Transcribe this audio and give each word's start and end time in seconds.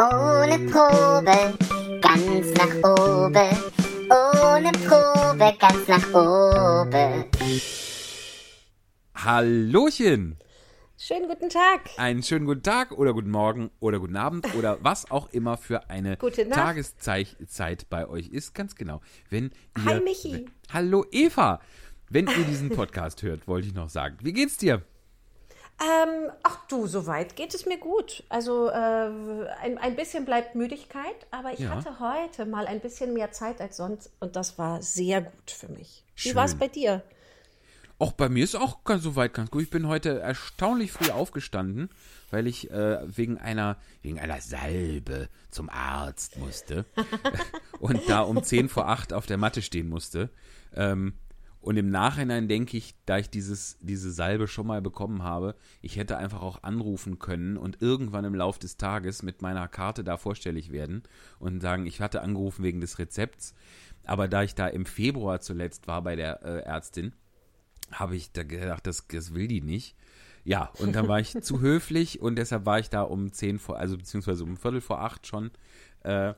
Ohne 0.00 0.56
Probe, 0.70 1.58
ganz 2.00 2.54
nach 2.54 2.72
oben. 2.88 3.50
Ohne 4.08 4.70
Probe, 4.86 5.52
ganz 5.58 5.88
nach 5.88 6.14
oben. 6.14 7.24
Hallöchen! 9.16 10.38
Schönen 10.96 11.26
guten 11.26 11.48
Tag. 11.48 11.90
Einen 11.96 12.22
schönen 12.22 12.46
guten 12.46 12.62
Tag 12.62 12.92
oder 12.92 13.12
guten 13.12 13.32
Morgen 13.32 13.72
oder 13.80 13.98
guten 13.98 14.16
Abend 14.16 14.54
oder 14.54 14.78
was 14.82 15.10
auch 15.10 15.30
immer 15.32 15.56
für 15.56 15.90
eine 15.90 16.16
Gute. 16.16 16.48
Tageszeit 16.48 17.90
bei 17.90 18.08
euch 18.08 18.28
ist. 18.28 18.54
Ganz 18.54 18.76
genau. 18.76 19.00
Wenn 19.30 19.50
ihr, 19.78 19.84
Hi, 19.84 20.00
Michi. 20.00 20.46
Hallo 20.72 21.06
Eva! 21.10 21.60
Wenn 22.08 22.28
ihr 22.28 22.44
diesen 22.44 22.70
Podcast 22.70 23.24
hört, 23.24 23.48
wollte 23.48 23.66
ich 23.66 23.74
noch 23.74 23.88
sagen. 23.88 24.18
Wie 24.22 24.32
geht's 24.32 24.58
dir? 24.58 24.82
Ähm, 25.80 26.30
ach 26.42 26.66
du, 26.66 26.86
soweit 26.88 27.36
geht 27.36 27.54
es 27.54 27.64
mir 27.66 27.78
gut. 27.78 28.24
Also 28.28 28.68
äh, 28.68 28.72
ein, 28.74 29.78
ein 29.78 29.94
bisschen 29.94 30.24
bleibt 30.24 30.54
Müdigkeit, 30.56 31.14
aber 31.30 31.52
ich 31.52 31.60
Ja. 31.60 31.70
hatte 31.70 32.00
heute 32.00 32.46
mal 32.46 32.66
ein 32.66 32.80
bisschen 32.80 33.12
mehr 33.12 33.30
Zeit 33.30 33.60
als 33.60 33.76
sonst 33.76 34.10
und 34.18 34.34
das 34.34 34.58
war 34.58 34.82
sehr 34.82 35.22
gut 35.22 35.50
für 35.50 35.68
mich. 35.68 36.04
Wie 36.16 36.20
Schön. 36.30 36.34
war 36.34 36.46
es 36.46 36.56
bei 36.56 36.66
dir? 36.68 37.02
Auch 38.00 38.12
bei 38.12 38.28
mir 38.28 38.44
ist 38.44 38.54
auch 38.56 38.84
ganz 38.84 39.02
soweit 39.02 39.34
ganz 39.34 39.50
gut. 39.50 39.62
Ich 39.62 39.70
bin 39.70 39.88
heute 39.88 40.20
erstaunlich 40.20 40.92
früh 40.92 41.10
aufgestanden, 41.10 41.90
weil 42.30 42.46
ich 42.46 42.70
äh, 42.70 42.98
wegen 43.16 43.38
einer 43.38 43.76
wegen 44.02 44.20
einer 44.20 44.40
Salbe 44.40 45.28
zum 45.50 45.68
Arzt 45.68 46.36
musste 46.38 46.84
und 47.80 48.00
da 48.08 48.20
um 48.20 48.42
10 48.42 48.68
vor 48.68 48.88
8 48.88 49.12
auf 49.12 49.26
der 49.26 49.36
Matte 49.36 49.62
stehen 49.62 49.88
musste. 49.88 50.30
Ähm, 50.74 51.14
und 51.68 51.76
im 51.76 51.90
Nachhinein 51.90 52.48
denke 52.48 52.78
ich, 52.78 52.94
da 53.04 53.18
ich 53.18 53.28
dieses, 53.28 53.76
diese 53.82 54.10
Salbe 54.10 54.48
schon 54.48 54.66
mal 54.66 54.80
bekommen 54.80 55.22
habe, 55.22 55.54
ich 55.82 55.96
hätte 55.96 56.16
einfach 56.16 56.40
auch 56.40 56.62
anrufen 56.62 57.18
können 57.18 57.58
und 57.58 57.82
irgendwann 57.82 58.24
im 58.24 58.34
Lauf 58.34 58.58
des 58.58 58.78
Tages 58.78 59.22
mit 59.22 59.42
meiner 59.42 59.68
Karte 59.68 60.02
da 60.02 60.16
vorstellig 60.16 60.72
werden 60.72 61.02
und 61.38 61.60
sagen, 61.60 61.84
ich 61.84 62.00
hatte 62.00 62.22
angerufen 62.22 62.64
wegen 62.64 62.80
des 62.80 62.98
Rezepts. 62.98 63.52
Aber 64.06 64.28
da 64.28 64.44
ich 64.44 64.54
da 64.54 64.66
im 64.66 64.86
Februar 64.86 65.42
zuletzt 65.42 65.88
war 65.88 66.00
bei 66.00 66.16
der 66.16 66.42
äh, 66.42 66.60
Ärztin, 66.60 67.12
habe 67.92 68.16
ich 68.16 68.32
da 68.32 68.44
gedacht, 68.44 68.86
das, 68.86 69.06
das 69.06 69.34
will 69.34 69.46
die 69.46 69.60
nicht. 69.60 69.94
Ja, 70.44 70.72
und 70.78 70.94
dann 70.94 71.06
war 71.06 71.20
ich 71.20 71.38
zu 71.42 71.60
höflich 71.60 72.22
und 72.22 72.36
deshalb 72.36 72.64
war 72.64 72.78
ich 72.78 72.88
da 72.88 73.02
um 73.02 73.30
10 73.30 73.58
vor, 73.58 73.76
also 73.76 73.98
beziehungsweise 73.98 74.42
um 74.42 74.56
Viertel 74.56 74.80
vor 74.80 75.02
acht 75.02 75.26
schon. 75.26 75.50
Äh, 76.00 76.32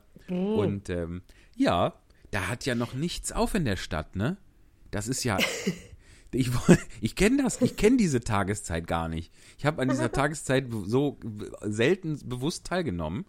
Und 0.57 0.89
ähm, 0.89 1.21
ja, 1.55 1.93
da 2.31 2.49
hat 2.49 2.65
ja 2.65 2.75
noch 2.75 2.95
nichts 2.95 3.31
auf 3.31 3.55
in 3.55 3.63
der 3.63 3.77
Stadt, 3.77 4.17
ne? 4.17 4.35
Das 4.91 5.07
ist 5.07 5.23
ja. 5.23 5.37
Ich, 6.33 6.49
ich 7.01 7.15
kenne 7.15 7.43
das, 7.43 7.61
ich 7.61 7.75
kenne 7.75 7.97
diese 7.97 8.21
Tageszeit 8.21 8.87
gar 8.87 9.09
nicht. 9.09 9.33
Ich 9.57 9.65
habe 9.65 9.81
an 9.81 9.89
dieser 9.89 10.11
Tageszeit 10.13 10.67
so 10.85 11.19
selten 11.61 12.17
bewusst 12.23 12.65
teilgenommen. 12.65 13.25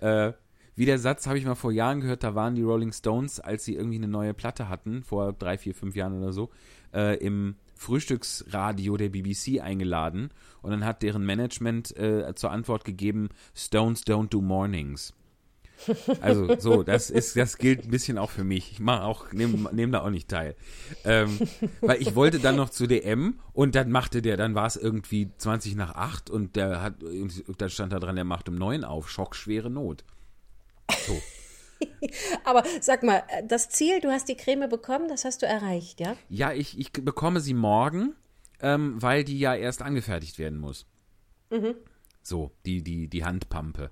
Äh, 0.00 0.32
wie 0.76 0.86
der 0.86 0.98
Satz 0.98 1.26
habe 1.26 1.38
ich 1.38 1.44
mal 1.44 1.54
vor 1.54 1.72
Jahren 1.72 2.00
gehört, 2.00 2.24
da 2.24 2.34
waren 2.34 2.54
die 2.54 2.62
Rolling 2.62 2.92
Stones, 2.92 3.40
als 3.40 3.64
sie 3.64 3.74
irgendwie 3.74 3.96
eine 3.96 4.08
neue 4.08 4.34
Platte 4.34 4.68
hatten, 4.68 5.04
vor 5.04 5.32
drei, 5.32 5.56
vier, 5.56 5.74
fünf 5.74 5.94
Jahren 5.94 6.20
oder 6.20 6.32
so, 6.32 6.50
äh, 6.92 7.16
im 7.18 7.56
Frühstücksradio 7.76 8.96
der 8.96 9.08
BBC 9.08 9.60
eingeladen 9.60 10.30
und 10.62 10.70
dann 10.70 10.84
hat 10.84 11.02
deren 11.02 11.24
Management 11.24 11.96
äh, 11.96 12.34
zur 12.34 12.50
Antwort 12.50 12.84
gegeben, 12.84 13.28
Stones 13.54 14.04
don't 14.04 14.28
do 14.28 14.40
mornings. 14.40 15.12
Also 16.20 16.58
so, 16.58 16.82
das 16.82 17.10
ist, 17.10 17.36
das 17.36 17.58
gilt 17.58 17.84
ein 17.84 17.90
bisschen 17.90 18.18
auch 18.18 18.30
für 18.30 18.44
mich. 18.44 18.72
Ich 18.72 18.80
mache 18.80 19.02
auch, 19.02 19.32
nehme 19.32 19.68
nehm 19.72 19.92
da 19.92 20.02
auch 20.02 20.10
nicht 20.10 20.28
teil. 20.28 20.54
Ähm, 21.04 21.38
weil 21.80 22.00
ich 22.00 22.14
wollte 22.14 22.38
dann 22.38 22.56
noch 22.56 22.70
zu 22.70 22.86
DM 22.86 23.40
und 23.52 23.74
dann 23.74 23.90
machte 23.90 24.22
der, 24.22 24.36
dann 24.36 24.54
war 24.54 24.66
es 24.66 24.76
irgendwie 24.76 25.30
20 25.36 25.76
nach 25.76 25.94
8 25.94 26.30
und 26.30 26.56
der 26.56 26.80
hat, 26.80 26.94
da 27.58 27.68
stand 27.68 27.92
da 27.92 27.98
dran, 27.98 28.16
der 28.16 28.24
macht 28.24 28.48
um 28.48 28.56
9 28.56 28.84
auf, 28.84 29.10
schockschwere 29.10 29.70
Not. 29.70 30.04
So. 31.06 31.20
Aber 32.44 32.62
sag 32.80 33.02
mal, 33.02 33.22
das 33.46 33.68
Ziel, 33.68 34.00
du 34.00 34.10
hast 34.10 34.28
die 34.28 34.36
Creme 34.36 34.68
bekommen, 34.68 35.08
das 35.08 35.24
hast 35.24 35.42
du 35.42 35.46
erreicht, 35.46 36.00
ja? 36.00 36.16
Ja, 36.28 36.52
ich, 36.52 36.78
ich 36.78 36.92
bekomme 36.92 37.40
sie 37.40 37.54
morgen, 37.54 38.14
ähm, 38.60 39.00
weil 39.02 39.24
die 39.24 39.38
ja 39.38 39.54
erst 39.54 39.82
angefertigt 39.82 40.38
werden 40.38 40.58
muss. 40.58 40.86
So, 42.22 42.52
die, 42.64 42.82
die, 42.82 43.08
die 43.08 43.24
Handpampe. 43.24 43.90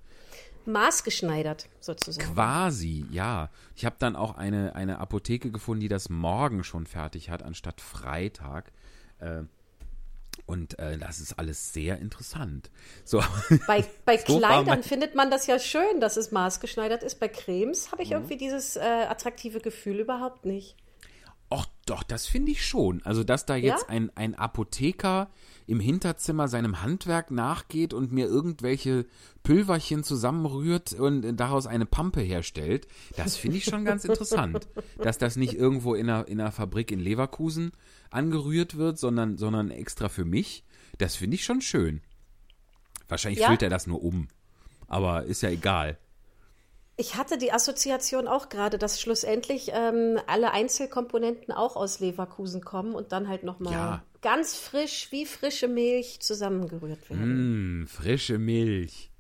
Maßgeschneidert 0.67 1.69
sozusagen. 1.81 2.35
Quasi, 2.35 3.07
ja. 3.11 3.51
Ich 3.77 3.85
habe 3.85 3.97
dann 3.99 4.17
auch 4.17 4.37
eine, 4.37 4.75
eine 4.75 4.99
Apotheke 4.99 5.51
gefunden, 5.51 5.81
die 5.81 5.89
das 5.89 6.09
morgen 6.09 6.65
schon 6.65 6.87
fertig 6.87 7.31
hat, 7.31 7.43
anstatt 7.43 7.81
Freitag. 7.81 8.73
Äh, 9.19 9.43
und 10.47 10.79
äh, 10.79 10.99
das 10.99 11.21
ist 11.21 11.39
alles 11.39 11.73
sehr 11.73 11.99
interessant. 11.99 12.71
So, 13.05 13.23
Bei, 13.67 13.85
bei 14.05 14.17
So 14.19 14.39
Kleidern 14.39 14.83
findet 14.83 15.15
man 15.15 15.31
das 15.31 15.47
ja 15.47 15.59
schön, 15.59 16.01
dass 16.01 16.17
es 16.17 16.33
maßgeschneidert 16.33 17.03
ist. 17.03 17.21
Bei 17.21 17.29
Cremes 17.29 17.93
habe 17.93 18.03
ich 18.03 18.09
Mhm. 18.09 18.15
irgendwie 18.17 18.37
dieses 18.39 18.77
äh, 18.77 18.81
attraktive 18.81 19.61
Gefühl 19.61 20.01
überhaupt 20.01 20.45
nicht. 20.45 20.77
Och, 21.51 21.67
doch, 21.85 22.03
das 22.03 22.27
finde 22.27 22.53
ich 22.53 22.67
schon. 22.67 23.03
Also, 23.05 23.25
dass 23.25 23.45
da 23.45 23.57
jetzt 23.57 23.83
Ja? 23.83 23.89
ein, 23.89 24.11
ein 24.15 24.35
Apotheker 24.35 25.29
im 25.67 25.81
Hinterzimmer 25.81 26.49
seinem 26.49 26.83
Handwerk 26.83 27.31
nachgeht 27.31 27.95
und 27.95 28.13
mir 28.13 28.27
irgendwelche 28.27 29.07
Pülverchen 29.43 30.05
zusammenrührt 30.05 30.93
und 30.93 31.37
daraus 31.37 31.67
eine 31.67 31.87
Pampe 31.87 32.21
herstellt, 32.21 32.87
das 33.17 33.37
finde 33.37 33.59
ich 33.59 33.65
schon 33.65 33.85
ganz 33.85 34.05
interessant. 34.05 34.69
Dass 34.99 35.19
das 35.19 35.37
nicht 35.37 35.55
irgendwo 35.55 35.95
in 35.95 36.09
einer, 36.09 36.29
in 36.29 36.41
einer 36.41 36.53
Fabrik 36.53 36.91
in 36.91 37.01
Leverkusen 37.01 37.73
angerührt 38.11 38.77
wird, 38.77 38.99
sondern, 38.99 39.39
sondern 39.39 39.71
extra 39.71 40.09
für 40.09 40.25
mich, 40.25 40.65
das 40.99 41.17
finde 41.17 41.37
ich 41.37 41.45
schon 41.45 41.61
schön. 41.61 42.03
Wahrscheinlich 43.09 43.41
Ja? 43.41 43.49
füllt 43.49 43.63
er 43.63 43.71
das 43.71 43.87
nur 43.87 44.03
um. 44.03 44.29
Aber 44.89 45.25
ist 45.25 45.43
ja 45.43 45.51
egal. 45.51 45.99
Ich 46.97 47.17
hatte 47.17 47.39
die 47.39 47.53
Assoziation 47.53 48.29
auch 48.29 48.49
gerade, 48.49 48.79
dass 48.79 49.01
schlussendlich 49.01 49.71
ähm, 49.73 50.19
alle 50.27 50.53
Einzelkomponenten 50.53 51.53
auch 51.53 51.75
aus 51.77 52.01
Leverkusen 52.01 52.63
kommen 52.63 52.95
und 52.95 53.13
dann 53.13 53.29
halt 53.29 53.43
nochmal 53.45 53.73
Ja. 53.73 54.03
Ganz 54.23 54.57
frisch 54.57 55.09
wie 55.11 55.27
frische 55.27 55.69
Milch 55.69 56.21
zusammengerührt 56.21 57.11
werden. 57.11 57.83
Mm, 57.83 57.87
frische 57.87 58.39
Milch. 58.39 59.11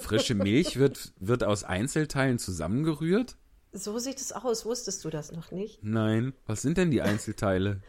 Frische 0.00 0.34
Milch 0.34 0.78
wird, 0.78 1.12
wird 1.18 1.44
aus 1.44 1.64
Einzelteilen 1.64 2.38
zusammengerührt? 2.38 3.36
So 3.72 3.98
sieht 3.98 4.20
es 4.20 4.32
aus. 4.32 4.64
Wusstest 4.66 5.04
du 5.04 5.10
das 5.10 5.32
noch 5.32 5.50
nicht? 5.50 5.82
Nein. 5.82 6.34
Was 6.46 6.62
sind 6.62 6.78
denn 6.78 6.90
die 6.90 7.02
Einzelteile? 7.02 7.80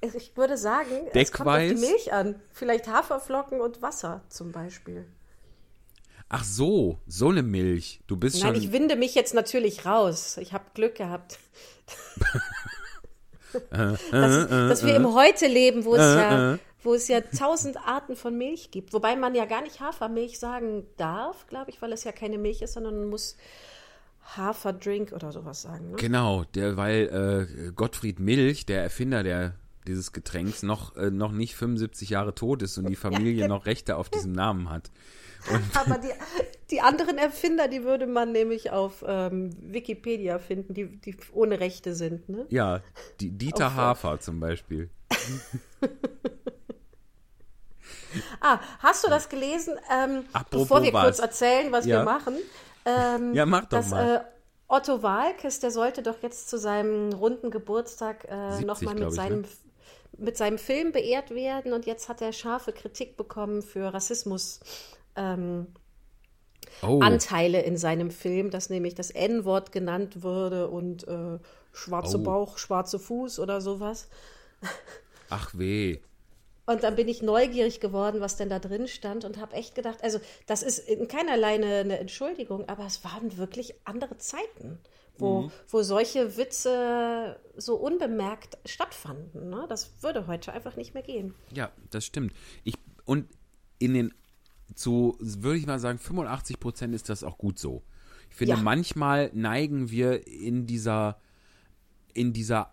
Ich 0.00 0.36
würde 0.36 0.56
sagen, 0.56 1.08
es 1.12 1.32
kommt 1.32 1.48
auf 1.48 1.58
die 1.58 1.68
Deckweiß? 1.68 1.80
Milch 1.80 2.12
an. 2.12 2.40
Vielleicht 2.52 2.86
Haferflocken 2.86 3.60
und 3.60 3.82
Wasser 3.82 4.22
zum 4.28 4.52
Beispiel. 4.52 5.06
Ach 6.28 6.44
so, 6.44 6.98
so 7.06 7.30
eine 7.30 7.42
Milch. 7.42 8.00
Du 8.06 8.16
bist 8.16 8.42
Nein, 8.42 8.54
schon. 8.54 8.62
ich 8.62 8.72
winde 8.72 8.96
mich 8.96 9.14
jetzt 9.14 9.32
natürlich 9.34 9.86
raus. 9.86 10.36
Ich 10.38 10.52
habe 10.52 10.64
Glück 10.74 10.94
gehabt. 10.96 11.38
dass, 13.70 14.10
dass 14.10 14.84
wir 14.84 14.96
im 14.96 15.14
Heute 15.14 15.46
leben, 15.46 15.84
wo 15.84 15.94
es, 15.94 16.00
ja, 16.00 16.58
wo 16.82 16.94
es 16.94 17.08
ja 17.08 17.20
tausend 17.20 17.76
Arten 17.76 18.16
von 18.16 18.36
Milch 18.36 18.70
gibt. 18.70 18.92
Wobei 18.92 19.16
man 19.16 19.34
ja 19.34 19.44
gar 19.44 19.62
nicht 19.62 19.80
Hafermilch 19.80 20.38
sagen 20.38 20.86
darf, 20.96 21.46
glaube 21.46 21.70
ich, 21.70 21.82
weil 21.82 21.92
es 21.92 22.04
ja 22.04 22.12
keine 22.12 22.38
Milch 22.38 22.62
ist, 22.62 22.74
sondern 22.74 22.98
man 22.98 23.08
muss 23.08 23.36
Haferdrink 24.36 25.12
oder 25.12 25.32
sowas 25.32 25.62
sagen. 25.62 25.92
Ne? 25.92 25.96
Genau, 25.96 26.44
der, 26.54 26.76
weil 26.76 27.48
äh, 27.68 27.72
Gottfried 27.72 28.20
Milch, 28.20 28.66
der 28.66 28.82
Erfinder 28.82 29.22
der, 29.22 29.54
dieses 29.86 30.12
Getränks, 30.12 30.62
noch, 30.62 30.96
äh, 30.96 31.10
noch 31.10 31.32
nicht 31.32 31.56
75 31.56 32.10
Jahre 32.10 32.34
tot 32.34 32.62
ist 32.62 32.76
und 32.78 32.88
die 32.88 32.96
Familie 33.06 33.48
noch 33.48 33.66
Rechte 33.66 33.96
auf 33.96 34.10
diesem 34.10 34.32
Namen 34.32 34.68
hat. 34.68 34.90
Aber 35.74 35.98
die, 35.98 36.10
die 36.70 36.80
anderen 36.80 37.18
Erfinder, 37.18 37.68
die 37.68 37.84
würde 37.84 38.06
man 38.06 38.32
nämlich 38.32 38.70
auf 38.70 39.04
ähm, 39.06 39.50
Wikipedia 39.60 40.38
finden, 40.38 40.74
die, 40.74 40.86
die 41.00 41.16
ohne 41.32 41.60
Rechte 41.60 41.94
sind. 41.94 42.28
Ne? 42.28 42.46
Ja, 42.50 42.80
die 43.20 43.30
Dieter 43.30 43.68
Auf- 43.68 43.74
Hafer 43.76 44.20
zum 44.20 44.40
Beispiel. 44.40 44.90
Ah, 48.40 48.58
hast 48.78 49.04
du 49.04 49.08
das 49.10 49.28
gelesen? 49.28 49.76
Ähm, 49.92 50.24
bevor 50.50 50.82
wir 50.82 50.92
was? 50.92 51.04
kurz 51.04 51.18
erzählen, 51.18 51.70
was 51.72 51.84
Ja. 51.84 51.98
wir 52.00 52.04
machen. 52.04 52.36
Ähm, 52.86 53.34
Ja, 53.34 53.44
mach 53.44 53.62
doch 53.62 53.78
dass, 53.78 53.90
mal. 53.90 54.16
Äh, 54.16 54.20
Otto 54.66 55.02
Walkes, 55.02 55.60
der 55.60 55.70
sollte 55.70 56.02
doch 56.02 56.22
jetzt 56.22 56.48
zu 56.48 56.58
seinem 56.58 57.12
runden 57.12 57.50
Geburtstag 57.50 58.24
äh, 58.24 58.52
70, 58.56 58.66
nochmal 58.66 58.94
mit 58.94 59.08
ich, 59.08 59.14
seinem, 59.14 59.40
ne? 59.42 59.48
mit 60.18 60.36
seinem 60.36 60.58
Film 60.58 60.92
beehrt 60.92 61.30
werden 61.34 61.72
und 61.72 61.86
jetzt 61.86 62.08
hat 62.08 62.20
er 62.22 62.32
scharfe 62.32 62.72
Kritik 62.72 63.16
bekommen 63.16 63.62
für 63.62 63.92
Rassismus. 63.92 64.60
Ähm, 65.18 65.66
Oh, 66.82 67.00
Anteile 67.00 67.62
in 67.62 67.76
seinem 67.76 68.10
Film, 68.10 68.50
dass 68.50 68.70
nämlich 68.70 68.94
das 68.94 69.10
N-Wort 69.10 69.72
genannt 69.72 70.22
würde 70.22 70.68
und 70.68 71.08
äh, 71.08 71.38
schwarze 71.72 72.18
Oh. 72.18 72.22
Bauch, 72.22 72.58
schwarze 72.58 72.98
Fuß 73.00 73.38
oder 73.40 73.60
sowas. 73.60 74.08
ach 75.30 75.56
weh. 75.56 75.98
Und 76.66 76.82
dann 76.84 76.94
bin 76.96 77.08
ich 77.08 77.22
neugierig 77.22 77.80
geworden, 77.80 78.20
was 78.20 78.36
denn 78.36 78.50
da 78.50 78.58
drin 78.58 78.86
stand 78.86 79.24
und 79.24 79.38
habe 79.38 79.54
echt 79.56 79.74
gedacht, 79.74 80.04
also 80.04 80.20
das 80.46 80.62
ist 80.62 80.78
in 80.80 81.08
keinerlei 81.08 81.54
eine, 81.54 81.98
Entschuldigung, 81.98 82.68
aber 82.68 82.84
es 82.86 83.02
waren 83.02 83.36
wirklich 83.38 83.74
andere 83.84 84.18
Zeiten, 84.18 84.78
wo, 85.16 85.42
Mhm. 85.42 85.50
wo 85.68 85.82
solche 85.82 86.36
Witze 86.36 87.40
so 87.56 87.76
unbemerkt 87.76 88.58
stattfanden. 88.66 89.48
Ne? 89.48 89.64
Das 89.68 89.90
würde 90.02 90.26
heute 90.26 90.52
einfach 90.52 90.76
nicht 90.76 90.92
mehr 90.94 91.02
gehen. 91.02 91.34
Ja, 91.50 91.72
das 91.90 92.04
stimmt. 92.04 92.34
Ich, 92.64 92.74
und 93.06 93.26
in 93.78 93.94
den 93.94 94.14
zu, 94.74 95.16
würde 95.20 95.58
ich 95.58 95.66
mal 95.66 95.78
sagen, 95.78 95.98
85 95.98 96.60
Prozent 96.60 96.94
ist 96.94 97.08
das 97.08 97.24
auch 97.24 97.38
gut 97.38 97.58
so. 97.58 97.82
Ich 98.30 98.36
finde, 98.36 98.54
Ja. 98.54 98.60
manchmal 98.62 99.30
neigen 99.34 99.90
wir 99.90 100.26
in 100.26 100.66
dieser, 100.66 101.18
in 102.12 102.32
dieser 102.32 102.72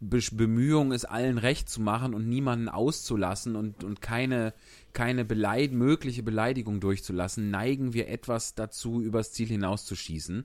Be 0.00 0.20
Bemühung, 0.32 0.92
es 0.92 1.04
allen 1.04 1.38
recht 1.38 1.68
zu 1.68 1.80
machen 1.80 2.14
und 2.14 2.28
niemanden 2.28 2.68
auszulassen 2.68 3.56
und, 3.56 3.84
und 3.84 4.02
keine, 4.02 4.52
keine 4.92 5.24
Beleid 5.24 5.72
mögliche 5.72 6.22
Beleidigung 6.22 6.80
durchzulassen, 6.80 7.50
neigen 7.50 7.94
wir 7.94 8.08
etwas 8.08 8.54
dazu, 8.54 9.00
übers 9.00 9.32
Ziel 9.32 9.48
hinauszuschießen. 9.48 10.44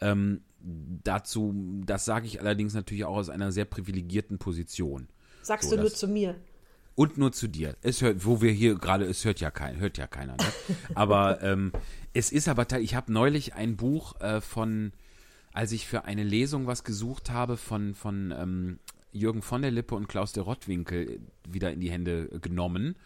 Ähm, 0.00 0.42
dazu, 0.60 1.54
das 1.84 2.04
sage 2.04 2.26
ich 2.26 2.40
allerdings 2.40 2.74
natürlich 2.74 3.04
auch 3.04 3.16
aus 3.16 3.30
einer 3.30 3.50
sehr 3.52 3.64
privilegierten 3.64 4.38
Position. 4.38 5.08
Sagst 5.42 5.70
So, 5.70 5.76
du 5.76 5.82
nur 5.82 5.92
zu 5.92 6.06
mir. 6.06 6.36
Und 7.00 7.16
nur 7.16 7.32
zu 7.32 7.48
dir. 7.48 7.78
Es 7.80 8.02
hört, 8.02 8.26
wo 8.26 8.42
wir 8.42 8.52
hier 8.52 8.74
gerade, 8.74 9.06
es 9.06 9.24
hört 9.24 9.40
ja 9.40 9.50
kein, 9.50 9.80
hört 9.80 9.96
ja 9.96 10.06
keiner. 10.06 10.34
Ne? 10.36 10.44
Aber 10.94 11.42
ähm, 11.42 11.72
es 12.12 12.30
ist 12.30 12.46
aber, 12.46 12.78
ich 12.78 12.94
habe 12.94 13.10
neulich 13.10 13.54
ein 13.54 13.78
Buch 13.78 14.20
äh, 14.20 14.42
von, 14.42 14.92
als 15.54 15.72
ich 15.72 15.86
für 15.86 16.04
eine 16.04 16.24
Lesung 16.24 16.66
was 16.66 16.84
gesucht 16.84 17.30
habe 17.30 17.56
von 17.56 17.94
von 17.94 18.34
ähm, 18.36 18.80
Jürgen 19.12 19.40
von 19.40 19.62
der 19.62 19.70
Lippe 19.70 19.94
und 19.94 20.08
Klaus 20.08 20.34
de 20.34 20.42
Rottwinkel 20.42 21.20
wieder 21.48 21.72
in 21.72 21.80
die 21.80 21.90
Hände 21.90 22.38
genommen. 22.42 22.96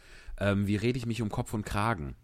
Ähm, 0.40 0.66
wie 0.66 0.74
rede 0.74 0.98
ich 0.98 1.06
mich 1.06 1.22
um 1.22 1.28
Kopf 1.28 1.54
und 1.54 1.64
Kragen? 1.64 2.16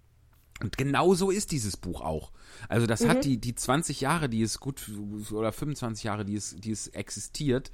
Und 0.61 0.77
genau 0.77 1.15
so 1.15 1.31
ist 1.31 1.53
dieses 1.53 1.77
Buch 1.77 2.01
auch. 2.01 2.33
Also 2.69 2.89
das 2.89 3.07
hat 3.07 3.25
die, 3.25 3.39
die 3.39 3.55
20 3.55 4.01
Jahre, 4.01 4.29
die 4.29 4.43
es 4.43 4.59
gut, 4.59 4.91
oder 5.31 5.53
25 5.53 6.03
Jahre, 6.03 6.25
die 6.25 6.35
es, 6.35 6.57
die 6.57 6.73
es 6.73 6.89
existiert, 6.89 7.71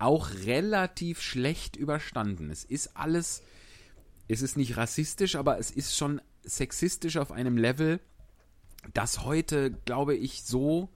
auch 0.00 0.30
relativ 0.44 1.20
schlecht 1.20 1.76
überstanden. 1.76 2.50
Es 2.50 2.64
ist 2.64 2.96
alles, 2.96 3.42
es 4.28 4.42
ist 4.42 4.56
nicht 4.56 4.76
rassistisch, 4.76 5.36
aber 5.36 5.58
es 5.58 5.70
ist 5.70 5.96
schon 5.96 6.20
sexistisch 6.42 7.16
auf 7.16 7.32
einem 7.32 7.56
Level, 7.56 8.00
das 8.94 9.24
heute, 9.24 9.70
glaube 9.84 10.16
ich, 10.16 10.42
so 10.42 10.88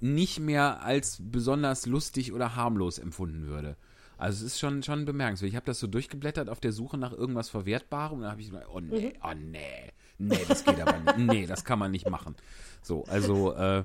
nicht 0.00 0.40
mehr 0.40 0.82
als 0.82 1.18
besonders 1.20 1.84
lustig 1.86 2.32
oder 2.32 2.56
harmlos 2.56 2.98
empfunden 2.98 3.46
würde. 3.46 3.76
Also 4.16 4.44
es 4.44 4.52
ist 4.52 4.60
schon, 4.60 4.82
schon 4.82 5.04
bemerkenswert. 5.04 5.50
Ich 5.50 5.56
habe 5.56 5.66
das 5.66 5.80
so 5.80 5.86
durchgeblättert 5.86 6.48
auf 6.48 6.60
der 6.60 6.72
Suche 6.72 6.98
nach 6.98 7.12
irgendwas 7.12 7.48
Verwertbarem 7.48 8.18
und 8.18 8.22
da 8.24 8.30
habe 8.30 8.40
ich 8.40 8.50
gedacht, 8.50 8.66
oh 8.72 8.80
nee, 8.80 9.14
oh 9.22 9.34
nee, 9.34 9.92
nee, 10.18 10.44
das 10.48 10.64
geht 10.64 10.80
aber 10.80 10.98
nicht. 10.98 11.18
Nee, 11.18 11.46
das 11.46 11.64
kann 11.64 11.78
man 11.78 11.90
nicht 11.90 12.08
machen. 12.08 12.34
So, 12.82 13.04
also, 13.04 13.54
äh, 13.54 13.84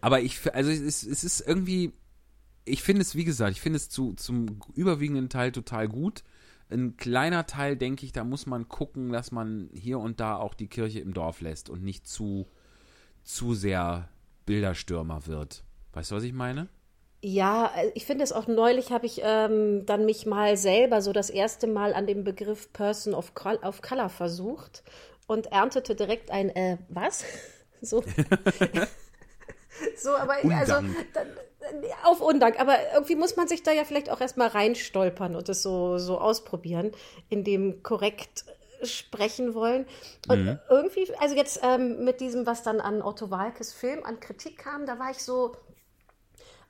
aber 0.00 0.20
ich, 0.20 0.54
also 0.54 0.70
es 0.70 1.02
es 1.02 1.24
ist 1.24 1.40
irgendwie, 1.40 1.92
ich 2.64 2.82
finde 2.82 3.02
es, 3.02 3.14
wie 3.14 3.24
gesagt, 3.24 3.52
ich 3.52 3.60
finde 3.60 3.76
es 3.76 3.88
zu, 3.88 4.14
zum 4.14 4.60
überwiegenden 4.74 5.28
Teil 5.28 5.52
total 5.52 5.88
gut. 5.88 6.22
Ein 6.70 6.96
kleiner 6.96 7.46
Teil, 7.46 7.76
denke 7.76 8.06
ich, 8.06 8.12
da 8.12 8.24
muss 8.24 8.46
man 8.46 8.68
gucken, 8.68 9.12
dass 9.12 9.30
man 9.30 9.68
hier 9.74 9.98
und 9.98 10.20
da 10.20 10.36
auch 10.36 10.54
die 10.54 10.68
Kirche 10.68 11.00
im 11.00 11.12
Dorf 11.12 11.40
lässt 11.40 11.68
und 11.68 11.82
nicht 11.82 12.06
zu, 12.06 12.46
zu 13.22 13.54
sehr 13.54 14.08
Bilderstürmer 14.46 15.26
wird. 15.26 15.64
Weißt 15.92 16.10
du, 16.10 16.16
was 16.16 16.22
ich 16.22 16.32
meine? 16.32 16.68
Ja, 17.24 17.70
ich 17.94 18.04
finde 18.04 18.24
es 18.24 18.32
auch 18.32 18.48
neulich 18.48 18.90
habe 18.90 19.06
ich 19.06 19.20
ähm, 19.22 19.86
dann 19.86 20.06
mich 20.06 20.26
mal 20.26 20.56
selber 20.56 21.02
so 21.02 21.12
das 21.12 21.30
erste 21.30 21.68
Mal 21.68 21.94
an 21.94 22.06
dem 22.06 22.24
Begriff 22.24 22.72
Person 22.72 23.14
of, 23.14 23.34
Col 23.34 23.56
of 23.56 23.80
Color 23.80 24.08
versucht 24.08 24.82
und 25.28 25.46
erntete 25.46 25.94
direkt 25.94 26.30
ein 26.30 26.50
äh, 26.50 26.78
was? 26.88 27.24
So. 27.84 28.04
so, 29.96 30.14
aber 30.14 30.34
also 30.34 30.76
Undank. 30.76 31.12
dann, 31.14 31.26
auf 32.04 32.20
Undank, 32.20 32.60
aber 32.60 32.76
irgendwie 32.94 33.16
muss 33.16 33.36
man 33.36 33.48
sich 33.48 33.62
da 33.62 33.72
ja 33.72 33.84
vielleicht 33.84 34.10
auch 34.10 34.20
erstmal 34.20 34.48
reinstolpern 34.48 35.36
und 35.36 35.48
es 35.48 35.62
so, 35.62 35.98
so 35.98 36.18
ausprobieren, 36.18 36.92
in 37.28 37.44
dem 37.44 37.82
korrekt 37.82 38.44
sprechen 38.82 39.54
wollen. 39.54 39.86
Und 40.28 40.58
irgendwie, 40.68 41.08
also 41.20 41.36
jetzt 41.36 41.60
ähm, 41.62 42.04
mit 42.04 42.20
diesem, 42.20 42.46
was 42.46 42.62
dann 42.62 42.80
an 42.80 43.02
Otto 43.02 43.30
Walkes 43.30 43.72
Film 43.72 44.00
an 44.04 44.20
Kritik 44.20 44.58
kam, 44.58 44.86
da 44.86 44.98
war 44.98 45.10
ich 45.10 45.18
so, 45.18 45.52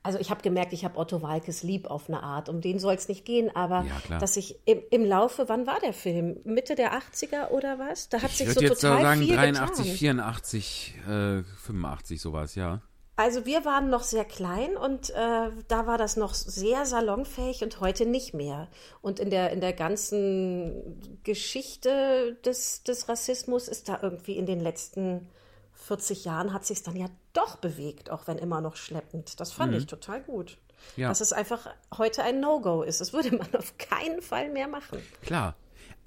also 0.03 0.19
ich 0.19 0.29
habe 0.29 0.41
gemerkt, 0.41 0.73
ich 0.73 0.83
habe 0.83 0.97
Otto 0.97 1.21
Walkes 1.21 1.63
lieb 1.63 1.87
auf 1.87 2.09
eine 2.09 2.21
Art. 2.21 2.49
Um 2.49 2.61
den 2.61 2.77
soll 2.77 2.93
es 2.93 3.07
nicht 3.07 3.25
gehen, 3.25 3.55
aber 3.55 3.85
Ja, 4.09 4.19
dass 4.19 4.35
ich 4.37 4.59
im, 4.65 4.81
im 4.91 5.05
Laufe, 5.05 5.47
wann 5.47 5.65
war 5.65 5.79
der 5.79 5.93
Film? 5.93 6.37
Mitte 6.43 6.75
der 6.75 6.93
80er 6.93 7.49
oder 7.49 7.79
was? 7.79 8.09
Da 8.09 8.21
hat 8.21 8.31
Ich 8.31 8.37
sich 8.37 8.51
so 8.51 8.59
jetzt 8.59 8.81
total 8.81 9.01
sagen 9.01 9.21
viel 9.21 9.35
83, 9.35 9.85
getan. 9.85 9.97
84, 9.97 10.95
äh, 11.07 11.43
85, 11.43 12.21
sowas, 12.21 12.55
ja. 12.55 12.81
Also 13.15 13.45
wir 13.45 13.63
waren 13.63 13.89
noch 13.89 14.01
sehr 14.01 14.25
klein 14.25 14.75
und 14.75 15.11
äh, 15.11 15.51
da 15.67 15.85
war 15.85 15.99
das 15.99 16.17
noch 16.17 16.33
sehr 16.33 16.85
salonfähig 16.85 17.63
und 17.63 17.79
heute 17.79 18.07
nicht 18.07 18.33
mehr. 18.33 18.69
Und 19.01 19.19
in 19.19 19.29
der, 19.29 19.51
in 19.51 19.61
der 19.61 19.73
ganzen 19.73 21.19
Geschichte 21.23 22.37
des, 22.43 22.81
des 22.81 23.07
Rassismus 23.07 23.67
ist 23.67 23.87
da 23.87 23.99
irgendwie 24.01 24.37
in 24.37 24.47
den 24.47 24.59
letzten 24.59 25.29
40 25.73 26.25
Jahren 26.25 26.53
hat 26.53 26.65
sich 26.65 26.81
dann 26.81 26.95
ja 26.95 27.07
doch 27.33 27.57
bewegt, 27.57 28.09
auch 28.09 28.25
wenn 28.27 28.37
immer 28.37 28.61
noch 28.61 28.77
schleppend. 28.77 29.39
Das 29.39 29.51
fand 29.51 29.75
ich 29.75 29.85
total 29.85 30.21
gut. 30.21 30.57
Mhm. 30.95 31.01
Ja. 31.01 31.09
Dass 31.09 31.21
es 31.21 31.33
einfach 31.33 31.67
heute 31.97 32.23
ein 32.23 32.39
No-Go 32.39 32.83
ist. 32.83 32.99
Das 32.99 33.13
würde 33.13 33.35
man 33.35 33.53
auf 33.55 33.77
keinen 33.77 34.21
Fall 34.21 34.49
mehr 34.49 34.67
machen. 34.67 34.99
Klar. 35.21 35.55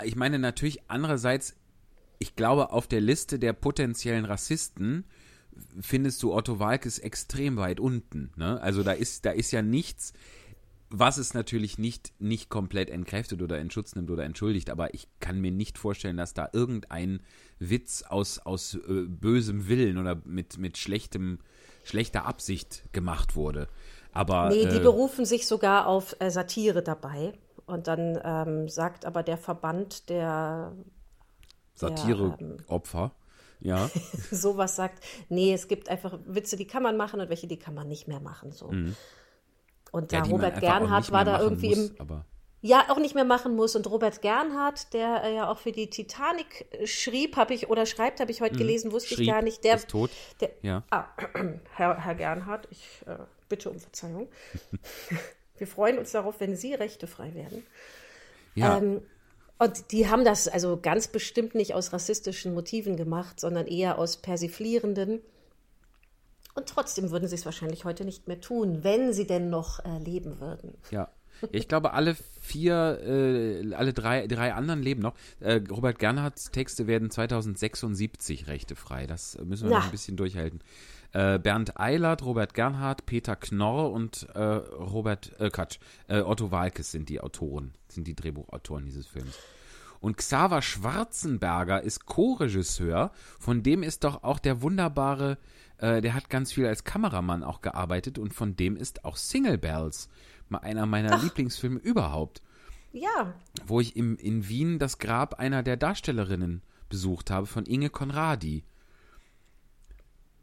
Ich 0.03 0.17
meine 0.17 0.39
natürlich 0.39 0.83
andererseits, 0.89 1.55
ich 2.19 2.37
glaube, 2.37 2.73
auf 2.73 2.87
der 2.87 3.01
Liste 3.01 3.39
der 3.39 3.53
potenziellen 3.53 4.25
Rassisten 4.25 5.05
findest 5.81 6.23
du 6.23 6.35
Otto 6.35 6.59
Walkes 6.59 6.99
extrem 6.99 7.57
weit 7.57 7.81
unten. 7.81 8.33
Ne? 8.37 8.61
Also 8.61 8.83
da 8.83 8.93
ist, 8.93 9.25
da 9.25 9.31
ist 9.31 9.51
ja 9.53 9.63
nichts, 9.63 10.13
was 10.91 11.19
es 11.19 11.35
natürlich 11.35 11.79
nicht, 11.79 12.13
nicht 12.21 12.49
komplett 12.49 12.91
entkräftet 12.91 13.43
oder 13.43 13.59
in 13.59 13.71
Schutz 13.71 13.95
nimmt 13.95 14.11
oder 14.11 14.25
entschuldigt, 14.25 14.71
aber 14.71 14.95
ich 14.95 15.09
kann 15.21 15.41
mir 15.41 15.51
nicht 15.51 15.79
vorstellen, 15.79 16.17
dass 16.17 16.35
da 16.35 16.49
irgendein 16.53 17.21
Witz 17.59 18.03
aus, 18.03 18.39
aus 18.39 18.75
äh, 18.75 19.03
bösem 19.07 19.69
Willen 19.69 19.99
oder 19.99 20.21
mit, 20.25 20.59
mit 20.59 20.79
schlechtem, 20.79 21.39
schlechter 21.85 22.27
Absicht 22.27 22.85
gemacht 22.93 23.35
wurde. 23.37 23.69
Aber 24.13 24.49
Nee, 24.49 24.67
die 24.67 24.77
äh, 24.77 24.81
berufen 24.81 25.25
sich 25.25 25.47
sogar 25.47 25.87
auf 25.87 26.17
äh, 26.21 26.31
Satire 26.31 26.83
dabei. 26.83 27.35
Und 27.67 27.89
dann 27.89 28.19
ähm, 28.23 28.69
sagt 28.69 29.05
aber 29.05 29.25
der 29.25 29.39
Verband, 29.39 30.09
der 30.09 30.73
Satireopfer, 31.75 33.13
ja. 33.61 33.91
sowas 34.31 34.77
sagt, 34.77 35.03
nee, 35.29 35.53
es 35.53 35.69
gibt 35.69 35.89
einfach 35.89 36.19
Witze, 36.27 36.57
die 36.57 36.67
kann 36.67 36.83
man 36.83 36.97
machen 36.97 37.21
und 37.21 37.29
welche, 37.29 37.47
die 37.47 37.59
kann 37.59 37.75
man 37.75 37.89
nicht 37.89 38.09
mehr 38.09 38.21
machen. 38.21 38.53
So. 38.53 38.67
Und 38.67 40.13
da 40.13 40.19
Mhm. 40.21 40.25
ja, 40.25 40.31
Robert 40.31 40.61
Gernhardt 40.61 41.13
war 41.13 41.25
da 41.25 41.41
irgendwie 41.41 41.69
muss, 41.69 41.89
im, 41.91 41.95
Aber 41.99 42.25
ja, 42.63 42.87
auch 42.89 42.99
nicht 42.99 43.15
mehr 43.15 43.25
machen 43.25 43.55
muss. 43.55 43.77
Und 43.77 43.89
Robert 43.89 44.23
Gernhardt, 44.23 44.93
der 44.93 45.23
äh, 45.25 45.37
ja 45.37 45.49
auch 45.51 45.59
für 45.59 45.73
die 45.73 45.89
Titanic 45.89 46.67
äh, 46.73 46.87
schrieb, 46.87 47.37
habe 47.37 47.55
ich 47.55 47.69
oder 47.71 47.87
schreibt, 47.87 48.19
habe 48.21 48.31
ich 48.33 48.41
heute 48.41 48.57
gelesen, 48.57 48.93
wusste 48.93 49.15
ich 49.15 49.21
Mhm. 49.21 49.23
schrieb, 49.25 49.33
gar 49.33 49.43
nicht. 49.43 49.65
Der, 49.65 49.77
ist 49.77 49.89
tot. 49.89 50.11
Der, 50.41 50.51
Ja. 50.63 50.83
Ah, 50.91 51.05
Herr, 51.77 52.03
Herr 52.03 52.15
Gernhardt, 52.15 52.67
ich 52.71 53.03
äh, 53.07 53.17
bitte 53.49 53.71
um 53.71 53.79
Verzeihung. 53.79 54.29
Wir 55.59 55.67
freuen 55.67 55.99
uns 55.99 56.13
darauf, 56.13 56.41
wenn 56.41 56.57
Sie 56.57 56.75
rechtefrei 56.75 57.35
werden. 57.35 57.65
Ja, 58.55 58.79
Ähm, 58.79 59.03
und 59.59 59.93
die 59.93 60.09
haben 60.09 60.25
das 60.25 60.49
also 60.49 60.79
ganz 60.81 61.09
bestimmt 61.09 61.55
nicht 61.55 61.75
aus 61.75 61.93
rassistischen 61.93 62.55
Motiven 62.55 62.97
gemacht, 62.97 63.41
sondern 63.41 63.67
eher 63.67 63.99
aus 63.99 64.19
persiflierenden. 64.19 65.21
Und 66.55 66.69
trotzdem 66.69 67.11
würden 67.11 67.29
sie 67.29 67.35
es 67.35 67.45
wahrscheinlich 67.45 67.85
heute 67.85 68.05
nicht 68.05 68.29
mehr 68.29 68.41
tun, 68.41 68.83
wenn 68.83 69.13
sie 69.13 69.27
denn 69.27 69.51
noch 69.51 69.85
äh, 69.85 69.99
leben 69.99 70.41
würden. 70.41 70.75
ja. 70.91 71.09
Ich 71.53 71.69
glaube, 71.69 71.93
alle 71.93 72.17
vier, 72.41 72.99
äh, 73.07 73.75
alle 73.75 73.93
drei, 73.93 74.27
drei 74.27 74.55
anderen 74.55 74.83
leben 74.83 75.03
noch. 75.03 75.15
Äh, 75.41 75.61
Robert 75.71 75.99
Gernhardts 75.99 76.51
Texte 76.51 76.87
werden 76.87 77.11
2076 77.11 78.47
rechtefrei. 78.47 79.07
Das 79.07 79.37
müssen 79.45 79.65
wir 79.69 79.73
Ja. 79.73 79.79
noch 79.81 79.85
ein 79.85 79.91
bisschen 79.91 80.17
durchhalten. 80.17 80.61
Äh, 81.17 81.39
Bernd 81.39 81.81
Eilert, 81.81 82.23
Robert 82.27 82.53
Gernhardt, 82.53 83.07
Peter 83.07 83.37
Knorr 83.37 83.91
und 83.91 84.29
äh, 84.35 84.39
Robert, 84.39 85.33
äh, 85.41 85.49
Quatsch, 85.49 85.79
äh, 86.09 86.21
Otto 86.21 86.51
Walkes 86.51 86.91
sind 86.91 87.09
die 87.09 87.23
Autoren, 87.23 87.73
sind 87.89 88.07
die 88.07 88.15
Drehbuchautoren 88.15 88.85
dieses 88.85 89.07
Films. 89.07 89.39
Und 90.01 90.19
Xaver 90.19 90.61
Schwarzenberger 90.61 91.83
ist 91.83 92.05
Co-Regisseur, 92.05 93.13
von 93.39 93.63
dem 93.63 93.83
ist 93.83 94.05
doch 94.05 94.25
auch 94.25 94.39
der 94.39 94.61
wunderbare, 94.61 95.39
äh, 95.79 96.03
der 96.03 96.13
hat 96.13 96.29
ganz 96.29 96.53
viel 96.53 96.67
als 96.67 96.85
Kameramann 96.85 97.43
auch 97.43 97.63
gearbeitet 97.63 98.19
und 98.19 98.35
von 98.35 98.55
dem 98.55 98.77
ist 98.77 99.07
auch 99.07 99.17
Single 99.17 99.57
Bells, 99.57 100.11
mal 100.51 100.59
einer 100.59 100.85
meiner 100.85 101.17
Lieblingsfilme 101.17 101.79
überhaupt, 101.79 102.43
Ja, 102.93 103.33
wo 103.67 103.81
ich 103.81 103.97
im, 103.97 104.19
in 104.19 104.51
Wien 104.51 104.79
das 104.79 104.99
Grab 104.99 105.41
einer 105.41 105.63
der 105.63 105.79
Darstellerinnen 105.79 106.61
besucht 106.91 107.31
habe, 107.31 107.47
von 107.47 107.65
Inge 107.65 107.89
Conradi. 107.89 108.65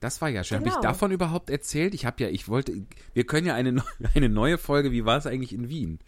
Das 0.03 0.19
war 0.22 0.27
ja 0.27 0.43
schön. 0.43 0.57
Habe 0.57 0.67
ich 0.67 0.74
Genau. 0.74 0.83
davon 0.83 1.12
überhaupt 1.12 1.50
erzählt? 1.50 1.93
Ich 1.93 2.05
habe 2.05 2.22
ja, 2.24 2.29
ich 2.29 2.50
wollte, 2.50 2.74
wir 3.13 3.24
können 3.25 3.48
ja 3.48 3.55
eine, 3.55 3.72
neu- 3.72 3.83
eine 4.15 4.27
neue 4.27 4.57
Folge, 4.57 4.91
wie 4.91 5.05
war 5.05 5.17
es 5.17 5.25
eigentlich 5.25 5.53
in 5.53 5.69
Wien? 5.69 6.00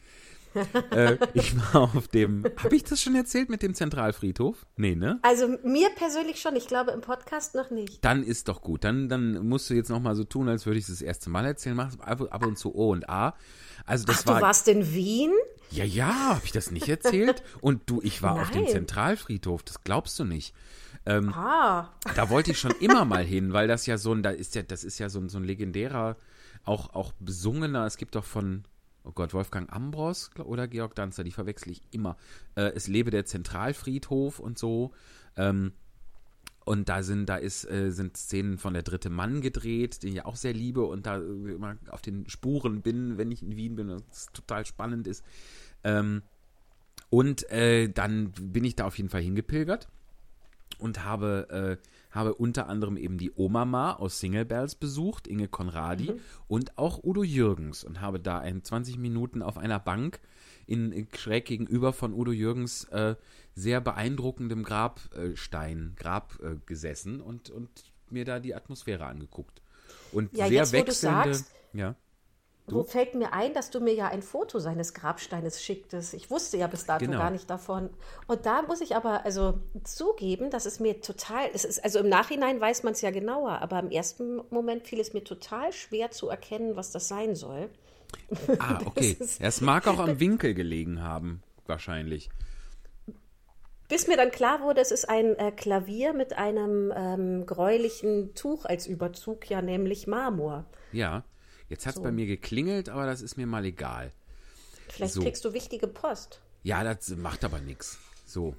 äh, 0.92 1.18
ich 1.34 1.56
war 1.58 1.96
auf 1.96 2.08
dem, 2.10 2.44
habe 2.62 2.75
ich 2.75 2.84
das 2.84 3.02
schon 3.02 3.16
erzählt 3.16 3.50
mit 3.50 3.62
dem 3.62 3.74
Zentralfriedhof? 3.74 4.66
Nee, 4.75 4.96
ne? 4.96 5.20
also 5.22 5.48
mir 5.64 5.90
persönlich 5.96 6.42
schon, 6.42 6.56
ich 6.58 6.68
glaube 6.68 6.92
im 6.92 7.00
Podcast 7.02 7.56
noch 7.56 7.72
nicht. 7.72 8.04
Dann 8.04 8.22
ist 8.24 8.48
doch 8.50 8.62
gut. 8.62 8.84
Dann, 8.84 9.08
dann 9.08 9.48
musst 9.48 9.70
du 9.70 9.74
jetzt 9.74 9.90
noch 9.90 10.02
mal 10.02 10.16
so 10.16 10.25
tun, 10.25 10.50
als 10.50 10.66
würde 10.66 10.80
ich 10.80 10.86
es 10.86 10.92
das 10.92 11.02
erste 11.02 11.30
Mal 11.30 11.46
erzählen. 11.46 11.75
Mach 11.75 11.98
ab, 12.00 12.22
ab 12.30 12.46
und 12.46 12.58
zu 12.58 12.75
O 12.75 12.92
und 12.92 13.10
A. 13.10 13.36
Also 13.86 14.06
das 14.06 14.22
Ach, 14.24 14.28
war 14.28 14.36
du 14.40 14.46
warst 14.46 14.68
in 14.68 14.94
Wien? 14.94 15.32
Ja, 15.72 15.84
ja, 15.86 16.30
habe 16.36 16.42
ich 16.44 16.52
das 16.52 16.72
nicht 16.72 16.88
erzählt? 16.90 17.44
Und 17.62 17.90
du, 17.90 18.02
ich 18.02 18.22
war 18.22 18.42
auf 18.42 18.52
dem 18.52 18.64
Nein. 18.64 18.72
Zentralfriedhof, 18.72 19.64
das 19.64 19.84
glaubst 19.84 20.18
du 20.20 20.25
nicht. 20.25 20.54
Ähm, 21.06 21.32
Ah, 21.34 21.90
da 22.16 22.30
wollte 22.30 22.52
ich 22.52 22.60
schon 22.60 22.74
immer 22.80 23.06
mal 23.06 23.24
hin, 23.24 23.54
weil 23.54 23.68
das 23.68 23.86
ja 23.86 23.98
so 23.98 24.14
ein, 24.14 24.24
da 24.24 24.32
ist 24.32 24.56
ja, 24.56 24.64
das 24.64 24.84
ist 24.84 25.00
ja 25.00 25.10
so 25.10 25.20
ein, 25.20 25.30
so 25.30 25.38
ein 25.38 25.44
legendärer, 25.44 26.18
auch, 26.64 26.94
auch 26.96 27.12
besungener, 27.20 27.86
es 27.86 27.98
gibt 27.98 28.16
doch 28.16 28.26
von, 28.26 28.64
oh 29.04 29.12
Gott, 29.12 29.34
Wolfgang 29.34 29.72
Ambros 29.72 30.32
oder 30.44 30.68
Georg 30.68 30.96
Danzer, 30.96 31.24
die 31.24 31.32
verwechsel 31.32 31.72
ich 31.72 31.82
immer. 31.92 32.18
Äh, 32.56 32.72
es 32.76 32.88
lebe 32.88 33.12
der 33.12 33.26
Zentralfriedhof 33.26 34.40
und 34.40 34.58
so. 34.58 34.94
Ähm, 35.38 35.74
und 36.66 36.90
da 36.90 37.04
sind, 37.04 37.28
da 37.28 37.36
ist, 37.36 37.70
äh, 37.70 37.92
sind 37.92 38.18
Szenen 38.18 38.58
von 38.58 38.74
der 38.74 38.82
dritte 38.82 39.12
Mann 39.12 39.42
gedreht, 39.42 40.02
den 40.02 40.14
ich 40.14 40.26
auch 40.26 40.36
sehr 40.36 40.54
liebe 40.54 40.84
und 40.84 41.06
da 41.06 41.18
immer 41.18 41.78
auf 41.92 42.02
den 42.02 42.28
Spuren 42.28 42.82
bin, 42.82 43.20
wenn 43.20 43.32
ich 43.32 43.44
in 43.44 43.56
Wien 43.56 43.76
bin, 43.76 43.90
es 43.90 44.28
total 44.34 44.66
spannend 44.66 45.06
ist. 45.06 45.24
Ähm, 45.84 46.24
und 47.12 47.48
äh, 47.52 47.88
dann 47.90 48.32
bin 48.32 48.64
ich 48.64 48.76
da 48.76 48.86
auf 48.86 48.98
jeden 48.98 49.10
Fall 49.10 49.22
hingepilgert 49.22 49.88
und 50.79 51.03
habe, 51.03 51.79
äh, 51.82 51.88
habe 52.15 52.34
unter 52.36 52.67
anderem 52.67 52.98
eben 52.98 53.17
die 53.17 53.32
Oma 53.36 53.94
aus 53.94 54.20
Single 54.20 54.46
Bells 54.46 54.75
besucht, 54.75 55.27
Inge 55.27 55.48
Konradi 55.48 56.13
und 56.48 56.77
auch 56.77 57.03
Udo 57.03 57.24
Jürgens 57.24 57.84
und 57.84 58.01
habe 58.01 58.20
da 58.20 58.39
ein 58.39 58.63
20 58.63 58.98
Minuten 58.98 59.41
auf 59.41 59.58
einer 59.58 59.79
Bank 59.79 60.20
in, 60.67 60.91
in 60.91 61.08
schräg 61.15 61.46
gegenüber 61.46 61.94
von 61.94 62.13
Udo 62.13 62.32
Jürgens 62.32 62.86
äh, 62.86 63.15
sehr 63.53 63.82
beeindruckendem 63.82 64.63
Grabstein, 64.63 65.94
Grab 65.96 66.39
äh, 66.41 66.55
gesessen 66.65 67.22
und, 67.22 67.50
und 67.50 67.70
mir 68.10 68.25
da 68.25 68.39
die 68.39 68.55
Atmosphäre 68.55 69.05
angeguckt. 69.05 69.62
Und 70.12 70.36
Ja, 70.36 70.48
sehr 70.48 70.58
jetzt, 70.60 70.74
wechselnde. 70.74 71.34
sagst- 71.36 71.51
ja. 71.74 71.96
Wo 72.68 72.84
fällt 72.84 73.14
mir 73.14 73.32
ein, 73.34 73.54
dass 73.54 73.70
du 73.70 73.80
mir 73.80 73.94
ja 73.94 74.08
ein 74.08 74.22
Foto 74.24 74.58
seines 74.60 74.94
Grabsteines 74.96 75.62
schicktest. 75.64 76.14
Ich 76.16 76.32
wusste 76.32 76.58
ja 76.58 76.66
bis 76.68 76.86
dato 76.86 77.06
Genau. 77.06 77.20
gar 77.20 77.30
nicht 77.30 77.48
davon. 77.50 77.92
Und 78.28 78.46
da 78.48 78.64
muss 78.64 78.82
ich 78.82 78.96
aber 78.96 79.24
also 79.24 79.60
zugeben, 79.84 80.50
dass 80.50 80.66
es 80.66 80.80
mir 80.80 81.00
total, 81.02 81.48
es 81.54 81.64
ist, 81.64 81.84
also 81.84 82.00
im 82.00 82.10
Nachhinein 82.10 82.60
weiß 82.60 82.82
man 82.84 82.94
es 82.94 83.02
ja 83.02 83.12
genauer, 83.12 83.62
aber 83.62 83.80
im 83.80 83.92
ersten 83.92 84.42
Moment 84.50 84.88
fiel 84.88 85.00
es 85.00 85.14
mir 85.14 85.24
total 85.24 85.72
schwer 85.74 86.10
zu 86.12 86.28
erkennen, 86.30 86.76
was 86.76 86.92
das 86.92 87.08
sein 87.08 87.36
soll. 87.36 87.70
Ah, 88.60 88.80
okay. 88.86 89.16
ist- 89.20 89.42
Es 89.42 89.62
mag 89.62 89.88
auch 89.88 90.00
am 90.00 90.20
Winkel 90.20 90.54
gelegen 90.54 91.04
haben, 91.04 91.44
wahrscheinlich. 91.68 92.30
Bis 93.88 94.08
mir 94.08 94.18
dann 94.18 94.32
klar 94.32 94.62
wurde, 94.64 94.82
es 94.82 94.92
ist 94.92 95.08
ein 95.08 95.36
äh, 95.38 95.52
Klavier 95.52 96.14
mit 96.14 96.34
einem 96.38 96.92
ähm, 96.96 97.46
gräulichen 97.46 98.34
Tuch 98.34 98.66
als 98.66 98.88
Überzug, 98.88 99.48
ja 99.50 99.62
nämlich 99.62 100.08
Marmor. 100.08 100.66
Ja. 100.92 101.24
Jetzt 101.70 101.86
hat 101.86 101.92
es 101.94 101.96
So. 101.98 102.04
bei 102.04 102.12
mir 102.12 102.26
geklingelt, 102.26 102.90
aber 102.90 103.06
das 103.06 103.22
ist 103.22 103.38
mir 103.38 103.48
mal 103.48 103.66
egal. 103.66 104.12
Vielleicht 104.90 105.14
So. 105.14 105.22
kriegst 105.22 105.44
du 105.46 105.54
wichtige 105.54 105.88
Post. 105.88 106.42
Ja, 106.64 106.84
das 106.84 107.10
macht 107.10 107.44
aber 107.44 107.60
nichts. 107.60 107.98
So, 108.28 108.56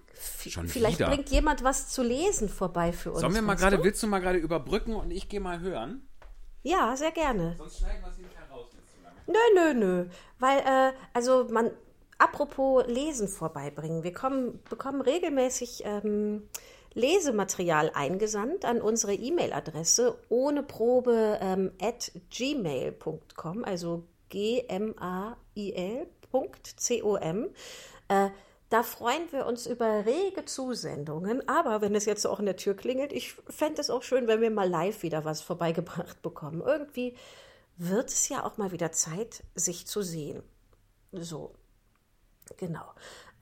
schon 0.48 0.68
Vielleicht 0.68 0.98
wieder. 1.00 1.08
bringt 1.10 1.28
jemand 1.30 1.64
was 1.64 1.88
zu 1.88 2.02
lesen 2.02 2.48
vorbei 2.48 2.92
für 2.92 3.10
uns. 3.10 3.20
Sollen 3.20 3.34
wir 3.34 3.42
mal 3.42 3.56
gerade, 3.56 3.82
willst 3.82 4.02
du 4.02 4.06
mal 4.06 4.20
gerade 4.20 4.38
überbrücken 4.38 4.94
und 4.94 5.10
ich 5.10 5.28
gehe 5.28 5.40
mal 5.40 5.60
hören? 5.60 6.06
Ja, 6.62 6.96
sehr 6.96 7.10
gerne. 7.10 7.54
Sonst 7.58 7.78
schneiden 7.78 8.02
wir 8.02 8.10
es 8.10 8.16
hinterher 8.16 8.48
raus, 8.50 8.68
wenn 8.72 8.84
es 8.84 8.90
zu 8.92 9.02
lange 9.02 9.74
Nö, 9.74 9.74
nö, 9.74 9.86
nö. 10.04 10.10
Weil, 10.38 10.58
äh, 10.60 10.92
also 11.12 11.48
man, 11.50 11.70
apropos 12.18 12.86
Lesen 12.86 13.26
vorbeibringen, 13.28 14.04
wir 14.04 14.12
kommen, 14.12 14.60
bekommen 14.70 15.00
regelmäßig 15.00 15.82
ähm, 15.84 16.48
Lesematerial 16.96 17.90
eingesandt 17.94 18.64
an 18.64 18.80
unsere 18.80 19.12
E-Mail-Adresse 19.14 20.18
ohne 20.30 20.62
Probe 20.62 21.38
ähm, 21.42 21.72
at 21.80 22.10
gmail.com, 22.30 23.64
also 23.64 24.04
g-m-a-i-l.com. 24.30 25.36
Äh, 28.08 28.30
da 28.68 28.82
freuen 28.82 29.30
wir 29.30 29.46
uns 29.46 29.66
über 29.66 30.06
rege 30.06 30.44
Zusendungen, 30.44 31.46
aber 31.48 31.82
wenn 31.82 31.94
es 31.94 32.06
jetzt 32.06 32.26
auch 32.26 32.40
in 32.40 32.46
der 32.46 32.56
Tür 32.56 32.74
klingelt, 32.74 33.12
ich 33.12 33.34
fände 33.48 33.80
es 33.80 33.90
auch 33.90 34.02
schön, 34.02 34.26
wenn 34.26 34.40
wir 34.40 34.50
mal 34.50 34.68
live 34.68 35.02
wieder 35.02 35.24
was 35.24 35.42
vorbeigebracht 35.42 36.22
bekommen. 36.22 36.62
Irgendwie 36.62 37.14
wird 37.76 38.08
es 38.08 38.28
ja 38.28 38.42
auch 38.42 38.56
mal 38.56 38.72
wieder 38.72 38.90
Zeit, 38.90 39.44
sich 39.54 39.86
zu 39.86 40.00
sehen. 40.00 40.42
So, 41.12 41.54
genau. 42.56 42.86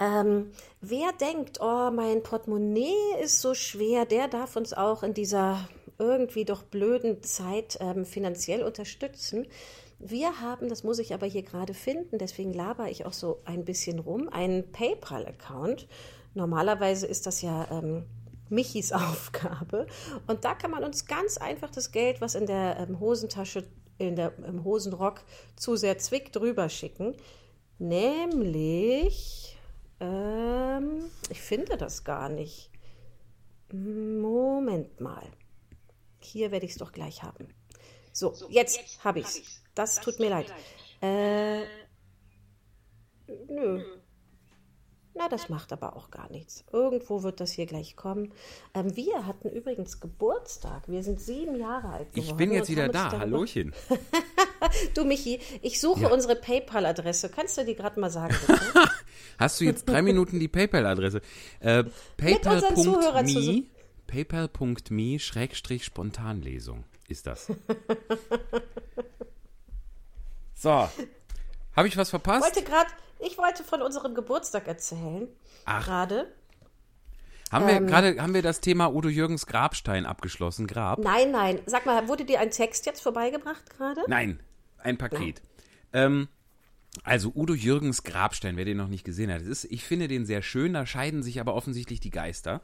Ähm, 0.00 0.50
wer 0.80 1.12
denkt, 1.12 1.58
oh, 1.60 1.90
mein 1.90 2.22
Portemonnaie 2.22 3.22
ist 3.22 3.40
so 3.40 3.54
schwer, 3.54 4.04
der 4.06 4.28
darf 4.28 4.56
uns 4.56 4.72
auch 4.72 5.02
in 5.02 5.14
dieser 5.14 5.68
irgendwie 5.98 6.44
doch 6.44 6.62
blöden 6.64 7.22
Zeit 7.22 7.78
ähm, 7.80 8.04
finanziell 8.04 8.62
unterstützen. 8.62 9.46
Wir 9.98 10.40
haben, 10.40 10.68
das 10.68 10.82
muss 10.82 10.98
ich 10.98 11.14
aber 11.14 11.26
hier 11.26 11.42
gerade 11.42 11.72
finden, 11.72 12.18
deswegen 12.18 12.52
laber 12.52 12.90
ich 12.90 13.06
auch 13.06 13.12
so 13.12 13.40
ein 13.44 13.64
bisschen 13.64 14.00
rum, 14.00 14.28
einen 14.28 14.70
PayPal-Account. 14.72 15.86
Normalerweise 16.34 17.06
ist 17.06 17.26
das 17.26 17.42
ja 17.42 17.68
ähm, 17.70 18.04
Michis 18.48 18.92
Aufgabe. 18.92 19.86
Und 20.26 20.44
da 20.44 20.54
kann 20.54 20.70
man 20.70 20.84
uns 20.84 21.06
ganz 21.06 21.38
einfach 21.38 21.70
das 21.70 21.92
Geld, 21.92 22.20
was 22.20 22.34
in 22.34 22.46
der 22.46 22.78
ähm, 22.80 23.00
Hosentasche, 23.00 23.64
in 23.98 24.16
der, 24.16 24.32
im 24.46 24.64
Hosenrock 24.64 25.22
zu 25.56 25.76
sehr 25.76 25.98
zwickt, 25.98 26.34
drüber 26.36 26.68
schicken. 26.68 27.14
Nämlich, 27.78 29.53
ähm, 30.00 31.10
ich 31.28 31.40
finde 31.40 31.76
das 31.76 32.04
gar 32.04 32.28
nicht. 32.28 32.70
Moment 33.72 35.00
mal. 35.00 35.26
Hier 36.20 36.50
werde 36.50 36.66
ich 36.66 36.72
es 36.72 36.78
doch 36.78 36.92
gleich 36.92 37.22
haben. 37.22 37.48
So, 38.12 38.34
jetzt, 38.48 39.04
habe 39.04 39.20
ich 39.20 39.26
es. 39.26 39.62
Das, 39.74 40.00
tut 40.00 40.20
mir 40.20 40.30
leid. 40.30 40.52
Äh, 41.02 41.64
nö. 43.48 43.82
Na, 45.16 45.28
das 45.28 45.48
macht 45.48 45.72
aber 45.72 45.94
auch 45.96 46.10
gar 46.10 46.28
nichts. 46.30 46.64
Irgendwo 46.72 47.22
wird 47.22 47.38
das 47.40 47.52
hier 47.52 47.66
gleich 47.66 47.94
kommen. 47.94 48.32
Ähm, 48.74 48.96
wir 48.96 49.26
hatten 49.26 49.48
übrigens 49.48 50.00
Geburtstag. 50.00 50.88
Wir 50.88 51.04
sind 51.04 51.20
sieben 51.20 51.54
Jahre 51.58 51.88
alt 51.88 52.12
geworden. 52.12 52.30
Ich 52.30 52.34
bin 52.36 52.50
jetzt 52.52 52.68
wieder 52.68 52.88
da. 52.88 53.10
Hallöchen. 53.12 53.72
Du, 54.94 55.04
Michi, 55.04 55.40
ich 55.60 55.78
suche 55.78 56.04
Ja. 56.04 56.08
unsere 56.08 56.36
PayPal-Adresse. 56.36 57.28
Kannst 57.28 57.58
du 57.58 57.64
die 57.66 57.74
gerade 57.74 58.00
mal 58.00 58.08
sagen? 58.10 58.34
Hast 59.38 59.60
du 59.60 59.64
jetzt 59.66 59.84
drei 59.86 60.00
Minuten 60.00 60.40
die 60.40 60.48
PayPal-Adresse? 60.48 61.20
Äh, 61.60 61.84
PayPal.me 62.16 63.64
PayPal.me 64.06 65.18
Schrägstrich 65.18 65.84
Spontanlesung 65.84 66.84
ist 67.08 67.26
das. 67.26 67.52
So. 70.54 70.88
Habe 71.76 71.88
ich 71.88 71.96
was 71.96 72.10
verpasst? 72.10 72.44
wollte 72.44 72.62
gerade, 72.62 72.90
ich 73.20 73.38
wollte 73.38 73.64
von 73.64 73.82
unserem 73.82 74.14
Geburtstag 74.14 74.68
erzählen. 74.68 75.28
Ach. 75.64 75.84
Gerade. 75.84 76.32
Haben 77.50 77.66
wir 77.66 77.74
ähm, 77.74 77.86
gerade 77.86 78.20
haben 78.20 78.34
wir 78.34 78.42
das 78.42 78.60
Thema 78.60 78.92
Udo 78.92 79.08
Jürgens 79.08 79.46
Grabstein 79.46 80.06
abgeschlossen? 80.06 80.66
Grab? 80.66 80.98
Nein, 80.98 81.30
nein. 81.30 81.60
Sag 81.66 81.86
mal, 81.86 82.08
wurde 82.08 82.24
dir 82.24 82.40
ein 82.40 82.50
Text 82.50 82.86
jetzt 82.86 83.00
vorbeigebracht 83.00 83.70
gerade? 83.70 84.02
Nein, 84.08 84.40
ein 84.78 84.98
Paket. 84.98 85.40
Ähm, 85.92 86.28
also 87.02 87.32
Udo 87.34 87.54
Jürgens 87.54 88.02
Grabstein, 88.04 88.56
wer 88.56 88.64
den 88.64 88.76
noch 88.76 88.88
nicht 88.88 89.04
gesehen 89.04 89.32
hat, 89.32 89.42
es 89.42 89.46
ist, 89.46 89.64
ich 89.64 89.84
finde 89.84 90.08
den 90.08 90.26
sehr 90.26 90.42
schön, 90.42 90.72
da 90.72 90.86
scheiden 90.86 91.22
sich 91.22 91.40
aber 91.40 91.54
offensichtlich 91.54 92.00
die 92.00 92.10
Geister. 92.10 92.60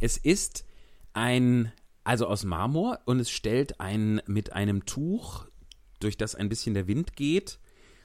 Es 0.00 0.16
ist 0.16 0.64
ein, 1.12 1.72
also 2.04 2.26
aus 2.26 2.44
Marmor 2.44 3.00
und 3.04 3.20
es 3.20 3.30
stellt 3.30 3.80
einen 3.80 4.20
mit 4.26 4.52
einem 4.52 4.86
Tuch, 4.86 5.46
durch 6.00 6.16
das 6.16 6.34
ein 6.34 6.48
bisschen 6.48 6.74
der 6.74 6.88
Wind 6.88 7.14
geht, 7.14 7.58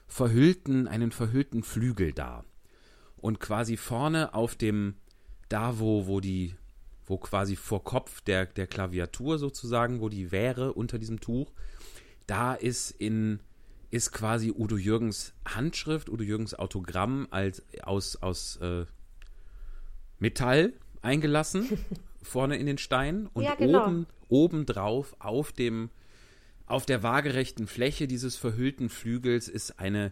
verhüllten, 0.07 0.88
einen 0.88 1.12
verhüllten 1.12 1.63
Flügel 1.63 2.13
dar. 2.13 2.45
Und 3.17 3.39
quasi 3.39 3.77
vorne 3.77 4.33
auf 4.33 4.55
dem, 4.55 4.95
da 5.50 5.79
wo, 5.79 6.07
wo 6.07 6.19
die, 6.19 6.55
wo 7.05 7.17
quasi 7.17 7.55
vor 7.55 7.83
Kopf 7.83 8.21
der, 8.21 8.45
der 8.45 8.67
Klaviatur 8.67 9.39
sozusagen, 9.39 10.01
wo 10.01 10.09
die 10.09 10.31
wäre 10.31 10.74
unter 10.74 11.00
diesem 11.00 11.19
Tuch, 11.19 11.51
da 12.27 12.53
ist 12.53 12.91
in 12.91 13.39
ist 13.91 14.12
quasi 14.12 14.51
Udo 14.51 14.77
Jürgens 14.77 15.33
Handschrift, 15.45 16.09
Udo 16.09 16.24
Jürgens 16.24 16.53
Autogramm 16.53 17.27
als 17.29 17.63
aus 17.83 18.17
aus 18.17 18.57
äh, 18.57 18.85
Metall 20.19 20.74
eingelassen 21.01 21.79
vorne 22.21 22.57
in 22.57 22.65
den 22.65 22.77
Stein 22.77 23.29
und 23.33 23.43
Ja, 23.43 23.55
genau. 23.55 23.85
oben 23.85 24.07
obendrauf 24.27 25.15
auf 25.19 25.51
dem 25.51 25.89
auf 26.67 26.86
der 26.86 27.03
waagerechten 27.03 27.67
Fläche 27.67 28.07
dieses 28.07 28.36
verhüllten 28.36 28.89
Flügels 28.89 29.48
ist 29.48 29.79
eine 29.79 30.12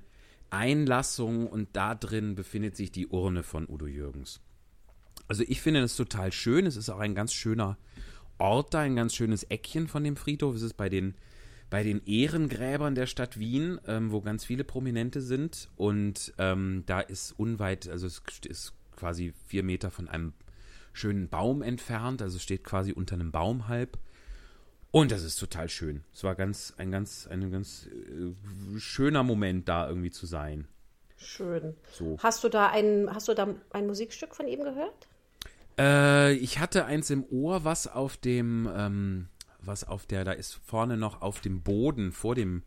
Einlassung 0.50 1.48
und 1.48 1.69
da 1.74 1.95
drin 1.95 2.36
befindet 2.36 2.75
sich 2.75 2.91
die 2.91 3.07
Urne 3.07 3.41
von 3.41 3.67
Udo 3.67 3.88
Jürgens. 3.88 4.39
Also 5.27 5.43
ich 5.48 5.62
finde 5.62 5.81
das 5.81 5.95
total 5.95 6.31
schön. 6.31 6.67
Es 6.67 6.75
ist 6.75 6.89
auch 6.89 7.00
ein 7.00 7.15
ganz 7.15 7.33
schöner 7.33 7.77
Ort 8.38 8.74
da, 8.74 8.81
ein 8.81 8.95
ganz 8.95 9.15
schönes 9.15 9.43
Eckchen 9.45 9.88
von 9.88 10.03
dem 10.03 10.15
Friedhof. 10.15 10.55
Es 10.55 10.62
ist 10.62 10.77
bei 10.77 10.89
den, 10.89 11.15
bei 11.72 11.83
den 11.83 12.05
Ehrengräbern 12.05 12.93
der 12.93 13.07
Stadt 13.07 13.39
Wien, 13.39 13.79
ähm, 13.88 14.12
wo 14.12 14.22
ganz 14.22 14.45
viele 14.45 14.63
Prominente 14.63 15.22
sind. 15.22 15.69
Und 15.75 16.33
ähm, 16.38 16.83
da 16.86 17.00
ist 17.00 17.31
unweit, 17.31 17.89
also 17.89 18.05
es 18.05 18.22
ist 18.48 18.74
quasi 18.95 19.33
vier 19.48 19.63
Meter 19.63 19.89
von 19.89 20.07
einem 20.07 20.33
schönen 20.91 21.29
Baum 21.29 21.63
entfernt. 21.63 22.22
Also 22.22 22.38
steht 22.38 22.63
quasi 22.63 22.91
unter 22.91 23.15
einem 23.15 23.31
Baum 23.31 23.67
halb. 23.67 23.98
Und 24.93 25.12
das 25.12 25.23
ist 25.23 25.38
total 25.38 25.69
schön. 25.69 26.03
Es 26.13 26.23
war 26.23 26.35
ganz, 26.35 26.75
ein 26.77 26.91
ganz, 26.91 27.25
ein 27.25 27.51
ganz 27.51 27.88
äh, 27.88 28.79
schöner 28.79 29.23
Moment, 29.23 29.67
da 29.67 29.89
irgendwie 29.89 30.12
zu 30.12 30.27
sein. 30.27 30.67
Schön. 31.17 31.75
So. 31.91 32.15
Hast 32.21 32.43
du 32.43 32.50
da 32.50 32.69
ein, 32.69 33.09
hast 33.12 33.27
du 33.27 33.33
da 33.33 33.55
ein 33.71 33.88
Musikstück 33.88 34.35
von 34.35 34.47
ihm 34.47 34.63
gehört? 34.63 35.07
Äh, 35.79 36.33
ich 36.33 36.59
hatte 36.59 36.85
eins 36.85 37.09
im 37.09 37.25
Ohr, 37.31 37.63
was 37.63 37.88
auf 37.88 38.17
dem, 38.17 38.69
ähm, 38.71 39.29
was 39.62 39.83
auf 39.83 40.05
der, 40.05 40.25
da 40.25 40.31
ist 40.31 40.53
vorne 40.53 40.95
noch 40.95 41.23
auf 41.23 41.41
dem 41.41 41.63
Boden 41.63 42.12
vor 42.12 42.35
dem 42.35 42.62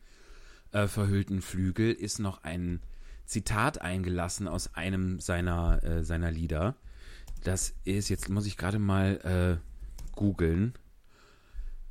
äh, 0.73 0.89
verhüllten 0.89 1.43
Flügel 1.43 1.93
ist 1.93 2.19
noch 2.19 2.43
ein 2.43 2.83
Zitat 3.25 3.83
eingelassen 3.83 4.49
aus 4.49 4.75
einem 4.75 5.21
seiner, 5.21 5.81
äh, 5.85 6.03
seiner 6.03 6.33
Lieder. 6.33 6.75
Das 7.45 7.73
ist, 7.85 8.09
jetzt 8.09 8.29
muss 8.31 8.47
ich 8.47 8.57
gerade 8.57 8.81
mal 8.81 9.61
äh, 9.63 10.17
googeln, 10.17 10.75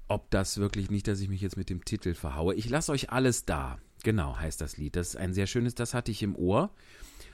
ob 0.07 0.29
das 0.31 0.57
wirklich 0.57 0.89
nicht, 0.89 1.07
dass 1.07 1.19
ich 1.19 1.29
mich 1.29 1.41
jetzt 1.41 1.57
mit 1.57 1.69
dem 1.69 1.83
Titel 1.83 2.13
verhaue. 2.13 2.55
Ich 2.55 2.69
lasse 2.69 2.91
euch 2.91 3.09
alles 3.09 3.45
da. 3.45 3.79
Genau, 4.03 4.37
heißt 4.37 4.61
das 4.61 4.77
Lied. 4.77 4.95
Das 4.95 5.09
ist 5.09 5.15
ein 5.15 5.33
sehr 5.33 5.47
schönes, 5.47 5.73
das 5.73 5.93
hatte 5.93 6.11
ich 6.11 6.21
im 6.21 6.35
Ohr. 6.35 6.71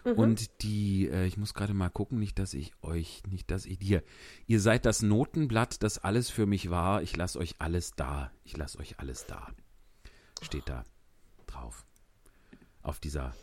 Mhm. 0.05 0.11
Und 0.13 0.63
die, 0.63 1.09
äh, 1.09 1.25
ich 1.25 1.37
muss 1.37 1.53
gerade 1.53 1.73
mal 1.73 1.89
gucken, 1.89 2.17
nicht, 2.17 2.39
dass 2.39 2.53
ich 2.53 2.71
euch, 2.81 3.23
nicht, 3.29 3.51
dass 3.51 3.65
ich 3.65 3.77
hier, 3.81 4.03
ihr 4.47 4.61
seid 4.61 4.85
das 4.85 5.01
Notenblatt, 5.01 5.83
das 5.83 5.97
alles 5.97 6.29
für 6.29 6.45
mich 6.45 6.69
war. 6.69 7.01
Ich 7.01 7.15
lasse 7.15 7.39
euch 7.39 7.55
alles 7.59 7.93
da. 7.95 8.31
Ich 8.45 8.55
lasse 8.55 8.79
euch 8.79 8.99
alles 8.99 9.25
da. 9.25 9.49
Steht 10.41 10.69
da 10.69 10.85
drauf. 11.45 11.85
Auf 12.81 12.99
dieser. 12.99 13.35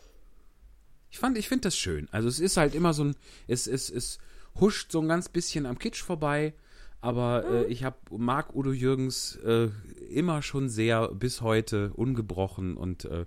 Ich 1.11 1.19
fand, 1.19 1.37
ich 1.37 1.47
finde 1.47 1.63
das 1.63 1.77
schön. 1.77 2.07
Also 2.11 2.27
es 2.27 2.39
ist 2.39 2.57
halt 2.57 2.75
immer 2.75 2.93
so 2.93 3.05
ein, 3.05 3.15
es, 3.47 3.67
es, 3.67 3.89
es 3.89 4.19
huscht 4.59 4.91
so 4.91 5.01
ein 5.01 5.07
ganz 5.07 5.29
bisschen 5.29 5.65
am 5.65 5.79
Kitsch 5.79 6.01
vorbei. 6.03 6.53
Aber 7.01 7.45
äh, 7.45 7.63
mhm. 7.63 7.71
ich 7.71 7.83
hab, 7.83 8.11
mag 8.11 8.55
Udo 8.55 8.71
Jürgens 8.71 9.37
äh, 9.37 9.69
immer 10.09 10.41
schon 10.41 10.69
sehr 10.69 11.09
bis 11.09 11.41
heute 11.41 11.91
ungebrochen 11.93 12.75
und 12.75 13.05
äh, 13.05 13.25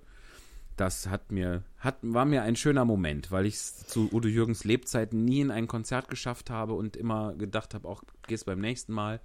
das 0.76 1.06
hat 1.06 1.32
mir, 1.32 1.62
hat, 1.78 1.98
war 2.02 2.24
mir 2.24 2.42
ein 2.42 2.56
schöner 2.56 2.84
Moment, 2.84 3.30
weil 3.30 3.46
ich 3.46 3.54
es 3.54 3.86
zu 3.86 4.08
Udo 4.12 4.28
Jürgens 4.28 4.64
Lebzeiten 4.64 5.24
nie 5.24 5.40
in 5.40 5.50
ein 5.50 5.68
Konzert 5.68 6.08
geschafft 6.08 6.50
habe 6.50 6.72
und 6.74 6.96
immer 6.96 7.34
gedacht 7.34 7.74
habe, 7.74 7.88
auch 7.88 8.02
gehst 8.26 8.46
beim 8.46 8.60
nächsten 8.60 8.92
Mal. 8.92 9.20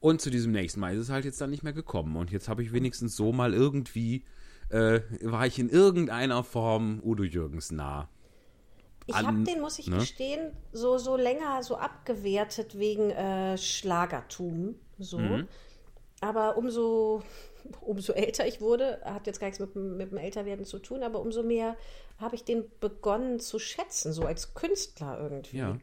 Und 0.00 0.20
zu 0.20 0.30
diesem 0.30 0.52
nächsten 0.52 0.80
Mal 0.80 0.94
ist 0.94 1.00
es 1.00 1.10
halt 1.10 1.24
jetzt 1.24 1.40
dann 1.40 1.50
nicht 1.50 1.62
mehr 1.62 1.72
gekommen. 1.72 2.16
Und 2.16 2.30
jetzt 2.30 2.48
habe 2.48 2.62
ich 2.62 2.72
wenigstens 2.72 3.16
so 3.16 3.32
mal 3.32 3.52
irgendwie, 3.52 4.24
äh, 4.70 5.00
war 5.22 5.46
ich 5.46 5.58
in 5.58 5.68
irgendeiner 5.68 6.42
Form 6.42 7.00
Udo 7.02 7.22
Jürgens 7.22 7.70
nah. 7.70 8.08
Ich 9.10 9.26
habe 9.26 9.42
den, 9.44 9.60
muss 9.60 9.78
ich 9.78 9.88
ne? 9.88 9.98
gestehen, 9.98 10.52
so, 10.72 10.98
so 10.98 11.16
länger 11.16 11.62
so 11.62 11.76
abgewertet 11.76 12.78
wegen 12.78 13.10
äh, 13.10 13.56
Schlagertum. 13.58 14.74
So. 14.98 15.18
Mhm. 15.18 15.48
Aber 16.20 16.56
umso 16.56 17.22
umso 17.80 18.12
älter 18.12 18.46
ich 18.46 18.60
wurde, 18.60 19.00
hat 19.04 19.26
jetzt 19.26 19.40
gar 19.40 19.48
nichts 19.48 19.60
mit, 19.60 19.74
mit 19.76 20.10
dem 20.10 20.18
Älterwerden 20.18 20.64
zu 20.64 20.78
tun, 20.78 21.02
aber 21.02 21.20
umso 21.20 21.42
mehr 21.42 21.76
habe 22.18 22.34
ich 22.34 22.44
den 22.44 22.64
begonnen 22.80 23.40
zu 23.40 23.58
schätzen, 23.58 24.12
so 24.12 24.24
als 24.24 24.54
Künstler 24.54 25.18
irgendwie. 25.20 25.58
Ja. 25.58 25.78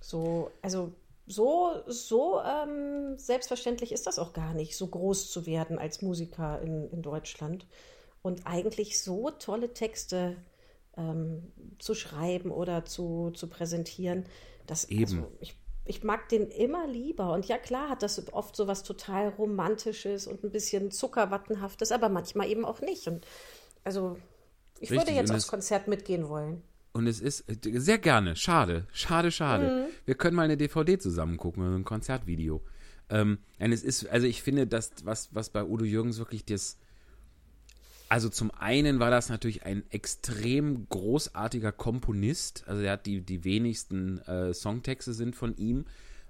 So, 0.00 0.50
also 0.60 0.92
so, 1.26 1.82
so 1.86 2.40
ähm, 2.40 3.16
selbstverständlich 3.16 3.92
ist 3.92 4.06
das 4.06 4.18
auch 4.18 4.32
gar 4.32 4.54
nicht, 4.54 4.76
so 4.76 4.86
groß 4.88 5.30
zu 5.30 5.46
werden 5.46 5.78
als 5.78 6.02
Musiker 6.02 6.60
in, 6.60 6.90
in 6.90 7.02
Deutschland 7.02 7.66
und 8.22 8.46
eigentlich 8.46 9.00
so 9.02 9.30
tolle 9.30 9.72
Texte 9.72 10.36
ähm, 10.96 11.52
zu 11.78 11.94
schreiben 11.94 12.50
oder 12.50 12.84
zu, 12.84 13.30
zu 13.34 13.48
präsentieren. 13.48 14.24
Das, 14.66 14.84
Eben. 14.86 15.18
Also, 15.18 15.32
ich 15.40 15.56
ich 15.84 16.04
mag 16.04 16.28
den 16.28 16.48
immer 16.48 16.86
lieber. 16.86 17.32
Und 17.32 17.46
ja, 17.46 17.58
klar 17.58 17.88
hat 17.88 18.02
das 18.02 18.32
oft 18.32 18.54
so 18.54 18.66
was 18.66 18.82
total 18.82 19.28
Romantisches 19.30 20.26
und 20.26 20.44
ein 20.44 20.50
bisschen 20.50 20.90
Zuckerwattenhaftes, 20.90 21.90
aber 21.90 22.08
manchmal 22.08 22.48
eben 22.48 22.64
auch 22.64 22.80
nicht. 22.80 23.08
Und 23.08 23.26
also, 23.84 24.16
ich 24.76 24.90
Richtig. 24.90 24.98
würde 24.98 25.12
jetzt 25.12 25.32
aufs 25.32 25.48
Konzert 25.48 25.88
mitgehen 25.88 26.28
wollen. 26.28 26.62
Und 26.92 27.06
es 27.06 27.20
ist 27.20 27.44
sehr 27.62 27.98
gerne. 27.98 28.36
Schade, 28.36 28.86
schade, 28.92 29.30
schade. 29.30 29.86
Mhm. 29.86 29.92
Wir 30.04 30.14
können 30.14 30.36
mal 30.36 30.42
eine 30.42 30.56
DVD 30.56 30.98
zusammen 30.98 31.36
gucken, 31.36 31.74
ein 31.74 31.84
Konzertvideo. 31.84 32.62
Ähm, 33.08 33.38
und 33.58 33.72
es 33.72 33.82
ist, 33.82 34.06
also 34.08 34.26
ich 34.26 34.42
finde, 34.42 34.66
das, 34.66 34.92
was, 35.02 35.34
was 35.34 35.50
bei 35.50 35.64
Udo 35.64 35.84
Jürgens 35.84 36.18
wirklich 36.18 36.44
das, 36.44 36.78
also 38.12 38.28
zum 38.28 38.50
einen 38.50 39.00
war 39.00 39.10
das 39.10 39.30
natürlich 39.30 39.64
ein 39.64 39.84
extrem 39.88 40.86
großartiger 40.90 41.72
Komponist. 41.72 42.62
Also 42.66 42.82
er 42.82 42.92
hat 42.92 43.06
die, 43.06 43.22
die 43.22 43.42
wenigsten 43.42 44.18
äh, 44.26 44.52
Songtexte 44.52 45.14
sind 45.14 45.34
von 45.34 45.56
ihm, 45.56 45.86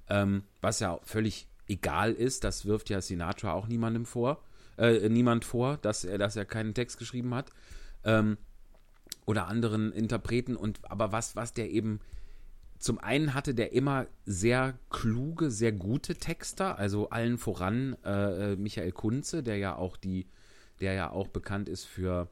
ähm, 0.08 0.44
was 0.60 0.78
ja 0.78 1.00
völlig 1.02 1.48
egal 1.66 2.12
ist. 2.12 2.44
Das 2.44 2.66
wirft 2.66 2.88
ja 2.88 3.00
Sinatra 3.00 3.52
auch 3.52 3.66
niemandem 3.66 4.06
vor, 4.06 4.44
äh, 4.78 5.08
niemand 5.08 5.44
vor, 5.44 5.76
dass 5.76 6.04
er, 6.04 6.18
dass 6.18 6.36
er 6.36 6.44
keinen 6.44 6.72
Text 6.72 7.00
geschrieben 7.00 7.34
hat. 7.34 7.50
Ähm, 8.04 8.38
oder 9.26 9.48
anderen 9.48 9.90
Interpreten. 9.90 10.54
Und 10.54 10.88
aber 10.88 11.10
was, 11.10 11.34
was 11.34 11.52
der 11.52 11.68
eben 11.68 11.98
zum 12.78 13.00
einen 13.00 13.34
hatte 13.34 13.56
der 13.56 13.72
immer 13.72 14.06
sehr 14.24 14.78
kluge, 14.88 15.50
sehr 15.50 15.72
gute 15.72 16.14
Texter, 16.14 16.78
also 16.78 17.10
allen 17.10 17.38
voran 17.38 17.96
äh, 18.04 18.52
äh 18.52 18.56
Michael 18.56 18.92
Kunze, 18.92 19.42
der 19.42 19.56
ja 19.56 19.74
auch 19.74 19.96
die 19.96 20.28
der 20.82 20.92
ja 20.92 21.10
auch 21.10 21.28
bekannt 21.28 21.68
ist 21.68 21.84
für 21.84 22.28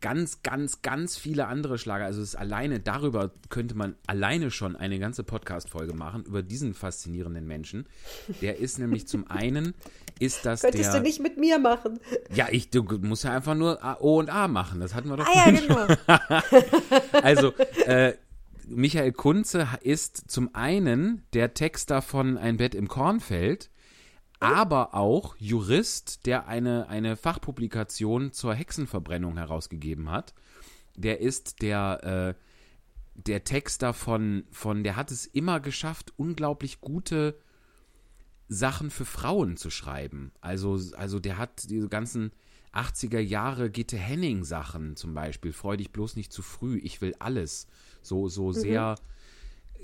ganz, 0.00 0.42
ganz, 0.42 0.82
ganz 0.82 1.16
viele 1.18 1.46
andere 1.46 1.78
Schlager. 1.78 2.06
Also 2.06 2.22
es 2.22 2.30
ist 2.30 2.34
alleine 2.36 2.80
darüber 2.80 3.30
könnte 3.48 3.74
man 3.74 3.96
alleine 4.06 4.50
schon 4.50 4.76
eine 4.76 4.98
ganze 4.98 5.24
Podcast-Folge 5.24 5.92
machen 5.92 6.24
über 6.24 6.42
diesen 6.42 6.74
faszinierenden 6.74 7.46
Menschen. 7.46 7.86
Der 8.40 8.58
ist 8.58 8.78
nämlich 8.78 9.06
zum 9.06 9.26
einen 9.30 9.74
ist 10.18 10.46
das 10.46 10.62
Könntest 10.62 10.92
der, 10.92 11.00
du 11.00 11.06
nicht 11.06 11.20
mit 11.20 11.38
mir 11.38 11.58
machen? 11.58 11.98
Ja, 12.34 12.48
ich 12.50 12.70
du 12.70 12.82
musst 13.02 13.24
ja 13.24 13.34
einfach 13.34 13.54
nur 13.54 13.78
O 14.00 14.18
und 14.18 14.30
A 14.30 14.48
machen. 14.48 14.80
Das 14.80 14.94
hatten 14.94 15.08
wir 15.08 15.16
doch. 15.16 15.26
Ah 15.26 15.50
ja, 15.50 15.60
genau. 15.60 15.86
also 17.22 17.52
äh, 17.86 18.14
Michael 18.68 19.12
Kunze 19.12 19.68
ist 19.82 20.30
zum 20.30 20.54
einen 20.54 21.24
der 21.32 21.54
Texter 21.54 22.02
von 22.02 22.38
Ein 22.38 22.56
Bett 22.56 22.74
im 22.74 22.88
Kornfeld 22.88 23.69
aber 24.40 24.94
auch 24.94 25.36
Jurist, 25.38 26.26
der 26.26 26.48
eine, 26.48 26.88
eine 26.88 27.16
Fachpublikation 27.16 28.32
zur 28.32 28.54
Hexenverbrennung 28.54 29.36
herausgegeben 29.36 30.10
hat. 30.10 30.34
Der 30.96 31.20
ist 31.20 31.62
der, 31.62 32.36
äh, 32.36 32.40
der 33.14 33.44
Texter 33.44 33.92
von, 33.92 34.44
von, 34.50 34.82
der 34.82 34.96
hat 34.96 35.10
es 35.10 35.26
immer 35.26 35.60
geschafft, 35.60 36.14
unglaublich 36.16 36.80
gute 36.80 37.38
Sachen 38.48 38.90
für 38.90 39.04
Frauen 39.04 39.56
zu 39.58 39.70
schreiben. 39.70 40.32
Also, 40.40 40.80
also 40.96 41.20
der 41.20 41.36
hat 41.36 41.68
diese 41.70 41.88
ganzen 41.88 42.32
80er 42.72 43.20
Jahre 43.20 43.70
Gitte 43.70 43.98
Henning 43.98 44.44
Sachen 44.44 44.96
zum 44.96 45.14
Beispiel, 45.14 45.52
freu 45.52 45.76
dich 45.76 45.92
bloß 45.92 46.16
nicht 46.16 46.32
zu 46.32 46.42
früh, 46.42 46.78
ich 46.78 47.00
will 47.00 47.14
alles. 47.18 47.66
So, 48.00 48.28
so 48.28 48.48
mhm. 48.48 48.52
sehr 48.52 48.94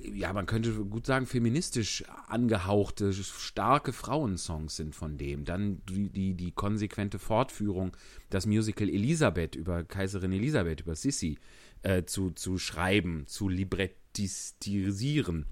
ja, 0.03 0.33
man 0.33 0.47
könnte 0.47 0.73
gut 0.73 1.07
sagen, 1.07 1.27
feministisch 1.27 2.05
angehauchte, 2.29 3.13
starke 3.13 3.93
Frauensongs 3.93 4.77
sind 4.77 4.95
von 4.95 5.19
dem. 5.19 5.45
Dann 5.45 5.83
die, 5.89 6.09
die, 6.11 6.35
die 6.35 6.53
konsequente 6.53 7.19
Fortführung, 7.19 7.97
das 8.31 8.47
Musical 8.47 8.89
Elisabeth 8.89 9.57
über 9.57 9.85
Kaiserin 9.85 10.33
Elisabeth, 10.33 10.81
über 10.83 10.95
Sissi 10.95 11.39
äh, 11.83 12.05
zu, 12.05 12.31
zu 12.31 12.59
schreiben, 12.59 13.27
zu 13.27 13.49
librettisieren. 13.49 15.47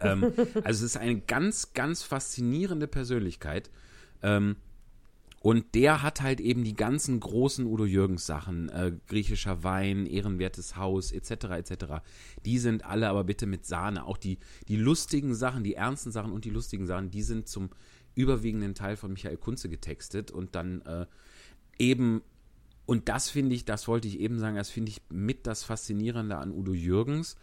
ähm, 0.00 0.32
also 0.64 0.84
es 0.84 0.92
ist 0.94 0.96
eine 0.96 1.20
ganz, 1.20 1.72
ganz 1.72 2.02
faszinierende 2.02 2.88
Persönlichkeit. 2.88 3.70
Ähm, 4.22 4.56
und 5.42 5.74
der 5.74 6.02
hat 6.02 6.20
halt 6.20 6.40
eben 6.40 6.62
die 6.62 6.76
ganzen 6.76 7.18
großen 7.18 7.66
Udo 7.66 7.84
Jürgens 7.84 8.26
Sachen, 8.26 8.68
äh, 8.68 8.92
griechischer 9.08 9.64
Wein, 9.64 10.06
ehrenwertes 10.06 10.76
Haus, 10.76 11.10
etc., 11.10 11.30
etc. 11.56 11.84
Die 12.44 12.60
sind 12.60 12.84
alle 12.84 13.08
aber 13.08 13.24
bitte 13.24 13.46
mit 13.46 13.66
Sahne. 13.66 14.06
Auch 14.06 14.18
die, 14.18 14.38
die 14.68 14.76
lustigen 14.76 15.34
Sachen, 15.34 15.64
die 15.64 15.74
ernsten 15.74 16.12
Sachen 16.12 16.30
und 16.30 16.44
die 16.44 16.50
lustigen 16.50 16.86
Sachen, 16.86 17.10
die 17.10 17.22
sind 17.22 17.48
zum 17.48 17.70
überwiegenden 18.14 18.76
Teil 18.76 18.96
von 18.96 19.12
Michael 19.12 19.36
Kunze 19.36 19.68
getextet 19.68 20.30
und 20.30 20.54
dann 20.54 20.80
äh, 20.82 21.06
eben, 21.76 22.22
und 22.86 23.08
das 23.08 23.28
finde 23.28 23.56
ich, 23.56 23.64
das 23.64 23.88
wollte 23.88 24.06
ich 24.06 24.20
eben 24.20 24.38
sagen, 24.38 24.54
das 24.54 24.70
finde 24.70 24.90
ich 24.92 25.02
mit 25.10 25.48
das 25.48 25.64
Faszinierende 25.64 26.36
an 26.36 26.52
Udo 26.52 26.72
Jürgens, 26.72 27.34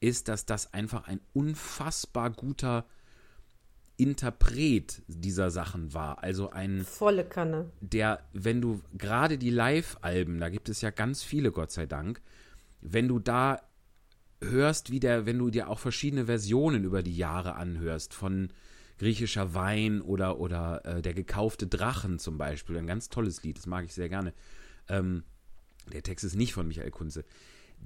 ist, 0.00 0.28
dass 0.28 0.44
das 0.44 0.74
einfach 0.74 1.08
ein 1.08 1.20
unfassbar 1.32 2.28
guter 2.28 2.84
Interpret 3.96 5.02
dieser 5.06 5.50
Sachen 5.50 5.94
war. 5.94 6.22
Also 6.22 6.50
ein. 6.50 6.84
Volle 6.84 7.24
Kanne. 7.24 7.70
Der, 7.80 8.20
wenn 8.32 8.60
du 8.60 8.82
gerade 8.96 9.38
die 9.38 9.50
Live-Alben, 9.50 10.38
da 10.38 10.48
gibt 10.48 10.68
es 10.68 10.80
ja 10.80 10.90
ganz 10.90 11.22
viele, 11.22 11.52
Gott 11.52 11.70
sei 11.70 11.86
Dank, 11.86 12.20
wenn 12.80 13.08
du 13.08 13.18
da 13.18 13.62
hörst, 14.40 14.90
wie 14.90 15.00
der, 15.00 15.26
wenn 15.26 15.38
du 15.38 15.50
dir 15.50 15.68
auch 15.68 15.78
verschiedene 15.78 16.26
Versionen 16.26 16.84
über 16.84 17.02
die 17.02 17.16
Jahre 17.16 17.54
anhörst, 17.54 18.12
von 18.12 18.50
griechischer 18.98 19.54
Wein 19.54 20.00
oder, 20.00 20.38
oder 20.38 20.84
äh, 20.84 21.02
der 21.02 21.14
gekaufte 21.14 21.66
Drachen 21.66 22.18
zum 22.18 22.38
Beispiel, 22.38 22.76
ein 22.76 22.86
ganz 22.86 23.08
tolles 23.08 23.42
Lied, 23.42 23.58
das 23.58 23.66
mag 23.66 23.84
ich 23.84 23.94
sehr 23.94 24.08
gerne. 24.08 24.32
Ähm, 24.88 25.24
der 25.92 26.02
Text 26.02 26.24
ist 26.24 26.34
nicht 26.34 26.52
von 26.52 26.66
Michael 26.68 26.90
Kunze. 26.90 27.24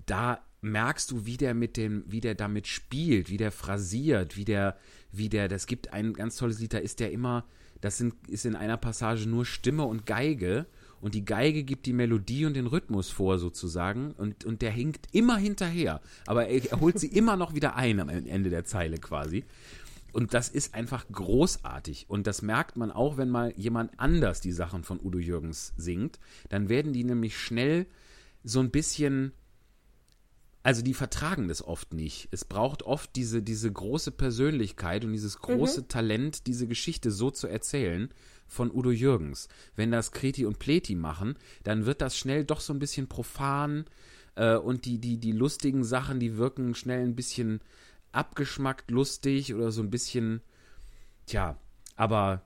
Da 0.07 0.41
merkst 0.61 1.11
du, 1.11 1.27
wie 1.27 1.37
der 1.37 1.55
mit 1.55 1.77
dem, 1.77 2.05
wie 2.07 2.21
der 2.21 2.35
damit 2.35 2.67
spielt, 2.67 3.29
wie 3.29 3.37
der 3.37 3.51
phrasiert, 3.51 4.37
wie 4.37 4.45
der, 4.45 4.77
wie 5.13 5.29
der, 5.29 5.49
das 5.49 5.67
gibt 5.67 5.93
ein 5.93 6.13
ganz 6.15 6.37
tolles 6.37 6.59
Lied, 6.61 6.73
da 6.73 6.79
ist 6.79 7.01
der 7.01 7.13
immer, 7.13 7.45
das 7.81 7.99
sind, 7.99 8.15
ist 8.29 8.45
in 8.45 8.57
einer 8.57 8.77
Passage 8.77 9.29
nur 9.29 9.45
Stimme 9.45 9.85
und 9.85 10.07
Geige 10.07 10.67
und 11.01 11.15
die 11.15 11.25
Geige 11.25 11.65
gibt 11.65 11.87
die 11.87 11.93
Melodie 11.93 12.45
und 12.45 12.55
den 12.55 12.67
Rhythmus 12.67 13.11
vor 13.11 13.39
sozusagen 13.39 14.13
und, 14.13 14.45
und 14.45 14.63
der 14.63 14.71
hinkt 14.71 15.09
immer 15.13 15.37
hinterher, 15.37 16.01
aber 16.27 16.47
er, 16.47 16.71
er 16.71 16.81
holt 16.81 16.99
sie 16.99 17.09
immer 17.17 17.37
noch 17.37 17.55
wieder 17.55 17.77
ein 17.77 18.01
am 18.01 18.09
Ende 18.09 18.51
der 18.51 18.65
Zeile 18.65 18.99
quasi. 18.99 19.45
Und 20.13 20.35
das 20.35 20.49
ist 20.49 20.75
einfach 20.75 21.07
großartig. 21.13 22.07
Und 22.09 22.27
das 22.27 22.43
merkt 22.43 22.77
man 22.77 22.91
auch, 22.91 23.17
wenn 23.17 23.31
mal 23.31 23.53
jemand 23.57 23.93
anders 23.99 24.41
die 24.41 24.51
Sachen 24.51 24.83
von 24.83 24.99
Udo 25.01 25.19
Jürgens 25.19 25.73
singt. 25.77 26.19
Dann 26.49 26.69
werden 26.69 26.93
die 26.93 27.05
nämlich 27.05 27.39
schnell 27.39 27.87
so 28.43 28.59
ein 28.59 28.71
bisschen 28.73 29.33
also 30.63 30.83
die 30.83 30.95
vertragen 30.95 31.49
das 31.49 31.63
oft 31.63 31.95
nicht. 31.95 32.29
Es 32.33 32.45
braucht 32.45 32.83
oft 32.83 33.17
diese, 33.17 33.43
diese 33.43 33.73
große 33.73 34.11
Persönlichkeit 34.11 35.05
und 35.05 35.13
dieses 35.13 35.39
große 35.39 35.83
mhm. 35.83 35.89
Talent, 35.89 36.47
diese 36.47 36.67
Geschichte 36.67 37.11
so 37.11 37.31
zu 37.31 37.47
erzählen 37.47 38.13
von 38.47 38.71
Udo 38.71 38.91
Jürgens. 38.91 39.49
Wenn 39.75 39.91
das 39.91 40.13
Kreti 40.13 40.45
und 40.45 40.59
Pleti 40.59 40.97
machen, 40.97 41.37
dann 41.63 41.87
wird 41.87 42.03
das 42.03 42.17
schnell 42.17 42.45
doch 42.45 42.61
so 42.61 42.75
ein 42.75 42.79
bisschen 42.79 43.09
profan 43.09 43.87
äh, 44.35 44.57
und 44.57 44.85
die, 44.85 44.99
die, 44.99 45.19
die 45.19 45.33
lustigen 45.33 45.83
Sachen, 45.83 46.21
die 46.21 46.37
wirken 46.37 46.75
schnell 46.75 47.05
ein 47.05 47.17
bisschen 47.17 47.61
abgeschmackt 48.13 48.91
lustig 48.91 49.55
oder 49.55 49.71
so 49.71 49.83
ein 49.83 49.91
bisschen, 49.91 50.43
tja, 51.27 51.57
aber 51.97 52.43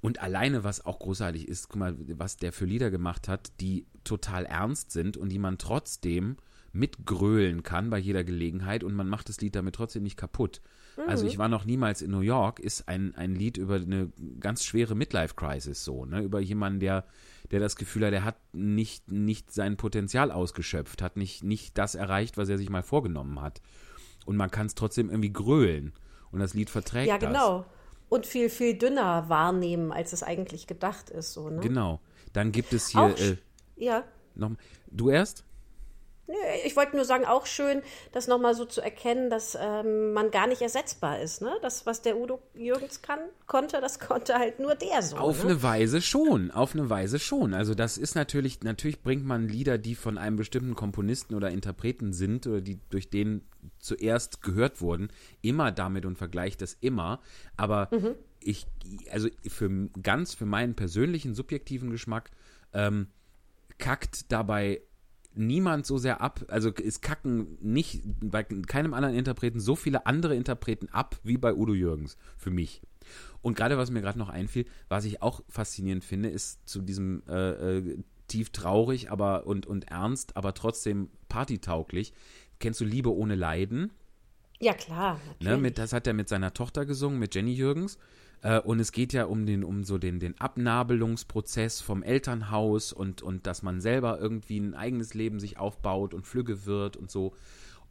und 0.00 0.20
alleine, 0.20 0.62
was 0.62 0.86
auch 0.86 1.00
großartig 1.00 1.48
ist, 1.48 1.68
guck 1.68 1.80
mal, 1.80 1.96
was 1.98 2.36
der 2.36 2.52
für 2.52 2.66
Lieder 2.66 2.90
gemacht 2.90 3.26
hat, 3.26 3.50
die 3.60 3.84
total 4.04 4.46
ernst 4.46 4.92
sind 4.92 5.16
und 5.16 5.28
die 5.30 5.40
man 5.40 5.58
trotzdem 5.58 6.36
mitgrölen 6.72 7.62
kann 7.62 7.90
bei 7.90 7.98
jeder 7.98 8.24
Gelegenheit 8.24 8.84
und 8.84 8.94
man 8.94 9.08
macht 9.08 9.28
das 9.28 9.40
Lied 9.40 9.56
damit 9.56 9.74
trotzdem 9.74 10.02
nicht 10.02 10.16
kaputt. 10.16 10.60
Mhm. 10.96 11.08
Also 11.08 11.26
ich 11.26 11.38
war 11.38 11.48
noch 11.48 11.64
niemals 11.64 12.02
in 12.02 12.10
New 12.10 12.20
York, 12.20 12.58
ist 12.60 12.88
ein, 12.88 13.14
ein 13.14 13.34
Lied 13.34 13.56
über 13.56 13.76
eine 13.76 14.12
ganz 14.40 14.64
schwere 14.64 14.94
Midlife-Crisis 14.94 15.84
so, 15.84 16.04
ne? 16.04 16.22
Über 16.22 16.40
jemanden, 16.40 16.80
der, 16.80 17.04
der 17.50 17.60
das 17.60 17.76
Gefühl 17.76 18.06
hat, 18.06 18.12
der 18.12 18.24
hat 18.24 18.36
nicht, 18.52 19.10
nicht 19.10 19.52
sein 19.52 19.76
Potenzial 19.76 20.30
ausgeschöpft, 20.30 21.02
hat 21.02 21.16
nicht, 21.16 21.42
nicht 21.44 21.78
das 21.78 21.94
erreicht, 21.94 22.36
was 22.36 22.48
er 22.48 22.58
sich 22.58 22.70
mal 22.70 22.82
vorgenommen 22.82 23.40
hat. 23.40 23.60
Und 24.26 24.36
man 24.36 24.50
kann 24.50 24.66
es 24.66 24.74
trotzdem 24.74 25.08
irgendwie 25.08 25.32
grölen. 25.32 25.92
Und 26.30 26.40
das 26.40 26.52
Lied 26.52 26.68
verträgt 26.68 27.10
das. 27.10 27.22
Ja, 27.22 27.28
genau. 27.28 27.58
Das. 27.60 27.66
Und 28.10 28.26
viel, 28.26 28.50
viel 28.50 28.74
dünner 28.76 29.28
wahrnehmen, 29.28 29.92
als 29.92 30.12
es 30.12 30.22
eigentlich 30.22 30.66
gedacht 30.66 31.10
ist. 31.10 31.32
So, 31.32 31.48
ne? 31.48 31.60
Genau. 31.60 32.00
Dann 32.32 32.52
gibt 32.52 32.72
es 32.72 32.88
hier. 32.88 33.00
Auch, 33.00 33.18
äh, 33.18 33.36
ja. 33.76 34.04
Noch, 34.34 34.52
du 34.90 35.10
erst? 35.10 35.44
Nö, 36.28 36.34
ich 36.66 36.76
wollte 36.76 36.94
nur 36.94 37.06
sagen, 37.06 37.24
auch 37.24 37.46
schön, 37.46 37.80
das 38.12 38.28
nochmal 38.28 38.54
so 38.54 38.66
zu 38.66 38.82
erkennen, 38.82 39.30
dass 39.30 39.56
ähm, 39.58 40.12
man 40.12 40.30
gar 40.30 40.46
nicht 40.46 40.60
ersetzbar 40.60 41.20
ist. 41.20 41.40
Ne? 41.40 41.50
Das, 41.62 41.86
was 41.86 42.02
der 42.02 42.18
Udo 42.18 42.42
Jürgens 42.54 43.00
kann, 43.00 43.18
konnte, 43.46 43.80
das 43.80 43.98
konnte 43.98 44.34
halt 44.34 44.60
nur 44.60 44.74
der 44.74 45.00
so. 45.00 45.16
Auf 45.16 45.42
ne? 45.42 45.50
eine 45.50 45.62
Weise 45.62 46.02
schon, 46.02 46.50
auf 46.50 46.74
eine 46.74 46.90
Weise 46.90 47.18
schon. 47.18 47.54
Also 47.54 47.74
das 47.74 47.96
ist 47.96 48.14
natürlich, 48.14 48.62
natürlich 48.62 49.00
bringt 49.02 49.24
man 49.24 49.48
Lieder, 49.48 49.78
die 49.78 49.94
von 49.94 50.18
einem 50.18 50.36
bestimmten 50.36 50.74
Komponisten 50.74 51.34
oder 51.34 51.48
Interpreten 51.48 52.12
sind 52.12 52.46
oder 52.46 52.60
die 52.60 52.78
durch 52.90 53.08
den 53.08 53.42
zuerst 53.78 54.42
gehört 54.42 54.82
wurden, 54.82 55.08
immer 55.40 55.72
damit 55.72 56.04
und 56.04 56.18
vergleicht 56.18 56.60
das 56.60 56.76
immer. 56.80 57.20
Aber 57.56 57.88
mhm. 57.90 58.14
ich, 58.40 58.66
also 59.10 59.28
für 59.46 59.70
ganz 60.02 60.34
für 60.34 60.46
meinen 60.46 60.74
persönlichen 60.74 61.34
subjektiven 61.34 61.90
Geschmack 61.90 62.30
ähm, 62.74 63.08
kackt 63.78 64.30
dabei 64.30 64.82
niemand 65.34 65.86
so 65.86 65.98
sehr 65.98 66.20
ab, 66.20 66.44
also 66.48 66.72
es 66.72 67.00
kacken 67.00 67.58
nicht 67.60 68.02
bei 68.04 68.42
keinem 68.42 68.94
anderen 68.94 69.14
Interpreten 69.14 69.60
so 69.60 69.76
viele 69.76 70.06
andere 70.06 70.34
Interpreten 70.34 70.88
ab 70.88 71.16
wie 71.22 71.38
bei 71.38 71.54
Udo 71.54 71.74
Jürgens, 71.74 72.16
für 72.36 72.50
mich. 72.50 72.82
Und 73.40 73.56
gerade 73.56 73.78
was 73.78 73.90
mir 73.90 74.00
gerade 74.00 74.18
noch 74.18 74.28
einfiel, 74.28 74.66
was 74.88 75.04
ich 75.04 75.22
auch 75.22 75.42
faszinierend 75.48 76.04
finde, 76.04 76.28
ist 76.28 76.68
zu 76.68 76.82
diesem 76.82 77.22
äh, 77.28 77.78
äh, 77.78 77.98
tief 78.26 78.50
traurig, 78.50 79.10
aber 79.10 79.46
und, 79.46 79.66
und 79.66 79.90
ernst, 79.90 80.36
aber 80.36 80.54
trotzdem 80.54 81.08
partytauglich. 81.28 82.12
Kennst 82.58 82.80
du 82.80 82.84
Liebe 82.84 83.14
ohne 83.14 83.34
Leiden? 83.34 83.92
Ja, 84.60 84.74
klar. 84.74 85.20
Ne, 85.40 85.56
mit, 85.56 85.78
das 85.78 85.92
hat 85.92 86.06
er 86.06 86.14
mit 86.14 86.28
seiner 86.28 86.52
Tochter 86.52 86.84
gesungen, 86.84 87.18
mit 87.18 87.34
Jenny 87.34 87.52
Jürgens. 87.52 87.98
Äh, 88.42 88.60
und 88.60 88.80
es 88.80 88.92
geht 88.92 89.12
ja 89.12 89.24
um 89.24 89.46
den, 89.46 89.64
um 89.64 89.84
so 89.84 89.98
den, 89.98 90.20
den 90.20 90.40
Abnabelungsprozess 90.40 91.80
vom 91.80 92.02
Elternhaus 92.02 92.92
und, 92.92 93.22
und 93.22 93.46
dass 93.46 93.62
man 93.62 93.80
selber 93.80 94.18
irgendwie 94.20 94.58
ein 94.58 94.74
eigenes 94.74 95.14
Leben 95.14 95.40
sich 95.40 95.58
aufbaut 95.58 96.14
und 96.14 96.26
flügge 96.26 96.66
wird 96.66 96.96
und 96.96 97.10
so. 97.10 97.34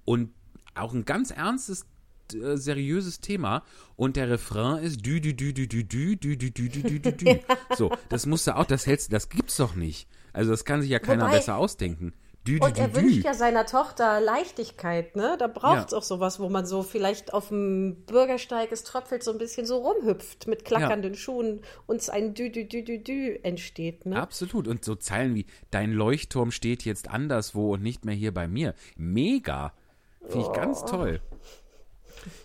Und 0.06 0.32
auch 0.76 0.94
ein 0.94 1.06
ganz 1.06 1.32
ernstes 1.32 1.86
äh, 2.34 2.58
seriöses 2.58 3.20
Thema 3.20 3.64
und 3.96 4.16
der 4.16 4.30
Refrain 4.30 4.84
ist 4.84 5.06
dü 5.06 5.20
dü 5.20 5.34
dü 5.34 5.54
dü 5.54 5.68
dü 5.68 5.84
dü 5.84 6.16
dü 6.16 6.38
dü 6.38 6.52
dü 6.52 6.70
dü 6.70 7.00
dü 7.00 7.12
dü. 7.12 7.40
So, 7.76 7.92
das 8.10 8.26
musst 8.26 8.48
du 8.48 8.56
auch, 8.56 8.66
das 8.66 8.86
hältst, 8.86 9.12
das 9.14 9.30
gibt's 9.30 9.58
doch 9.58 9.76
nicht. 9.76 10.08
Also 10.34 10.52
das 10.52 10.66
kann 10.66 10.82
sich 10.82 10.90
ja 10.90 11.00
keiner 11.00 11.26
Wobei, 11.26 11.38
besser 11.38 11.58
ausdenken. 11.58 12.14
Dü, 12.48 12.60
und 12.60 12.78
er 12.78 12.96
wünscht 12.96 13.24
ja 13.24 13.34
seiner 13.34 13.66
Tochter 13.66 14.22
Leichtigkeit, 14.22 15.16
ne? 15.16 15.36
Da 15.38 15.48
braucht 15.48 15.88
es 15.88 15.92
ja. 15.92 15.98
auch 15.98 16.04
sowas, 16.04 16.40
wo 16.40 16.50
man 16.50 16.66
so 16.66 16.82
vielleicht 16.84 17.34
auf 17.34 17.50
dem 17.50 18.06
Bürgersteig, 18.06 18.72
es 18.72 18.84
tröpfelt 18.84 19.24
so 19.24 19.32
ein 19.32 19.38
bisschen 19.38 19.66
so 19.66 19.78
rumhüpft 19.78 20.48
mit 20.48 20.66
klackernden 20.66 21.14
ja. 21.14 21.20
Schuhen 21.20 21.62
und 21.86 22.10
ein 22.10 22.34
Dü, 22.34 22.50
Dü, 22.50 22.66
Dü, 22.66 22.84
Dü, 22.84 23.00
Dü 23.00 23.40
entsteht, 23.44 24.06
ne? 24.06 24.22
Absolut. 24.22 24.68
Und 24.68 24.86
so 24.86 24.96
Zeilen 24.96 25.36
wie, 25.36 25.46
dein 25.72 25.92
Leuchtturm 25.92 26.52
steht 26.52 26.86
jetzt 26.86 27.10
anderswo 27.10 27.74
und 27.74 27.84
nicht 27.84 28.06
mehr 28.06 28.16
hier 28.16 28.34
bei 28.34 28.48
mir. 28.48 28.74
Mega. 28.96 29.74
Finde 30.22 30.40
ich 30.40 30.48
oh. 30.48 30.54
ganz 30.54 30.86
toll. 30.86 31.22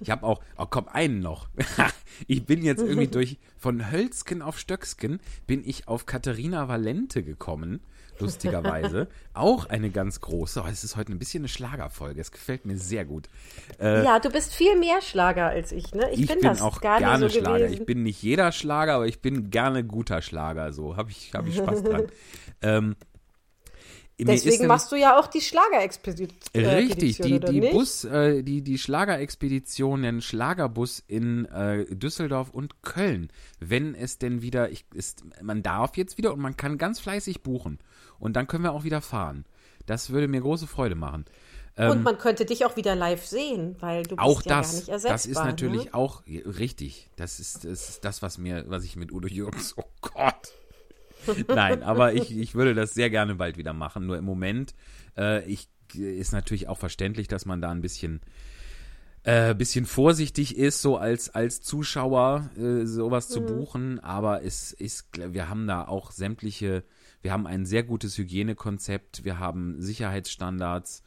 Ich 0.01 0.11
habe 0.11 0.25
auch, 0.25 0.41
oh 0.57 0.67
komm, 0.69 0.89
einen 0.89 1.21
noch. 1.21 1.49
ich 2.27 2.45
bin 2.45 2.63
jetzt 2.63 2.83
irgendwie 2.83 3.09
durch, 3.09 3.39
von 3.59 3.91
Hölzken 3.91 4.43
auf 4.43 4.59
Stöcksken 4.59 5.21
bin 5.47 5.63
ich 5.65 5.89
auf 5.89 6.07
Katharina 6.07 6.69
Valente 6.69 7.23
gekommen 7.23 7.81
lustigerweise. 8.23 9.09
auch 9.35 9.67
eine 9.67 9.91
ganz 9.91 10.21
große. 10.21 10.63
Oh, 10.65 10.69
es 10.71 10.85
ist 10.85 10.97
heute 10.97 11.13
ein 11.13 11.19
bisschen 11.19 11.43
eine 11.43 11.49
Schlagerfolge. 11.49 12.21
Es 12.21 12.33
gefällt 12.33 12.65
mir 12.65 12.79
sehr 12.79 13.05
gut. 13.05 13.29
Äh, 13.81 14.05
ja, 14.05 14.19
du 14.19 14.31
bist 14.31 14.55
viel 14.55 14.79
mehr 14.79 15.03
Schlager 15.03 15.47
als 15.47 15.73
ich, 15.73 15.95
ne? 15.95 16.11
Ich, 16.13 16.23
ich 16.23 16.29
bin 16.29 16.41
das 16.41 16.63
auch 16.63 16.81
gar 16.81 16.99
gerne 16.99 17.29
so 17.29 17.41
Schlager. 17.41 17.59
Gewesen. 17.59 17.81
Ich 17.81 17.87
bin 17.87 18.03
nicht 18.03 18.23
jeder 18.23 18.53
Schlager, 18.53 18.95
aber 18.95 19.07
ich 19.07 19.21
bin 19.21 19.51
gerne 19.51 19.85
guter 19.85 20.23
Schlager. 20.23 20.73
So 20.73 20.97
habe 20.97 21.11
ich, 21.11 21.33
hab 21.35 21.47
ich 21.47 21.57
Spaß 21.57 21.83
dran. 21.83 22.07
ähm, 22.63 22.97
Deswegen 24.27 24.67
machst 24.67 24.93
du 24.93 24.97
ja 24.97 25.19
auch 25.19 25.27
die 25.27 25.41
Schlagerexpedition. 25.41 26.39
Äh, 26.53 26.69
richtig, 26.75 27.19
die, 27.19 27.41
die 27.41 27.61
Bus, 27.61 28.05
äh, 28.05 28.43
die, 28.43 28.63
die 28.63 28.79
Schlagerexpedition, 28.79 30.03
den 30.03 30.23
Schlagerbus 30.23 31.03
in 31.07 31.47
äh, 31.47 31.85
Düsseldorf 31.95 32.51
und 32.51 32.83
Köln. 32.83 33.29
Wenn 33.61 33.95
es 33.95 34.19
denn 34.19 34.43
wieder, 34.43 34.71
ich, 34.71 34.85
ist, 34.95 35.25
man 35.43 35.63
darf 35.63 35.97
jetzt 35.97 36.19
wieder 36.19 36.33
und 36.33 36.41
man 36.41 36.57
kann 36.57 36.79
ganz 36.79 37.01
fleißig 37.01 37.43
buchen. 37.43 37.79
Und 38.19 38.35
dann 38.35 38.47
können 38.47 38.65
wir 38.65 38.73
auch 38.73 38.85
wieder 38.85 39.01
fahren. 39.01 39.45
Das 39.87 40.11
würde 40.11 40.29
mir 40.29 40.41
große 40.41 40.67
Freude 40.67 40.95
machen. 40.95 41.25
Ähm, 41.77 41.91
und 41.91 42.03
man 42.03 42.19
könnte 42.19 42.45
dich 42.45 42.65
auch 42.67 42.77
wieder 42.77 42.95
live 42.95 43.25
sehen, 43.25 43.77
weil 43.81 44.03
du 44.03 44.17
bist 44.17 44.21
auch 44.21 44.43
ja 44.43 44.59
das, 44.59 44.71
gar 44.71 44.77
nicht 44.79 44.89
ersetzbar. 44.89 45.13
Das 45.13 45.27
ist 45.27 45.39
natürlich 45.39 45.85
ne? 45.87 45.95
auch 45.95 46.23
richtig. 46.27 47.09
Das 47.17 47.41
ist, 47.41 47.65
das 47.65 47.89
ist 47.89 48.05
das, 48.05 48.21
was 48.21 48.39
mir, 48.39 48.65
was 48.69 48.85
ich 48.85 48.97
mit 48.97 49.11
Udo 49.13 49.29
Jürgens, 49.29 49.75
oh 49.79 49.85
Gott. 50.03 50.53
Nein, 51.49 51.83
aber 51.83 52.15
ich, 52.15 52.37
ich 52.37 52.55
würde 52.55 52.75
das 52.75 52.95
sehr 52.95 53.11
gerne 53.11 53.35
bald 53.37 53.57
wieder 53.57 53.73
machen. 53.73 54.07
Nur 54.07 54.19
im 54.19 54.25
Moment 54.25 54.75
äh, 55.17 55.45
ich, 55.45 55.69
ist 55.95 56.33
natürlich 56.33 56.69
auch 56.69 56.79
verständlich, 56.79 57.29
dass 57.29 57.47
man 57.47 57.61
da 57.61 57.71
ein 57.71 57.81
bisschen 57.81 58.21
äh, 59.25 59.55
bisschen 59.55 59.87
vorsichtig 59.87 60.57
ist, 60.57 60.83
so 60.83 60.97
als, 60.97 61.31
als 61.31 61.61
Zuschauer 61.61 62.51
äh, 62.57 62.85
sowas 62.87 63.29
mhm. 63.29 63.33
zu 63.33 63.41
buchen. 63.43 64.01
Aber 64.01 64.43
es 64.43 64.73
ist, 64.73 65.07
wir 65.17 65.49
haben 65.49 65.67
da 65.67 65.87
auch 65.87 66.11
sämtliche, 66.11 66.85
wir 67.21 67.33
haben 67.33 67.47
ein 67.47 67.65
sehr 67.65 67.85
gutes 67.85 68.19
Hygienekonzept, 68.19 69.25
wir 69.25 69.39
haben 69.39 69.81
Sicherheitsstandards. 69.81 71.03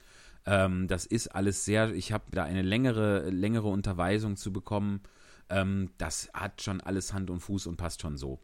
Ähm, 0.45 0.87
das 0.87 1.05
ist 1.05 1.27
alles 1.27 1.65
sehr, 1.65 1.93
ich 1.93 2.11
habe 2.11 2.25
da 2.31 2.43
eine 2.43 2.61
längere, 2.61 3.29
längere 3.29 3.67
Unterweisung 3.67 4.37
zu 4.37 4.53
bekommen. 4.53 5.01
Ähm, 5.49 5.89
das 5.97 6.29
hat 6.33 6.61
schon 6.61 6.81
alles 6.81 7.13
Hand 7.13 7.29
und 7.29 7.41
Fuß 7.41 7.67
und 7.67 7.77
passt 7.77 8.01
schon 8.01 8.17
so. 8.17 8.39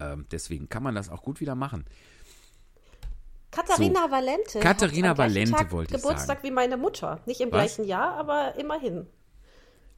Ähm, 0.00 0.26
deswegen 0.30 0.68
kann 0.68 0.82
man 0.82 0.94
das 0.94 1.08
auch 1.08 1.22
gut 1.22 1.40
wieder 1.40 1.54
machen. 1.54 1.84
Katharina 3.50 4.04
so. 4.06 4.10
Valente. 4.10 4.60
Katharina 4.60 5.16
Valente 5.16 5.52
Tag 5.52 5.70
wollte 5.70 5.94
ich 5.94 6.02
Geburtstag 6.02 6.38
sagen. 6.38 6.42
wie 6.42 6.50
meine 6.50 6.76
Mutter. 6.76 7.20
Nicht 7.26 7.40
im 7.40 7.52
Was? 7.52 7.58
gleichen 7.58 7.84
Jahr, 7.84 8.14
aber 8.16 8.56
immerhin. 8.56 9.06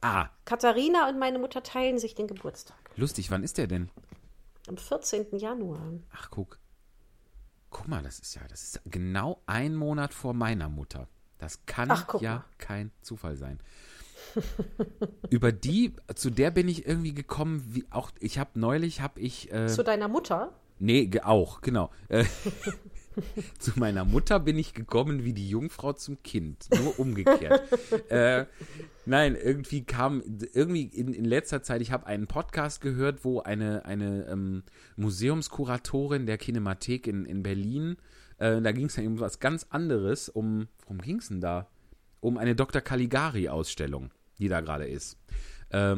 Ah. 0.01 0.29
Katharina 0.45 1.09
und 1.09 1.17
meine 1.17 1.39
Mutter 1.39 1.63
teilen 1.63 1.97
sich 1.97 2.13
den 2.13 2.27
Geburtstag. 2.27 2.77
Lustig, 2.95 3.31
wann 3.31 3.43
ist 3.43 3.57
der 3.57 3.67
denn? 3.67 3.89
Am 4.67 4.77
14. 4.77 5.37
Januar. 5.37 5.81
Ach, 6.13 6.29
guck. 6.29 6.59
Guck 7.69 7.87
mal, 7.87 8.03
das 8.03 8.19
ist 8.19 8.35
ja, 8.35 8.41
das 8.47 8.63
ist 8.63 8.81
genau 8.85 9.41
ein 9.45 9.75
Monat 9.75 10.13
vor 10.13 10.33
meiner 10.33 10.69
Mutter. 10.69 11.07
Das 11.39 11.65
kann 11.65 11.91
Ach, 11.91 12.21
ja 12.21 12.35
mal. 12.35 12.45
kein 12.57 12.91
Zufall 13.01 13.35
sein. 13.35 13.59
Über 15.29 15.51
die, 15.51 15.93
zu 16.15 16.29
der 16.29 16.51
bin 16.51 16.67
ich 16.67 16.85
irgendwie 16.85 17.13
gekommen, 17.13 17.63
wie 17.69 17.85
auch, 17.89 18.11
ich 18.19 18.39
habe 18.39 18.59
neulich, 18.59 19.01
habe 19.01 19.19
ich. 19.19 19.51
Äh, 19.51 19.67
zu 19.67 19.83
deiner 19.83 20.07
Mutter? 20.07 20.53
Nee, 20.79 21.09
auch, 21.23 21.61
genau. 21.61 21.89
Äh, 22.09 22.25
Zu 23.59 23.79
meiner 23.79 24.05
Mutter 24.05 24.39
bin 24.39 24.57
ich 24.57 24.73
gekommen 24.73 25.23
wie 25.23 25.33
die 25.33 25.49
Jungfrau 25.49 25.93
zum 25.93 26.21
Kind, 26.23 26.67
nur 26.71 26.99
umgekehrt. 26.99 27.61
äh, 28.09 28.45
nein, 29.05 29.35
irgendwie 29.35 29.83
kam, 29.83 30.21
irgendwie 30.53 30.83
in, 30.83 31.13
in 31.13 31.25
letzter 31.25 31.63
Zeit, 31.63 31.81
ich 31.81 31.91
habe 31.91 32.05
einen 32.05 32.27
Podcast 32.27 32.81
gehört, 32.81 33.25
wo 33.25 33.41
eine, 33.41 33.85
eine 33.85 34.27
ähm, 34.29 34.63
Museumskuratorin 34.95 36.25
der 36.25 36.37
Kinemathek 36.37 37.07
in, 37.07 37.25
in 37.25 37.43
Berlin, 37.43 37.97
äh, 38.37 38.61
da 38.61 38.71
ging 38.71 38.85
es 38.85 38.95
ja 38.95 39.03
um 39.03 39.19
was 39.19 39.39
ganz 39.39 39.67
anderes, 39.69 40.29
um, 40.29 40.67
worum 40.81 40.99
ging 40.99 41.17
es 41.17 41.29
denn 41.29 41.41
da? 41.41 41.67
Um 42.19 42.37
eine 42.37 42.55
Dr. 42.55 42.81
Caligari-Ausstellung, 42.81 44.11
die 44.39 44.47
da 44.47 44.61
gerade 44.61 44.87
ist. 44.87 45.17
Äh, 45.69 45.97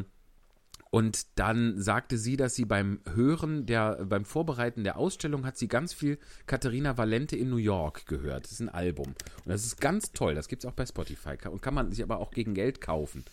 und 0.92 1.38
dann 1.38 1.80
sagte 1.80 2.18
sie, 2.18 2.36
dass 2.36 2.56
sie 2.56 2.66
beim 2.66 3.02
Hören 3.14 3.68
der, 3.68 4.06
beim 4.06 4.26
Vorbereiten 4.26 4.84
der 4.84 4.98
Ausstellung 4.98 5.46
hat 5.46 5.58
sie 5.58 5.68
ganz 5.68 5.94
viel 5.94 6.18
Katharina 6.48 6.98
Valente 6.98 7.36
in 7.36 7.50
New 7.50 7.58
York 7.58 8.08
gehört. 8.08 8.46
Das 8.46 8.54
ist 8.54 8.60
ein 8.62 8.70
Album. 8.70 9.08
Und 9.10 9.48
das 9.48 9.66
ist 9.66 9.80
ganz 9.80 10.14
toll. 10.14 10.34
Das 10.34 10.48
gibt 10.48 10.64
es 10.64 10.70
auch 10.70 10.74
bei 10.74 10.88
Spotify. 10.88 11.36
Und 11.48 11.62
kann 11.62 11.76
man 11.76 11.92
sich 11.92 12.02
aber 12.02 12.18
auch 12.18 12.32
gegen 12.32 12.56
Geld 12.56 12.82
kaufen. 12.82 13.24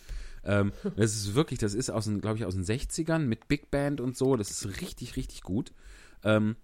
Ähm, 0.43 0.71
das 0.95 1.15
ist 1.15 1.33
wirklich, 1.33 1.57
das 1.57 1.73
ist 1.73 1.89
aus 1.89 2.05
glaube 2.05 2.37
ich, 2.37 2.45
aus 2.45 2.53
den 2.53 2.63
60ern 2.63 3.19
mit 3.19 3.47
Big 3.47 3.71
Band 3.71 4.01
und 4.01 4.15
so. 4.15 4.35
Das 4.35 4.51
ist 4.51 4.79
richtig, 4.79 5.15
richtig 5.15 5.41
gut. 5.41 5.73
Ähm, 6.23 6.57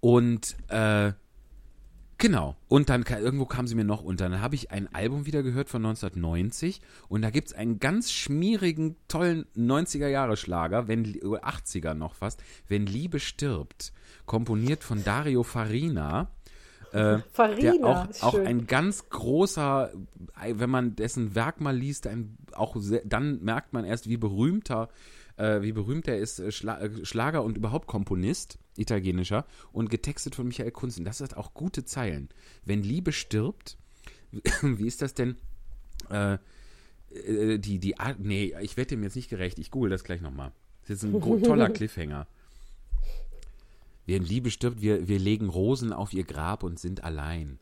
und 0.00 0.56
äh, 0.68 1.12
Genau. 2.18 2.56
Und 2.66 2.90
dann 2.90 3.04
irgendwo 3.04 3.46
kam 3.46 3.68
sie 3.68 3.76
mir 3.76 3.84
noch 3.84 4.02
unter. 4.02 4.28
Dann 4.28 4.42
habe 4.42 4.56
ich 4.56 4.72
ein 4.72 4.92
Album 4.92 5.24
wieder 5.24 5.44
gehört 5.44 5.68
von 5.68 5.84
1990 5.86 6.80
und 7.08 7.22
da 7.22 7.30
gibt 7.30 7.48
es 7.48 7.54
einen 7.54 7.78
ganz 7.78 8.10
schmierigen, 8.10 8.96
tollen 9.06 9.46
90er-Jahre-Schlager, 9.56 10.88
wenn 10.88 11.04
80er 11.04 11.94
noch 11.94 12.14
fast, 12.14 12.42
Wenn 12.66 12.86
Liebe 12.86 13.20
stirbt, 13.20 13.92
komponiert 14.26 14.82
von 14.82 15.04
Dario 15.04 15.44
Farina. 15.44 16.28
Äh, 16.92 17.18
Farina, 17.30 17.70
der 17.70 17.84
auch, 17.86 18.22
auch 18.22 18.38
ein 18.38 18.66
ganz 18.66 19.08
großer, 19.10 19.92
wenn 20.54 20.70
man 20.70 20.96
dessen 20.96 21.36
Werk 21.36 21.60
mal 21.60 21.76
liest, 21.76 22.08
ein, 22.08 22.36
auch 22.52 22.74
sehr, 22.78 23.02
dann 23.04 23.44
merkt 23.44 23.72
man 23.72 23.84
erst, 23.84 24.08
wie 24.08 24.16
berühmter 24.16 24.88
äh, 24.88 25.17
wie 25.62 25.72
berühmt 25.72 26.08
er 26.08 26.18
ist, 26.18 26.40
äh, 26.40 26.50
Schla 26.52 26.80
äh, 26.80 27.04
Schlager 27.04 27.44
und 27.44 27.56
überhaupt 27.56 27.86
Komponist, 27.86 28.58
italienischer, 28.76 29.46
und 29.72 29.90
getextet 29.90 30.34
von 30.34 30.48
Michael 30.48 30.72
Kunzen. 30.72 31.04
Das 31.04 31.20
hat 31.20 31.34
auch 31.34 31.54
gute 31.54 31.84
Zeilen. 31.84 32.28
Wenn 32.64 32.82
Liebe 32.82 33.12
stirbt, 33.12 33.78
wie 34.62 34.86
ist 34.86 35.02
das 35.02 35.14
denn? 35.14 35.36
Äh, 36.10 36.38
äh, 37.10 37.58
die, 37.58 37.78
die, 37.78 37.94
nee, 38.18 38.54
ich 38.60 38.76
werde 38.76 38.90
dem 38.90 39.02
jetzt 39.02 39.16
nicht 39.16 39.30
gerecht. 39.30 39.58
Ich 39.58 39.70
google 39.70 39.90
das 39.90 40.04
gleich 40.04 40.20
nochmal. 40.20 40.52
Das 40.86 41.02
ist 41.02 41.04
ein 41.04 41.20
toller 41.42 41.68
Cliffhanger. 41.70 42.26
Wenn 44.06 44.22
Liebe 44.22 44.50
stirbt, 44.50 44.80
wir, 44.80 45.06
wir 45.06 45.18
legen 45.18 45.48
Rosen 45.48 45.92
auf 45.92 46.12
ihr 46.12 46.24
Grab 46.24 46.62
und 46.62 46.78
sind 46.78 47.04
allein. 47.04 47.58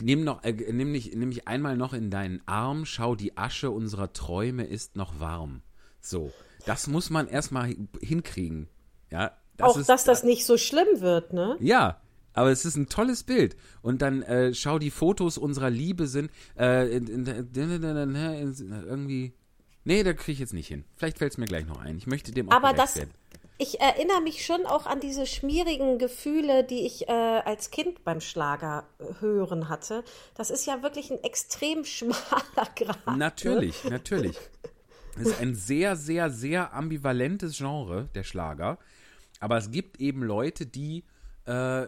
Nimm, 0.00 0.24
noch, 0.24 0.44
äh, 0.44 0.52
nimm, 0.52 0.92
nicht, 0.92 1.14
nimm 1.14 1.30
mich 1.30 1.48
einmal 1.48 1.76
noch 1.76 1.92
in 1.92 2.10
deinen 2.10 2.40
Arm, 2.46 2.84
schau, 2.84 3.16
die 3.16 3.36
Asche 3.36 3.70
unserer 3.70 4.12
Träume 4.12 4.64
ist 4.64 4.94
noch 4.94 5.18
warm. 5.18 5.62
So, 6.00 6.32
das 6.66 6.86
muss 6.86 7.10
man 7.10 7.28
erstmal 7.28 7.74
hinkriegen. 8.00 8.68
Ja, 9.10 9.36
das 9.56 9.70
auch, 9.70 9.76
ist, 9.78 9.88
dass 9.88 10.04
das 10.04 10.22
nicht 10.22 10.44
so 10.44 10.58
schlimm 10.58 11.00
wird, 11.00 11.32
ne? 11.32 11.56
Ja, 11.60 12.00
aber 12.36 12.50
es 12.50 12.64
ist 12.64 12.76
ein 12.76 12.88
tolles 12.88 13.24
Bild. 13.24 13.56
Und 13.82 14.02
dann 14.02 14.22
äh, 14.22 14.54
schau, 14.54 14.78
die 14.78 14.90
Fotos 14.90 15.38
unserer 15.38 15.70
Liebe 15.70 16.06
sind 16.06 16.30
äh, 16.58 16.98
irgendwie. 16.98 19.32
Nee, 19.84 20.02
da 20.02 20.12
kriege 20.12 20.32
ich 20.32 20.38
jetzt 20.40 20.52
nicht 20.52 20.68
hin. 20.68 20.84
Vielleicht 20.96 21.18
fällt 21.18 21.32
es 21.32 21.38
mir 21.38 21.46
gleich 21.46 21.64
noch 21.64 21.80
ein. 21.80 21.96
Ich 21.96 22.06
möchte 22.06 22.32
dem 22.32 22.50
auch 22.50 22.54
Aber 22.54 22.72
das, 22.72 22.96
werden. 22.96 23.12
ich 23.56 23.80
erinnere 23.80 24.20
mich 24.20 24.44
schon 24.44 24.66
auch 24.66 24.84
an 24.84 25.00
diese 25.00 25.26
schmierigen 25.26 25.98
Gefühle, 25.98 26.64
die 26.64 26.84
ich 26.84 27.08
äh, 27.08 27.12
als 27.12 27.70
Kind 27.70 28.04
beim 28.04 28.20
Schlager 28.20 28.84
äh, 28.98 29.20
hören 29.20 29.68
hatte. 29.68 30.04
Das 30.34 30.50
ist 30.50 30.66
ja 30.66 30.82
wirklich 30.82 31.10
ein 31.10 31.22
extrem 31.22 31.84
schmaler 31.84 32.68
Grad. 32.74 33.06
Ne? 33.06 33.16
Natürlich, 33.16 33.84
natürlich. 33.84 34.36
Es 35.18 35.28
ist 35.28 35.40
ein 35.40 35.54
sehr, 35.54 35.96
sehr, 35.96 36.30
sehr 36.30 36.74
ambivalentes 36.74 37.56
Genre, 37.56 38.08
der 38.14 38.22
Schlager. 38.22 38.78
Aber 39.40 39.56
es 39.56 39.70
gibt 39.70 40.00
eben 40.00 40.22
Leute, 40.22 40.66
die 40.66 41.04
äh, 41.44 41.86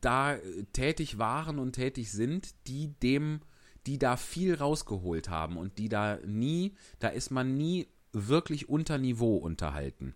da 0.00 0.36
tätig 0.72 1.18
waren 1.18 1.58
und 1.58 1.72
tätig 1.72 2.10
sind, 2.10 2.54
die 2.66 2.88
dem, 3.02 3.40
die 3.86 3.98
da 3.98 4.16
viel 4.16 4.54
rausgeholt 4.54 5.28
haben 5.28 5.56
und 5.56 5.78
die 5.78 5.88
da 5.88 6.18
nie, 6.26 6.74
da 6.98 7.08
ist 7.08 7.30
man 7.30 7.56
nie 7.56 7.88
wirklich 8.12 8.68
unter 8.68 8.98
Niveau 8.98 9.36
unterhalten. 9.36 10.14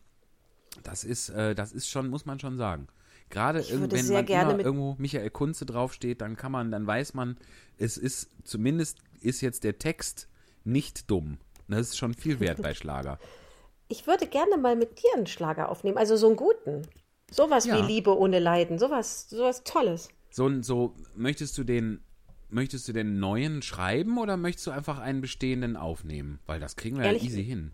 Das 0.83 1.05
ist, 1.05 1.29
äh, 1.31 1.55
das 1.55 1.73
ist 1.73 1.89
schon, 1.89 2.09
muss 2.09 2.27
man 2.27 2.39
schon 2.39 2.57
sagen. 2.57 2.89
Gerade 3.31 3.65
wenn 3.71 3.81
man 3.81 4.27
immer 4.27 4.59
irgendwo 4.61 4.95
Michael 4.99 5.31
Kunze 5.31 5.65
draufsteht, 5.65 6.21
dann 6.21 6.37
kann 6.37 6.53
man, 6.53 6.71
dann 6.71 6.87
weiß 6.87 7.15
man, 7.15 7.39
es 7.79 7.97
ist, 7.97 8.29
zumindest 8.45 8.99
ist 9.21 9.41
jetzt 9.41 9.65
der 9.65 9.79
Text 9.79 10.29
nicht 10.65 11.11
dumm. 11.11 11.39
Das 11.73 11.89
ist 11.89 11.99
schon 11.99 12.15
viel 12.15 12.41
wert 12.41 12.63
bei 12.63 12.75
Schlager. 12.75 13.19
Ich 13.89 14.07
würde 14.07 14.27
gerne 14.27 14.57
mal 14.57 14.77
mit 14.77 14.99
dir 15.03 15.11
einen 15.17 15.27
Schlager 15.27 15.69
aufnehmen, 15.69 15.99
also 15.99 16.17
so 16.17 16.29
einen 16.29 16.37
guten. 16.37 16.83
Sowas 17.31 17.67
ja. 17.67 17.77
wie 17.77 17.87
Liebe 17.87 18.17
ohne 18.17 18.39
Leiden, 18.39 18.79
sowas, 18.79 19.29
sowas 19.29 19.65
Tolles. 19.65 20.09
So, 20.31 20.63
so 20.63 20.95
möchtest 21.15 21.59
du 21.59 21.65
den, 21.65 22.03
möchtest 22.49 22.89
du 22.89 22.93
den 22.93 23.19
neuen 23.19 23.63
schreiben 23.63 24.19
oder 24.19 24.37
möchtest 24.37 24.67
du 24.67 24.71
einfach 24.71 24.99
einen 24.99 25.21
bestehenden 25.21 25.77
aufnehmen? 25.77 26.41
Weil 26.47 26.61
das 26.61 26.77
kriegen 26.77 26.99
wir 26.99 27.05
Ehrlich, 27.05 27.23
ja 27.23 27.29
easy 27.29 27.45
hin. 27.45 27.73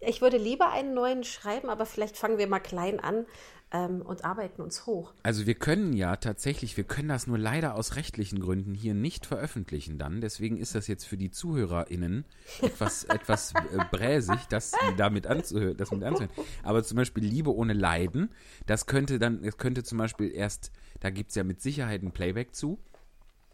Ich 0.00 0.20
würde 0.20 0.38
lieber 0.38 0.70
einen 0.70 0.94
neuen 0.94 1.24
schreiben, 1.24 1.68
aber 1.68 1.84
vielleicht 1.86 2.16
fangen 2.16 2.38
wir 2.38 2.46
mal 2.46 2.60
klein 2.60 3.00
an 3.00 3.26
ähm, 3.72 4.02
und 4.02 4.24
arbeiten 4.24 4.62
uns 4.62 4.86
hoch. 4.86 5.12
Also 5.22 5.46
wir 5.46 5.54
können 5.54 5.92
ja 5.92 6.16
tatsächlich, 6.16 6.76
wir 6.76 6.84
können 6.84 7.08
das 7.08 7.26
nur 7.26 7.38
leider 7.38 7.74
aus 7.74 7.96
rechtlichen 7.96 8.40
Gründen 8.40 8.74
hier 8.74 8.94
nicht 8.94 9.26
veröffentlichen 9.26 9.98
dann. 9.98 10.20
Deswegen 10.20 10.56
ist 10.58 10.74
das 10.74 10.86
jetzt 10.86 11.04
für 11.04 11.16
die 11.16 11.30
ZuhörerInnen 11.30 12.24
etwas, 12.62 13.04
etwas 13.08 13.52
äh, 13.54 13.84
bräsig, 13.90 14.46
das 14.48 14.72
damit 14.96 15.26
anzuhören, 15.26 15.76
das 15.76 15.90
mit 15.90 16.02
anzuhören. 16.02 16.32
Aber 16.62 16.82
zum 16.82 16.96
Beispiel 16.96 17.24
Liebe 17.24 17.54
ohne 17.54 17.72
Leiden, 17.72 18.30
das 18.66 18.86
könnte 18.86 19.18
dann, 19.18 19.44
es 19.44 19.56
könnte 19.56 19.82
zum 19.84 19.98
Beispiel 19.98 20.32
erst, 20.34 20.72
da 21.00 21.10
gibt 21.10 21.30
es 21.30 21.36
ja 21.36 21.44
mit 21.44 21.60
Sicherheit 21.60 22.02
ein 22.02 22.12
Playback 22.12 22.54
zu. 22.54 22.78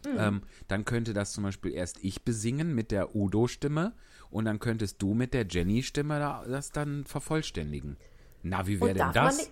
Mhm. 0.06 0.18
Ähm, 0.18 0.42
dann 0.68 0.84
könnte 0.84 1.14
das 1.14 1.32
zum 1.32 1.44
Beispiel 1.44 1.72
erst 1.72 2.02
ich 2.02 2.22
besingen 2.22 2.74
mit 2.74 2.90
der 2.90 3.14
Udo-Stimme 3.14 3.92
und 4.30 4.44
dann 4.44 4.58
könntest 4.58 5.02
du 5.02 5.14
mit 5.14 5.34
der 5.34 5.46
Jenny-Stimme 5.46 6.18
da, 6.18 6.44
das 6.46 6.70
dann 6.70 7.04
vervollständigen. 7.04 7.96
Na, 8.42 8.66
wie 8.66 8.80
wäre 8.80 8.94
denn 8.94 9.12
das? 9.12 9.50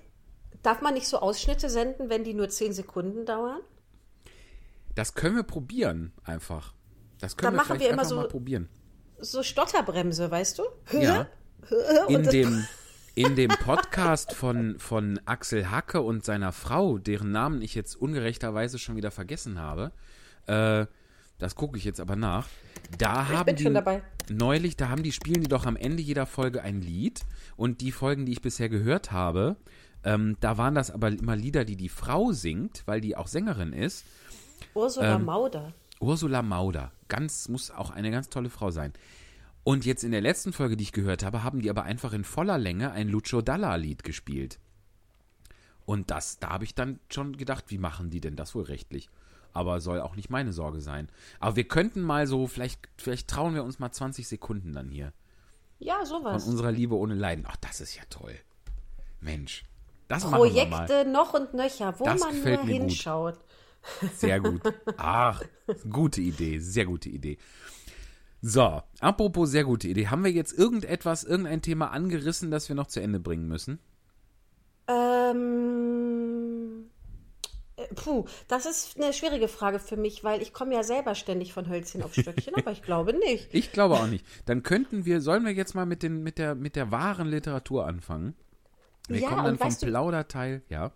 Darf 0.64 0.81
man 0.81 0.94
nicht 0.94 1.07
so 1.07 1.18
Ausschnitte 1.18 1.68
senden, 1.68 2.09
wenn 2.09 2.24
die 2.24 2.33
nur 2.33 2.48
zehn 2.48 2.72
Sekunden 2.72 3.27
dauern? 3.27 3.61
Das 4.94 5.14
können 5.14 5.37
wir 5.37 5.42
probieren, 5.42 6.14
einfach. 6.24 6.72
Das 7.20 7.37
können 7.37 7.55
dann 7.55 7.66
wir 7.66 7.68
machen 7.68 7.81
wir 7.81 7.90
immer 7.90 8.07
so, 8.07 8.16
mal 8.16 8.29
probieren. 8.29 8.70
So 9.18 9.42
Stotterbremse, 9.42 10.31
weißt 10.31 10.59
du? 10.59 10.62
Ja. 10.98 11.27
In 12.09 12.22
dem, 12.22 12.66
in 13.14 13.37
dem 13.37 13.50
Podcast 13.50 14.33
von, 14.33 14.79
von 14.79 15.20
Axel 15.27 15.70
Hacke 15.70 16.00
und 16.00 16.24
seiner 16.24 16.50
Frau, 16.50 16.96
deren 16.96 17.31
Namen 17.31 17.61
ich 17.61 17.74
jetzt 17.74 17.94
ungerechterweise 17.94 18.79
schon 18.79 18.96
wieder 18.96 19.11
vergessen 19.11 19.61
habe, 19.61 19.92
äh, 20.46 20.87
das 21.38 21.57
gucke 21.57 21.77
ich 21.77 21.85
jetzt 21.85 22.00
aber 22.00 22.16
nach. 22.16 22.48
Da 22.96 23.27
ich 23.29 23.37
haben 23.37 23.55
die 23.55 24.33
neulich, 24.33 24.79
da 24.79 24.88
haben 24.88 25.03
die 25.03 25.12
spielen 25.12 25.42
die 25.42 25.48
doch 25.48 25.66
am 25.66 25.77
Ende 25.77 26.03
jeder 26.03 26.24
Folge 26.24 26.62
ein 26.62 26.81
Lied 26.81 27.20
und 27.57 27.83
die 27.83 27.92
Folgen, 27.92 28.24
die 28.24 28.33
ich 28.33 28.40
bisher 28.40 28.70
gehört 28.70 29.12
habe, 29.12 29.57
ähm, 30.05 30.37
da 30.40 30.59
waren 30.59 30.75
das 30.75 30.90
aber 30.90 31.09
immer 31.09 31.37
Lieder, 31.37 31.64
die 31.64 31.77
die 31.77 31.88
Frau 31.88 32.33
singt, 32.33 32.83
weil 32.87 33.01
die 33.01 33.17
auch 33.17 33.27
Sängerin 33.27 33.73
ist. 33.73 34.05
Ursula 34.75 35.17
ähm, 35.17 35.25
Mauder. 35.25 35.73
Ursula 36.01 36.43
Mauder, 36.43 36.93
ganz 37.09 37.49
muss 37.49 37.71
auch 37.71 37.90
eine 37.90 38.11
ganz 38.11 38.29
tolle 38.29 38.51
Frau 38.51 38.71
sein. 38.71 38.93
Und 39.62 39.87
jetzt 39.87 40.05
in 40.05 40.11
der 40.11 40.21
letzten 40.21 40.53
Folge, 40.53 40.77
die 40.77 40.85
ich 40.85 40.93
gehört 40.93 41.25
habe, 41.25 41.43
haben 41.43 41.62
die 41.62 41.71
aber 41.71 41.85
einfach 41.85 42.12
in 42.12 42.25
voller 42.25 42.59
Länge 42.59 42.93
ein 42.93 43.09
Lucio 43.09 43.40
Dalla 43.40 43.77
Lied 43.77 44.05
gespielt. 44.05 44.59
Und 45.87 46.11
das, 46.11 46.38
da 46.38 46.51
habe 46.51 46.64
ich 46.64 46.75
dann 46.75 46.99
schon 47.09 47.37
gedacht, 47.37 47.67
wie 47.69 47.79
machen 47.79 48.11
die 48.11 48.21
denn 48.21 48.37
das 48.37 48.55
wohl 48.55 48.64
rechtlich? 48.64 49.09
aber 49.55 49.81
soll 49.81 50.01
auch 50.01 50.17
nicht 50.17 50.29
meine 50.29 50.53
Sorge 50.53 50.81
sein. 50.81 51.09
Aber 51.40 51.57
wir 51.57 51.64
könnten 51.64 52.03
mal 52.03 52.27
so, 52.27 52.47
vielleicht, 52.47 52.88
vielleicht 52.99 53.29
trauen 53.29 53.55
wir 53.55 53.64
uns 53.64 53.79
mal 53.79 53.93
20 53.93 54.27
Sekunden 54.27 54.73
dann 54.73 54.88
hier. 54.88 55.12
Ja, 55.79 56.05
sowas. 56.05 56.43
Von 56.43 56.53
unserer 56.53 56.73
Liebe 56.73 56.97
ohne 56.97 57.14
Leiden. 57.14 57.47
Ach, 57.49 57.57
das 57.57 57.81
ist 57.81 57.95
ja 57.95 58.03
toll. 58.11 58.35
Mensch. 59.21 59.64
Das 60.09 60.25
Projekte 60.25 61.05
noch 61.07 61.35
und 61.35 61.55
nöcher, 61.55 61.95
wo 61.99 62.05
das 62.05 62.21
man 62.21 62.43
nur 62.43 62.62
hinschaut. 62.64 63.38
Gut. 64.01 64.11
Sehr 64.17 64.40
gut. 64.40 64.62
Ach, 64.97 65.43
gute 65.90 66.21
Idee, 66.21 66.59
sehr 66.59 66.87
gute 66.87 67.09
Idee. 67.09 67.38
So, 68.40 68.83
apropos 69.01 69.51
sehr 69.51 69.64
gute 69.64 69.88
Idee. 69.88 70.09
Haben 70.09 70.25
wir 70.25 70.33
jetzt 70.33 70.53
irgendetwas, 70.53 71.25
irgendein 71.25 71.62
Thema 71.62 71.90
angerissen, 71.90 72.51
das 72.51 72.69
wir 72.69 72.77
noch 72.77 72.88
zu 72.88 73.01
Ende 73.01 73.19
bringen 73.19 73.49
müssen? 73.49 73.79
Ähm, 74.87 75.85
Puh, 77.95 78.25
das 78.49 78.67
ist 78.67 78.97
eine 78.97 79.12
schwierige 79.12 79.49
Frage 79.49 79.79
für 79.79 79.97
mich, 79.97 80.23
weil 80.23 80.40
ich 80.43 80.53
komme 80.53 80.75
ja 80.75 80.83
selber 80.83 81.14
ständig 81.14 81.53
von 81.53 81.69
Hölzchen 81.69 82.03
auf 82.03 82.14
Stöckchen, 82.14 82.55
aber 82.55 82.71
ich 82.71 82.83
glaube 82.83 83.12
nicht. 83.14 83.49
Ich 83.53 83.73
glaube 83.73 83.95
auch 83.95 84.07
nicht. 84.07 84.25
Dann 84.47 84.62
könnten 84.62 85.05
wir, 85.05 85.21
sollen 85.21 85.45
wir 85.45 85.53
jetzt 85.53 85.75
mal 85.75 85.87
mit, 85.87 86.03
den, 86.03 86.23
mit, 86.23 86.38
der, 86.38 86.55
mit 86.55 86.77
der 86.77 86.90
wahren 86.90 87.29
Literatur 87.29 87.87
anfangen? 87.87 88.35
Wir 89.09 89.21
ja, 89.21 89.29
kommen 89.29 89.45
dann 89.45 89.59
vom 89.59 89.77
Plauderteil, 89.77 90.62
ja. 90.69 90.93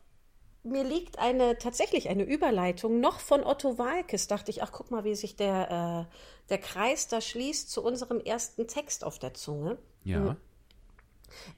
mir 0.63 0.85
liegt 0.85 1.19
eine 1.19 1.59
tatsächlich 1.59 2.09
eine 2.09 2.25
Überleitung 2.25 3.01
noch 3.01 3.21
von 3.21 3.45
Otto 3.45 3.79
Walkes. 3.79 4.29
Dachte 4.29 4.51
ich, 4.51 4.63
ach 4.63 4.73
guck 4.73 4.91
mal, 4.91 5.05
wie 5.05 5.15
sich 5.15 5.37
der, 5.37 6.09
äh, 6.09 6.49
der 6.49 6.59
Kreis 6.59 7.09
da 7.09 7.21
schließt 7.21 7.71
zu 7.71 7.83
unserem 7.85 8.21
ersten 8.21 8.67
Text 8.67 9.05
auf 9.05 9.19
der 9.19 9.35
Zunge. 9.35 9.79
Ja. 10.05 10.37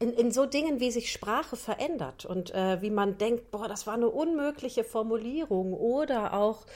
In, 0.01 0.13
in 0.13 0.33
so 0.33 0.47
Dingen, 0.47 0.81
wie 0.81 0.91
sich 0.91 1.13
Sprache 1.13 1.57
verändert 1.57 2.25
und 2.25 2.53
äh, 2.53 2.83
wie 2.83 2.91
man 2.91 3.19
denkt, 3.19 3.53
boah, 3.53 3.69
das 3.69 3.87
war 3.87 3.95
eine 3.95 4.09
unmögliche 4.09 4.83
Formulierung 4.83 5.73
oder 5.73 6.35
auch, 6.35 6.67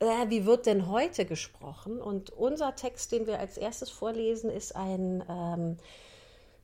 äh, 0.00 0.28
wie 0.28 0.44
wird 0.44 0.66
denn 0.66 0.88
heute 0.88 1.24
gesprochen? 1.24 2.00
Und 2.00 2.30
unser 2.30 2.74
Text, 2.74 3.12
den 3.12 3.28
wir 3.28 3.38
als 3.38 3.56
erstes 3.56 3.90
vorlesen, 3.90 4.50
ist 4.50 4.74
ein 4.74 5.22
ähm, 5.28 5.76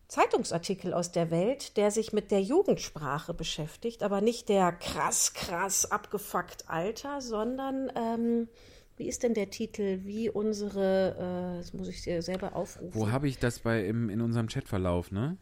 Zeitungsartikel 0.08 0.94
aus 0.94 1.12
der 1.12 1.30
Welt, 1.30 1.76
der 1.76 1.90
sich 1.90 2.12
mit 2.12 2.30
der 2.30 2.40
Jugendsprache 2.40 3.34
beschäftigt, 3.34 4.02
aber 4.02 4.22
nicht 4.22 4.48
der 4.48 4.72
krass, 4.72 5.34
krass 5.34 5.90
abgefuckt 5.90 6.64
Alter, 6.68 7.20
sondern 7.20 7.92
ähm, 7.94 8.48
wie 8.96 9.06
ist 9.06 9.22
denn 9.22 9.34
der 9.34 9.50
Titel? 9.50 10.00
Wie 10.04 10.30
unsere, 10.30 11.54
äh, 11.54 11.58
das 11.58 11.74
muss 11.74 11.88
ich 11.88 12.02
dir 12.02 12.22
selber 12.22 12.56
aufrufen. 12.56 12.94
Wo 12.94 13.10
habe 13.10 13.28
ich 13.28 13.38
das 13.38 13.60
bei 13.60 13.84
im, 13.84 14.08
in 14.08 14.20
unserem 14.22 14.48
Chatverlauf, 14.48 15.12
ne? 15.12 15.36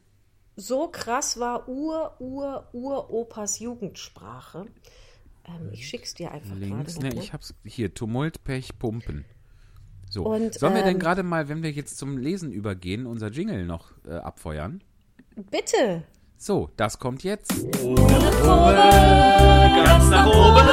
So 0.57 0.89
krass 0.89 1.39
war 1.39 1.69
Ur, 1.69 2.17
Ur, 2.19 2.69
Uropas 2.73 3.61
Jugendsprache. 3.61 4.67
Ähm, 5.47 5.71
ich 5.71 5.87
schick's 5.87 6.15
dir 6.15 6.33
einfach 6.33 6.57
Links, 6.57 6.95
gerade. 6.95 7.15
ne, 7.15 7.23
ich 7.23 7.33
hab's 7.33 7.55
hier, 7.65 7.95
Tumult, 7.95 8.43
Pech, 8.43 8.79
Pumpen. 8.79 9.25
So, 10.09 10.25
Und, 10.25 10.55
sollen 10.55 10.75
wir 10.75 10.83
denn 10.83 10.95
ähm, 10.95 11.01
gerade 11.01 11.23
mal, 11.23 11.49
wenn 11.49 11.63
wir 11.63 11.71
jetzt 11.71 11.99
zum 11.99 12.17
Lesen 12.19 12.51
übergehen, 12.53 13.07
unser 13.07 13.29
Jingle 13.29 13.65
noch 13.67 13.93
äh, 14.07 14.15
abfeuern? 14.15 14.83
Bitte. 15.51 16.03
So, 16.39 16.71
das 16.77 16.99
kommt 16.99 17.23
jetzt. 17.25 17.49
ganz 17.51 17.71
nach 20.11 20.27
oben. 20.27 20.67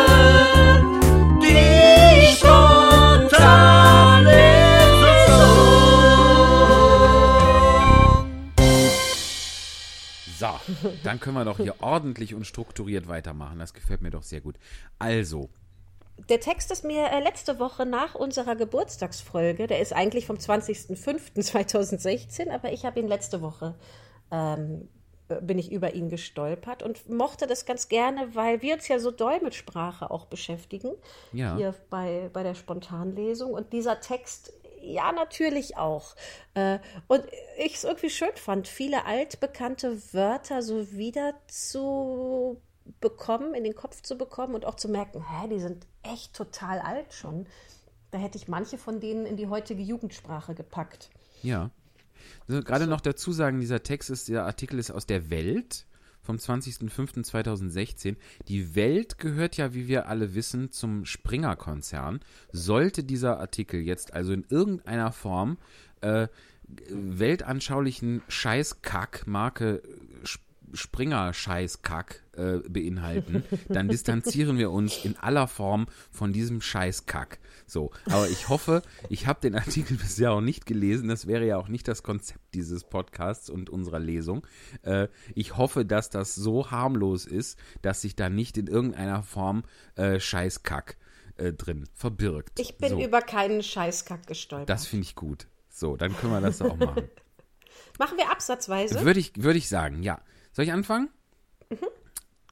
Die 1.42 2.28
spontane 2.36 3.94
So, 10.38 10.50
dann 11.04 11.22
können 11.22 11.38
wir 11.38 11.46
doch 11.46 11.58
hier 11.58 11.76
ordentlich 11.82 12.36
und 12.36 12.46
strukturiert 12.46 13.08
weitermachen. 13.08 13.60
Das 13.60 13.74
gefällt 13.74 14.02
mir 14.02 14.10
doch 14.10 14.24
sehr 14.24 14.42
gut. 14.42 14.58
Also, 15.00 15.50
Der 16.30 16.40
Text 16.40 16.72
ist 16.72 16.86
mir 16.86 17.12
äh, 17.12 17.20
letzte 17.22 17.60
Woche 17.60 17.86
nach 17.86 18.16
unserer 18.16 18.56
Geburtstagsfolge, 18.56 19.68
der 19.68 19.80
ist 19.80 19.94
eigentlich 19.94 20.26
vom 20.26 20.38
20.05.2016, 20.38 22.50
aber 22.52 22.72
ich 22.72 22.86
habe 22.86 23.00
ihn 23.00 23.08
letzte 23.08 23.42
Woche, 23.42 23.76
ähm, 24.32 24.88
äh, 25.30 25.42
bin 25.42 25.58
ich 25.60 25.72
über 25.72 25.94
ihn 25.96 26.10
gestolpert 26.10 26.84
und 26.84 27.10
mochte 27.10 27.48
das 27.48 27.66
ganz 27.66 27.88
gerne, 27.90 28.36
weil 28.36 28.62
wir 28.62 28.76
uns 28.76 28.88
ja 28.88 29.00
so 29.00 29.12
doll 29.12 29.40
mit 29.42 29.56
Sprache 29.56 30.12
auch 30.12 30.26
beschäftigen, 30.26 30.92
Ja. 31.32 31.56
hier 31.58 31.74
bei, 31.90 32.30
bei 32.32 32.44
der 32.44 32.54
Spontanlesung. 32.56 33.52
Und 33.52 33.74
dieser 33.74 34.00
Text, 34.00 34.54
ja, 34.82 35.12
natürlich 35.12 35.78
auch. 35.78 36.16
Äh, 36.54 36.78
und 37.08 37.24
ich 37.58 37.74
es 37.76 37.84
irgendwie 37.86 38.10
schön 38.12 38.36
fand, 38.36 38.68
viele 38.68 39.06
altbekannte 39.06 40.14
Wörter 40.14 40.62
so 40.62 40.92
wieder 40.92 41.34
zu 41.48 42.62
bekommen, 43.02 43.56
in 43.56 43.64
den 43.64 43.74
Kopf 43.76 44.02
zu 44.02 44.18
bekommen 44.18 44.54
und 44.56 44.66
auch 44.66 44.76
zu 44.76 44.90
merken, 44.90 45.26
hä, 45.28 45.48
die 45.48 45.60
sind 45.60 45.88
echt 46.04 46.34
total 46.36 46.80
alt 46.80 47.14
schon. 47.14 47.46
Da 48.12 48.18
hätte 48.20 48.38
ich 48.38 48.48
manche 48.48 48.78
von 48.78 49.00
denen 49.00 49.26
in 49.26 49.38
die 49.38 49.48
heutige 49.48 49.82
Jugendsprache 49.82 50.54
gepackt. 50.56 51.10
ja. 51.42 51.70
Also, 52.48 52.62
gerade 52.64 52.88
noch 52.88 53.02
dazu 53.02 53.34
sagen, 53.34 53.60
dieser 53.60 53.84
Text 53.84 54.10
ist, 54.10 54.30
der 54.30 54.46
Artikel 54.46 54.80
ist 54.80 54.92
aus 54.92 55.06
der 55.06 55.30
Welt 55.30 55.86
vom 56.22 56.38
20.05.2016. 56.38 58.16
Die 58.48 58.76
Welt 58.76 59.18
gehört 59.18 59.58
ja, 59.58 59.74
wie 59.74 59.90
wir 59.90 60.08
alle 60.08 60.34
wissen, 60.34 60.72
zum 60.72 61.04
Springer-Konzern. 61.06 62.22
Sollte 62.54 63.04
dieser 63.04 63.40
Artikel 63.42 63.82
jetzt 63.82 64.14
also 64.14 64.32
in 64.32 64.46
irgendeiner 64.50 65.12
Form 65.12 65.58
äh, 66.00 66.28
weltanschaulichen 66.90 68.22
Scheißkack, 68.28 69.28
Marke 69.28 69.82
Sp- 69.84 70.03
Springer-Scheißkack 70.74 72.24
äh, 72.34 72.58
beinhalten, 72.68 73.44
dann 73.70 73.88
distanzieren 73.88 74.58
wir 74.58 74.72
uns 74.72 75.04
in 75.06 75.18
aller 75.18 75.48
Form 75.48 75.88
von 76.12 76.34
diesem 76.34 76.62
Scheißkack. 76.62 77.40
So, 77.66 77.92
aber 78.06 78.28
ich 78.30 78.50
hoffe, 78.50 78.82
ich 79.10 79.28
habe 79.28 79.42
den 79.42 79.56
Artikel 79.56 79.98
bisher 80.02 80.32
auch 80.32 80.42
nicht 80.42 80.66
gelesen. 80.66 81.08
Das 81.08 81.28
wäre 81.28 81.46
ja 81.46 81.58
auch 81.58 81.68
nicht 81.68 81.88
das 81.88 82.04
Konzept 82.04 82.42
dieses 82.54 82.84
Podcasts 82.84 83.50
und 83.50 83.70
unserer 83.70 84.00
Lesung. 84.00 84.46
Äh, 84.82 85.08
ich 85.36 85.58
hoffe, 85.58 85.86
dass 85.86 86.10
das 86.10 86.36
so 86.36 86.72
harmlos 86.72 87.26
ist, 87.26 87.58
dass 87.82 88.02
sich 88.02 88.16
da 88.16 88.30
nicht 88.30 88.58
in 88.58 88.68
irgendeiner 88.68 89.24
Form 89.24 89.64
äh, 89.96 90.20
Scheißkack 90.20 90.98
äh, 91.38 91.54
drin 91.54 91.86
verbirgt. 91.94 92.60
Ich 92.60 92.78
bin 92.78 92.90
so, 92.90 93.04
über 93.04 93.22
keinen 93.22 93.64
Scheißkack 93.64 94.28
gestolpert. 94.28 94.70
Das 94.70 94.86
finde 94.86 95.06
ich 95.06 95.16
gut. 95.16 95.48
So, 95.70 95.96
dann 95.96 96.16
können 96.16 96.34
wir 96.34 96.42
das 96.42 96.62
auch 96.62 96.78
machen. 96.78 97.10
Machen 98.00 98.18
wir 98.18 98.32
absatzweise? 98.32 99.04
Würde 99.04 99.20
ich, 99.20 99.34
würde 99.36 99.58
ich 99.58 99.70
sagen, 99.70 100.04
ja. 100.04 100.22
Soll 100.54 100.66
ich 100.66 100.72
anfangen? 100.72 101.10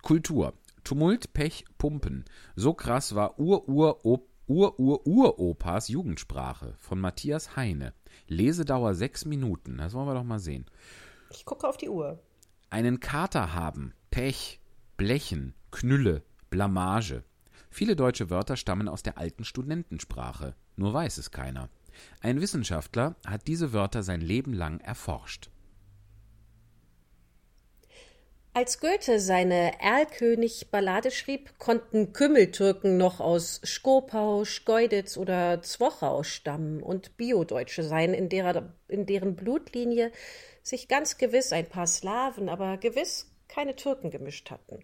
Kultur. 0.02 0.54
Tumult, 0.84 1.34
Pech, 1.34 1.66
Pumpen. 1.78 2.26
So 2.56 2.74
krass 2.74 3.14
war 3.14 3.40
Ur-Ur-Ur-Ur-Uropas 3.40 5.88
Jugendsprache 5.88 6.74
von 6.80 7.00
Matthias 7.00 7.56
Heine. 7.56 7.94
Lesedauer 8.28 8.96
sechs 8.96 9.26
Minuten. 9.26 9.78
Das 9.78 9.94
wollen 9.94 10.08
wir 10.08 10.16
doch 10.16 10.24
mal 10.24 10.40
sehen. 10.40 10.66
Ich 11.30 11.46
gucke 11.46 11.68
auf 11.68 11.78
die 11.78 11.90
Uhr. 11.90 12.20
Einen 12.72 13.00
Kater 13.00 13.54
haben, 13.54 13.94
Pech, 14.10 14.60
Blechen, 14.98 15.54
Knülle, 15.70 16.24
Blamage. 16.50 17.24
Viele 17.70 17.96
deutsche 17.96 18.32
Wörter 18.32 18.58
stammen 18.58 18.90
aus 18.90 19.04
der 19.04 19.20
alten 19.20 19.44
Studentensprache, 19.44 20.56
nur 20.76 20.92
weiß 20.94 21.20
es 21.20 21.30
keiner. 21.30 21.70
Ein 22.20 22.42
Wissenschaftler 22.42 23.16
hat 23.26 23.48
diese 23.48 23.74
Wörter 23.74 24.02
sein 24.02 24.22
Leben 24.22 24.54
lang 24.54 24.80
erforscht. 24.80 25.51
Als 28.54 28.82
Goethe 28.82 29.22
seine 29.22 29.80
Erlkönig-Ballade 29.80 31.10
schrieb, 31.12 31.58
konnten 31.58 32.12
Kümmeltürken 32.12 32.98
noch 32.98 33.22
aus 33.22 33.62
Skopau, 33.64 34.44
Schkeuditz 34.44 35.16
oder 35.16 35.62
Zwochau 35.62 36.24
stammen 36.24 36.84
und 36.84 37.16
Biodeutsche 37.16 37.82
sein, 37.82 38.14
in, 38.14 38.28
derer, 38.28 38.74
in 38.90 39.06
deren 39.06 39.38
Blutlinie 39.38 40.12
sich 40.64 40.90
ganz 40.90 41.18
gewiss 41.18 41.54
ein 41.54 41.70
paar 41.70 41.88
Slawen, 41.88 42.50
aber 42.50 42.76
gewiss 42.76 43.32
keine 43.48 43.78
Türken 43.78 44.12
gemischt 44.12 44.52
hatten. 44.52 44.84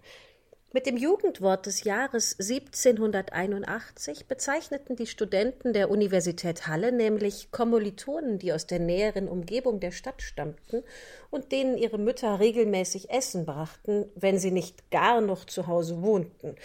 Mit 0.74 0.86
dem 0.86 0.98
Jugendwort 0.98 1.66
des 1.66 1.86
Jahres 1.86 2.36
1781 2.40 4.26
bezeichneten 4.26 4.98
die 4.98 5.08
Studenten 5.08 5.72
der 5.72 5.90
Universität 5.90 6.68
Halle 6.68 6.92
nämlich 6.92 7.52
Kommilitonen, 7.52 8.38
die 8.38 8.52
aus 8.52 8.68
der 8.68 8.80
näheren 8.80 9.30
Umgebung 9.30 9.80
der 9.80 9.92
Stadt 9.92 10.22
stammten 10.22 10.84
und 11.30 11.54
denen 11.54 11.78
ihre 11.78 11.98
Mütter 11.98 12.42
regelmäßig 12.42 13.10
Essen 13.10 13.46
brachten, 13.46 14.12
wenn 14.16 14.40
sie 14.40 14.52
nicht 14.52 14.92
gar 14.92 15.22
noch 15.22 15.46
zu 15.46 15.68
Hause 15.68 16.02
wohnten. 16.02 16.56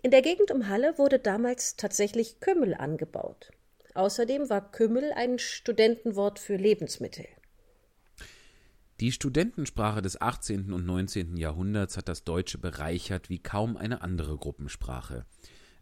In 0.00 0.10
der 0.10 0.22
Gegend 0.22 0.50
um 0.50 0.70
Halle 0.70 0.96
wurde 0.96 1.18
damals 1.18 1.76
tatsächlich 1.76 2.40
Kümmel 2.40 2.72
angebaut. 2.72 3.52
Außerdem 3.92 4.48
war 4.48 4.72
Kümmel 4.72 5.12
ein 5.12 5.38
Studentenwort 5.38 6.38
für 6.38 6.56
Lebensmittel. 6.56 7.26
Die 9.02 9.10
Studentensprache 9.10 10.00
des 10.00 10.20
18. 10.20 10.72
und 10.72 10.86
19. 10.86 11.36
Jahrhunderts 11.36 11.96
hat 11.96 12.08
das 12.08 12.22
Deutsche 12.22 12.56
bereichert 12.58 13.30
wie 13.30 13.40
kaum 13.40 13.76
eine 13.76 14.00
andere 14.00 14.36
Gruppensprache. 14.36 15.26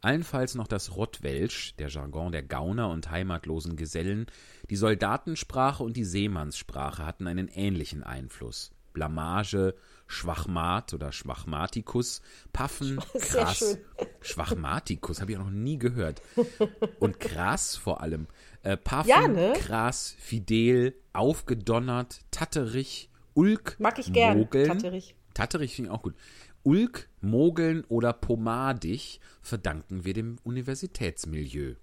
Allenfalls 0.01 0.55
noch 0.55 0.67
das 0.67 0.97
Rottwelsch, 0.97 1.77
der 1.77 1.89
Jargon 1.89 2.33
der 2.33 2.43
Gauner 2.43 2.89
und 2.89 3.11
heimatlosen 3.11 3.77
Gesellen, 3.77 4.25
die 4.71 4.77
Soldatensprache 4.77 5.83
und 5.83 5.99
die 5.99 6.05
Seemannssprache 6.07 7.05
hatten 7.05 7.27
einen 7.27 7.49
ähnlichen 7.49 8.03
Einfluss. 8.03 8.71
Blamage, 8.95 9.75
Schwachmat 10.07 10.95
oder 10.95 11.13
Schwachmatikus, 11.13 12.23
Paffen, 12.55 13.01
Krass. 13.21 13.77
Schwachmatikus 14.23 15.21
habe 15.21 15.33
ich 15.33 15.39
auch 15.39 15.45
noch 15.45 15.51
nie 15.51 15.79
gehört. 15.79 16.23
Und 16.99 17.21
krass 17.21 17.77
vor 17.77 18.01
allem. 18.01 18.29
Äh, 18.63 18.79
Paffen, 18.79 19.11
Ja, 19.11 19.29
ne? 19.29 19.53
krass, 19.57 20.17
fidel, 20.19 20.95
aufgedonnert, 21.13 22.21
tatterig, 22.31 23.11
Ulk, 23.35 23.77
Mag 23.79 23.99
ich 23.99 24.13
gern, 24.13 24.39
Mogeln. 24.39 24.67
tatterig. 24.67 25.15
Tatterig 25.35 25.75
finde 25.77 25.91
ich 25.91 25.97
auch 25.97 26.03
gut. 26.03 26.15
Ulk, 26.63 27.09
Mogeln 27.21 27.85
oder 27.89 28.13
Pomadig 28.13 29.21
verdanken 29.41 30.05
wir 30.05 30.13
dem 30.15 30.39
Universitätsmilieu. 30.45 31.75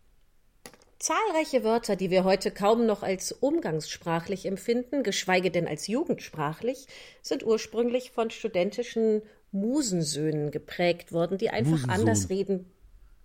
Zahlreiche 0.99 1.63
Wörter, 1.63 1.95
die 1.95 2.09
wir 2.09 2.23
heute 2.23 2.51
kaum 2.51 2.85
noch 2.85 3.03
als 3.03 3.31
umgangssprachlich 3.31 4.45
empfinden, 4.45 5.03
geschweige 5.03 5.51
denn 5.51 5.67
als 5.67 5.87
jugendsprachlich, 5.87 6.87
sind 7.21 7.45
ursprünglich 7.45 8.11
von 8.11 8.29
studentischen 8.31 9.21
Musensöhnen 9.51 10.51
geprägt 10.51 11.11
worden, 11.11 11.37
die 11.37 11.49
einfach 11.49 11.71
Musensohn. 11.71 11.91
anders 11.99 12.29
reden. 12.29 12.71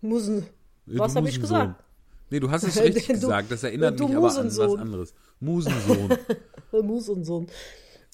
Musen. 0.01 0.47
Was 0.87 1.17
habe 1.17 1.29
ich 1.29 1.41
gesagt? 1.41 1.83
Nee, 2.33 2.41
du 2.41 2.51
hast 2.51 2.63
es 2.65 2.81
richtig 2.83 3.07
Du- 3.07 3.13
gesagt. 3.13 3.51
Das 3.53 3.63
erinnert 3.63 3.99
mich 4.01 4.17
aber 4.17 4.35
an 4.35 4.47
was 4.57 4.59
anderes. 4.79 5.15
Musensohn. 5.39 6.17
Musensohn. 6.73 7.47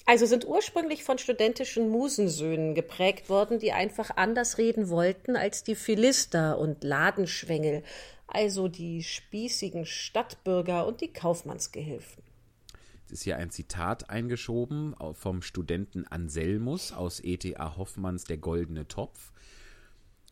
Also 0.05 0.25
sind 0.25 0.45
ursprünglich 0.45 1.03
von 1.05 1.17
studentischen 1.19 1.89
Musensöhnen 1.89 2.75
geprägt 2.75 3.29
worden, 3.29 3.59
die 3.59 3.71
einfach 3.71 4.09
anders 4.17 4.57
reden 4.57 4.89
wollten 4.89 5.35
als 5.37 5.63
die 5.63 5.75
Philister 5.75 6.57
und 6.57 6.83
Ladenschwengel, 6.83 7.83
also 8.27 8.67
die 8.67 9.03
spießigen 9.03 9.85
Stadtbürger 9.85 10.85
und 10.85 10.99
die 11.01 11.13
Kaufmannsgehilfen. 11.13 12.21
Es 13.05 13.13
ist 13.13 13.23
hier 13.23 13.37
ein 13.37 13.51
Zitat 13.51 14.09
eingeschoben 14.09 14.95
vom 15.13 15.41
Studenten 15.41 16.05
Anselmus 16.07 16.91
aus 16.91 17.19
E.T.A. 17.23 17.77
Hoffmanns 17.77 18.25
Der 18.25 18.37
goldene 18.37 18.87
Topf. 18.87 19.31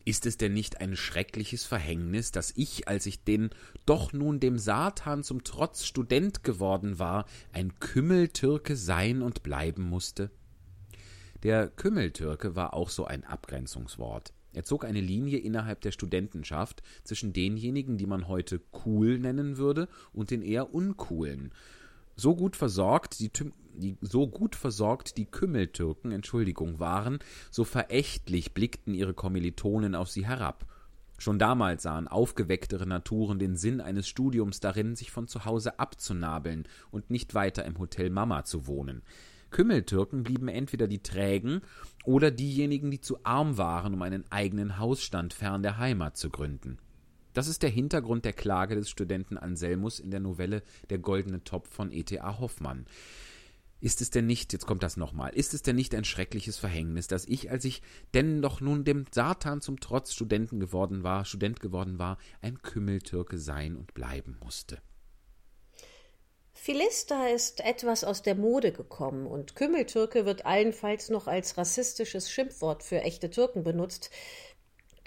Ist 0.08 0.24
es 0.24 0.38
denn 0.38 0.54
nicht 0.54 0.80
ein 0.80 0.96
schreckliches 0.96 1.66
Verhängnis, 1.66 2.32
dass 2.32 2.54
ich, 2.56 2.88
als 2.88 3.04
ich 3.04 3.24
den 3.24 3.50
doch 3.84 4.14
nun 4.14 4.40
dem 4.40 4.58
Satan 4.58 5.22
zum 5.22 5.44
Trotz 5.44 5.84
Student 5.84 6.42
geworden 6.42 6.98
war, 6.98 7.26
ein 7.52 7.78
Kümmeltürke 7.78 8.74
sein 8.74 9.20
und 9.20 9.42
bleiben 9.42 9.82
musste? 9.82 10.30
Der 11.42 11.68
Kümmeltürke 11.68 12.56
war 12.56 12.72
auch 12.72 12.88
so 12.88 13.04
ein 13.04 13.22
Abgrenzungswort. 13.22 14.32
Er 14.54 14.64
zog 14.64 14.86
eine 14.86 15.02
Linie 15.02 15.40
innerhalb 15.40 15.82
der 15.82 15.92
Studentenschaft 15.92 16.82
zwischen 17.04 17.34
denjenigen, 17.34 17.98
die 17.98 18.06
man 18.06 18.28
heute 18.28 18.62
cool 18.86 19.18
nennen 19.18 19.58
würde, 19.58 19.88
und 20.14 20.30
den 20.30 20.40
eher 20.40 20.72
uncoolen. 20.72 21.52
So 22.16 22.34
gut 22.34 22.56
versorgt 22.56 23.20
die, 23.20 23.30
die 23.78 23.96
so 24.00 24.28
gut 24.28 24.56
versorgt 24.56 25.16
die 25.16 25.26
Kümmeltürken, 25.26 26.12
Entschuldigung, 26.12 26.78
waren, 26.78 27.18
so 27.50 27.64
verächtlich 27.64 28.54
blickten 28.54 28.94
ihre 28.94 29.14
Kommilitonen 29.14 29.94
auf 29.94 30.10
sie 30.10 30.26
herab. 30.26 30.66
Schon 31.18 31.38
damals 31.38 31.82
sahen 31.82 32.06
aufgewecktere 32.06 32.86
Naturen 32.86 33.40
den 33.40 33.56
Sinn 33.56 33.80
eines 33.80 34.08
Studiums 34.08 34.60
darin, 34.60 34.94
sich 34.94 35.10
von 35.10 35.26
zu 35.26 35.44
Hause 35.44 35.78
abzunabeln 35.80 36.68
und 36.92 37.10
nicht 37.10 37.34
weiter 37.34 37.64
im 37.64 37.78
Hotel 37.78 38.08
Mama 38.08 38.44
zu 38.44 38.68
wohnen. 38.68 39.02
Kümmeltürken 39.50 40.22
blieben 40.22 40.48
entweder 40.48 40.86
die 40.86 41.02
Trägen 41.02 41.62
oder 42.04 42.30
diejenigen, 42.30 42.90
die 42.90 43.00
zu 43.00 43.18
arm 43.24 43.56
waren, 43.56 43.94
um 43.94 44.02
einen 44.02 44.30
eigenen 44.30 44.78
Hausstand 44.78 45.34
fern 45.34 45.62
der 45.62 45.78
Heimat 45.78 46.16
zu 46.16 46.30
gründen. 46.30 46.78
Das 47.32 47.48
ist 47.48 47.62
der 47.62 47.70
Hintergrund 47.70 48.24
der 48.24 48.32
Klage 48.32 48.74
des 48.74 48.90
Studenten 48.90 49.38
Anselmus 49.38 50.00
in 50.00 50.10
der 50.10 50.20
Novelle 50.20 50.62
Der 50.90 50.98
goldene 50.98 51.44
Topf 51.44 51.68
von 51.72 51.92
E.T.A. 51.92 52.38
Hoffmann. 52.38 52.86
Ist 53.80 54.00
es 54.00 54.10
denn 54.10 54.26
nicht, 54.26 54.52
jetzt 54.52 54.66
kommt 54.66 54.82
das 54.82 54.96
nochmal, 54.96 55.32
ist 55.34 55.54
es 55.54 55.62
denn 55.62 55.76
nicht 55.76 55.94
ein 55.94 56.04
schreckliches 56.04 56.56
Verhängnis, 56.56 57.06
dass 57.06 57.24
ich, 57.26 57.50
als 57.50 57.64
ich 57.64 57.80
denn 58.12 58.42
doch 58.42 58.60
nun 58.60 58.84
dem 58.84 59.04
Satan 59.12 59.60
zum 59.60 59.78
Trotz 59.78 60.12
Studenten 60.12 60.58
geworden 60.58 61.04
war, 61.04 61.24
Student 61.24 61.60
geworden 61.60 61.98
war, 61.98 62.18
ein 62.42 62.60
Kümmeltürke 62.60 63.38
sein 63.38 63.76
und 63.76 63.94
bleiben 63.94 64.36
musste? 64.42 64.82
Philister 66.52 67.32
ist 67.32 67.60
etwas 67.60 68.02
aus 68.02 68.22
der 68.22 68.34
Mode 68.34 68.72
gekommen 68.72 69.28
und 69.28 69.54
Kümmeltürke 69.54 70.26
wird 70.26 70.44
allenfalls 70.44 71.08
noch 71.08 71.28
als 71.28 71.56
rassistisches 71.56 72.32
Schimpfwort 72.32 72.82
für 72.82 73.00
echte 73.02 73.30
Türken 73.30 73.62
benutzt, 73.62 74.10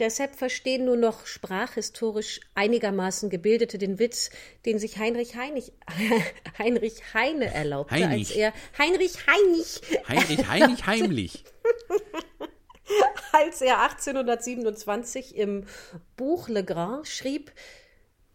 Deshalb 0.02 0.36
verstehen 0.36 0.86
nur 0.86 0.98
noch 0.98 1.28
sprachhistorisch 1.28 2.40
einigermaßen 2.56 3.30
Gebildete 3.30 3.78
den 3.78 4.00
Witz, 4.00 4.32
den 4.66 4.80
sich 4.80 4.98
Heinrich, 4.98 5.36
Heinig, 5.36 5.74
Heinrich 6.58 7.14
Heine 7.14 7.54
erlaubte, 7.54 7.94
Heinrich. 7.94 8.30
als 8.30 8.36
er 8.36 8.54
Heinrich 8.80 9.28
Heinig 9.28 9.82
Heinrich 10.08 10.48
Heinrich 10.48 10.88
heimlich. 10.88 11.44
als 13.32 13.62
er 13.62 13.84
1827 13.84 15.36
im 15.36 15.68
Buch 16.18 16.50
Le 16.50 16.64
Grand 16.64 17.08
schrieb, 17.08 17.52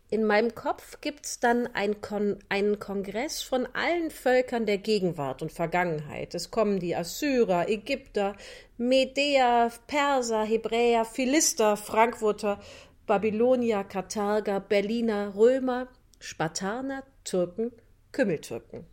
in 0.09 0.25
meinem 0.25 0.55
Kopf 0.55 1.01
gibt's 1.01 1.41
dann 1.41 1.67
ein 1.75 2.01
Kon 2.01 2.39
einen 2.49 2.79
Kongress 2.79 3.43
von 3.43 3.67
allen 3.75 4.11
Völkern 4.13 4.65
der 4.65 4.79
Gegenwart 4.79 5.43
und 5.43 5.51
Vergangenheit. 5.51 6.35
Es 6.35 6.53
kommen 6.53 6.79
die 6.79 6.95
Assyrer, 6.95 7.69
Ägypter, 7.69 8.37
Medea, 8.79 9.71
Perser, 9.89 10.45
Hebräer, 10.45 11.05
Philister, 11.05 11.77
Frankfurter, 11.77 12.61
Babylonier, 13.07 13.83
Karthager, 13.83 14.61
Berliner, 14.61 15.35
Römer, 15.35 15.89
Spartaner, 16.21 17.03
Türken, 17.25 17.73
Kümmeltürken. 18.13 18.87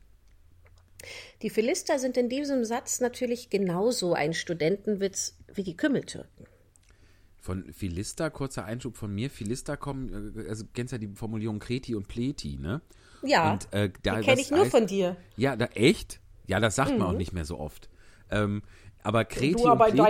Die 1.43 1.49
Philister 1.51 1.99
sind 1.99 2.17
in 2.17 2.29
diesem 2.29 2.63
Satz 2.63 3.01
natürlich 3.01 3.51
genauso 3.51 4.13
ein 4.13 4.33
Studentenwitz 4.33 5.37
wie 5.53 5.63
die 5.63 5.77
Kümmeltürken. 5.77 6.47
Von 7.43 7.73
Philister, 7.73 8.29
kurzer 8.29 8.63
Einschub 8.63 8.95
von 8.95 9.13
mir. 9.13 9.29
Philister 9.29 9.75
kommen, 9.75 10.33
äh, 10.37 10.47
also 10.47 10.63
kennst 10.73 10.93
ja 10.93 10.97
die 10.97 11.09
Formulierung 11.13 11.59
Kreti 11.59 11.93
und 11.93 12.07
Pleti, 12.07 12.55
ne? 12.57 12.81
Ja, 13.21 13.51
und, 13.51 13.73
äh, 13.73 13.91
da, 14.01 14.15
die 14.19 14.25
kenne 14.25 14.39
ich 14.39 14.49
nur 14.49 14.61
heißt- 14.61 14.69
von 14.69 14.87
dir. 14.87 15.17
Ja, 15.35 15.57
da, 15.57 15.65
echt? 15.65 16.21
Ja, 16.47 16.61
das 16.61 16.75
sagt 16.75 16.91
man 16.97 17.01
auch 17.01 17.11
nicht 17.17 17.33
mehr 17.33 17.43
so 17.43 17.59
oft. 17.59 17.89
Ähm, 18.31 18.61
aber 19.03 19.25
Kreti 19.25 19.61
Du 19.61 19.67
aber 19.67 19.87
und 19.87 19.91
Pleti. 19.91 20.03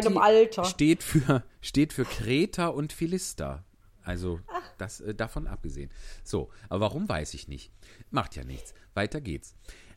Steht, 0.65 1.01
für, 1.01 1.43
steht 1.61 1.91
für 1.93 2.05
Kreter 2.05 2.75
und 2.75 2.93
Philister. 2.93 3.63
Also 4.03 4.39
das 4.77 5.01
äh, 5.01 5.15
davon 5.15 5.47
abgesehen. 5.47 5.89
So, 6.23 6.51
aber 6.69 6.81
warum 6.81 7.09
weiß 7.09 7.33
ich 7.33 7.47
nicht. 7.47 7.71
Macht 8.11 8.35
ja 8.35 8.43
nichts. 8.43 8.75
Weiter 8.93 9.21
geht's. 9.21 9.55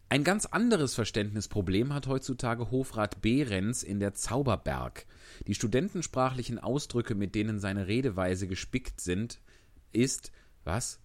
Ein 0.08 0.22
ganz 0.22 0.46
anderes 0.46 0.94
Verständnisproblem 0.94 1.92
hat 1.92 2.06
heutzutage 2.06 2.70
Hofrat 2.70 3.22
Behrens 3.22 3.82
in 3.82 3.98
der 3.98 4.14
Zauberberg. 4.14 5.04
Die 5.48 5.54
studentensprachlichen 5.56 6.60
Ausdrücke, 6.60 7.16
mit 7.16 7.34
denen 7.34 7.58
seine 7.58 7.88
Redeweise 7.88 8.46
gespickt 8.46 9.00
sind, 9.00 9.40
ist 9.90 10.30
was? 10.62 11.00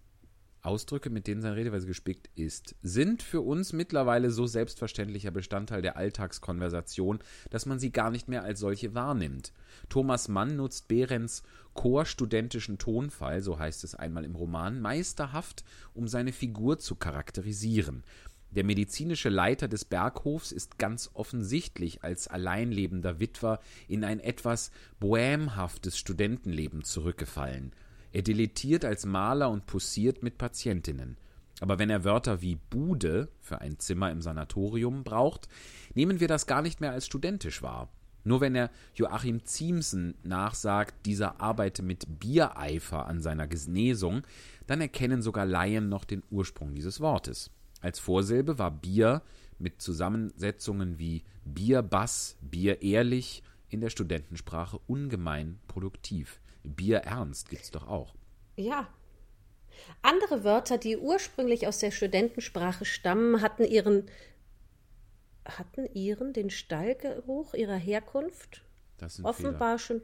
Ausdrücke, 0.60 1.10
mit 1.10 1.26
denen 1.26 1.42
seine 1.42 1.56
Redeweise 1.56 1.88
gespickt 1.88 2.30
ist, 2.36 2.76
sind 2.82 3.24
für 3.24 3.40
uns 3.40 3.72
mittlerweile 3.72 4.30
so 4.30 4.46
selbstverständlicher 4.46 5.32
Bestandteil 5.32 5.82
der 5.82 5.96
Alltagskonversation, 5.96 7.18
dass 7.50 7.66
man 7.66 7.80
sie 7.80 7.90
gar 7.90 8.12
nicht 8.12 8.28
mehr 8.28 8.44
als 8.44 8.60
solche 8.60 8.94
wahrnimmt. 8.94 9.52
Thomas 9.88 10.28
Mann 10.28 10.54
nutzt 10.54 10.86
Behrens 10.86 11.42
chorstudentischen 11.74 12.78
Tonfall, 12.78 13.42
so 13.42 13.58
heißt 13.58 13.82
es 13.82 13.96
einmal 13.96 14.24
im 14.24 14.36
Roman, 14.36 14.80
meisterhaft, 14.80 15.64
um 15.94 16.06
seine 16.06 16.32
Figur 16.32 16.78
zu 16.78 16.94
charakterisieren. 16.94 18.04
Der 18.54 18.64
medizinische 18.64 19.30
Leiter 19.30 19.66
des 19.66 19.86
Berghofs 19.86 20.52
ist 20.52 20.78
ganz 20.78 21.10
offensichtlich 21.14 22.04
als 22.04 22.28
alleinlebender 22.28 23.18
Witwer 23.18 23.60
in 23.88 24.04
ein 24.04 24.20
etwas 24.20 24.70
bohämhaftes 25.00 25.96
Studentenleben 25.96 26.84
zurückgefallen. 26.84 27.72
Er 28.12 28.20
dilettiert 28.20 28.84
als 28.84 29.06
Maler 29.06 29.48
und 29.48 29.64
pussiert 29.64 30.22
mit 30.22 30.36
Patientinnen. 30.36 31.16
Aber 31.60 31.78
wenn 31.78 31.88
er 31.88 32.04
Wörter 32.04 32.42
wie 32.42 32.56
Bude 32.56 33.28
für 33.40 33.62
ein 33.62 33.78
Zimmer 33.78 34.10
im 34.10 34.20
Sanatorium 34.20 35.02
braucht, 35.02 35.48
nehmen 35.94 36.20
wir 36.20 36.28
das 36.28 36.46
gar 36.46 36.60
nicht 36.60 36.82
mehr 36.82 36.92
als 36.92 37.06
studentisch 37.06 37.62
wahr. 37.62 37.88
Nur 38.24 38.42
wenn 38.42 38.54
er 38.54 38.70
Joachim 38.94 39.44
Ziemsen 39.46 40.14
nachsagt, 40.22 41.06
dieser 41.06 41.40
arbeite 41.40 41.82
mit 41.82 42.20
Biereifer 42.20 43.06
an 43.06 43.20
seiner 43.20 43.48
Genesung, 43.48 44.22
dann 44.66 44.82
erkennen 44.82 45.22
sogar 45.22 45.46
Laien 45.46 45.88
noch 45.88 46.04
den 46.04 46.22
Ursprung 46.30 46.74
dieses 46.74 47.00
Wortes. 47.00 47.50
Als 47.82 47.98
Vorsilbe 47.98 48.58
war 48.58 48.70
Bier 48.70 49.20
mit 49.58 49.82
Zusammensetzungen 49.82 50.98
wie 50.98 51.24
Bierbass, 51.44 52.36
Bierehrlich 52.40 53.42
in 53.68 53.80
der 53.80 53.90
Studentensprache 53.90 54.78
ungemein 54.86 55.58
produktiv. 55.68 56.40
Bierernst 56.62 57.50
gibt's 57.50 57.70
doch 57.70 57.86
auch. 57.86 58.14
Ja. 58.56 58.88
Andere 60.00 60.44
Wörter, 60.44 60.78
die 60.78 60.96
ursprünglich 60.96 61.66
aus 61.66 61.78
der 61.78 61.90
Studentensprache 61.90 62.84
stammen, 62.84 63.42
hatten 63.42 63.64
ihren 63.64 64.06
hatten 65.44 65.92
ihren 65.92 66.32
den 66.32 66.50
Stallgeruch 66.50 67.54
ihrer 67.54 67.76
Herkunft 67.76 68.62
offenbar 69.24 69.80
schon 69.80 70.02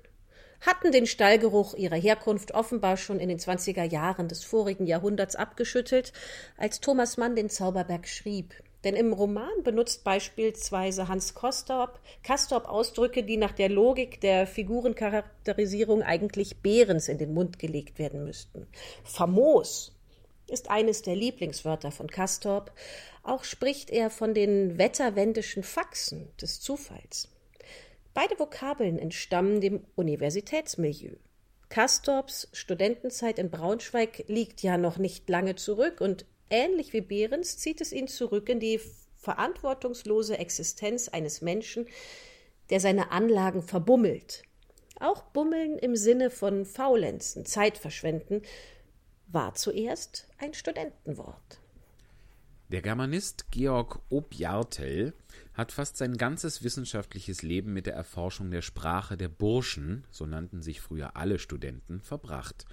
hatten 0.60 0.92
den 0.92 1.06
Stallgeruch 1.06 1.74
ihrer 1.74 1.96
Herkunft 1.96 2.54
offenbar 2.54 2.96
schon 2.96 3.20
in 3.20 3.28
den 3.28 3.38
20er 3.38 3.84
Jahren 3.84 4.28
des 4.28 4.44
vorigen 4.44 4.86
Jahrhunderts 4.86 5.36
abgeschüttelt, 5.36 6.12
als 6.56 6.80
Thomas 6.80 7.16
Mann 7.16 7.36
den 7.36 7.50
Zauberberg 7.50 8.08
schrieb. 8.08 8.54
Denn 8.84 8.94
im 8.94 9.12
Roman 9.12 9.62
benutzt 9.64 10.04
beispielsweise 10.04 11.08
Hans 11.08 11.34
Kostorp, 11.34 11.98
Kastorp 12.22 12.68
Ausdrücke, 12.68 13.24
die 13.24 13.36
nach 13.36 13.52
der 13.52 13.68
Logik 13.68 14.20
der 14.20 14.46
Figurencharakterisierung 14.46 16.02
eigentlich 16.02 16.62
Behrens 16.62 17.08
in 17.08 17.18
den 17.18 17.34
Mund 17.34 17.58
gelegt 17.58 17.98
werden 17.98 18.24
müssten. 18.24 18.68
Famos 19.02 19.92
ist 20.46 20.70
eines 20.70 21.02
der 21.02 21.16
Lieblingswörter 21.16 21.90
von 21.90 22.06
Kastorp. 22.06 22.72
Auch 23.22 23.44
spricht 23.44 23.90
er 23.90 24.10
von 24.10 24.32
den 24.32 24.78
wetterwendischen 24.78 25.64
Faxen 25.64 26.28
des 26.40 26.60
Zufalls. 26.60 27.28
Beide 28.20 28.36
Vokabeln 28.36 28.98
entstammen 28.98 29.60
dem 29.60 29.84
Universitätsmilieu. 29.94 31.18
Kastorps 31.68 32.48
Studentenzeit 32.52 33.38
in 33.38 33.48
Braunschweig 33.48 34.24
liegt 34.26 34.60
ja 34.60 34.76
noch 34.76 34.98
nicht 34.98 35.28
lange 35.30 35.54
zurück 35.54 36.00
und 36.00 36.26
ähnlich 36.50 36.92
wie 36.92 37.00
Behrens 37.00 37.58
zieht 37.58 37.80
es 37.80 37.92
ihn 37.92 38.08
zurück 38.08 38.48
in 38.48 38.58
die 38.58 38.80
verantwortungslose 39.18 40.36
Existenz 40.36 41.06
eines 41.06 41.42
Menschen, 41.42 41.86
der 42.70 42.80
seine 42.80 43.12
Anlagen 43.12 43.62
verbummelt. 43.62 44.42
Auch 44.98 45.22
Bummeln 45.22 45.78
im 45.78 45.94
Sinne 45.94 46.30
von 46.30 46.66
Faulenzen, 46.66 47.44
Zeitverschwenden, 47.44 48.42
war 49.28 49.54
zuerst 49.54 50.26
ein 50.38 50.54
Studentenwort. 50.54 51.60
Der 52.70 52.82
Germanist 52.82 53.50
Georg 53.50 53.98
Objartel 54.10 55.14
hat 55.54 55.72
fast 55.72 55.96
sein 55.96 56.18
ganzes 56.18 56.62
wissenschaftliches 56.62 57.40
Leben 57.40 57.72
mit 57.72 57.86
der 57.86 57.94
Erforschung 57.94 58.50
der 58.50 58.60
Sprache 58.60 59.16
der 59.16 59.30
Burschen, 59.30 60.04
so 60.10 60.26
nannten 60.26 60.60
sich 60.60 60.82
früher 60.82 61.16
alle 61.16 61.38
Studenten, 61.38 62.02
verbracht. 62.02 62.66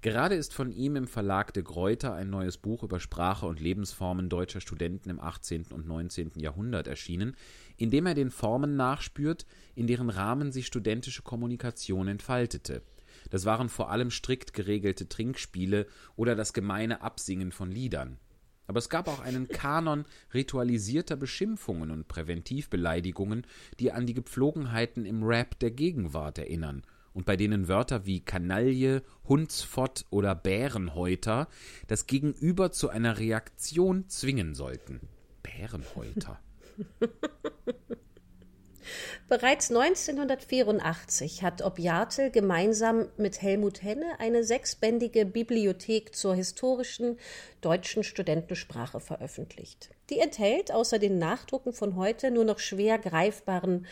Gerade 0.00 0.36
ist 0.36 0.54
von 0.54 0.70
ihm 0.70 0.94
im 0.94 1.08
Verlag 1.08 1.52
de 1.54 1.64
Gruyter 1.64 2.14
ein 2.14 2.30
neues 2.30 2.56
Buch 2.56 2.84
über 2.84 3.00
Sprache 3.00 3.46
und 3.46 3.58
Lebensformen 3.58 4.28
deutscher 4.28 4.60
Studenten 4.60 5.10
im 5.10 5.18
18. 5.18 5.66
und 5.72 5.88
19. 5.88 6.32
Jahrhundert 6.36 6.86
erschienen, 6.86 7.36
in 7.76 7.90
dem 7.90 8.06
er 8.06 8.14
den 8.14 8.30
Formen 8.30 8.76
nachspürt, 8.76 9.44
in 9.74 9.88
deren 9.88 10.10
Rahmen 10.10 10.52
sich 10.52 10.68
studentische 10.68 11.22
Kommunikation 11.22 12.06
entfaltete. 12.06 12.82
Das 13.30 13.44
waren 13.44 13.68
vor 13.68 13.90
allem 13.90 14.12
strikt 14.12 14.52
geregelte 14.52 15.08
Trinkspiele 15.08 15.88
oder 16.14 16.36
das 16.36 16.52
gemeine 16.52 17.02
Absingen 17.02 17.50
von 17.50 17.72
Liedern. 17.72 18.18
Aber 18.72 18.78
es 18.78 18.88
gab 18.88 19.06
auch 19.06 19.20
einen 19.20 19.48
Kanon 19.48 20.06
ritualisierter 20.32 21.16
Beschimpfungen 21.16 21.90
und 21.90 22.08
Präventivbeleidigungen, 22.08 23.46
die 23.78 23.92
an 23.92 24.06
die 24.06 24.14
Gepflogenheiten 24.14 25.04
im 25.04 25.22
Rap 25.24 25.58
der 25.58 25.72
Gegenwart 25.72 26.38
erinnern 26.38 26.82
und 27.12 27.26
bei 27.26 27.36
denen 27.36 27.68
Wörter 27.68 28.06
wie 28.06 28.20
Kanaille, 28.20 29.02
Hundsfott 29.28 30.06
oder 30.08 30.34
Bärenhäuter 30.34 31.48
das 31.86 32.06
Gegenüber 32.06 32.72
zu 32.72 32.88
einer 32.88 33.18
Reaktion 33.18 34.08
zwingen 34.08 34.54
sollten. 34.54 35.00
Bärenhäuter. 35.42 36.40
Bereits 39.28 39.70
1984 39.70 41.42
hat 41.42 41.62
Objatel 41.62 42.30
gemeinsam 42.30 43.08
mit 43.16 43.40
Helmut 43.40 43.82
Henne 43.82 44.06
eine 44.18 44.44
sechsbändige 44.44 45.24
Bibliothek 45.26 46.14
zur 46.14 46.34
historischen 46.34 47.18
deutschen 47.60 48.04
Studentensprache 48.04 49.00
veröffentlicht. 49.00 49.90
Die 50.10 50.18
enthält 50.18 50.72
außer 50.72 50.98
den 50.98 51.18
Nachdrucken 51.18 51.72
von 51.72 51.96
heute 51.96 52.30
nur 52.30 52.44
noch 52.44 52.58
schwer 52.58 52.98
greifbaren 52.98 53.86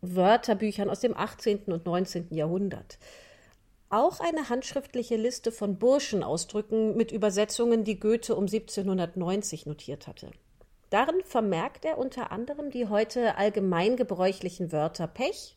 Wörterbüchern 0.00 0.88
aus 0.88 1.00
dem 1.00 1.16
18. 1.16 1.64
und 1.66 1.84
19. 1.84 2.28
Jahrhundert. 2.30 2.98
Auch 3.90 4.20
eine 4.20 4.48
handschriftliche 4.48 5.16
Liste 5.16 5.50
von 5.50 5.78
Burschenausdrücken 5.78 6.96
mit 6.96 7.10
Übersetzungen, 7.10 7.84
die 7.84 7.98
Goethe 7.98 8.36
um 8.36 8.44
1790 8.44 9.66
notiert 9.66 10.06
hatte. 10.06 10.30
Darin 10.90 11.22
vermerkt 11.24 11.84
er 11.84 11.98
unter 11.98 12.32
anderem 12.32 12.70
die 12.70 12.88
heute 12.88 13.36
allgemein 13.36 13.96
gebräuchlichen 13.96 14.72
Wörter 14.72 15.06
Pech, 15.06 15.56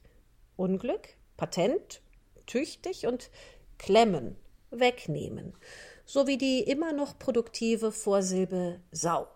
Unglück, 0.56 1.10
Patent, 1.38 2.02
tüchtig 2.46 3.08
und 3.08 3.32
klemmen, 3.80 4.36
wegnehmen, 4.70 5.58
sowie 6.06 6.38
die 6.38 6.62
immer 6.62 6.94
noch 6.94 7.18
produktive 7.18 7.92
Vorsilbe 7.92 8.80
Sau. 8.92 9.28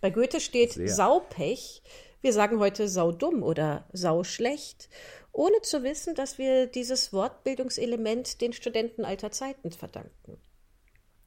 Bei 0.00 0.10
Goethe 0.10 0.40
steht 0.40 0.72
Sehr. 0.72 0.88
Saupech, 0.88 1.82
wir 2.20 2.32
sagen 2.32 2.60
heute 2.60 2.88
saudumm 2.88 3.42
oder 3.42 3.88
sauschlecht, 3.92 4.88
ohne 5.32 5.60
zu 5.62 5.82
wissen, 5.82 6.14
dass 6.14 6.38
wir 6.38 6.66
dieses 6.66 7.12
Wortbildungselement 7.12 8.40
den 8.40 8.52
Studenten 8.52 9.04
alter 9.04 9.32
Zeiten 9.32 9.72
verdanken. 9.72 10.40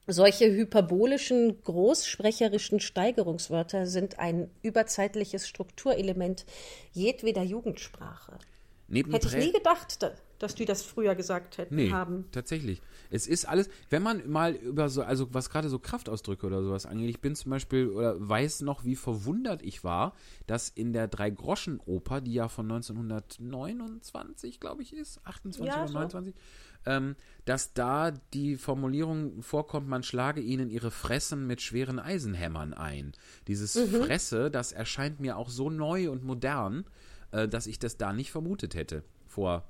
Solche 0.07 0.51
hyperbolischen, 0.51 1.61
großsprecherischen 1.63 2.79
Steigerungswörter 2.79 3.85
sind 3.85 4.19
ein 4.19 4.49
überzeitliches 4.63 5.47
Strukturelement 5.47 6.45
jedweder 6.91 7.43
Jugendsprache. 7.43 8.39
Neben 8.87 9.11
Hätte 9.11 9.27
ich 9.27 9.35
nie 9.45 9.53
gedacht, 9.53 9.99
dass 10.37 10.55
die 10.55 10.65
das 10.65 10.81
früher 10.81 11.15
gesagt 11.15 11.57
hätten 11.57 11.75
nee, 11.75 11.91
haben. 11.91 12.25
Tatsächlich. 12.31 12.81
Es 13.09 13.25
ist 13.25 13.45
alles, 13.45 13.69
wenn 13.89 14.03
man 14.03 14.29
mal 14.29 14.53
über 14.53 14.89
so, 14.89 15.03
also 15.03 15.33
was 15.33 15.49
gerade 15.49 15.69
so 15.69 15.79
Kraftausdrücke 15.79 16.45
oder 16.45 16.61
sowas 16.61 16.85
angeht, 16.85 17.09
ich 17.09 17.21
bin 17.21 17.35
zum 17.35 17.51
Beispiel 17.51 17.87
oder 17.87 18.15
weiß 18.17 18.61
noch, 18.61 18.83
wie 18.83 18.97
verwundert 18.97 19.61
ich 19.61 19.85
war, 19.85 20.13
dass 20.47 20.67
in 20.67 20.91
der 20.91 21.07
Drei-Groschen-Oper, 21.07 22.19
die 22.19 22.33
ja 22.33 22.49
von 22.49 22.69
1929, 22.69 24.59
glaube 24.59 24.81
ich, 24.81 24.93
ist, 24.93 25.25
28 25.25 25.73
ja, 25.73 25.83
oder 25.83 25.91
29, 25.93 26.33
so 26.33 26.41
ähm, 26.85 27.15
dass 27.45 27.73
da 27.73 28.11
die 28.33 28.55
Formulierung 28.55 29.41
vorkommt, 29.41 29.87
man 29.87 30.03
schlage 30.03 30.41
ihnen 30.41 30.69
ihre 30.69 30.91
Fressen 30.91 31.47
mit 31.47 31.61
schweren 31.61 31.99
Eisenhämmern 31.99 32.73
ein. 32.73 33.13
Dieses 33.47 33.75
mhm. 33.75 34.03
Fresse, 34.03 34.51
das 34.51 34.71
erscheint 34.71 35.19
mir 35.19 35.37
auch 35.37 35.49
so 35.49 35.69
neu 35.69 36.09
und 36.09 36.23
modern, 36.23 36.85
äh, 37.31 37.47
dass 37.47 37.67
ich 37.67 37.79
das 37.79 37.97
da 37.97 38.13
nicht 38.13 38.31
vermutet 38.31 38.75
hätte 38.75 39.03
vor 39.27 39.67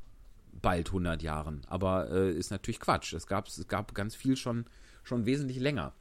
bald 0.61 0.87
100 0.87 1.21
Jahren. 1.21 1.61
Aber 1.67 2.11
äh, 2.11 2.31
ist 2.31 2.51
natürlich 2.51 2.79
Quatsch. 2.79 3.13
Es 3.13 3.27
gab, 3.27 3.47
es 3.47 3.67
gab 3.67 3.93
ganz 3.93 4.15
viel 4.15 4.35
schon, 4.35 4.65
schon 5.03 5.25
wesentlich 5.25 5.59
länger. 5.59 5.93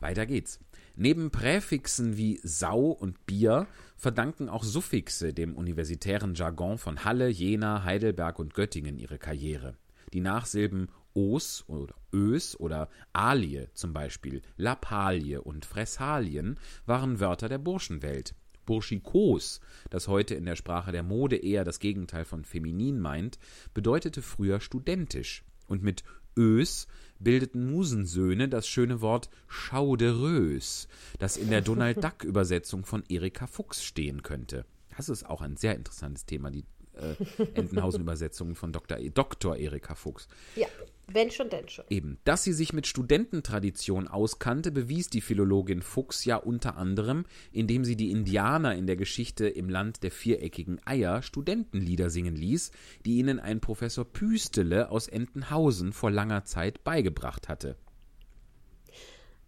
Weiter 0.00 0.26
geht's. 0.26 0.60
Neben 0.96 1.32
Präfixen 1.32 2.16
wie 2.16 2.38
Sau 2.44 2.86
und 2.86 3.26
Bier 3.26 3.66
verdanken 3.96 4.48
auch 4.48 4.62
Suffixe 4.62 5.34
dem 5.34 5.56
universitären 5.56 6.34
Jargon 6.34 6.78
von 6.78 7.04
Halle, 7.04 7.28
Jena, 7.28 7.82
Heidelberg 7.82 8.38
und 8.38 8.54
Göttingen 8.54 8.98
ihre 8.98 9.18
Karriere. 9.18 9.76
Die 10.12 10.20
Nachsilben 10.20 10.88
Os 11.12 11.64
oder 11.66 11.94
Ös 12.12 12.58
oder 12.60 12.88
Alie 13.12 13.68
zum 13.74 13.92
Beispiel, 13.92 14.42
Lappalie 14.56 15.42
und 15.42 15.64
Fressalien 15.64 16.60
waren 16.86 17.18
Wörter 17.18 17.48
der 17.48 17.58
Burschenwelt. 17.58 18.34
Burschikos, 18.64 19.60
das 19.90 20.06
heute 20.06 20.34
in 20.36 20.46
der 20.46 20.56
Sprache 20.56 20.92
der 20.92 21.02
Mode 21.02 21.36
eher 21.36 21.64
das 21.64 21.80
Gegenteil 21.80 22.24
von 22.24 22.44
feminin 22.44 23.00
meint, 23.00 23.38
bedeutete 23.74 24.22
früher 24.22 24.60
studentisch. 24.60 25.44
Und 25.66 25.82
mit 25.82 26.04
Ös 26.36 26.86
bildeten 27.24 27.70
Musensöhne 27.70 28.48
das 28.48 28.68
schöne 28.68 29.00
Wort 29.00 29.30
schauderös, 29.48 30.86
das 31.18 31.36
in 31.36 31.50
der 31.50 31.62
Donald 31.62 32.04
Duck 32.04 32.22
Übersetzung 32.22 32.84
von 32.84 33.02
Erika 33.08 33.46
Fuchs 33.46 33.82
stehen 33.82 34.22
könnte. 34.22 34.64
Das 34.96 35.08
ist 35.08 35.24
auch 35.26 35.40
ein 35.40 35.56
sehr 35.56 35.74
interessantes 35.74 36.26
Thema, 36.26 36.50
die 36.50 36.64
äh, 36.96 37.42
Entenhausen-Übersetzung 37.54 38.54
von 38.54 38.72
Dr. 38.72 38.98
E 38.98 39.10
Dr. 39.10 39.56
Erika 39.56 39.94
Fuchs. 39.94 40.28
Ja, 40.56 40.68
wenn 41.06 41.30
schon, 41.30 41.50
denn 41.50 41.68
schon. 41.68 41.84
Eben. 41.90 42.18
Dass 42.24 42.42
sie 42.44 42.52
sich 42.52 42.72
mit 42.72 42.86
Studententradition 42.86 44.08
auskannte, 44.08 44.72
bewies 44.72 45.10
die 45.10 45.20
Philologin 45.20 45.82
Fuchs 45.82 46.24
ja 46.24 46.36
unter 46.36 46.76
anderem, 46.76 47.26
indem 47.52 47.84
sie 47.84 47.96
die 47.96 48.10
Indianer 48.10 48.74
in 48.74 48.86
der 48.86 48.96
Geschichte 48.96 49.46
im 49.46 49.68
Land 49.68 50.02
der 50.02 50.10
viereckigen 50.10 50.80
Eier 50.86 51.22
Studentenlieder 51.22 52.10
singen 52.10 52.36
ließ, 52.36 52.70
die 53.04 53.18
ihnen 53.18 53.38
ein 53.38 53.60
Professor 53.60 54.04
Püstele 54.04 54.90
aus 54.90 55.08
Entenhausen 55.08 55.92
vor 55.92 56.10
langer 56.10 56.44
Zeit 56.44 56.84
beigebracht 56.84 57.48
hatte. 57.48 57.76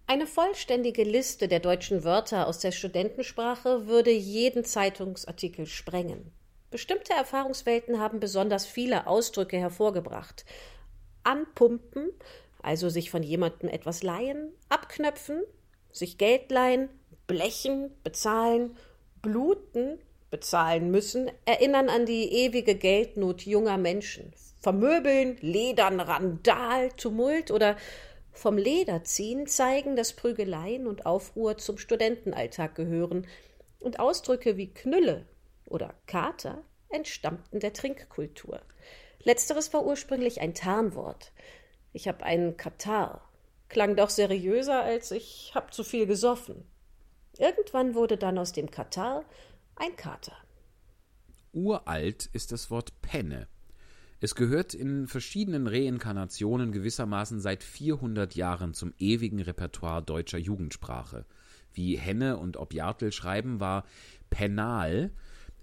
Eine 0.09 0.29
vollständige 0.29 1.03
Liste 1.03 1.49
der 1.49 1.59
deutschen 1.59 2.05
Wörter 2.05 2.47
aus 2.47 2.61
der 2.61 2.71
Studentensprache 2.71 3.89
würde 3.89 4.13
jeden 4.13 4.65
Zeitungsartikel 4.65 5.67
sprengen. 5.67 6.31
Bestimmte 6.71 7.13
Erfahrungswelten 7.13 8.01
haben 8.01 8.19
besonders 8.19 8.67
viele 8.67 9.07
Ausdrücke 9.07 9.57
hervorgebracht. 9.57 10.45
Anpumpen, 11.23 12.11
also 12.61 12.89
sich 12.89 13.11
von 13.11 13.23
jemandem 13.23 13.69
etwas 13.69 14.03
leihen, 14.03 14.53
abknöpfen, 14.69 15.43
sich 15.93 16.19
Geld 16.19 16.51
leihen, 16.51 16.89
blechen, 17.27 17.93
bezahlen, 18.03 18.77
bluten, 19.23 19.99
bezahlen 20.31 20.91
müssen, 20.91 21.31
erinnern 21.45 21.89
an 21.89 22.05
die 22.05 22.33
ewige 22.33 22.75
Geldnot 22.75 23.43
junger 23.43 23.79
Menschen, 23.79 24.33
vermöbeln, 24.61 25.37
ledern, 25.41 26.01
Randal, 26.01 26.91
Tumult 26.97 27.53
oder 27.53 27.77
vom 28.33 28.59
Leder 28.59 29.05
ziehen 29.05 29.47
zeigen, 29.47 29.97
dass 29.97 30.13
Prügeleien 30.13 30.87
und 30.87 31.07
Aufruhr 31.07 31.59
zum 31.59 31.79
Studentenalltag 31.79 32.75
gehören 32.75 33.27
und 33.79 34.01
Ausdrücke 34.01 34.57
wie 34.57 34.75
Knülle 34.75 35.27
oder 35.67 35.95
Kater 36.07 36.63
entstammten 36.89 37.61
der 37.61 37.73
Trinkkultur. 37.73 38.61
Letzteres 39.23 39.73
war 39.73 39.85
ursprünglich 39.85 40.41
ein 40.41 40.55
Tarnwort. 40.55 41.33
Ich 41.93 42.09
habe 42.09 42.25
einen 42.25 42.57
Katar. 42.57 43.29
Klang 43.69 43.97
doch 43.97 44.11
seriöser 44.11 44.83
als 44.83 45.11
ich 45.11 45.53
hab 45.55 45.75
zu 45.75 45.83
viel 45.83 46.07
gesoffen. 46.07 46.65
Irgendwann 47.39 47.95
wurde 47.95 48.17
dann 48.17 48.39
aus 48.39 48.53
dem 48.53 48.71
Katar 48.71 49.25
ein 49.75 49.97
Kater. 49.97 50.37
Uralt 51.53 52.27
ist 52.33 52.53
das 52.53 52.71
Wort 52.71 53.01
Penne. 53.03 53.49
Es 54.21 54.35
gehört 54.35 54.73
in 54.73 55.09
verschiedenen 55.09 55.67
Reinkarnationen 55.67 56.73
gewissermaßen 56.73 57.41
seit 57.41 57.63
400 57.63 58.35
Jahren 58.35 58.73
zum 58.73 58.95
ewigen 58.99 59.41
Repertoire 59.41 60.03
deutscher 60.03 60.39
Jugendsprache. 60.39 61.27
Wie 61.75 61.99
Henne 61.99 62.39
und 62.39 62.57
Objartel 62.57 63.13
schreiben, 63.13 63.61
war 63.61 63.85
Pennal 64.31 65.11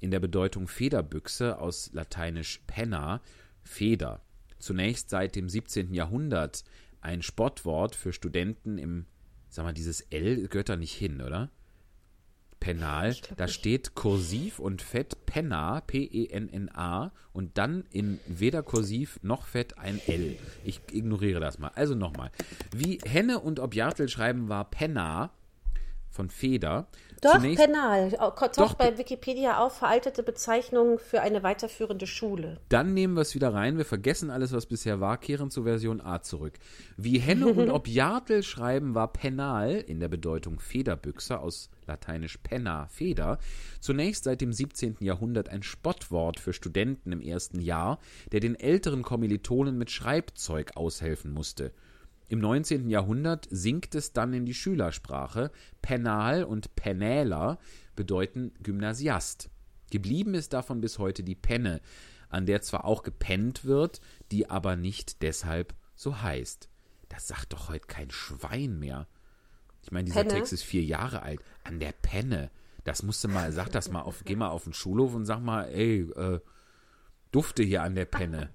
in 0.03 0.11
der 0.11 0.19
Bedeutung 0.19 0.67
Federbüchse 0.67 1.59
aus 1.59 1.89
lateinisch 1.93 2.59
penna, 2.67 3.21
Feder. 3.63 4.21
Zunächst 4.59 5.09
seit 5.09 5.35
dem 5.35 5.47
17. 5.47 5.93
Jahrhundert 5.93 6.65
ein 6.99 7.21
Spottwort 7.21 7.95
für 7.95 8.11
Studenten 8.11 8.77
im, 8.77 9.05
sag 9.47 9.63
mal, 9.63 9.73
dieses 9.73 10.01
L 10.01 10.49
gehört 10.49 10.67
da 10.67 10.75
nicht 10.75 10.93
hin, 10.93 11.21
oder? 11.21 11.49
Penal, 12.59 13.15
da 13.35 13.47
steht 13.49 13.93
kursiv 13.93 14.59
und 14.59 14.81
fett 14.81 15.25
Penna, 15.25 15.81
P-E-N-N-A 15.81 17.11
und 17.33 17.57
dann 17.57 17.83
in 17.89 18.19
weder 18.25 18.63
kursiv 18.63 19.19
noch 19.21 19.45
fett 19.45 19.77
ein 19.77 19.99
L. 20.07 20.37
Ich 20.63 20.79
ignoriere 20.91 21.41
das 21.41 21.59
mal. 21.59 21.71
Also 21.75 21.93
nochmal. 21.93 22.31
Wie 22.73 22.99
Henne 23.05 23.39
und 23.39 23.59
Objartel 23.59 24.07
schreiben, 24.07 24.47
war 24.47 24.69
Penna 24.69 25.31
von 26.13 26.29
Feder. 26.29 26.87
Doch, 27.21 27.35
Zunächst- 27.35 27.63
Penal. 27.65 28.11
Taucht 28.11 28.57
Doch, 28.57 28.73
bei 28.75 28.97
Wikipedia 28.97 29.57
auf, 29.57 29.77
veraltete 29.77 30.23
Bezeichnung 30.23 30.99
für 30.99 31.21
eine 31.21 31.41
weiterführende 31.41 32.05
Schule. 32.05 32.59
Dann 32.69 32.93
nehmen 32.93 33.15
wir 33.15 33.21
es 33.21 33.33
wieder 33.33 33.53
rein. 33.53 33.77
Wir 33.77 33.85
vergessen 33.85 34.29
alles, 34.29 34.51
was 34.51 34.65
bisher 34.65 34.99
war, 34.99 35.17
kehren 35.17 35.49
zur 35.49 35.63
Version 35.63 36.01
A 36.01 36.21
zurück. 36.21 36.53
Wie 36.97 37.19
Henne 37.19 37.47
und 37.47 37.69
Objartel 37.71 38.43
schreiben, 38.43 38.93
war 38.93 39.11
Penal 39.11 39.71
in 39.71 39.99
der 39.99 40.09
Bedeutung 40.09 40.59
Federbüchse 40.59 41.39
aus 41.39 41.69
lateinisch 41.87 42.37
penna, 42.37 42.87
Feder, 42.87 43.39
zunächst 43.79 44.25
seit 44.25 44.41
dem 44.41 44.53
17. 44.53 44.97
Jahrhundert 44.99 45.49
ein 45.49 45.63
Spottwort 45.63 46.39
für 46.39 46.53
Studenten 46.53 47.11
im 47.11 47.21
ersten 47.21 47.59
Jahr, 47.59 47.99
der 48.31 48.39
den 48.39 48.55
älteren 48.55 49.01
Kommilitonen 49.01 49.77
mit 49.77 49.91
Schreibzeug 49.91 50.75
aushelfen 50.75 51.33
musste. 51.33 51.71
Im 52.33 52.39
19. 52.39 52.89
Jahrhundert 52.89 53.47
sinkt 53.51 53.93
es 53.93 54.11
dann 54.11 54.33
in 54.33 54.47
die 54.47 54.55
Schülersprache. 54.55 55.51
Penal 55.83 56.43
und 56.43 56.75
Penäler 56.75 57.59
bedeuten 57.95 58.55
Gymnasiast. 58.63 59.51
Geblieben 59.91 60.33
ist 60.33 60.51
davon 60.51 60.81
bis 60.81 60.97
heute 60.97 61.21
die 61.21 61.35
Penne, 61.35 61.79
an 62.29 62.47
der 62.47 62.63
zwar 62.63 62.85
auch 62.85 63.03
gepennt 63.03 63.65
wird, 63.65 64.01
die 64.31 64.49
aber 64.49 64.75
nicht 64.75 65.21
deshalb 65.21 65.75
so 65.93 66.23
heißt. 66.23 66.69
Das 67.07 67.27
sagt 67.27 67.53
doch 67.53 67.69
heute 67.69 67.85
kein 67.85 68.09
Schwein 68.09 68.79
mehr. 68.79 69.07
Ich 69.83 69.91
meine, 69.91 70.05
dieser 70.05 70.21
Penne? 70.21 70.33
Text 70.33 70.53
ist 70.53 70.63
vier 70.63 70.83
Jahre 70.83 71.21
alt. 71.21 71.39
An 71.63 71.79
der 71.79 71.91
Penne. 71.91 72.49
Das 72.83 73.03
musste 73.03 73.27
mal, 73.27 73.51
sag 73.51 73.69
das 73.69 73.91
mal 73.91 74.01
auf, 74.01 74.23
geh 74.25 74.35
mal 74.35 74.49
auf 74.49 74.63
den 74.63 74.73
Schulhof 74.73 75.13
und 75.13 75.27
sag 75.27 75.39
mal, 75.39 75.65
ey, 75.65 75.99
äh, 76.15 76.39
dufte 77.31 77.61
hier 77.61 77.83
an 77.83 77.93
der 77.93 78.05
Penne. 78.05 78.49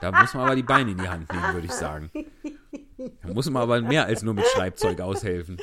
Da 0.00 0.18
muss 0.18 0.32
man 0.32 0.44
aber 0.44 0.56
die 0.56 0.62
Beine 0.62 0.92
in 0.92 0.96
die 0.96 1.10
Hand 1.10 1.30
nehmen, 1.30 1.52
würde 1.52 1.66
ich 1.66 1.74
sagen. 1.74 2.10
Da 2.98 3.32
muss 3.32 3.48
man 3.48 3.62
aber 3.62 3.80
mehr 3.80 4.06
als 4.06 4.22
nur 4.22 4.34
mit 4.34 4.46
Schreibzeug 4.46 5.00
aushelfen. 5.00 5.58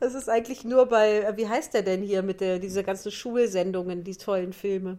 Das 0.00 0.14
ist 0.14 0.28
eigentlich 0.28 0.64
nur 0.64 0.86
bei, 0.86 1.20
äh, 1.22 1.36
wie 1.36 1.48
heißt 1.48 1.74
der 1.74 1.82
denn 1.82 2.02
hier 2.02 2.22
mit 2.22 2.40
der, 2.40 2.58
diese 2.58 2.82
ganzen 2.84 3.10
Schulsendungen, 3.10 4.04
die 4.04 4.16
tollen 4.16 4.52
Filme? 4.52 4.98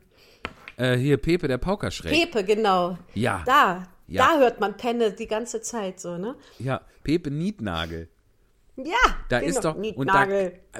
Äh, 0.78 0.97
hier, 0.97 1.18
Pepe, 1.18 1.47
der 1.47 1.57
Paukerschreck. 1.57 2.12
Pepe, 2.12 2.43
genau. 2.43 2.97
Ja. 3.14 3.43
Da, 3.45 3.88
Ja. 4.07 4.26
da 4.28 4.39
hört 4.39 4.60
man 4.60 4.76
Penne 4.78 5.12
die 5.12 5.28
ganze 5.28 5.62
Zeit 5.62 5.99
so, 5.99 6.18
ne? 6.18 6.36
Ja, 6.60 6.82
Pepe 7.03 7.32
Nietnagel. 7.32 8.10
Ja, 8.78 8.95
Da 9.28 9.39
genau. 9.39 9.49
ist 9.49 9.66
doch, 9.66 9.76
und 9.76 10.07
da, 10.07 10.26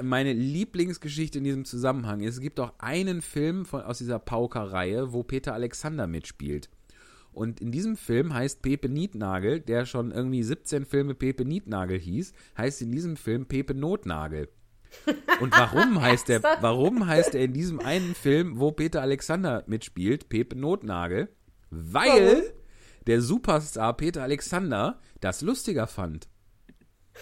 meine 0.02 0.32
Lieblingsgeschichte 0.32 1.36
in 1.38 1.44
diesem 1.44 1.64
Zusammenhang 1.66 2.20
ist, 2.20 2.34
es 2.36 2.40
gibt 2.40 2.58
auch 2.58 2.72
einen 2.78 3.20
Film 3.20 3.66
von, 3.66 3.82
aus 3.82 3.98
dieser 3.98 4.18
Pauker-Reihe, 4.18 5.12
wo 5.12 5.22
Peter 5.22 5.52
Alexander 5.52 6.06
mitspielt. 6.06 6.70
Und 7.32 7.60
in 7.60 7.70
diesem 7.70 7.96
Film 7.96 8.34
heißt 8.34 8.62
Pepe 8.62 8.88
Nietnagel, 8.88 9.60
der 9.60 9.86
schon 9.86 10.10
irgendwie 10.10 10.42
17 10.42 10.84
Filme 10.84 11.14
Pepe 11.14 11.44
Nietnagel 11.44 11.98
hieß, 11.98 12.32
heißt 12.58 12.82
in 12.82 12.92
diesem 12.92 13.16
Film 13.16 13.46
Pepe 13.46 13.74
Notnagel. 13.74 14.48
Und 15.40 15.52
warum 15.52 16.00
heißt 16.02 16.28
er, 16.30 16.42
warum 16.60 17.06
heißt 17.06 17.34
er 17.34 17.42
in 17.44 17.52
diesem 17.52 17.80
einen 17.80 18.14
Film, 18.14 18.58
wo 18.58 18.72
Peter 18.72 19.00
Alexander 19.00 19.64
mitspielt, 19.66 20.28
Pepe 20.28 20.56
Notnagel? 20.56 21.28
Weil 21.70 22.52
der 23.06 23.22
Superstar 23.22 23.96
Peter 23.96 24.22
Alexander 24.22 24.98
das 25.20 25.40
lustiger 25.40 25.86
fand. 25.86 26.28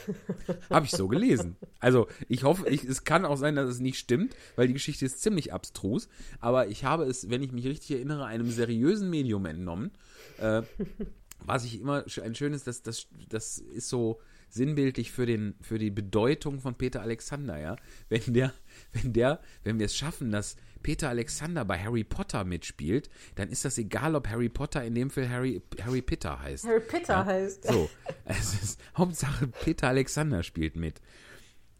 Habe 0.71 0.87
ich 0.87 0.93
so 0.93 1.09
gelesen. 1.09 1.57
Also 1.81 2.09
ich 2.29 2.45
hoffe, 2.45 2.69
ich, 2.69 2.85
es 2.85 3.05
kann 3.05 3.25
auch 3.25 3.37
sein, 3.37 3.57
dass 3.57 3.69
es 3.69 3.81
nicht 3.81 3.99
stimmt, 3.99 4.35
weil 4.57 4.67
die 4.67 4.73
Geschichte 4.73 5.05
ist 5.05 5.23
ziemlich 5.23 5.53
abstrus. 5.53 6.09
Aber 6.41 6.69
ich 6.69 6.85
habe 6.85 7.05
es, 7.05 7.31
wenn 7.31 7.43
ich 7.43 7.53
mich 7.53 7.67
richtig 7.67 7.93
erinnere, 7.93 8.27
einem 8.27 8.51
seriösen 8.51 9.11
Medium 9.11 9.47
entnommen. 9.47 9.91
Äh, 10.39 10.63
was 11.41 11.65
ich 11.65 11.81
immer 11.81 12.05
ein 12.23 12.35
schönes, 12.35 12.65
das, 12.65 12.83
das, 12.83 13.07
das 13.29 13.59
ist 13.59 13.89
so 13.89 14.21
sinnbildlich 14.51 15.13
für, 15.13 15.27
den, 15.27 15.55
für 15.61 15.79
die 15.79 15.91
Bedeutung 15.91 16.61
von 16.61 16.75
Peter 16.75 17.03
Alexander, 17.03 17.59
ja. 17.59 17.77
Wenn 18.09 18.35
der, 18.35 18.53
wenn 18.93 19.13
der, 19.13 19.41
wenn 19.63 19.79
wir 19.79 19.87
es 19.87 19.97
schaffen, 19.97 20.31
dass 20.31 20.57
Peter 20.83 21.09
Alexander 21.09 21.65
bei 21.65 21.79
Harry 21.79 22.05
Potter 22.05 22.45
mitspielt, 22.45 23.11
dann 23.35 23.51
ist 23.51 23.65
das 23.65 23.79
egal, 23.79 24.15
ob 24.15 24.29
Harry 24.29 24.49
Potter 24.49 24.85
in 24.85 24.95
dem 24.95 25.11
Fall 25.11 25.29
Harry, 25.29 25.63
Harry 25.83 26.03
Pitter 26.03 26.41
heißt. 26.41 26.67
Harry 26.67 26.81
Potter 26.81 27.25
heißt. 27.25 27.65
So, 27.65 27.91
es 28.25 28.55
ist 28.55 28.81
Hauptsache 28.97 29.49
Peter 29.49 29.89
Alexander 29.89 30.43
spielt 30.43 30.77
mit. 30.77 31.01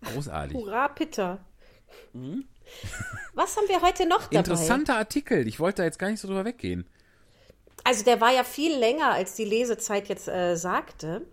Großartig. 0.03 0.57
Hurra, 0.57 0.89
Pitter. 0.89 1.45
Was 3.35 3.57
haben 3.57 3.69
wir 3.69 3.81
heute 3.83 4.07
noch 4.07 4.25
dabei? 4.25 4.39
Interessanter 4.39 4.97
Artikel. 4.97 5.47
Ich 5.49 5.59
wollte 5.59 5.79
da 5.79 5.85
jetzt 5.85 5.99
gar 5.99 6.11
nicht 6.11 6.21
so 6.21 6.29
drüber 6.29 6.45
weggehen. 6.45 6.87
Also 7.85 8.05
der 8.05 8.21
war 8.21 8.33
ja 8.33 8.45
viel 8.45 8.77
länger, 8.77 9.13
als 9.13 9.35
die 9.35 9.45
Lesezeit 9.45 10.09
jetzt 10.09 10.29
äh, 10.29 10.57
sagte. 10.57 11.27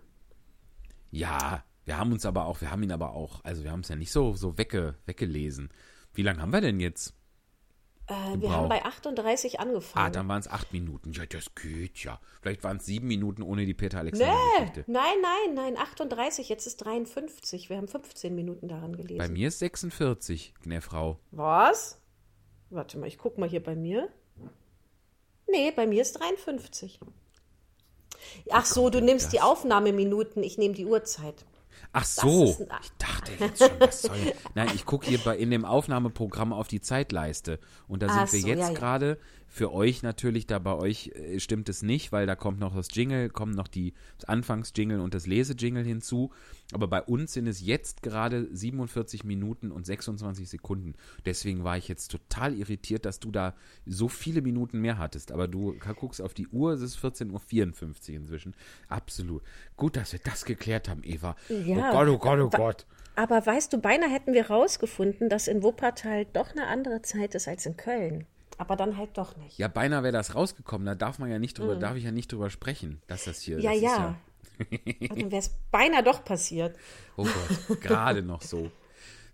Ja, 1.10 1.64
wir 1.84 1.98
haben 1.98 2.12
uns 2.12 2.26
aber 2.26 2.46
auch, 2.46 2.60
wir 2.60 2.70
haben 2.70 2.82
ihn 2.82 2.92
aber 2.92 3.12
auch, 3.12 3.44
also 3.44 3.62
wir 3.62 3.70
haben 3.70 3.80
es 3.80 3.88
ja 3.88 3.96
nicht 3.96 4.10
so, 4.10 4.34
so 4.34 4.58
wegge, 4.58 4.94
weggelesen. 5.06 5.70
Wie 6.14 6.22
lange 6.22 6.40
haben 6.40 6.52
wir 6.52 6.60
denn 6.60 6.80
jetzt? 6.80 7.14
Äh, 8.08 8.40
wir 8.40 8.52
haben 8.52 8.68
bei 8.68 8.84
38 8.84 9.58
angefangen. 9.58 10.06
Ah, 10.06 10.10
dann 10.10 10.28
waren 10.28 10.40
es 10.40 10.48
acht 10.48 10.72
Minuten. 10.72 11.12
Ja, 11.12 11.26
das 11.26 11.54
geht 11.54 11.98
ja. 12.04 12.20
Vielleicht 12.40 12.62
waren 12.62 12.76
es 12.76 12.86
sieben 12.86 13.08
Minuten 13.08 13.42
ohne 13.42 13.66
die 13.66 13.74
Peter 13.74 13.96
nee, 13.96 14.10
Alexander-Geschichte. 14.10 14.84
nein, 14.86 15.16
nein, 15.22 15.54
nein, 15.54 15.76
38, 15.76 16.48
jetzt 16.48 16.66
ist 16.66 16.76
53. 16.78 17.68
Wir 17.68 17.78
haben 17.78 17.88
15 17.88 18.34
Minuten 18.34 18.68
daran 18.68 18.96
gelesen. 18.96 19.18
Bei 19.18 19.28
mir 19.28 19.48
ist 19.48 19.58
46, 19.58 20.54
Frau. 20.80 21.18
Was? 21.32 22.00
Warte 22.70 22.98
mal, 22.98 23.06
ich 23.06 23.18
guck 23.18 23.38
mal 23.38 23.48
hier 23.48 23.62
bei 23.62 23.74
mir. 23.74 24.08
Nee, 25.48 25.72
bei 25.72 25.86
mir 25.86 26.02
ist 26.02 26.12
53. 26.20 27.00
Ach 28.50 28.66
so, 28.66 28.90
du 28.90 29.00
nimmst 29.00 29.32
die 29.32 29.40
Aufnahmeminuten, 29.40 30.42
ich 30.42 30.58
nehme 30.58 30.74
die 30.74 30.86
Uhrzeit. 30.86 31.44
Ach 31.98 32.04
so, 32.04 32.56
ein- 32.68 32.78
ich 32.82 32.92
dachte 32.98 33.32
jetzt 33.40 33.58
schon, 33.58 33.70
was 33.80 34.02
soll 34.02 34.16
Nein, 34.54 34.68
ich 34.74 34.84
gucke 34.84 35.06
hier 35.06 35.18
bei, 35.18 35.36
in 35.36 35.50
dem 35.50 35.64
Aufnahmeprogramm 35.64 36.52
auf 36.52 36.68
die 36.68 36.80
Zeitleiste. 36.82 37.58
Und 37.88 38.02
da 38.02 38.08
sind 38.08 38.18
Ach 38.18 38.32
wir 38.32 38.40
so, 38.40 38.46
jetzt 38.48 38.68
ja. 38.68 38.74
gerade, 38.74 39.18
für 39.56 39.72
euch 39.72 40.02
natürlich, 40.02 40.46
da 40.46 40.58
bei 40.58 40.74
euch 40.74 41.12
äh, 41.14 41.40
stimmt 41.40 41.70
es 41.70 41.80
nicht, 41.80 42.12
weil 42.12 42.26
da 42.26 42.36
kommt 42.36 42.60
noch 42.60 42.76
das 42.76 42.88
Jingle, 42.94 43.30
kommen 43.30 43.54
noch 43.54 43.68
die, 43.68 43.94
das 44.18 44.28
Anfangsjingle 44.28 45.00
und 45.00 45.14
das 45.14 45.26
Lesejingle 45.26 45.82
hinzu, 45.82 46.30
aber 46.72 46.86
bei 46.88 47.00
uns 47.00 47.32
sind 47.32 47.46
es 47.46 47.62
jetzt 47.62 48.02
gerade 48.02 48.54
47 48.54 49.24
Minuten 49.24 49.72
und 49.72 49.86
26 49.86 50.46
Sekunden. 50.46 50.92
Deswegen 51.24 51.64
war 51.64 51.78
ich 51.78 51.88
jetzt 51.88 52.08
total 52.08 52.52
irritiert, 52.52 53.06
dass 53.06 53.18
du 53.18 53.30
da 53.30 53.54
so 53.86 54.08
viele 54.08 54.42
Minuten 54.42 54.78
mehr 54.78 54.98
hattest, 54.98 55.32
aber 55.32 55.48
du 55.48 55.74
guckst 55.98 56.20
auf 56.20 56.34
die 56.34 56.48
Uhr, 56.48 56.72
es 56.72 56.82
ist 56.82 56.98
14.54 56.98 58.10
Uhr 58.10 58.16
inzwischen. 58.16 58.54
Absolut. 58.90 59.42
Gut, 59.78 59.96
dass 59.96 60.12
wir 60.12 60.20
das 60.22 60.44
geklärt 60.44 60.90
haben, 60.90 61.00
Eva. 61.02 61.34
Ja. 61.48 61.92
Oh 61.92 61.92
Gott, 61.92 62.08
oh 62.08 62.18
Gott, 62.18 62.40
oh 62.40 62.50
Gott. 62.50 62.86
Aber 63.14 63.46
weißt 63.46 63.72
du, 63.72 63.78
beinahe 63.78 64.10
hätten 64.10 64.34
wir 64.34 64.48
rausgefunden, 64.50 65.30
dass 65.30 65.48
in 65.48 65.62
Wuppertal 65.62 66.26
doch 66.26 66.50
eine 66.50 66.66
andere 66.66 67.00
Zeit 67.00 67.34
ist 67.34 67.48
als 67.48 67.64
in 67.64 67.78
Köln. 67.78 68.26
Aber 68.58 68.76
dann 68.76 68.96
halt 68.96 69.18
doch 69.18 69.36
nicht. 69.36 69.58
Ja, 69.58 69.68
beinahe 69.68 70.02
wäre 70.02 70.12
das 70.12 70.34
rausgekommen. 70.34 70.86
Da 70.86 70.94
darf 70.94 71.18
man 71.18 71.30
ja 71.30 71.38
nicht 71.38 71.58
drüber, 71.58 71.76
darf 71.76 71.96
ich 71.96 72.04
ja 72.04 72.10
nicht 72.10 72.32
drüber 72.32 72.50
sprechen, 72.50 73.02
dass 73.06 73.24
das 73.24 73.40
hier. 73.40 73.58
Mhm. 73.58 73.62
Ja, 73.62 73.72
das 73.72 73.82
ja. 73.82 74.16
Und 75.10 75.20
dann 75.20 75.30
wäre 75.30 75.40
es 75.40 75.50
beinahe 75.70 76.02
doch 76.02 76.24
passiert. 76.24 76.76
oh 77.16 77.24
Gott, 77.24 77.80
gerade 77.80 78.22
noch 78.22 78.42
so. 78.42 78.70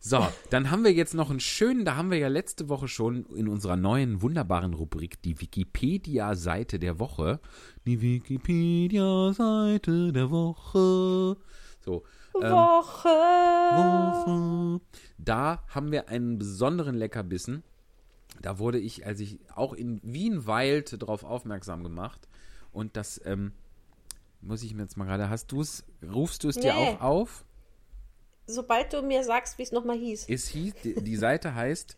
So, 0.05 0.27
dann 0.51 0.73
haben 0.73 0.83
wir 0.83 0.93
jetzt 0.93 1.15
noch 1.15 1.31
einen 1.31 1.39
schönen, 1.39 1.85
da 1.85 1.95
haben 1.95 2.11
wir 2.11 2.19
ja 2.19 2.27
letzte 2.27 2.69
Woche 2.69 2.89
schon 2.89 3.25
in 3.37 3.47
unserer 3.47 3.77
neuen 3.77 4.21
wunderbaren 4.21 4.75
Rubrik 4.75 5.23
die 5.23 5.41
Wikipedia-Seite 5.41 6.81
der 6.81 6.99
Woche. 6.99 7.39
Die 7.87 8.01
Wikipedia-Seite 8.01 10.13
der 10.13 10.29
Woche. 10.29 11.37
So, 11.85 12.03
ähm, 12.35 12.51
Woche. 12.51 13.09
Woche. 13.79 14.81
Da 15.19 15.63
haben 15.69 15.93
wir 15.93 16.09
einen 16.09 16.37
besonderen 16.37 16.97
Leckerbissen. 16.97 17.63
Da 18.41 18.59
wurde 18.59 18.79
ich, 18.79 19.07
als 19.07 19.21
ich 19.21 19.39
auch 19.55 19.73
in 19.73 20.01
Wien 20.03 20.47
weilt, 20.47 21.01
darauf 21.01 21.23
aufmerksam 21.25 21.83
gemacht. 21.83 22.29
Und 22.73 22.97
das, 22.97 23.21
ähm, 23.25 23.53
muss 24.41 24.63
ich 24.63 24.75
mir 24.75 24.83
jetzt 24.83 24.97
mal 24.97 25.05
gerade, 25.05 25.29
hast 25.31 25.53
du 25.53 25.61
es, 25.61 25.85
rufst 26.03 26.43
du 26.45 26.49
es 26.49 26.57
dir 26.57 26.75
Nee. 26.75 26.81
auch 26.97 27.01
auf? 27.01 27.45
Sobald 28.47 28.93
du 28.93 29.03
mir 29.03 29.23
sagst, 29.23 29.59
wie 29.59 29.63
es 29.63 29.71
nochmal 29.73 29.97
hieß. 29.97 30.27
Es 30.29 30.49
hieß, 30.49 30.75
die, 30.83 30.95
die 31.03 31.17
Seite 31.17 31.55
heißt 31.55 31.97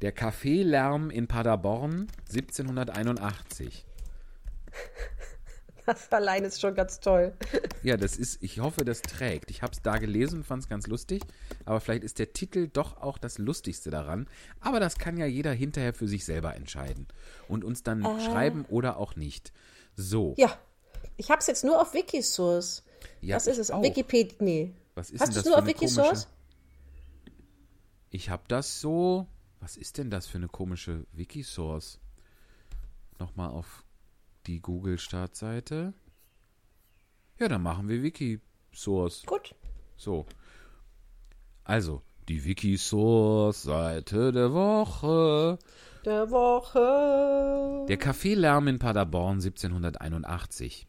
Der 0.00 0.10
Kaffeelärm 0.10 1.10
in 1.10 1.28
Paderborn 1.28 2.08
1781. 2.28 3.86
Das 5.86 6.12
allein 6.12 6.44
ist 6.44 6.60
schon 6.60 6.74
ganz 6.74 7.00
toll. 7.00 7.32
Ja, 7.82 7.96
das 7.96 8.16
ist, 8.16 8.42
ich 8.42 8.60
hoffe, 8.60 8.84
das 8.84 9.02
trägt. 9.02 9.50
Ich 9.50 9.62
habe 9.62 9.72
es 9.72 9.82
da 9.82 9.98
gelesen 9.98 10.38
und 10.38 10.44
fand 10.44 10.62
es 10.62 10.68
ganz 10.68 10.86
lustig, 10.86 11.22
aber 11.64 11.80
vielleicht 11.80 12.04
ist 12.04 12.18
der 12.20 12.32
Titel 12.32 12.68
doch 12.68 12.98
auch 12.98 13.18
das 13.18 13.38
Lustigste 13.38 13.90
daran. 13.90 14.28
Aber 14.60 14.78
das 14.78 14.96
kann 14.98 15.16
ja 15.16 15.26
jeder 15.26 15.52
hinterher 15.52 15.92
für 15.92 16.06
sich 16.06 16.24
selber 16.24 16.54
entscheiden 16.54 17.08
und 17.48 17.64
uns 17.64 17.82
dann 17.82 18.02
schreiben 18.20 18.64
oder 18.68 18.96
auch 18.96 19.16
nicht. 19.16 19.52
So, 19.96 20.34
Ja, 20.38 20.56
ich 21.16 21.30
habe 21.30 21.40
es 21.40 21.46
jetzt 21.48 21.64
nur 21.64 21.80
auf 21.80 21.94
Wikisource. 21.94 22.84
Ja, 23.20 23.36
Was 23.36 23.46
ist 23.48 23.58
es? 23.58 23.70
auch. 23.70 23.82
Wikipedia? 23.82 24.36
Nee. 24.40 24.74
was 24.94 25.10
ist 25.10 25.20
Hast 25.20 25.34
du 25.34 25.40
es 25.40 25.46
nur 25.46 25.58
auf 25.58 25.66
Wikisource? 25.66 26.26
komische... 26.26 26.26
ich 28.10 28.30
habe 28.30 28.42
das 28.48 28.80
so. 28.80 29.26
Was 29.60 29.76
ist 29.76 29.98
denn 29.98 30.10
das 30.10 30.26
für 30.26 30.38
eine 30.38 30.48
komische 30.48 31.06
Wikisource? 31.12 31.98
Nochmal 33.18 33.50
auf 33.50 33.81
die 34.46 34.60
Google-Startseite. 34.60 35.94
Ja, 37.38 37.48
dann 37.48 37.62
machen 37.62 37.88
wir 37.88 38.02
Wikisource. 38.02 39.24
Gut. 39.26 39.54
So. 39.96 40.26
Also, 41.64 42.02
die 42.28 42.44
Wikisource-Seite 42.44 44.32
der 44.32 44.52
Woche. 44.52 45.58
Der 46.04 46.30
Woche. 46.30 47.86
Der 47.88 47.96
Kaffeelärm 47.96 48.68
in 48.68 48.78
Paderborn 48.78 49.40
1781. 49.40 50.86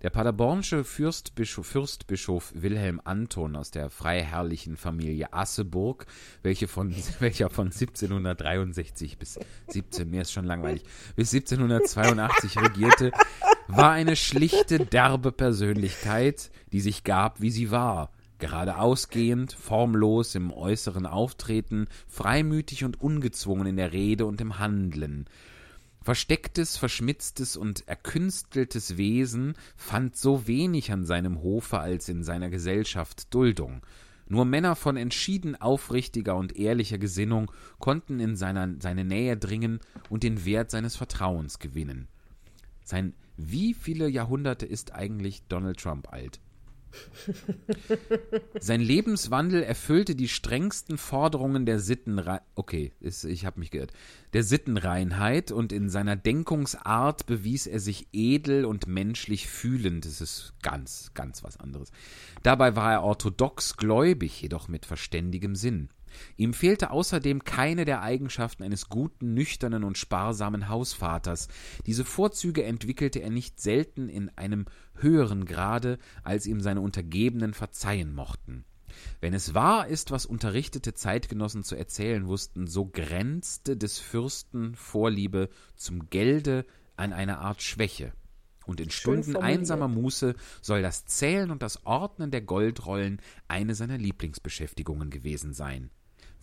Der 0.00 0.10
paderbornische 0.10 0.84
Fürstbischof, 0.84 1.66
Fürstbischof 1.66 2.52
Wilhelm 2.54 3.00
Anton 3.02 3.56
aus 3.56 3.72
der 3.72 3.90
freiherrlichen 3.90 4.76
Familie 4.76 5.32
Asseburg, 5.32 6.06
welche 6.42 6.68
von, 6.68 6.94
welcher 7.18 7.50
von 7.50 7.66
1763 7.66 9.18
bis 9.18 9.40
17, 9.66 10.08
mir 10.08 10.22
ist 10.22 10.32
schon 10.32 10.44
langweilig, 10.44 10.84
bis 11.16 11.34
1782 11.34 12.60
regierte, 12.60 13.10
war 13.66 13.90
eine 13.90 14.14
schlichte, 14.14 14.78
derbe 14.86 15.32
Persönlichkeit, 15.32 16.52
die 16.70 16.80
sich 16.80 17.02
gab, 17.02 17.40
wie 17.40 17.50
sie 17.50 17.72
war, 17.72 18.12
geradeausgehend, 18.38 19.52
formlos 19.52 20.36
im 20.36 20.52
äußeren 20.52 21.06
Auftreten, 21.06 21.88
freimütig 22.06 22.84
und 22.84 23.00
ungezwungen 23.00 23.66
in 23.66 23.76
der 23.76 23.92
Rede 23.92 24.26
und 24.26 24.40
im 24.40 24.60
Handeln. 24.60 25.26
Verstecktes, 26.08 26.78
verschmitztes 26.78 27.54
und 27.54 27.86
erkünsteltes 27.86 28.96
Wesen 28.96 29.52
fand 29.76 30.16
so 30.16 30.46
wenig 30.46 30.90
an 30.90 31.04
seinem 31.04 31.42
Hofe 31.42 31.80
als 31.80 32.08
in 32.08 32.24
seiner 32.24 32.48
Gesellschaft 32.48 33.34
Duldung. 33.34 33.82
Nur 34.26 34.46
Männer 34.46 34.74
von 34.74 34.96
entschieden 34.96 35.54
aufrichtiger 35.54 36.34
und 36.34 36.56
ehrlicher 36.56 36.96
Gesinnung 36.96 37.52
konnten 37.78 38.20
in 38.20 38.36
seiner, 38.36 38.76
seine 38.80 39.04
Nähe 39.04 39.36
dringen 39.36 39.80
und 40.08 40.22
den 40.22 40.46
Wert 40.46 40.70
seines 40.70 40.96
Vertrauens 40.96 41.58
gewinnen. 41.58 42.08
Sein 42.82 43.12
wie 43.36 43.74
viele 43.74 44.08
Jahrhunderte 44.08 44.64
ist 44.64 44.94
eigentlich 44.94 45.42
Donald 45.50 45.78
Trump 45.78 46.10
alt? 46.10 46.40
Sein 48.60 48.80
Lebenswandel 48.80 49.62
erfüllte 49.62 50.14
die 50.14 50.28
strengsten 50.28 50.98
Forderungen 50.98 51.66
der 51.66 51.78
Sittenreinheit. 51.78 52.42
Okay, 52.54 52.92
ist, 53.00 53.24
ich 53.24 53.44
habe 53.44 53.60
mich 53.60 53.70
geirrt. 53.70 53.92
Der 54.32 54.42
Sittenreinheit 54.42 55.52
und 55.52 55.72
in 55.72 55.88
seiner 55.88 56.16
Denkungsart 56.16 57.26
bewies 57.26 57.66
er 57.66 57.80
sich 57.80 58.08
edel 58.12 58.64
und 58.64 58.86
menschlich 58.86 59.48
fühlend. 59.48 60.04
Das 60.04 60.20
ist 60.20 60.54
ganz, 60.62 61.12
ganz 61.14 61.42
was 61.44 61.58
anderes. 61.58 61.90
Dabei 62.42 62.76
war 62.76 62.92
er 62.92 63.02
orthodox 63.02 63.76
gläubig, 63.76 64.40
jedoch 64.40 64.68
mit 64.68 64.86
verständigem 64.86 65.54
Sinn. 65.54 65.88
Ihm 66.36 66.54
fehlte 66.54 66.90
außerdem 66.90 67.44
keine 67.44 67.84
der 67.84 68.02
Eigenschaften 68.02 68.62
eines 68.62 68.88
guten, 68.88 69.34
nüchternen 69.34 69.84
und 69.84 69.98
sparsamen 69.98 70.68
Hausvaters. 70.68 71.48
Diese 71.86 72.04
Vorzüge 72.04 72.64
entwickelte 72.64 73.20
er 73.20 73.30
nicht 73.30 73.60
selten 73.60 74.08
in 74.08 74.30
einem 74.36 74.66
höheren 74.94 75.44
Grade, 75.44 75.98
als 76.22 76.46
ihm 76.46 76.60
seine 76.60 76.80
Untergebenen 76.80 77.54
verzeihen 77.54 78.14
mochten. 78.14 78.64
Wenn 79.20 79.34
es 79.34 79.54
wahr 79.54 79.86
ist, 79.86 80.10
was 80.10 80.26
unterrichtete 80.26 80.94
Zeitgenossen 80.94 81.62
zu 81.62 81.76
erzählen 81.76 82.26
wussten, 82.26 82.66
so 82.66 82.86
grenzte 82.86 83.76
des 83.76 83.98
Fürsten 83.98 84.74
Vorliebe 84.74 85.48
zum 85.76 86.08
Gelde 86.10 86.64
an 86.96 87.12
eine 87.12 87.38
Art 87.38 87.62
Schwäche. 87.62 88.12
Und 88.66 88.80
in 88.80 88.90
Stunden 88.90 89.34
einsamer 89.36 89.88
Muße 89.88 90.34
soll 90.60 90.82
das 90.82 91.06
Zählen 91.06 91.50
und 91.50 91.62
das 91.62 91.86
Ordnen 91.86 92.30
der 92.30 92.42
Goldrollen 92.42 93.22
eine 93.48 93.74
seiner 93.74 93.96
Lieblingsbeschäftigungen 93.96 95.08
gewesen 95.08 95.54
sein. 95.54 95.90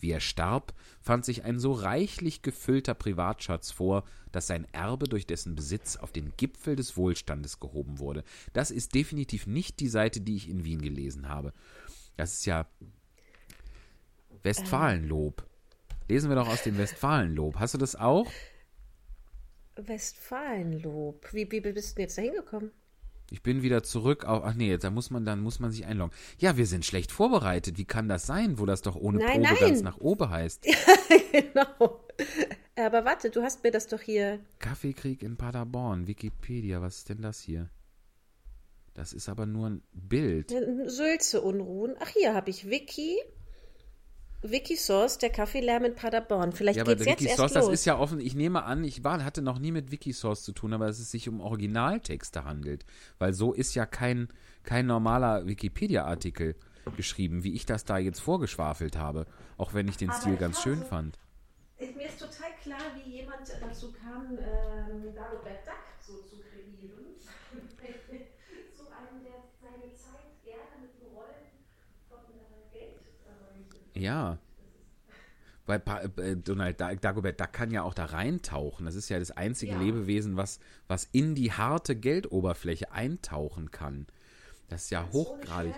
Wie 0.06 0.12
er 0.12 0.20
starb, 0.20 0.72
fand 1.00 1.24
sich 1.24 1.42
ein 1.42 1.58
so 1.58 1.72
reichlich 1.72 2.40
gefüllter 2.40 2.94
Privatschatz 2.94 3.72
vor, 3.72 4.04
dass 4.30 4.46
sein 4.46 4.64
Erbe 4.70 5.08
durch 5.08 5.26
dessen 5.26 5.56
Besitz 5.56 5.96
auf 5.96 6.12
den 6.12 6.32
Gipfel 6.36 6.76
des 6.76 6.96
Wohlstandes 6.96 7.58
gehoben 7.58 7.98
wurde. 7.98 8.22
Das 8.52 8.70
ist 8.70 8.94
definitiv 8.94 9.48
nicht 9.48 9.80
die 9.80 9.88
Seite, 9.88 10.20
die 10.20 10.36
ich 10.36 10.48
in 10.48 10.64
Wien 10.64 10.80
gelesen 10.80 11.28
habe. 11.28 11.52
Das 12.16 12.34
ist 12.34 12.46
ja 12.46 12.68
Westfalenlob. 14.44 15.44
Lesen 16.08 16.30
wir 16.30 16.36
doch 16.36 16.48
aus 16.48 16.62
dem 16.62 16.78
Westfalenlob. 16.78 17.58
Hast 17.58 17.74
du 17.74 17.78
das 17.78 17.96
auch? 17.96 18.30
Westfalenlob. 19.74 21.32
Wie, 21.32 21.50
wie 21.50 21.60
bist 21.60 21.90
du 21.90 21.94
denn 21.96 22.02
jetzt 22.04 22.16
da 22.16 22.22
hingekommen? 22.22 22.70
Ich 23.30 23.42
bin 23.42 23.62
wieder 23.62 23.82
zurück 23.82 24.24
auf. 24.24 24.44
Ach 24.44 24.54
nee, 24.54 24.76
da 24.76 24.90
muss 24.90 25.10
man 25.10 25.24
dann 25.24 25.40
muss 25.40 25.58
man 25.58 25.72
sich 25.72 25.84
einloggen. 25.86 26.14
Ja, 26.38 26.56
wir 26.56 26.66
sind 26.66 26.84
schlecht 26.84 27.10
vorbereitet. 27.10 27.76
Wie 27.76 27.84
kann 27.84 28.08
das 28.08 28.26
sein, 28.26 28.58
wo 28.58 28.66
das 28.66 28.82
doch 28.82 28.94
ohne 28.94 29.18
Nein, 29.18 29.42
Probe 29.42 29.42
nein. 29.42 29.56
ganz 29.58 29.82
nach 29.82 29.98
oben 29.98 30.30
heißt? 30.30 30.64
genau. 31.32 32.00
Aber 32.76 33.04
warte, 33.04 33.30
du 33.30 33.42
hast 33.42 33.64
mir 33.64 33.70
das 33.72 33.88
doch 33.88 34.00
hier. 34.00 34.38
Kaffeekrieg 34.58 35.22
in 35.22 35.36
Paderborn, 35.36 36.06
Wikipedia, 36.06 36.80
was 36.82 36.98
ist 36.98 37.08
denn 37.08 37.22
das 37.22 37.40
hier? 37.40 37.70
Das 38.94 39.12
ist 39.12 39.28
aber 39.28 39.44
nur 39.44 39.68
ein 39.68 39.82
Bild. 39.92 40.54
Sülze-Unruhen. 40.86 41.96
Ach, 42.00 42.08
hier 42.08 42.32
habe 42.34 42.48
ich 42.48 42.70
Wiki. 42.70 43.18
Wikisource, 44.42 45.18
der 45.18 45.30
Kaffeelärm 45.30 45.84
in 45.84 45.94
Paderborn. 45.94 46.52
Vielleicht 46.52 46.76
Ja, 46.76 46.82
aber 46.82 46.94
geht's 46.94 47.04
der 47.04 47.12
jetzt 47.12 47.22
erst 47.22 47.30
Wikisource, 47.38 47.54
los. 47.54 47.64
das 47.66 47.74
ist 47.74 47.84
ja 47.84 47.98
offen. 47.98 48.20
Ich 48.20 48.34
nehme 48.34 48.64
an, 48.64 48.84
ich 48.84 49.02
war, 49.04 49.24
hatte 49.24 49.42
noch 49.42 49.58
nie 49.58 49.72
mit 49.72 49.90
Wikisource 49.90 50.42
zu 50.42 50.52
tun, 50.52 50.72
aber 50.72 50.86
dass 50.86 50.98
es 50.98 51.10
sich 51.10 51.28
um 51.28 51.40
Originaltexte 51.40 52.44
handelt. 52.44 52.84
Weil 53.18 53.32
so 53.32 53.52
ist 53.52 53.74
ja 53.74 53.86
kein, 53.86 54.28
kein 54.62 54.86
normaler 54.86 55.46
Wikipedia-Artikel 55.46 56.54
geschrieben, 56.96 57.42
wie 57.42 57.54
ich 57.54 57.66
das 57.66 57.84
da 57.84 57.98
jetzt 57.98 58.20
vorgeschwafelt 58.20 58.96
habe. 58.96 59.26
Auch 59.56 59.74
wenn 59.74 59.88
ich 59.88 59.96
den 59.96 60.10
Aber 60.10 60.20
Stil 60.20 60.34
ich 60.34 60.40
ganz 60.40 60.62
schön 60.62 60.82
fand. 60.84 61.18
Mir 61.78 62.06
ist 62.06 62.18
total 62.20 62.52
klar, 62.62 62.78
wie 63.04 63.10
jemand 63.16 63.40
dazu 63.60 63.92
kam, 63.92 64.38
ähm, 64.38 65.14
Dagobert 65.14 65.66
Duck 65.66 65.82
so 66.00 66.22
zu 66.22 66.36
kreieren. 66.40 67.16
so 68.76 68.84
einen, 68.88 69.24
der 69.24 69.42
seine 69.60 69.92
Zeit 69.94 70.30
gerne 70.44 70.80
mit 70.80 70.94
den 71.00 71.12
Rollen 71.14 71.52
von 72.08 72.20
äh, 72.32 72.78
Geld 72.78 72.96
verwendet. 73.24 73.85
Ja. 73.96 74.38
Weil 75.66 75.80
Pa- 75.80 76.02
äh, 76.02 76.36
Donald 76.36 76.80
Da- 76.80 76.94
Dagobert 76.94 77.40
Duck 77.40 77.52
kann 77.52 77.72
ja 77.72 77.82
auch 77.82 77.94
da 77.94 78.04
reintauchen. 78.04 78.86
Das 78.86 78.94
ist 78.94 79.08
ja 79.08 79.18
das 79.18 79.32
einzige 79.32 79.72
Ja. 79.72 79.80
Lebewesen, 79.80 80.36
was, 80.36 80.60
was 80.86 81.08
in 81.10 81.34
die 81.34 81.52
harte 81.52 81.96
Geldoberfläche 81.96 82.92
eintauchen 82.92 83.72
kann. 83.72 84.06
Das 84.68 84.84
ist 84.84 84.90
ja 84.90 85.00
ohne 85.12 85.12
hochgradig. 85.12 85.74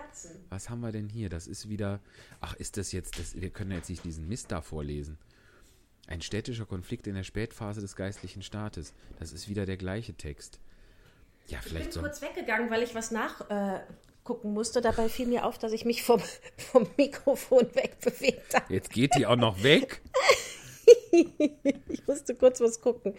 Was 0.51 0.69
haben 0.71 0.81
wir 0.81 0.93
denn 0.93 1.09
hier? 1.09 1.29
Das 1.31 1.47
ist 1.47 1.69
wieder. 1.69 2.01
Ach, 2.41 2.55
ist 2.55 2.77
das 2.77 2.93
jetzt. 2.93 3.19
Das, 3.19 3.41
wir 3.41 3.51
können 3.51 3.71
jetzt 3.73 3.89
nicht 3.91 4.05
diesen 4.05 4.29
Mist 4.29 4.51
da 4.53 4.61
vorlesen. 4.61 5.19
Ein 6.07 6.23
städtischer 6.23 6.65
Konflikt 6.67 7.07
in 7.07 7.15
der 7.15 7.23
Spätphase 7.25 7.81
des 7.83 7.97
geistlichen 7.97 8.43
Staates. 8.43 8.95
Das 9.19 9.33
ist 9.33 9.49
wieder 9.49 9.67
der 9.67 9.77
gleiche 9.77 10.15
Text. 10.15 10.59
Ja, 11.49 11.59
Ich 11.59 11.65
bin 11.65 11.73
vielleicht 11.73 11.93
so. 11.95 12.01
kurz 12.01 12.21
weggegangen, 12.23 12.71
weil 12.71 12.83
ich 12.83 12.95
was 12.95 13.11
nachgucken 13.11 13.53
äh, 13.53 13.81
gucken 14.29 14.53
musste. 14.53 14.83
Dabei 14.83 15.09
fiel 15.09 15.27
mir 15.27 15.47
auf, 15.47 15.57
dass 15.57 15.73
ich 15.73 15.87
mich 15.87 16.03
vom, 16.03 16.21
vom 16.71 16.87
Mikrofon 16.99 17.67
wegbewegt 17.75 18.55
habe. 18.55 18.73
Jetzt 18.73 18.91
geht 18.91 19.15
die 19.17 19.27
auch 19.27 19.37
noch 19.37 19.63
weg. 19.63 20.03
Ich 21.89 22.07
musste 22.07 22.35
kurz 22.35 22.61
was 22.61 22.81
gucken. 22.81 23.15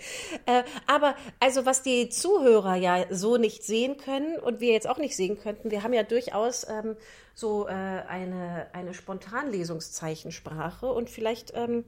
Äh, 0.47 0.63
aber 0.87 1.15
also 1.39 1.67
was 1.67 1.83
die 1.83 2.09
Zuhörer 2.09 2.75
ja 2.75 3.05
so 3.11 3.37
nicht 3.37 3.63
sehen 3.63 3.97
können 3.97 4.39
und 4.39 4.59
wir 4.59 4.71
jetzt 4.71 4.89
auch 4.89 4.97
nicht 4.97 5.15
sehen 5.15 5.39
könnten, 5.39 5.69
wir 5.69 5.83
haben 5.83 5.93
ja 5.93 6.01
durchaus 6.01 6.67
ähm, 6.67 6.95
so 7.35 7.67
äh, 7.67 7.71
eine, 7.71 8.67
eine 8.73 8.95
Spontanlesungszeichensprache 8.95 10.87
und 10.91 11.11
vielleicht, 11.11 11.53
ähm, 11.55 11.85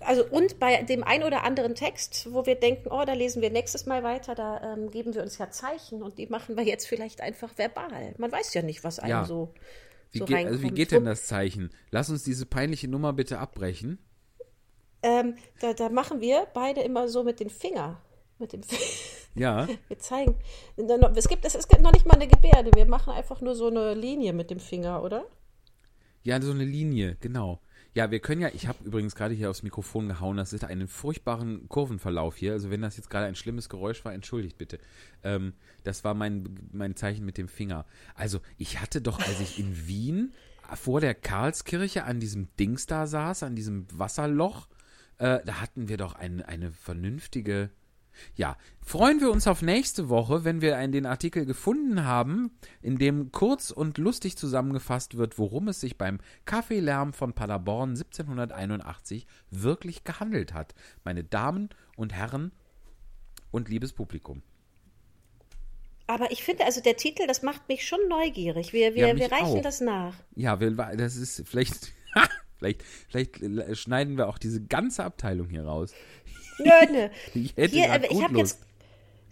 also 0.00 0.24
und 0.26 0.58
bei 0.58 0.82
dem 0.82 1.04
ein 1.04 1.22
oder 1.22 1.44
anderen 1.44 1.74
Text, 1.74 2.28
wo 2.32 2.46
wir 2.46 2.54
denken, 2.54 2.88
oh, 2.90 3.04
da 3.04 3.12
lesen 3.12 3.42
wir 3.42 3.50
nächstes 3.50 3.86
Mal 3.86 4.02
weiter, 4.02 4.34
da 4.34 4.74
ähm, 4.74 4.90
geben 4.90 5.14
wir 5.14 5.22
uns 5.22 5.38
ja 5.38 5.50
Zeichen 5.50 6.02
und 6.02 6.18
die 6.18 6.26
machen 6.26 6.56
wir 6.56 6.64
jetzt 6.64 6.86
vielleicht 6.86 7.20
einfach 7.20 7.56
verbal. 7.56 8.14
Man 8.18 8.32
weiß 8.32 8.54
ja 8.54 8.62
nicht, 8.62 8.84
was 8.84 8.98
einem 8.98 9.10
Ja. 9.10 9.24
so, 9.24 9.52
Wie, 10.12 10.18
so 10.18 10.24
geht, 10.24 10.36
also 10.36 10.48
wie 10.50 10.54
reinkommt. 10.54 10.74
geht 10.76 10.92
denn 10.92 11.04
das 11.04 11.26
Zeichen? 11.26 11.70
Lass 11.90 12.08
uns 12.10 12.24
diese 12.24 12.46
peinliche 12.46 12.88
Nummer 12.88 13.12
bitte 13.12 13.38
abbrechen. 13.38 13.98
Ähm, 15.02 15.36
da, 15.60 15.72
da 15.72 15.88
machen 15.88 16.20
wir 16.20 16.46
beide 16.52 16.82
immer 16.82 17.08
so 17.08 17.22
mit 17.22 17.40
den 17.40 17.50
Finger. 17.50 18.00
Mit 18.38 18.52
dem 18.52 18.62
Finger. 18.62 18.82
Ja. 19.34 19.68
Wir 19.88 19.98
zeigen. 19.98 20.34
Es 21.14 21.28
gibt, 21.28 21.44
es 21.44 21.54
ist 21.54 21.70
noch 21.80 21.92
nicht 21.92 22.06
mal 22.06 22.14
eine 22.14 22.26
Gebärde. 22.26 22.70
Wir 22.74 22.86
machen 22.86 23.12
einfach 23.12 23.40
nur 23.40 23.54
so 23.54 23.68
eine 23.68 23.94
Linie 23.94 24.32
mit 24.32 24.50
dem 24.50 24.58
Finger, 24.60 25.02
oder? 25.02 25.24
Ja, 26.22 26.40
so 26.40 26.50
eine 26.50 26.64
Linie, 26.64 27.16
genau. 27.20 27.60
Ja, 27.92 28.10
wir 28.12 28.20
können 28.20 28.40
ja, 28.40 28.50
ich 28.52 28.68
habe 28.68 28.84
übrigens 28.84 29.16
gerade 29.16 29.34
hier 29.34 29.50
aufs 29.50 29.64
Mikrofon 29.64 30.06
gehauen, 30.06 30.36
das 30.36 30.52
ist 30.52 30.64
einen 30.64 30.86
furchtbaren 30.86 31.68
Kurvenverlauf 31.68 32.36
hier. 32.36 32.52
Also 32.52 32.70
wenn 32.70 32.82
das 32.82 32.96
jetzt 32.96 33.10
gerade 33.10 33.26
ein 33.26 33.34
schlimmes 33.34 33.68
Geräusch 33.68 34.04
war, 34.04 34.14
entschuldigt 34.14 34.58
bitte. 34.58 34.78
Ähm, 35.24 35.54
das 35.82 36.04
war 36.04 36.14
mein, 36.14 36.44
mein 36.72 36.94
Zeichen 36.94 37.24
mit 37.24 37.36
dem 37.36 37.48
Finger. 37.48 37.86
Also 38.14 38.40
ich 38.58 38.80
hatte 38.80 39.00
doch, 39.00 39.18
als 39.18 39.40
ich 39.40 39.58
in 39.58 39.88
Wien 39.88 40.32
vor 40.76 41.00
der 41.00 41.14
Karlskirche 41.14 42.04
an 42.04 42.20
diesem 42.20 42.48
Dings 42.56 42.86
da 42.86 43.08
saß, 43.08 43.42
an 43.42 43.56
diesem 43.56 43.86
Wasserloch, 43.92 44.68
äh, 45.18 45.40
da 45.44 45.60
hatten 45.60 45.88
wir 45.88 45.96
doch 45.96 46.14
ein, 46.14 46.42
eine 46.42 46.70
vernünftige, 46.70 47.70
Ja, 48.34 48.56
freuen 48.82 49.20
wir 49.20 49.30
uns 49.30 49.46
auf 49.46 49.62
nächste 49.62 50.08
Woche, 50.08 50.44
wenn 50.44 50.60
wir 50.60 50.76
einen, 50.76 50.92
den 50.92 51.06
Artikel 51.06 51.46
gefunden 51.46 52.04
haben, 52.04 52.50
in 52.82 52.98
dem 52.98 53.32
kurz 53.32 53.70
und 53.70 53.98
lustig 53.98 54.36
zusammengefasst 54.36 55.16
wird, 55.16 55.38
worum 55.38 55.68
es 55.68 55.80
sich 55.80 55.96
beim 55.98 56.18
Kaffeelärm 56.44 57.12
von 57.12 57.32
Paderborn 57.32 57.90
1781 57.90 59.26
wirklich 59.50 60.04
gehandelt 60.04 60.54
hat. 60.54 60.74
Meine 61.04 61.24
Damen 61.24 61.70
und 61.96 62.12
Herren 62.12 62.52
und 63.50 63.68
liebes 63.68 63.92
Publikum. 63.92 64.42
Aber 66.06 66.32
ich 66.32 66.42
finde, 66.42 66.64
also 66.64 66.80
der 66.80 66.96
Titel, 66.96 67.26
das 67.28 67.42
macht 67.42 67.68
mich 67.68 67.86
schon 67.86 68.00
neugierig. 68.08 68.72
Wir, 68.72 68.96
wir, 68.96 69.08
Ja, 69.08 69.16
wir 69.16 69.30
reichen 69.30 69.58
auch. 69.58 69.62
das 69.62 69.80
nach. 69.80 70.14
Ja, 70.34 70.58
wir, 70.58 70.72
das 70.72 71.14
ist 71.14 71.44
vielleicht, 71.46 71.92
vielleicht, 72.58 72.82
vielleicht 73.08 73.76
schneiden 73.78 74.16
wir 74.16 74.28
auch 74.28 74.38
diese 74.38 74.60
ganze 74.60 75.04
Abteilung 75.04 75.48
hier 75.48 75.64
raus. 75.64 75.92
Nö, 76.64 76.92
nö. 76.92 77.08
Ich 77.34 77.56
hätte 77.56 77.74
Hier, 77.74 77.92
aber 77.92 78.10
ich 78.10 78.22
habe 78.22 78.38
jetzt 78.38 78.60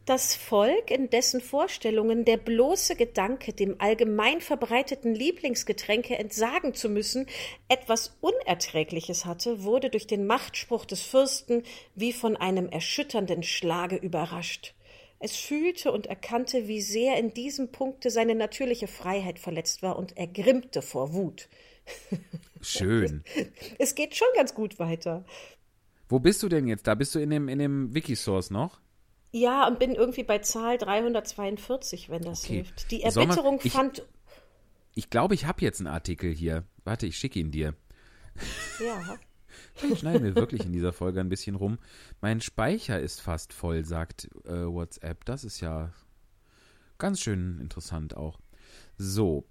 das 0.08 0.34
Volk, 0.34 0.90
in 0.90 1.10
dessen 1.10 1.42
Vorstellungen 1.42 2.24
der 2.24 2.38
bloße 2.38 2.96
Gedanke, 2.96 3.52
dem 3.52 3.78
allgemein 3.78 4.40
verbreiteten 4.40 5.14
Lieblingsgetränke 5.14 6.16
entsagen 6.16 6.72
zu 6.72 6.88
müssen, 6.88 7.26
etwas 7.68 8.16
Unerträgliches 8.22 9.26
hatte, 9.26 9.64
wurde 9.64 9.90
durch 9.90 10.06
den 10.06 10.26
Machtspruch 10.26 10.86
des 10.86 11.02
Fürsten 11.02 11.62
wie 11.94 12.14
von 12.14 12.38
einem 12.38 12.70
erschütternden 12.70 13.42
Schlage 13.42 13.96
überrascht. 13.96 14.72
Es 15.20 15.36
fühlte 15.36 15.92
und 15.92 16.06
erkannte, 16.06 16.68
wie 16.68 16.80
sehr 16.80 17.18
in 17.18 17.34
diesem 17.34 17.70
Punkte 17.70 18.10
seine 18.10 18.34
natürliche 18.34 18.86
Freiheit 18.86 19.38
verletzt 19.38 19.82
war 19.82 19.98
und 19.98 20.16
ergrimmte 20.16 20.80
vor 20.80 21.12
Wut. 21.12 21.50
Schön. 22.62 23.24
Es 23.78 23.94
geht 23.94 24.16
schon 24.16 24.28
ganz 24.36 24.54
gut 24.54 24.78
weiter. 24.78 25.24
Wo 26.08 26.18
bist 26.18 26.42
du 26.42 26.48
denn 26.48 26.66
jetzt? 26.66 26.86
Da 26.86 26.94
bist 26.94 27.14
du 27.14 27.18
in 27.18 27.30
dem, 27.30 27.48
in 27.48 27.58
dem 27.58 27.94
Wikisource 27.94 28.50
noch? 28.50 28.80
Ja, 29.30 29.66
und 29.68 29.78
bin 29.78 29.94
irgendwie 29.94 30.22
bei 30.24 30.38
Zahl 30.38 30.78
342, 30.78 32.08
wenn 32.08 32.22
das 32.22 32.44
Okay. 32.44 32.54
hilft. 32.54 32.90
Die 32.90 33.02
Erbitterung 33.02 33.60
ich- 33.62 33.72
fand. 33.72 34.06
Ich 34.94 35.10
glaube, 35.10 35.34
ich 35.34 35.44
habe 35.46 35.60
jetzt 35.60 35.80
einen 35.80 35.86
Artikel 35.88 36.32
hier. 36.32 36.64
Warte, 36.84 37.06
ich 37.06 37.16
schicke 37.18 37.38
ihn 37.38 37.50
dir. 37.50 37.74
Ja. 38.84 39.16
Vielleicht 39.74 40.00
schneiden 40.00 40.24
wir 40.24 40.34
wirklich 40.34 40.64
in 40.64 40.72
dieser 40.72 40.92
Folge 40.92 41.20
ein 41.20 41.28
bisschen 41.28 41.54
rum. 41.56 41.78
Mein 42.20 42.40
Speicher 42.40 42.98
ist 43.00 43.20
fast 43.20 43.52
voll, 43.52 43.84
sagt 43.84 44.28
äh, 44.44 44.66
WhatsApp. 44.66 45.24
Das 45.24 45.44
ist 45.44 45.60
ja 45.60 45.92
ganz 46.96 47.20
schön 47.20 47.60
interessant 47.60 48.16
auch. 48.16 48.38
So, 48.96 49.44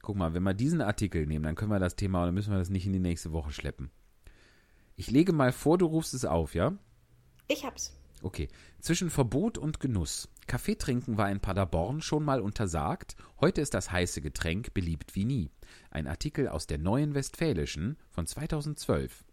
guck 0.00 0.16
mal, 0.16 0.34
wenn 0.34 0.42
wir 0.42 0.54
diesen 0.54 0.80
Artikel 0.80 1.26
nehmen, 1.26 1.44
dann 1.44 1.54
können 1.54 1.70
wir 1.70 1.78
das 1.78 1.94
Thema, 1.96 2.24
dann 2.24 2.34
müssen 2.34 2.50
wir 2.52 2.58
das 2.58 2.70
nicht 2.70 2.86
in 2.86 2.92
die 2.92 2.98
nächste 2.98 3.32
Woche 3.32 3.52
schleppen. 3.52 3.90
Ich 4.96 5.10
lege 5.10 5.32
mal 5.32 5.52
vor, 5.52 5.78
du 5.78 5.86
rufst 5.86 6.14
es 6.14 6.24
auf, 6.24 6.54
ja? 6.54 6.72
Ich 7.48 7.64
hab's. 7.64 7.92
Okay. 8.22 8.48
Zwischen 8.80 9.10
Verbot 9.10 9.58
und 9.58 9.80
Genuss. 9.80 10.28
Kaffee 10.46 10.76
trinken 10.76 11.16
war 11.16 11.30
in 11.30 11.40
Paderborn 11.40 12.02
schon 12.02 12.24
mal 12.24 12.40
untersagt. 12.40 13.16
Heute 13.40 13.60
ist 13.60 13.74
das 13.74 13.90
heiße 13.90 14.20
Getränk 14.20 14.74
beliebt 14.74 15.14
wie 15.14 15.24
nie. 15.24 15.50
Ein 15.90 16.06
Artikel 16.06 16.48
aus 16.48 16.66
der 16.66 16.78
Neuen 16.78 17.14
Westfälischen 17.14 17.96
von 18.10 18.26
2012. 18.26 19.24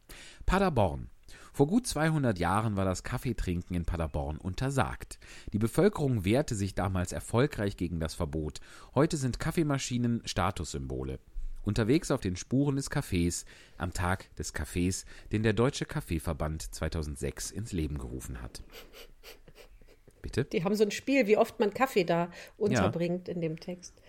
Paderborn. 0.45 1.09
Vor 1.53 1.67
gut 1.67 1.85
200 1.85 2.39
Jahren 2.39 2.77
war 2.77 2.85
das 2.85 3.03
Kaffeetrinken 3.03 3.75
in 3.75 3.85
Paderborn 3.85 4.37
untersagt. 4.37 5.19
Die 5.53 5.59
Bevölkerung 5.59 6.25
wehrte 6.25 6.55
sich 6.55 6.73
damals 6.73 7.11
erfolgreich 7.11 7.77
gegen 7.77 7.99
das 7.99 8.15
Verbot. 8.15 8.59
Heute 8.95 9.17
sind 9.17 9.39
Kaffeemaschinen 9.39 10.21
Statussymbole. 10.25 11.19
Unterwegs 11.69 12.09
auf 12.09 12.19
den 12.19 12.35
Spuren 12.35 12.77
des 12.77 12.89
Kaffees 12.89 13.45
am 13.77 13.93
Tag 13.93 14.35
des 14.37 14.53
Kaffees, 14.53 15.05
den 15.31 15.43
der 15.43 15.53
Deutsche 15.53 15.85
Kaffeeverband 15.85 16.73
2006 16.73 17.51
ins 17.51 17.73
Leben 17.73 17.99
gerufen 17.99 18.41
hat. 18.41 18.63
Bitte? 20.23 20.45
Die 20.45 20.63
haben 20.63 20.73
so 20.73 20.83
ein 20.83 20.89
Spiel, 20.89 21.27
wie 21.27 21.37
oft 21.37 21.59
man 21.59 21.71
Kaffee 21.71 22.05
da 22.05 22.31
unterbringt 22.57 23.29
in 23.29 23.39
dem 23.39 23.59
Text. 23.59 24.01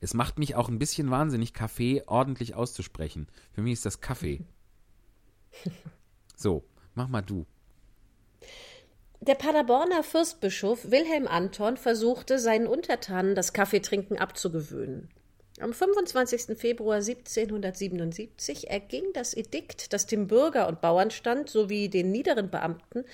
Es 0.00 0.12
macht 0.12 0.40
mich 0.40 0.56
auch 0.56 0.68
ein 0.68 0.80
bisschen 0.80 1.08
wahnsinnig, 1.12 1.54
Kaffee 1.54 2.02
ordentlich 2.06 2.56
auszusprechen. 2.56 3.28
Für 3.52 3.62
mich 3.62 3.74
ist 3.74 3.86
das 3.86 4.00
Kaffee. 4.00 4.40
So, 6.34 6.64
mach 6.94 7.06
mal 7.06 7.22
du. 7.22 7.46
Der 9.20 9.36
Paderborner 9.36 10.02
Fürstbischof 10.02 10.90
Wilhelm 10.90 11.28
Anton 11.28 11.76
versuchte, 11.76 12.40
seinen 12.40 12.66
Untertanen 12.66 13.36
das 13.36 13.52
Kaffeetrinken 13.52 14.18
abzugewöhnen. 14.18 15.13
Am 15.60 15.72
25. 15.72 16.58
Februar 16.58 16.96
1777 16.96 18.70
erging 18.70 19.04
das 19.12 19.34
Edikt, 19.34 19.92
das 19.92 20.06
dem 20.06 20.26
Bürger- 20.26 20.66
und 20.66 20.80
Bauernstand 20.80 21.48
sowie 21.48 21.88
den 21.88 22.10
niederen 22.10 22.50
Beamten 22.50 23.04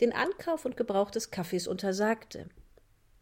den 0.00 0.12
Ankauf 0.12 0.64
und 0.64 0.76
Gebrauch 0.76 1.10
des 1.10 1.30
Kaffees 1.30 1.68
untersagte. 1.68 2.48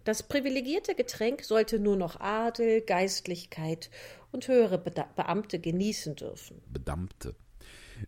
Das 0.05 0.23
privilegierte 0.23 0.95
Getränk 0.95 1.43
sollte 1.45 1.79
nur 1.79 1.97
noch 1.97 2.19
Adel, 2.21 2.81
Geistlichkeit 2.81 3.91
und 4.31 4.49
höhere 4.49 4.79
Beda- 4.79 5.11
Beamte 5.15 5.59
genießen 5.59 6.17
dürfen. 6.17 6.63
Bedammte. 6.73 7.35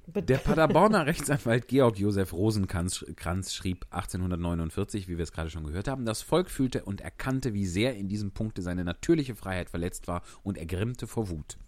Der 0.06 0.38
Paderborner 0.38 1.06
Rechtsanwalt 1.06 1.68
Georg 1.68 1.98
Josef 1.98 2.32
Rosenkranz 2.32 3.04
Kranz 3.16 3.54
schrieb 3.54 3.86
1849, 3.90 5.08
wie 5.08 5.16
wir 5.16 5.22
es 5.22 5.32
gerade 5.32 5.50
schon 5.50 5.64
gehört 5.64 5.88
haben, 5.88 6.04
das 6.04 6.22
Volk 6.22 6.50
fühlte 6.50 6.84
und 6.84 7.00
erkannte, 7.00 7.54
wie 7.54 7.66
sehr 7.66 7.96
in 7.96 8.08
diesem 8.08 8.32
Punkte 8.32 8.62
seine 8.62 8.84
natürliche 8.84 9.34
Freiheit 9.34 9.70
verletzt 9.70 10.08
war 10.08 10.22
und 10.42 10.58
ergrimmte 10.58 11.06
vor 11.06 11.28
Wut. 11.28 11.58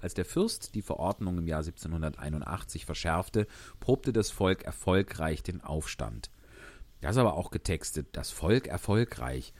Als 0.00 0.14
der 0.14 0.24
Fürst 0.24 0.74
die 0.74 0.82
Verordnung 0.82 1.38
im 1.38 1.46
Jahr 1.48 1.60
1781 1.60 2.86
verschärfte, 2.86 3.46
probte 3.80 4.12
das 4.12 4.30
Volk 4.30 4.62
erfolgreich 4.62 5.42
den 5.42 5.60
Aufstand. 5.60 6.30
Das 7.00 7.16
aber 7.16 7.34
auch 7.34 7.50
getextet, 7.50 8.08
das 8.12 8.30
Volk 8.30 8.66
erfolgreich. 8.66 9.52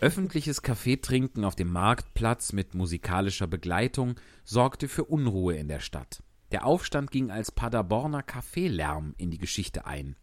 Öffentliches 0.00 0.62
Kaffeetrinken 0.62 1.44
auf 1.44 1.54
dem 1.54 1.72
Marktplatz 1.72 2.52
mit 2.52 2.74
musikalischer 2.74 3.46
Begleitung 3.46 4.16
sorgte 4.44 4.88
für 4.88 5.04
Unruhe 5.04 5.56
in 5.56 5.68
der 5.68 5.80
Stadt. 5.80 6.22
Der 6.52 6.66
Aufstand 6.66 7.10
ging 7.10 7.30
als 7.30 7.52
Paderborner 7.52 8.22
Kaffeelärm 8.22 9.14
in 9.18 9.30
die 9.30 9.38
Geschichte 9.38 9.86
ein. 9.86 10.16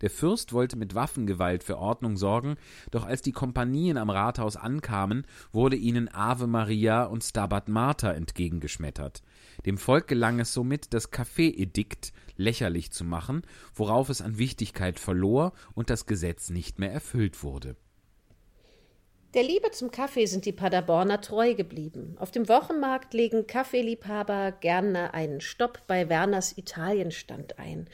Der 0.00 0.10
Fürst 0.10 0.52
wollte 0.52 0.76
mit 0.76 0.94
Waffengewalt 0.94 1.64
für 1.64 1.78
Ordnung 1.78 2.16
sorgen, 2.16 2.56
doch 2.90 3.04
als 3.04 3.22
die 3.22 3.32
Kompanien 3.32 3.96
am 3.96 4.10
Rathaus 4.10 4.56
ankamen, 4.56 5.26
wurde 5.50 5.76
ihnen 5.76 6.08
Ave 6.12 6.46
Maria 6.46 7.04
und 7.04 7.24
Stabat 7.24 7.68
Mater 7.68 8.14
entgegengeschmettert. 8.14 9.22
Dem 9.66 9.78
Volk 9.78 10.06
gelang 10.06 10.40
es 10.40 10.52
somit, 10.52 10.92
das 10.94 11.10
Kaffeeedikt 11.10 12.12
lächerlich 12.36 12.92
zu 12.92 13.04
machen, 13.04 13.42
worauf 13.74 14.08
es 14.08 14.20
an 14.20 14.38
Wichtigkeit 14.38 15.00
verlor 15.00 15.52
und 15.74 15.90
das 15.90 16.06
Gesetz 16.06 16.50
nicht 16.50 16.78
mehr 16.78 16.92
erfüllt 16.92 17.42
wurde. 17.42 17.76
Der 19.34 19.42
Liebe 19.42 19.70
zum 19.72 19.90
Kaffee 19.90 20.24
sind 20.24 20.46
die 20.46 20.52
Paderborner 20.52 21.20
treu 21.20 21.54
geblieben. 21.54 22.16
Auf 22.18 22.30
dem 22.30 22.48
Wochenmarkt 22.48 23.12
legen 23.12 23.46
Kaffeeliebhaber 23.46 24.52
gerne 24.52 25.12
einen 25.12 25.42
Stopp 25.42 25.86
bei 25.86 26.08
Werners 26.08 26.56
Italienstand 26.56 27.58
ein. 27.58 27.88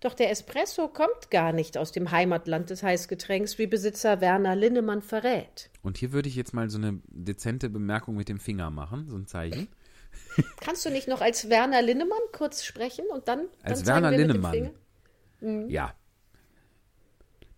Doch 0.00 0.14
der 0.14 0.30
Espresso 0.30 0.86
kommt 0.86 1.30
gar 1.32 1.52
nicht 1.52 1.76
aus 1.76 1.90
dem 1.90 2.12
Heimatland 2.12 2.70
des 2.70 2.84
Heißgetränks, 2.84 3.58
wie 3.58 3.66
Besitzer 3.66 4.20
Werner 4.20 4.54
Linnemann 4.54 5.02
verrät. 5.02 5.70
Und 5.82 5.98
hier 5.98 6.12
würde 6.12 6.28
ich 6.28 6.36
jetzt 6.36 6.54
mal 6.54 6.70
so 6.70 6.78
eine 6.78 7.00
dezente 7.08 7.68
Bemerkung 7.68 8.14
mit 8.14 8.28
dem 8.28 8.38
Finger 8.38 8.70
machen, 8.70 9.08
so 9.08 9.16
ein 9.16 9.26
Zeichen. 9.26 9.66
Kannst 10.60 10.84
du 10.86 10.90
nicht 10.90 11.08
noch 11.08 11.20
als 11.20 11.48
Werner 11.50 11.82
Linnemann 11.82 12.18
kurz 12.30 12.62
sprechen 12.62 13.06
und 13.12 13.26
dann, 13.26 13.48
Als 13.62 13.82
dann 13.82 14.04
Werner 14.04 14.16
Linnemann. 14.16 14.72
Finger? 15.40 15.68
Ja. 15.68 15.94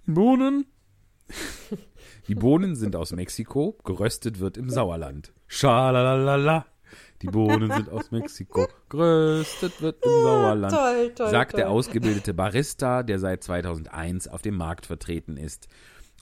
Bohnen. 0.07 0.65
Die 2.29 2.35
Bohnen 2.35 2.77
sind 2.77 2.95
aus 2.95 3.13
Mexiko, 3.13 3.79
geröstet 3.85 4.39
wird 4.39 4.59
im 4.59 4.69
Sauerland. 4.69 5.33
Schalalala. 5.47 6.67
Die 7.23 7.27
Bohnen 7.27 7.73
sind 7.73 7.89
aus 7.89 8.11
Mexiko, 8.11 8.69
geröstet 8.91 9.81
wird 9.81 10.05
im 10.05 10.11
Sauerland. 10.11 10.75
toll, 10.75 11.13
toll, 11.15 11.31
sagt 11.31 11.57
der 11.57 11.65
toll. 11.65 11.73
ausgebildete 11.73 12.35
Barista, 12.35 13.03
der 13.03 13.19
seit 13.19 13.43
2001 13.43 14.29
auf 14.29 14.43
dem 14.43 14.57
Markt 14.57 14.85
vertreten 14.85 15.39
ist. 15.39 15.69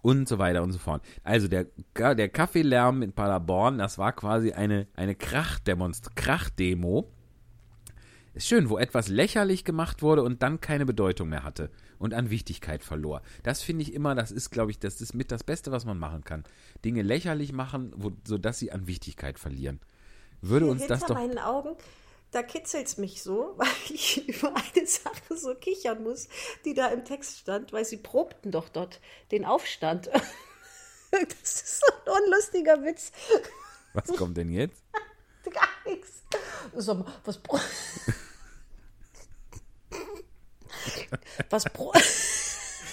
Und 0.01 0.29
so 0.29 0.39
weiter 0.39 0.63
und 0.63 0.71
so 0.71 0.79
fort. 0.79 1.03
Also 1.25 1.49
der, 1.49 1.67
der 1.97 2.29
Kaffeelärm 2.29 3.03
in 3.03 3.13
Paderborn, 3.13 3.79
das 3.79 3.99
war 3.99 4.13
quasi 4.13 4.53
eine, 4.53 4.87
eine 4.95 5.17
Krachdemo. 5.17 7.11
Ist 8.37 8.49
schön, 8.49 8.69
wo 8.69 8.77
etwas 8.77 9.09
lächerlich 9.09 9.65
gemacht 9.65 10.03
wurde 10.03 10.23
und 10.23 10.43
dann 10.43 10.61
keine 10.61 10.85
Bedeutung 10.85 11.31
mehr 11.31 11.43
hatte 11.43 11.71
und 11.99 12.13
an 12.13 12.29
Wichtigkeit 12.29 12.85
verlor. 12.85 13.23
Das 13.43 13.63
finde 13.63 13.81
ich 13.81 13.95
immer, 13.95 14.15
das 14.15 14.31
ist, 14.31 14.51
glaube 14.51 14.71
ich, 14.71 14.79
das 14.79 15.01
ist 15.01 15.15
mit 15.15 15.33
das 15.33 15.43
Beste, 15.43 15.73
was 15.73 15.87
man 15.87 15.99
machen 15.99 16.23
kann. 16.23 16.45
Dinge 16.85 17.01
lächerlich 17.01 17.55
machen, 17.55 17.95
wo, 17.97 18.13
sodass 18.29 18.59
sie 18.59 18.73
an 18.73 18.87
Wichtigkeit 18.87 19.39
verlieren. 19.39 19.81
Würde 20.43 20.67
uns 20.67 20.87
das 20.87 21.01
doch. 21.01 21.15
meinen 21.15 21.39
Augen, 21.39 21.77
da 22.31 22.43
kitzelt's 22.43 22.99
mich 22.99 23.23
so, 23.23 23.55
weil 23.57 23.69
ich 23.89 24.29
über 24.29 24.55
eine 24.55 24.87
Sache 24.87 25.35
so 25.35 25.55
kichern 25.55 26.03
muss, 26.03 26.29
die 26.67 26.75
da 26.75 26.89
im 26.89 27.07
Text 27.07 27.39
stand, 27.39 27.73
weil 27.73 27.87
sie 27.87 27.97
probten 27.97 28.51
doch 28.51 28.69
dort 28.69 29.01
den 29.33 29.47
Aufstand. 29.47 30.11
Das 31.13 31.63
ist 31.63 31.81
so 31.81 31.87
ein 32.05 32.25
unlustiger 32.25 32.85
Witz. 32.85 33.13
Was 33.95 34.09
kommt 34.19 34.37
denn 34.37 34.51
jetzt? 34.51 34.85
Gar 35.51 35.69
nichts. 35.87 36.25
Sag 36.75 36.99
mal, 36.99 37.07
was 41.51 41.65
pro 41.65 41.93
was 41.95 42.05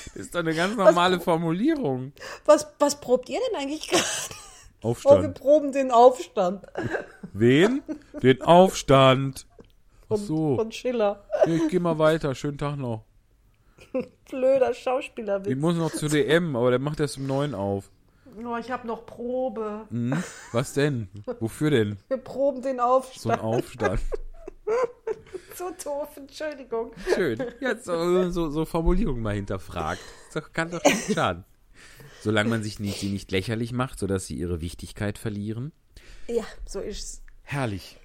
pro 0.10 0.20
ist 0.20 0.36
doch 0.36 0.40
eine 0.42 0.54
ganz 0.54 0.76
normale 0.76 1.20
Formulierung. 1.20 2.14
Was, 2.46 2.68
was 2.80 3.00
probt 3.00 3.30
ihr 3.30 3.40
denn 3.50 3.60
eigentlich 3.62 3.88
gerade? 3.90 4.04
Oh, 4.82 4.90
wir 4.90 4.90
Aufstand. 4.92 5.40
proben 5.40 5.72
den 5.72 5.92
Aufstand 5.92 6.66
Wen? 7.32 7.82
Den 8.22 8.42
Aufstand. 8.42 9.48
Ach 10.04 10.08
von, 10.10 10.18
so. 10.18 10.56
von 10.58 10.72
Schiller. 10.72 11.24
Ja, 11.48 11.54
ich 11.54 11.68
geh 11.70 11.80
mal 11.80 11.98
weiter. 11.98 12.36
Schönen 12.36 12.58
Tag 12.58 12.76
noch. 12.78 13.06
Blöder 14.30 14.72
Ich 14.72 14.80
Schauspielerwitz. 14.80 15.58
muss 15.58 15.76
noch 15.78 15.92
zu 15.92 16.08
DM, 16.08 16.56
aber 16.56 16.70
der 16.70 16.80
macht 16.80 17.00
erst 17.00 17.18
um 17.18 17.26
neun 17.28 17.56
auf. 17.56 17.90
Oh, 18.46 18.58
ich 18.58 18.70
habe 18.72 18.86
noch 18.88 19.06
Probe. 19.06 19.86
Hm? 19.90 20.22
Was 20.52 20.74
denn? 20.74 21.08
Wofür 21.40 21.70
denn? 21.70 21.98
Wir 22.08 22.18
proben 22.18 22.62
den 22.62 22.78
So 22.78 22.84
Aufstand. 22.84 23.34
ein 23.34 23.40
Aufstand. 23.40 24.02
So 25.56 25.70
doof, 25.84 26.10
Entschuldigung. 26.18 26.94
Schön. 27.14 27.38
Jetzt 27.60 27.86
so, 27.86 28.32
so, 28.32 28.50
so 28.50 28.66
Formulierungen 28.66 29.22
mal 29.22 29.36
hinterfragt. 29.36 30.02
Das 30.34 30.52
kann 30.52 30.72
doch 30.72 30.84
nicht 30.84 31.14
schaden. 31.14 31.46
Solange 32.22 32.50
man 32.50 32.64
sich 32.64 32.80
nicht, 32.80 33.00
sie 33.00 33.10
nicht 33.10 33.32
lächerlich 33.32 33.72
macht, 33.72 34.00
sodass 34.00 34.26
sie 34.26 34.36
ihre 34.36 34.62
Wichtigkeit 34.62 35.20
verlieren. 35.20 35.72
Ja, 36.28 36.44
so 36.66 36.80
ist's. 36.80 37.22
Herrlich. 37.44 38.00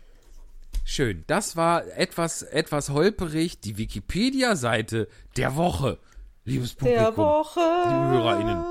Schön. 0.84 1.24
Das 1.26 1.56
war 1.56 1.86
etwas, 1.96 2.42
etwas 2.42 2.90
holperig 2.90 3.60
die 3.60 3.78
Wikipedia-Seite 3.78 5.08
der 5.36 5.56
Woche. 5.56 5.98
Liebes 6.44 6.74
Publikum. 6.74 7.02
Der 7.02 7.16
Woche. 7.16 7.60
liebe 7.60 8.08
HörerInnen. 8.08 8.64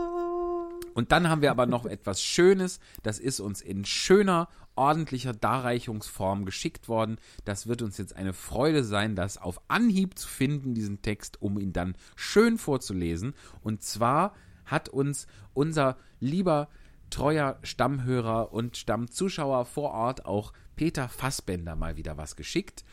Und 0.94 1.12
dann 1.12 1.30
haben 1.30 1.42
wir 1.42 1.52
aber 1.52 1.68
noch 1.68 1.86
etwas 1.86 2.22
Schönes. 2.22 2.80
Das 3.04 3.20
ist 3.20 3.40
uns 3.40 3.62
in 3.62 3.86
schöner, 3.86 4.50
ordentlicher 4.78 5.34
Darreichungsform 5.34 6.46
geschickt 6.46 6.88
worden. 6.88 7.18
Das 7.46 7.68
wird 7.68 7.82
uns 7.82 7.98
jetzt 7.98 8.16
eine 8.16 8.34
Freude 8.34 8.84
sein, 8.84 9.16
das 9.16 9.38
auf 9.38 9.60
Anhieb 9.68 10.18
zu 10.18 10.28
finden, 10.28 10.74
diesen 10.74 11.02
Text, 11.02 11.42
um 11.42 11.60
ihn 11.60 11.74
dann 11.74 11.96
schön 12.16 12.58
vorzulesen. 12.58 13.34
Und 13.62 13.82
zwar 13.84 14.34
hat 14.66 14.90
uns 14.90 15.28
unser 15.54 15.98
lieber 16.20 16.70
treuer 17.10 17.58
Stammhörer 17.64 18.52
und 18.52 18.76
Stammzuschauer 18.78 19.66
vor 19.66 19.92
Ort 19.92 20.26
auch 20.26 20.54
Peter 20.76 21.08
Fassbender 21.10 21.76
mal 21.76 21.96
wieder 21.98 22.18
was 22.18 22.36
geschickt. 22.36 22.84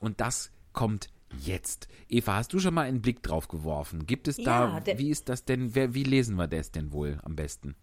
Und 0.00 0.20
das 0.20 0.50
kommt 0.72 1.08
jetzt. 1.40 1.88
Eva, 2.08 2.34
hast 2.36 2.52
du 2.52 2.58
schon 2.58 2.74
mal 2.74 2.82
einen 2.86 3.00
Blick 3.00 3.22
drauf 3.22 3.48
geworfen? 3.48 4.04
Gibt 4.06 4.28
es 4.28 4.36
da, 4.36 4.74
Ja, 4.74 4.80
der- 4.80 4.98
wie 4.98 5.08
ist 5.08 5.30
das 5.30 5.44
denn, 5.46 5.74
wer, 5.74 5.94
wie 5.94 6.04
lesen 6.04 6.36
wir 6.36 6.46
das 6.48 6.70
denn 6.70 6.92
wohl 6.92 7.18
am 7.24 7.34
besten? 7.34 7.74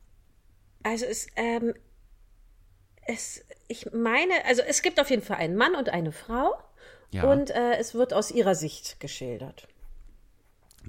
Also 0.84 1.06
es, 1.06 1.26
ähm, 1.36 1.74
es, 3.08 3.44
ich 3.68 3.92
meine, 3.92 4.46
also 4.46 4.62
es 4.62 4.82
gibt 4.82 5.00
auf 5.00 5.10
jeden 5.10 5.22
Fall 5.22 5.38
einen 5.38 5.56
Mann 5.56 5.76
und 5.76 5.90
eine 5.90 6.12
Frau 6.12 6.58
Ja. 7.12 7.24
und 7.32 7.50
äh, 7.50 7.78
es 7.78 7.94
wird 7.94 8.14
aus 8.14 8.32
ihrer 8.32 8.56
Sicht 8.56 9.00
geschildert. 9.00 9.68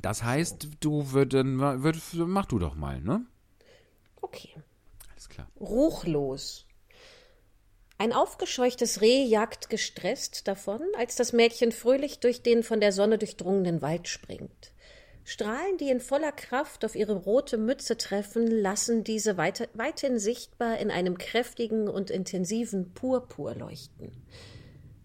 Das 0.00 0.22
heißt, 0.22 0.68
du 0.80 1.12
würden, 1.12 1.58
würd, 1.60 1.96
mach 2.14 2.46
du 2.46 2.58
doch 2.58 2.74
mal, 2.74 3.00
ne? 3.00 3.24
Okay. 4.20 4.54
Alles 5.12 5.28
klar. 5.28 5.48
Ruchlos. 5.58 6.66
Ein 7.98 8.12
aufgescheuchtes 8.14 9.02
Reh 9.02 9.24
jagt 9.24 9.68
gestresst 9.68 10.48
davon, 10.48 10.80
als 10.96 11.16
das 11.16 11.34
Mädchen 11.34 11.70
fröhlich 11.70 12.20
durch 12.20 12.42
den 12.42 12.62
von 12.62 12.80
der 12.80 12.92
Sonne 12.92 13.18
durchdrungenen 13.18 13.82
Wald 13.82 14.08
springt. 14.08 14.72
Strahlen, 15.30 15.78
die 15.78 15.90
in 15.90 16.00
voller 16.00 16.32
Kraft 16.32 16.84
auf 16.84 16.96
ihre 16.96 17.12
rote 17.12 17.56
Mütze 17.56 17.96
treffen, 17.96 18.48
lassen 18.48 19.04
diese 19.04 19.36
weite, 19.36 19.68
weithin 19.74 20.18
sichtbar 20.18 20.78
in 20.78 20.90
einem 20.90 21.18
kräftigen 21.18 21.86
und 21.86 22.10
intensiven 22.10 22.94
Purpur 22.94 23.54
leuchten. 23.54 24.10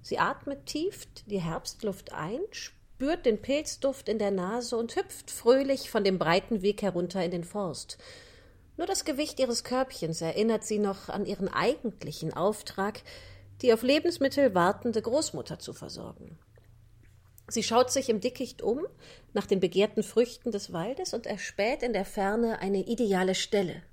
Sie 0.02 0.18
atmet 0.18 0.66
tief 0.66 1.06
die 1.28 1.42
Herbstluft 1.42 2.12
ein, 2.12 2.40
spürt 2.50 3.28
den 3.28 3.40
Pilzduft 3.40 4.10
in 4.10 4.18
der 4.18 4.32
Nase 4.32 4.78
und 4.78 4.96
hüpft 4.96 5.30
fröhlich 5.30 5.92
von 5.92 6.04
dem 6.04 6.18
breiten 6.18 6.64
Weg 6.64 6.82
herunter 6.82 7.24
in 7.24 7.30
den 7.30 7.44
Forst. 7.44 8.00
Nur 8.78 8.88
das 8.88 9.06
Gewicht 9.06 9.40
ihres 9.40 9.64
Körbchens 9.64 10.22
erinnert 10.22 10.64
sie 10.64 10.80
noch 10.80 11.08
an 11.08 11.28
ihren 11.28 11.50
eigentlichen 11.50 12.34
Auftrag, 12.34 13.04
die 13.62 13.72
auf 13.72 13.84
Lebensmittel 13.84 14.56
wartende 14.56 15.04
Großmutter 15.04 15.60
zu 15.60 15.72
versorgen. 15.72 16.40
Sie 17.48 17.64
schaut 17.64 17.92
sich 17.92 18.10
im 18.10 18.22
Dickicht 18.22 18.62
um 18.62 18.82
nach 19.34 19.46
den 19.46 19.60
begehrten 19.60 20.04
Früchten 20.04 20.52
des 20.52 20.74
Waldes 20.74 21.14
und 21.14 21.28
erspäht 21.28 21.84
in 21.84 21.94
der 21.94 22.06
Ferne 22.06 22.60
eine 22.60 22.80
ideale 22.80 23.36
Stelle. 23.36 23.84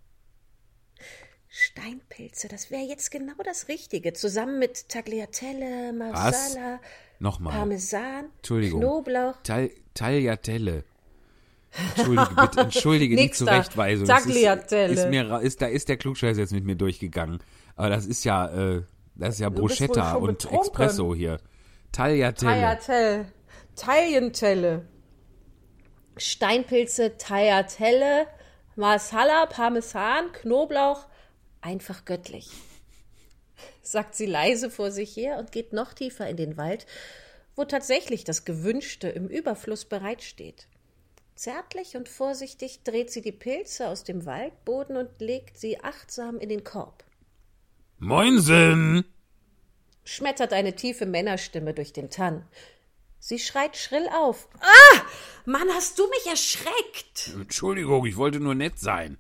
Steinpilze, 1.49 2.49
das 2.49 2.71
wäre 2.71 2.83
jetzt 2.83 3.11
genau 3.11 3.35
das 3.45 3.69
Richtige, 3.69 4.15
zusammen 4.15 4.59
mit 4.59 4.89
Tagliatelle, 4.89 5.93
Marsala, 5.93 6.81
Nochmal. 7.19 7.53
Parmesan. 7.53 8.25
Knoblauch. 8.43 9.37
Tal 9.43 9.71
Tagliatelle. 9.93 10.85
Entschuldige, 11.97 12.35
bitte, 12.35 12.61
entschuldige 12.61 13.17
die. 13.17 13.31
Zurechtweisung. 13.31 14.07
Tagliatelle. 14.07 14.93
Ist, 14.93 14.99
ist 15.01 15.09
mir, 15.09 15.41
ist, 15.41 15.63
da 15.63 15.67
ist 15.67 15.89
der 15.89 15.99
Klugscheiß 15.99 16.37
jetzt 16.37 16.53
mit 16.53 16.65
mir 16.65 16.77
durchgegangen. 16.77 17.43
Aber 17.77 17.91
das 17.91 18.07
ist 18.07 18.25
ja, 18.25 18.49
äh, 18.49 18.83
das 19.15 19.35
ist 19.35 19.41
ja 19.41 19.49
Bruschetta 19.49 20.15
und 20.15 20.39
betrunken. 20.39 20.67
Espresso 20.67 21.15
hier. 21.15 21.39
Tagliatelle. 21.93 22.51
Tagliatelle. 22.51 23.27
Taglientelle. 23.77 24.87
Steinpilze, 26.17 27.17
Tagliatelle, 27.17 28.27
Marsala, 28.77 29.47
Parmesan, 29.47 30.33
Knoblauch. 30.33 31.07
Einfach 31.61 32.05
göttlich. 32.05 32.51
Sagt 33.83 34.15
sie 34.15 34.27
leise 34.27 34.71
vor 34.71 34.91
sich 34.91 35.17
her 35.17 35.39
und 35.39 35.53
geht 35.53 35.73
noch 35.73 35.95
tiefer 35.95 36.29
in 36.29 36.37
den 36.37 36.57
Wald, 36.57 36.87
wo 37.57 37.65
tatsächlich 37.65 38.25
das 38.25 38.45
Gewünschte 38.45 39.09
im 39.09 39.29
Überfluss 39.29 39.85
bereitsteht. 39.85 40.67
Zärtlich 41.35 41.97
und 41.97 42.09
vorsichtig 42.09 42.83
dreht 42.85 43.11
sie 43.11 43.23
die 43.23 43.33
Pilze 43.33 43.89
aus 43.89 44.05
dem 44.05 44.27
Waldboden 44.27 44.97
und 44.97 45.21
legt 45.21 45.59
sie 45.59 45.81
achtsam 45.81 46.39
in 46.39 46.49
den 46.49 46.63
Korb. 46.63 47.05
Moinsen! 47.99 49.05
schmettert 50.05 50.53
eine 50.53 50.75
tiefe 50.75 51.07
Männerstimme 51.07 51.75
durch 51.75 51.93
den 51.93 52.11
Tann. 52.11 52.47
Sie 53.25 53.39
schreit 53.39 53.77
schrill 53.77 54.09
auf. 54.09 54.49
Ah! 54.59 55.01
Mann, 55.45 55.69
hast 55.75 55.97
du 55.97 56.09
mich 56.09 56.27
erschreckt! 56.27 57.31
Entschuldigung, 57.35 58.05
ich 58.05 58.17
wollte 58.17 58.41
nur 58.41 58.57
nett 58.57 58.81
sein. 58.81 59.17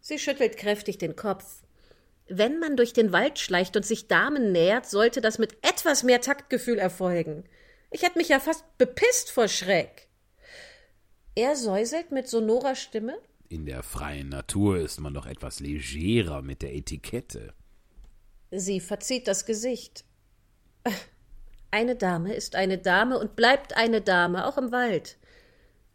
Sie 0.00 0.20
schüttelt 0.20 0.56
kräftig 0.56 0.98
den 0.98 1.16
Kopf. 1.16 1.64
Wenn 2.28 2.60
man 2.60 2.76
durch 2.76 2.92
den 2.92 3.10
Wald 3.10 3.40
schleicht 3.40 3.74
und 3.74 3.84
sich 3.84 4.06
Damen 4.06 4.52
nähert, 4.52 4.86
sollte 4.86 5.20
das 5.20 5.38
mit 5.38 5.54
etwas 5.62 6.04
mehr 6.04 6.20
Taktgefühl 6.20 6.78
erfolgen. 6.78 7.42
Ich 7.90 8.02
hätte 8.02 8.18
mich 8.18 8.28
ja 8.28 8.38
fast 8.38 8.62
bepisst 8.78 9.32
vor 9.32 9.48
Schreck. 9.48 10.06
Er 11.34 11.56
säuselt 11.56 12.12
mit 12.12 12.28
sonorer 12.28 12.76
Stimme. 12.76 13.18
In 13.48 13.66
der 13.66 13.82
freien 13.82 14.28
Natur 14.28 14.78
ist 14.78 15.00
man 15.00 15.12
doch 15.12 15.26
etwas 15.26 15.58
legerer 15.58 16.40
mit 16.40 16.62
der 16.62 16.72
Etikette. 16.72 17.52
Sie 18.52 18.78
verzieht 18.78 19.26
das 19.26 19.44
Gesicht. 19.44 20.04
Eine 21.70 21.96
Dame 21.96 22.34
ist 22.34 22.54
eine 22.54 22.78
Dame 22.78 23.18
und 23.18 23.36
bleibt 23.36 23.76
eine 23.76 24.00
Dame, 24.00 24.46
auch 24.46 24.56
im 24.56 24.72
Wald. 24.72 25.18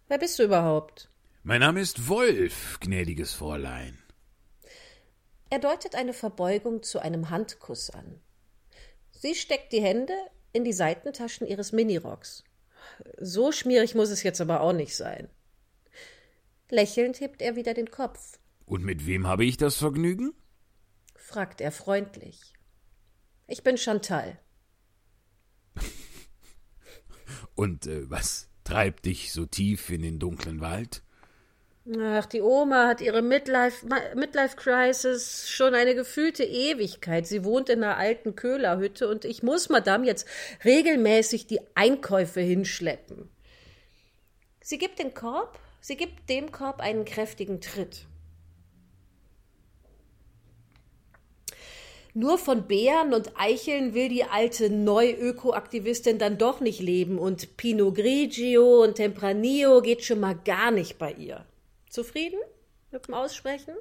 Wer 0.08 0.20
bist 0.20 0.38
du 0.38 0.44
überhaupt? 0.44 1.10
Mein 1.44 1.62
Name 1.62 1.82
ist 1.82 2.08
Wolf, 2.08 2.78
gnädiges 2.80 3.34
Fräulein. 3.34 3.98
Er 5.50 5.60
deutet 5.60 5.96
eine 5.96 6.14
Verbeugung 6.14 6.84
zu 6.84 7.00
einem 7.00 7.30
Handkuss 7.30 7.90
an. 7.90 8.20
Sie 9.12 9.36
steckt 9.36 9.72
die 9.74 9.82
Hände 9.82 10.14
in 10.52 10.64
die 10.64 10.74
Seitentaschen 10.74 11.48
ihres 11.48 11.72
Minirocks. 11.72 12.44
So 13.20 13.52
schmierig 13.52 13.96
muss 13.96 14.10
es 14.10 14.24
jetzt 14.24 14.42
aber 14.42 14.62
auch 14.62 14.74
nicht 14.74 14.96
sein. 14.96 15.30
Lächelnd 16.70 17.20
hebt 17.20 17.42
er 17.42 17.56
wieder 17.56 17.74
den 17.74 17.90
Kopf, 17.92 18.40
Und 18.66 18.84
mit 18.84 19.06
wem 19.06 19.28
habe 19.28 19.46
ich 19.46 19.58
das 19.58 19.76
Vergnügen? 19.76 20.34
fragt 21.16 21.62
er 21.62 21.72
freundlich. 21.72 22.54
Ich 23.48 23.64
bin 23.64 23.78
Chantal. 23.78 24.40
Und 27.56 27.88
äh, 27.88 28.10
was 28.10 28.50
treibt 28.64 29.06
dich 29.06 29.32
so 29.32 29.46
tief 29.46 29.90
in 29.90 30.02
den 30.02 30.20
dunklen 30.20 30.62
Wald? 30.62 31.04
Ach, 32.00 32.26
die 32.26 32.42
Oma 32.42 32.88
hat 32.88 33.02
ihre 33.02 33.22
Midlife, 33.22 33.86
Midlife 34.16 34.56
Crisis 34.56 35.50
schon 35.50 35.76
eine 35.76 35.96
gefühlte 35.96 36.46
Ewigkeit. 36.46 37.28
Sie 37.28 37.44
wohnt 37.44 37.68
in 37.68 37.84
einer 37.84 37.98
alten 37.98 38.38
Köhlerhütte 38.38 39.10
und 39.10 39.26
ich 39.26 39.44
muss 39.44 39.68
Madame 39.68 40.06
jetzt 40.06 40.26
regelmäßig 40.64 41.46
die 41.46 41.60
Einkäufe 41.76 42.40
hinschleppen. 42.40 43.30
Sie 44.62 44.78
gibt 44.78 45.00
den 45.00 45.14
Korb, 45.14 45.60
sie 45.82 45.98
gibt 45.98 46.30
dem 46.30 46.54
Korb 46.54 46.80
einen 46.80 47.04
kräftigen 47.04 47.60
Tritt. 47.60 48.06
Nur 52.16 52.38
von 52.38 52.68
Beeren 52.68 53.14
und 53.14 53.32
Eicheln 53.40 53.96
will 53.96 54.08
die 54.08 54.24
alte 54.24 54.70
Neu-Öko-Aktivistin 54.70 56.20
dann 56.20 56.38
doch 56.38 56.60
nicht 56.60 56.80
leben 56.80 57.18
und 57.18 57.58
Pinot 57.58 57.96
Grigio 57.96 58.84
und 58.84 58.96
Tempranillo 58.96 59.82
geht 59.82 60.04
schon 60.04 60.20
mal 60.20 60.36
gar 60.36 60.70
nicht 60.70 61.00
bei 61.00 61.12
ihr. 61.14 61.44
Zufrieden 61.90 62.40
mit 62.92 63.08
dem 63.08 63.16
Aussprechen? 63.16 63.74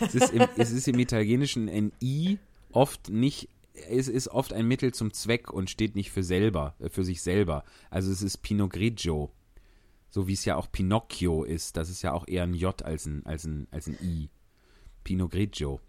Es 0.00 0.14
ist 0.14 0.32
im, 0.32 0.48
es 0.56 0.72
ist 0.72 0.88
im 0.88 0.98
Italienischen 0.98 1.68
ein 1.68 1.92
I 2.02 2.38
oft 2.72 3.08
nicht 3.08 3.48
es 3.88 4.08
ist 4.08 4.28
oft 4.28 4.52
ein 4.52 4.66
Mittel 4.66 4.92
zum 4.92 5.12
Zweck 5.12 5.52
und 5.52 5.70
steht 5.70 5.94
nicht 5.94 6.10
für 6.10 6.22
selber, 6.22 6.74
äh, 6.78 6.88
für 6.88 7.04
sich 7.04 7.22
selber. 7.22 7.64
Also 7.90 8.10
es 8.10 8.22
ist 8.22 8.38
Pinot 8.38 8.70
Grigio. 8.72 9.30
So 10.10 10.28
wie 10.28 10.34
es 10.34 10.44
ja 10.44 10.56
auch 10.56 10.70
Pinocchio 10.70 11.44
ist. 11.44 11.76
Das 11.76 11.88
ist 11.88 12.02
ja 12.02 12.12
auch 12.12 12.28
eher 12.28 12.42
ein 12.42 12.52
J 12.52 12.82
als 12.82 13.06
ein, 13.06 13.24
als 13.24 13.44
ein, 13.44 13.66
als 13.70 13.86
ein 13.86 13.96
I. 14.02 14.28
Pinot 15.04 15.30
Grigio. 15.30 15.80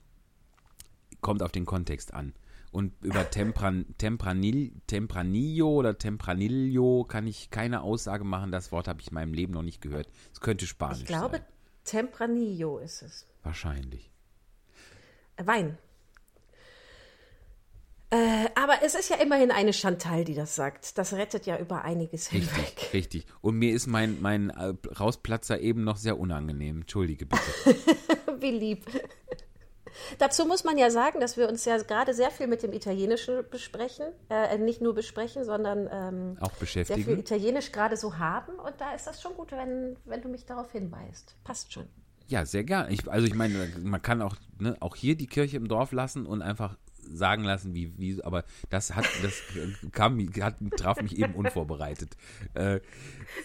Kommt 1.22 1.42
auf 1.42 1.52
den 1.52 1.66
Kontext 1.66 2.14
an. 2.14 2.34
Und 2.72 2.92
über 3.04 3.30
Tempran, 3.30 3.86
Tempranil, 4.00 4.72
Tempranillo 4.88 5.70
oder 5.70 5.98
Tempranillo 5.98 7.04
kann 7.04 7.28
ich 7.28 7.52
keine 7.52 7.82
Aussage 7.82 8.24
machen. 8.24 8.52
Das 8.52 8.72
Wort 8.72 8.88
habe 8.88 9.00
ich 9.00 9.10
in 9.10 9.14
meinem 9.14 9.34
Leben 9.34 9.54
noch 9.54 9.62
nicht 9.62 9.80
gehört. 9.80 10.10
Es 10.34 10.42
könnte 10.42 10.66
Spanisch 10.66 11.02
Ich 11.02 11.06
glaube, 11.06 11.38
sein. 11.38 11.46
Tempranillo 11.84 12.80
ist 12.80 13.04
es. 13.04 13.28
Wahrscheinlich. 13.44 14.10
Äh, 15.36 15.46
Wein. 15.46 15.78
Äh, 18.10 18.50
aber 18.56 18.84
es 18.84 18.96
ist 18.96 19.10
ja 19.10 19.18
immerhin 19.18 19.52
eine 19.52 19.74
Chantal, 19.74 20.24
die 20.24 20.36
das 20.36 20.56
sagt. 20.56 20.98
Das 20.98 21.14
rettet 21.14 21.46
ja 21.46 21.60
über 21.60 21.84
einiges 21.84 22.28
hinweg. 22.28 22.58
Richtig, 22.58 22.94
richtig. 22.94 23.26
Und 23.42 23.58
mir 23.58 23.74
ist 23.74 23.88
mein, 23.88 24.22
mein 24.22 24.50
äh, 24.50 24.74
Rausplatzer 25.00 25.60
eben 25.60 25.84
noch 25.84 25.98
sehr 25.98 26.20
unangenehm. 26.20 26.82
Entschuldige 26.82 27.26
bitte. 27.26 27.42
Wie 28.44 28.52
lieb. 28.52 28.86
Dazu 30.18 30.46
muss 30.46 30.64
man 30.64 30.78
ja 30.78 30.90
sagen, 30.90 31.20
dass 31.20 31.38
wir 31.38 31.48
uns 31.48 31.66
ja 31.66 31.78
gerade 31.78 32.14
sehr 32.14 32.32
viel 32.32 32.48
mit 32.48 32.64
dem 32.64 32.74
Italienischen 32.74 33.44
besprechen. 33.50 34.08
Äh, 34.30 34.58
nicht 34.58 34.82
nur 34.82 34.94
besprechen, 34.94 35.46
sondern 35.46 35.88
ähm, 35.92 36.38
Auch 36.40 36.50
sehr 36.50 36.58
viel 36.58 36.60
beschäftigen. 36.60 37.20
Italienisch 37.20 37.72
gerade 37.72 37.96
so 37.96 38.18
haben. 38.18 38.54
Und 38.56 38.74
da 38.80 38.94
ist 38.94 39.08
das 39.08 39.22
schon 39.22 39.34
gut, 39.36 39.52
wenn, 39.52 39.96
wenn 40.06 40.22
du 40.22 40.30
mich 40.30 40.46
darauf 40.46 40.72
hinweist. 40.72 41.36
Passt 41.44 41.72
schon. 41.72 41.88
Ja, 42.28 42.46
sehr 42.46 42.64
gern. 42.64 42.92
Ich, 42.92 43.10
also 43.10 43.28
ich 43.28 43.36
meine, 43.36 43.72
man 43.82 44.02
kann 44.02 44.22
auch, 44.22 44.36
ne, 44.60 44.76
auch 44.80 44.96
hier 44.96 45.16
die 45.16 45.28
Kirche 45.28 45.58
im 45.58 45.68
Dorf 45.68 45.92
lassen 45.92 46.26
und 46.26 46.42
einfach 46.42 46.78
sagen 47.12 47.44
lassen, 47.44 47.74
wie, 47.74 47.98
wie, 47.98 48.24
aber 48.24 48.44
das 48.70 48.96
hat, 48.96 49.06
das 49.22 49.42
kam, 49.92 50.20
hat, 50.40 50.56
traf 50.78 51.02
mich 51.02 51.18
eben 51.18 51.36
unvorbereitet. 51.36 52.16
Äh, 52.54 52.80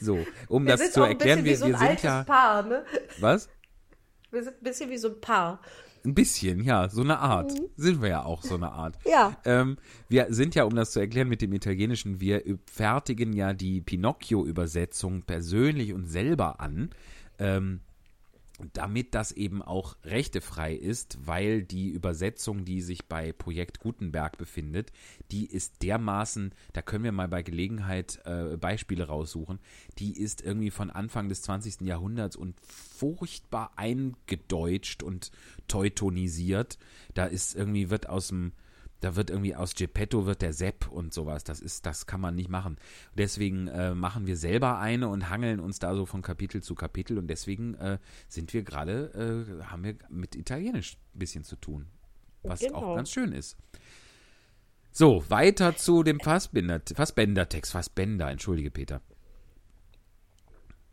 so, 0.00 0.24
um 0.48 0.64
Wir 0.64 0.76
das 0.76 0.92
zu 0.92 1.02
erklären, 1.02 1.44
wir, 1.44 1.56
so 1.56 1.66
wir 1.66 1.76
sind 1.76 2.02
ja, 2.02 2.24
Paar, 2.24 2.62
ne? 2.62 2.84
was? 3.20 3.48
Wir 4.30 4.42
sind 4.42 4.60
ein 4.60 4.64
bisschen 4.64 4.90
wie 4.90 4.98
so 4.98 5.08
ein 5.08 5.20
Paar. 5.20 5.60
Ein 6.04 6.14
bisschen, 6.14 6.62
ja, 6.62 6.88
so 6.88 7.02
eine 7.02 7.18
Art. 7.18 7.52
Sind 7.76 8.02
wir 8.02 8.08
ja 8.08 8.24
auch 8.24 8.42
so 8.42 8.54
eine 8.54 8.72
Art. 8.72 8.96
Mhm. 9.04 9.10
Ja. 9.10 9.36
Ähm, 9.44 9.78
wir 10.08 10.26
sind 10.30 10.54
ja, 10.54 10.64
um 10.64 10.74
das 10.74 10.92
zu 10.92 11.00
erklären 11.00 11.28
mit 11.28 11.42
dem 11.42 11.52
Italienischen, 11.52 12.20
wir 12.20 12.42
fertigen 12.66 13.32
ja 13.32 13.52
die 13.52 13.80
Pinocchio-Übersetzung 13.80 15.22
persönlich 15.22 15.92
und 15.92 16.06
selber 16.06 16.60
an. 16.60 16.90
Ähm, 17.38 17.80
damit 18.72 19.14
das 19.14 19.32
eben 19.32 19.62
auch 19.62 19.96
rechtefrei 20.04 20.74
ist, 20.74 21.18
weil 21.24 21.62
die 21.62 21.90
Übersetzung, 21.90 22.64
die 22.64 22.80
sich 22.80 23.06
bei 23.06 23.32
Projekt 23.32 23.78
Gutenberg 23.78 24.36
befindet, 24.36 24.92
die 25.30 25.46
ist 25.46 25.82
dermaßen, 25.82 26.52
da 26.72 26.82
können 26.82 27.04
wir 27.04 27.12
mal 27.12 27.28
bei 27.28 27.42
Gelegenheit 27.42 28.20
äh, 28.24 28.56
Beispiele 28.56 29.04
raussuchen, 29.04 29.60
die 29.98 30.18
ist 30.18 30.42
irgendwie 30.42 30.70
von 30.70 30.90
Anfang 30.90 31.28
des 31.28 31.42
20. 31.42 31.82
Jahrhunderts 31.82 32.36
und 32.36 32.56
furchtbar 32.60 33.72
eingedeutscht 33.76 35.02
und 35.02 35.30
teutonisiert. 35.68 36.78
Da 37.14 37.26
ist 37.26 37.54
irgendwie, 37.54 37.90
wird 37.90 38.08
aus 38.08 38.28
dem, 38.28 38.52
da 39.00 39.14
wird 39.16 39.30
irgendwie 39.30 39.54
aus 39.54 39.74
Geppetto 39.74 40.26
wird 40.26 40.42
der 40.42 40.52
Sepp 40.52 40.88
und 40.90 41.14
sowas. 41.14 41.44
Das 41.44 41.60
ist, 41.60 41.86
das 41.86 42.06
kann 42.06 42.20
man 42.20 42.34
nicht 42.34 42.48
machen. 42.48 42.76
Deswegen 43.16 43.68
äh, 43.68 43.94
machen 43.94 44.26
wir 44.26 44.36
selber 44.36 44.78
eine 44.78 45.08
und 45.08 45.30
hangeln 45.30 45.60
uns 45.60 45.78
da 45.78 45.94
so 45.94 46.04
von 46.06 46.22
Kapitel 46.22 46.62
zu 46.62 46.74
Kapitel 46.74 47.18
und 47.18 47.28
deswegen 47.28 47.74
äh, 47.74 47.98
sind 48.28 48.52
wir 48.52 48.62
gerade, 48.62 49.46
äh, 49.60 49.64
haben 49.64 49.84
wir 49.84 49.96
mit 50.08 50.34
Italienisch 50.34 50.96
ein 51.14 51.18
bisschen 51.18 51.44
zu 51.44 51.56
tun. 51.56 51.86
Was 52.42 52.60
Genau. 52.60 52.78
auch 52.78 52.96
ganz 52.96 53.10
schön 53.10 53.32
ist. 53.32 53.56
So, 54.90 55.22
weiter 55.28 55.76
zu 55.76 56.02
dem 56.02 56.18
Fassbinder, 56.18 56.80
Fassbender-Text. 56.92 57.72
Fassbender, 57.72 58.30
entschuldige 58.30 58.70
Peter. 58.70 59.00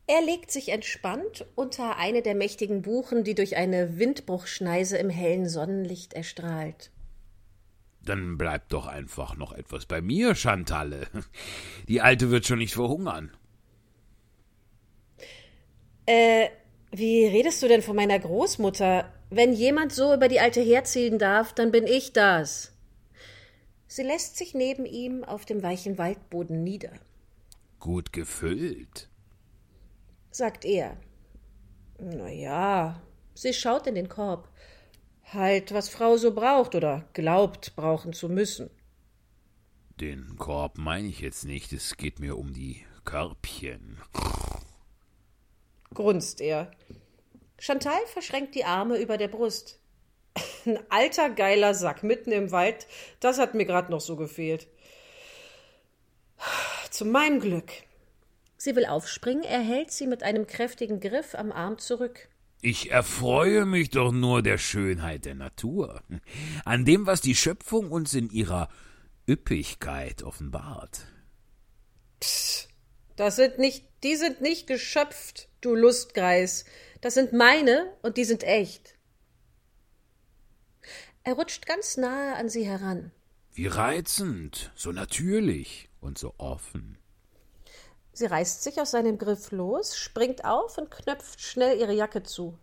Er 0.07 0.21
legt 0.21 0.51
sich 0.51 0.69
entspannt 0.69 1.47
unter 1.55 1.97
eine 1.97 2.21
der 2.21 2.35
mächtigen 2.35 2.83
Buchen, 2.83 3.23
die 3.23 3.33
durch 3.33 3.55
eine 3.55 3.97
Windbruchschneise 3.97 4.97
im 4.97 5.09
hellen 5.09 5.49
Sonnenlicht 5.49 6.13
erstrahlt. 6.13 6.91
Dann 8.05 8.37
bleibt 8.37 8.71
doch 8.71 8.85
einfach 8.85 9.35
noch 9.35 9.51
etwas 9.51 9.85
bei 9.85 9.99
mir, 10.01 10.35
Chantalle. 10.35 11.07
Die 11.87 12.01
Alte 12.01 12.29
wird 12.29 12.45
schon 12.45 12.59
nicht 12.59 12.73
verhungern. 12.75 13.31
Äh, 16.05 16.49
wie 16.91 17.25
redest 17.25 17.61
du 17.63 17.67
denn 17.67 17.81
von 17.81 17.95
meiner 17.95 18.19
Großmutter? 18.19 19.11
Wenn 19.31 19.53
jemand 19.53 19.91
so 19.91 20.13
über 20.13 20.27
die 20.27 20.39
Alte 20.39 20.61
herziehen 20.61 21.17
darf, 21.17 21.51
dann 21.53 21.71
bin 21.71 21.87
ich 21.87 22.13
das. 22.13 22.71
Sie 23.87 24.03
lässt 24.03 24.37
sich 24.37 24.53
neben 24.53 24.85
ihm 24.85 25.23
auf 25.23 25.45
dem 25.45 25.63
weichen 25.63 25.97
Waldboden 25.97 26.63
nieder, 26.63 26.91
Gut 27.79 28.13
gefüllt. 28.13 29.09
sagt 30.31 30.65
er. 30.65 30.97
Na 31.99 32.29
ja, 32.29 33.01
sie 33.33 33.53
schaut 33.53 33.87
in 33.87 33.95
den 33.95 34.09
Korb. 34.09 34.49
Halt, 35.33 35.73
was 35.73 35.89
Frau 35.89 36.17
so 36.17 36.33
braucht 36.33 36.75
oder 36.75 37.07
glaubt 37.13 37.75
brauchen 37.75 38.13
zu 38.13 38.29
müssen. 38.29 38.69
Den 39.99 40.35
Korb 40.37 40.77
meine 40.77 41.07
ich 41.07 41.19
jetzt 41.21 41.45
nicht, 41.45 41.73
es 41.73 41.97
geht 41.97 42.19
mir 42.19 42.37
um 42.37 42.53
die 42.53 42.85
Körbchen. 43.05 44.01
grunzt 45.93 46.41
er. 46.41 46.71
Chantal 47.57 48.05
verschränkt 48.07 48.55
die 48.55 48.65
Arme 48.65 48.97
über 48.97 49.17
der 49.17 49.29
Brust. 49.29 49.79
Ein 50.65 50.79
alter 50.89 51.29
geiler 51.29 51.73
Sack 51.73 52.03
mitten 52.03 52.31
im 52.31 52.51
Wald, 52.51 52.87
das 53.19 53.39
hat 53.39 53.55
mir 53.55 53.65
gerade 53.65 53.91
noch 53.91 54.01
so 54.01 54.15
gefehlt. 54.15 54.67
Zu 56.91 57.05
meinem 57.05 57.39
Glück. 57.39 57.71
Sie 58.57 58.75
will 58.75 58.85
aufspringen, 58.85 59.43
er 59.43 59.61
hält 59.61 59.91
sie 59.91 60.07
mit 60.07 60.23
einem 60.23 60.47
kräftigen 60.47 60.99
Griff 60.99 61.35
am 61.35 61.51
Arm 61.51 61.77
zurück. 61.77 62.29
Ich 62.65 62.89
erfreue 62.89 63.67
mich 63.67 63.91
doch 63.91 64.11
nur 64.11 64.41
der 64.41 64.57
Schönheit 64.57 65.25
der 65.25 65.35
Natur, 65.35 66.01
an 66.63 66.83
dem, 66.83 67.05
was 67.05 67.21
die 67.21 67.35
Schöpfung 67.35 67.91
uns 67.91 68.15
in 68.15 68.31
ihrer 68.31 68.69
Üppigkeit 69.29 70.23
offenbart. 70.23 71.05
Das 73.15 73.35
sind 73.35 73.59
nicht, 73.59 73.85
die 74.01 74.15
sind 74.15 74.41
nicht 74.41 74.65
geschöpft, 74.65 75.47
du 75.61 75.75
Lustgreis. 75.75 76.65
Das 77.01 77.13
sind 77.13 77.33
meine 77.33 77.93
und 78.01 78.17
die 78.17 78.25
sind 78.25 78.43
echt. 78.43 78.95
Er 81.21 81.33
rutscht 81.33 81.67
ganz 81.67 81.97
nahe 81.97 82.33
an 82.35 82.49
sie 82.49 82.65
heran. 82.65 83.11
Wie 83.53 83.67
reizend, 83.67 84.71
so 84.73 84.91
natürlich 84.91 85.89
und 86.01 86.17
so 86.17 86.33
offen. 86.39 86.97
Sie 88.15 88.27
reißt 88.27 88.63
sich 88.63 88.79
aus 88.79 88.91
seinem 88.91 89.17
Griff 89.17 89.51
los, 89.51 89.97
springt 89.97 90.45
auf 90.45 90.77
und 90.77 90.89
knöpft 90.89 91.41
schnell 91.41 91.77
ihre 91.77 91.91
Jacke 91.91 92.23
zu. 92.23 92.57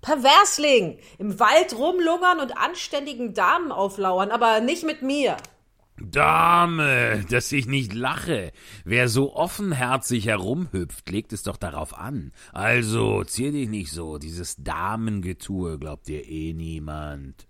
Perversling! 0.00 0.98
Im 1.18 1.38
Wald 1.38 1.78
rumlungern 1.78 2.40
und 2.40 2.58
anständigen 2.58 3.32
Damen 3.32 3.70
auflauern, 3.70 4.32
aber 4.32 4.58
nicht 4.58 4.84
mit 4.84 5.02
mir. 5.02 5.36
Dame, 5.98 7.24
dass 7.30 7.52
ich 7.52 7.66
nicht 7.66 7.94
lache. 7.94 8.50
Wer 8.84 9.08
so 9.08 9.36
offenherzig 9.36 10.26
herumhüpft, 10.26 11.08
legt 11.10 11.32
es 11.32 11.44
doch 11.44 11.56
darauf 11.56 11.96
an. 11.96 12.32
Also, 12.52 13.22
zier 13.22 13.52
dich 13.52 13.68
nicht 13.68 13.92
so. 13.92 14.18
Dieses 14.18 14.56
Damengetue 14.56 15.78
glaubt 15.78 16.08
dir 16.08 16.28
eh 16.28 16.54
niemand. 16.54 17.46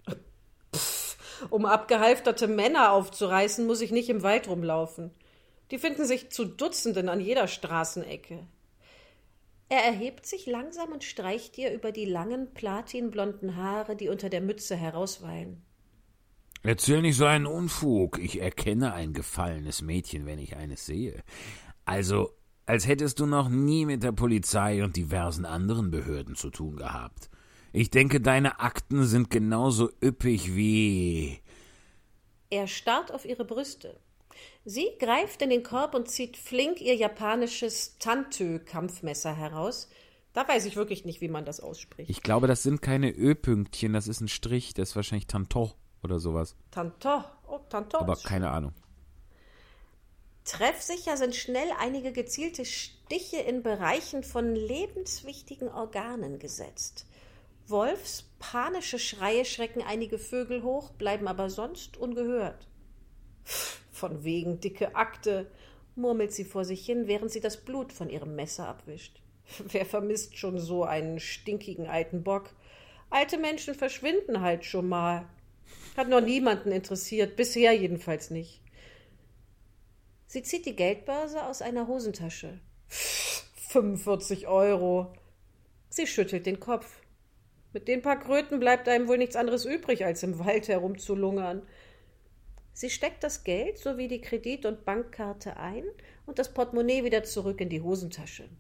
Um 1.49 1.65
abgehalfterte 1.65 2.47
Männer 2.47 2.93
aufzureißen, 2.93 3.67
muss 3.67 3.81
ich 3.81 3.91
nicht 3.91 4.11
im 4.11 4.23
Wald 4.23 4.49
rumlaufen. 4.49 5.13
Die 5.71 5.79
finden 5.79 6.07
sich 6.07 6.31
zu 6.31 6.45
Dutzenden 6.45 7.09
an 7.09 7.21
jeder 7.21 7.49
Straßenecke. 7.49 8.47
Er 9.69 9.85
erhebt 9.85 10.27
sich 10.27 10.47
langsam 10.47 10.93
und 10.93 11.03
streicht 11.03 11.59
ihr 11.59 11.73
über 11.73 11.91
die 11.91 12.05
langen, 12.05 12.55
platinblonden 12.55 13.57
Haare, 13.57 13.97
die 13.97 14.09
unter 14.09 14.29
der 14.29 14.41
Mütze 14.41 14.77
herauswallen. 14.77 15.63
Erzähl 16.63 17.03
nicht 17.03 17.17
so 17.17 17.25
einen 17.25 17.47
Unfug. 17.47 18.19
Ich 18.19 18.41
erkenne 18.41 18.93
ein 18.93 19.13
gefallenes 19.13 19.83
Mädchen, 19.83 20.25
wenn 20.27 20.39
ich 20.39 20.57
eines 20.57 20.87
sehe. 20.87 21.23
Also, 21.85 22.31
als 22.65 22.87
hättest 22.87 23.19
du 23.21 23.27
noch 23.27 23.49
nie 23.49 23.87
mit 23.87 24.03
der 24.03 24.13
Polizei 24.13 24.83
und 24.85 24.97
diversen 24.97 25.45
anderen 25.45 25.91
Behörden 25.91 26.35
zu 26.37 26.51
tun 26.51 26.77
gehabt. 26.77 27.31
Ich 27.73 27.91
denke, 27.91 28.21
deine 28.21 28.61
Akten 28.61 29.05
sind 29.05 29.31
genauso 29.31 29.91
üppig 30.03 30.57
wie. 30.57 31.41
Er 32.51 32.67
starrt 32.67 33.13
auf 33.13 33.25
ihre 33.25 33.45
Brüste. 33.45 34.01
Sie 34.69 34.89
greift 34.99 35.43
in 35.43 35.51
den 35.51 35.63
Korb 35.63 35.95
und 35.95 36.11
zieht 36.11 36.37
flink 36.37 36.81
ihr 36.81 36.97
japanisches 36.97 37.99
Tantö-Kampfmesser 38.01 39.33
heraus. 39.33 39.89
Da 40.33 40.47
weiß 40.47 40.65
ich 40.65 40.75
wirklich 40.75 41.05
nicht, 41.05 41.21
wie 41.21 41.29
man 41.29 41.45
das 41.45 41.61
ausspricht. 41.61 42.11
Ich 42.11 42.21
glaube, 42.21 42.49
das 42.49 42.65
sind 42.65 42.83
keine 42.83 43.13
Ö-Pünktchen, 43.13 43.93
das 43.93 44.09
ist 44.09 44.21
ein 44.21 44.27
Strich, 44.27 44.75
das 44.75 44.91
ist 44.91 44.97
wahrscheinlich 44.97 45.29
Tanto 45.29 45.71
oder 46.03 46.19
sowas. 46.19 46.57
Tanto. 46.73 47.23
Oh, 47.47 47.61
Tanto. 47.69 47.99
Aber 47.99 48.17
keine 48.17 48.51
Ahnung. 48.51 48.73
Treffsicher 50.45 51.17
sind 51.17 51.37
schnell 51.37 51.69
einige 51.79 52.11
gezielte 52.11 52.65
Stiche 52.65 53.37
in 53.37 53.63
Bereichen 53.63 54.25
von 54.25 54.57
lebenswichtigen 54.57 55.69
Organen 55.69 56.41
gesetzt. 56.41 57.07
Wolfs 57.69 58.25
panische 58.41 58.99
Schreie 58.99 59.45
schrecken 59.45 59.83
einige 59.87 60.19
Vögel 60.19 60.65
hoch, 60.65 60.91
bleiben 60.91 61.29
aber 61.29 61.51
sonst 61.51 61.97
ungehört. 61.97 62.67
Von 63.91 64.25
wegen 64.25 64.61
dicke 64.61 64.95
Akte, 64.95 65.51
murmelt 65.95 66.33
sie 66.33 66.45
vor 66.45 66.65
sich 66.65 66.85
hin, 66.85 67.07
während 67.07 67.31
sie 67.31 67.41
das 67.41 67.57
Blut 67.57 67.93
von 67.93 68.11
ihrem 68.11 68.37
Messer 68.37 68.69
abwischt. 68.69 69.21
Wer 69.59 69.87
vermisst 69.87 70.37
schon 70.37 70.59
so 70.59 70.85
einen 70.85 71.21
stinkigen 71.21 71.87
alten 71.87 72.23
Bock? 72.23 72.51
Alte 73.11 73.39
Menschen 73.39 73.75
verschwinden 73.75 74.41
halt 74.41 74.65
schon 74.65 74.89
mal. 74.89 75.27
Hat 75.97 76.09
noch 76.09 76.21
niemanden 76.21 76.73
interessiert, 76.73 77.37
bisher 77.37 77.73
jedenfalls 77.73 78.31
nicht. 78.31 78.61
Sie 80.27 80.43
zieht 80.43 80.67
die 80.67 80.77
Geldbörse 80.77 81.47
aus 81.47 81.63
einer 81.63 81.87
Hosentasche. 81.87 82.61
45 82.89 84.49
Euro. 84.49 85.15
Sie 85.89 86.07
schüttelt 86.07 86.47
den 86.47 86.61
Kopf. 86.61 87.01
Mit 87.73 87.89
den 87.89 88.03
paar 88.03 88.19
Kröten 88.19 88.59
bleibt 88.59 88.89
einem 88.89 89.09
wohl 89.09 89.19
nichts 89.19 89.37
anderes 89.37 89.65
übrig, 89.65 90.05
als 90.05 90.23
im 90.23 90.39
Wald 90.39 90.69
herumzulungern. 90.69 91.63
Sie 92.77 92.91
steckt 92.91 93.25
das 93.25 93.43
Geld 93.43 93.79
sowie 93.79 94.07
die 94.07 94.21
Kredit- 94.21 94.67
und 94.67 94.85
Bankkarte 94.85 95.57
ein 95.57 95.85
und 96.27 96.39
das 96.39 96.53
Portemonnaie 96.53 97.05
wieder 97.05 97.25
zurück 97.25 97.63
in 97.63 97.71
die 97.71 97.81
Hosentasche. 97.81 98.51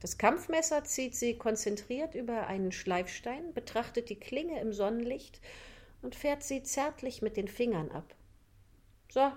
Das 0.00 0.16
Kampfmesser 0.16 0.84
zieht 0.84 1.14
sie 1.14 1.36
konzentriert 1.36 2.14
über 2.14 2.46
einen 2.46 2.72
Schleifstein, 2.72 3.52
betrachtet 3.52 4.08
die 4.08 4.18
Klinge 4.18 4.62
im 4.62 4.72
Sonnenlicht 4.72 5.42
und 6.00 6.14
fährt 6.14 6.42
sie 6.42 6.62
zärtlich 6.62 7.20
mit 7.20 7.36
den 7.36 7.48
Fingern 7.48 7.90
ab. 7.90 8.14
So, 9.10 9.30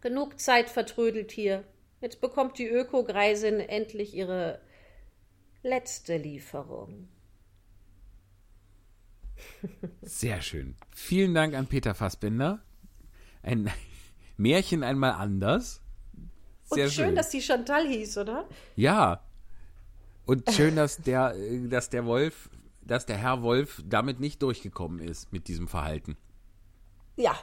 genug 0.00 0.38
Zeit 0.38 0.70
vertrödelt 0.70 1.32
hier. 1.32 1.64
Jetzt 2.00 2.20
bekommt 2.20 2.56
die 2.56 2.68
Öko-Greisin 2.68 3.58
endlich 3.58 4.14
ihre 4.14 4.60
letzte 5.64 6.18
Lieferung. 6.18 7.08
Sehr 10.02 10.40
schön. 10.40 10.76
Vielen 10.94 11.34
Dank 11.34 11.54
an 11.54 11.66
Peter 11.66 11.96
Fassbinder. 11.96 12.62
Ein 13.44 13.70
Märchen 14.36 14.82
einmal 14.82 15.12
anders. 15.12 15.80
Sehr 16.64 16.86
Und 16.86 16.92
schön, 16.92 17.04
schön, 17.06 17.14
dass 17.14 17.30
die 17.30 17.42
Chantal 17.42 17.86
hieß, 17.86 18.18
oder? 18.18 18.48
Ja. 18.74 19.22
Und 20.26 20.50
schön, 20.50 20.76
dass 20.76 20.96
der, 20.96 21.34
dass 21.68 21.90
der 21.90 22.06
Wolf, 22.06 22.48
dass 22.82 23.04
der 23.06 23.18
Herr 23.18 23.42
Wolf 23.42 23.82
damit 23.86 24.18
nicht 24.18 24.42
durchgekommen 24.42 25.00
ist 25.00 25.32
mit 25.32 25.48
diesem 25.48 25.68
Verhalten. 25.68 26.16
Ja, 27.16 27.38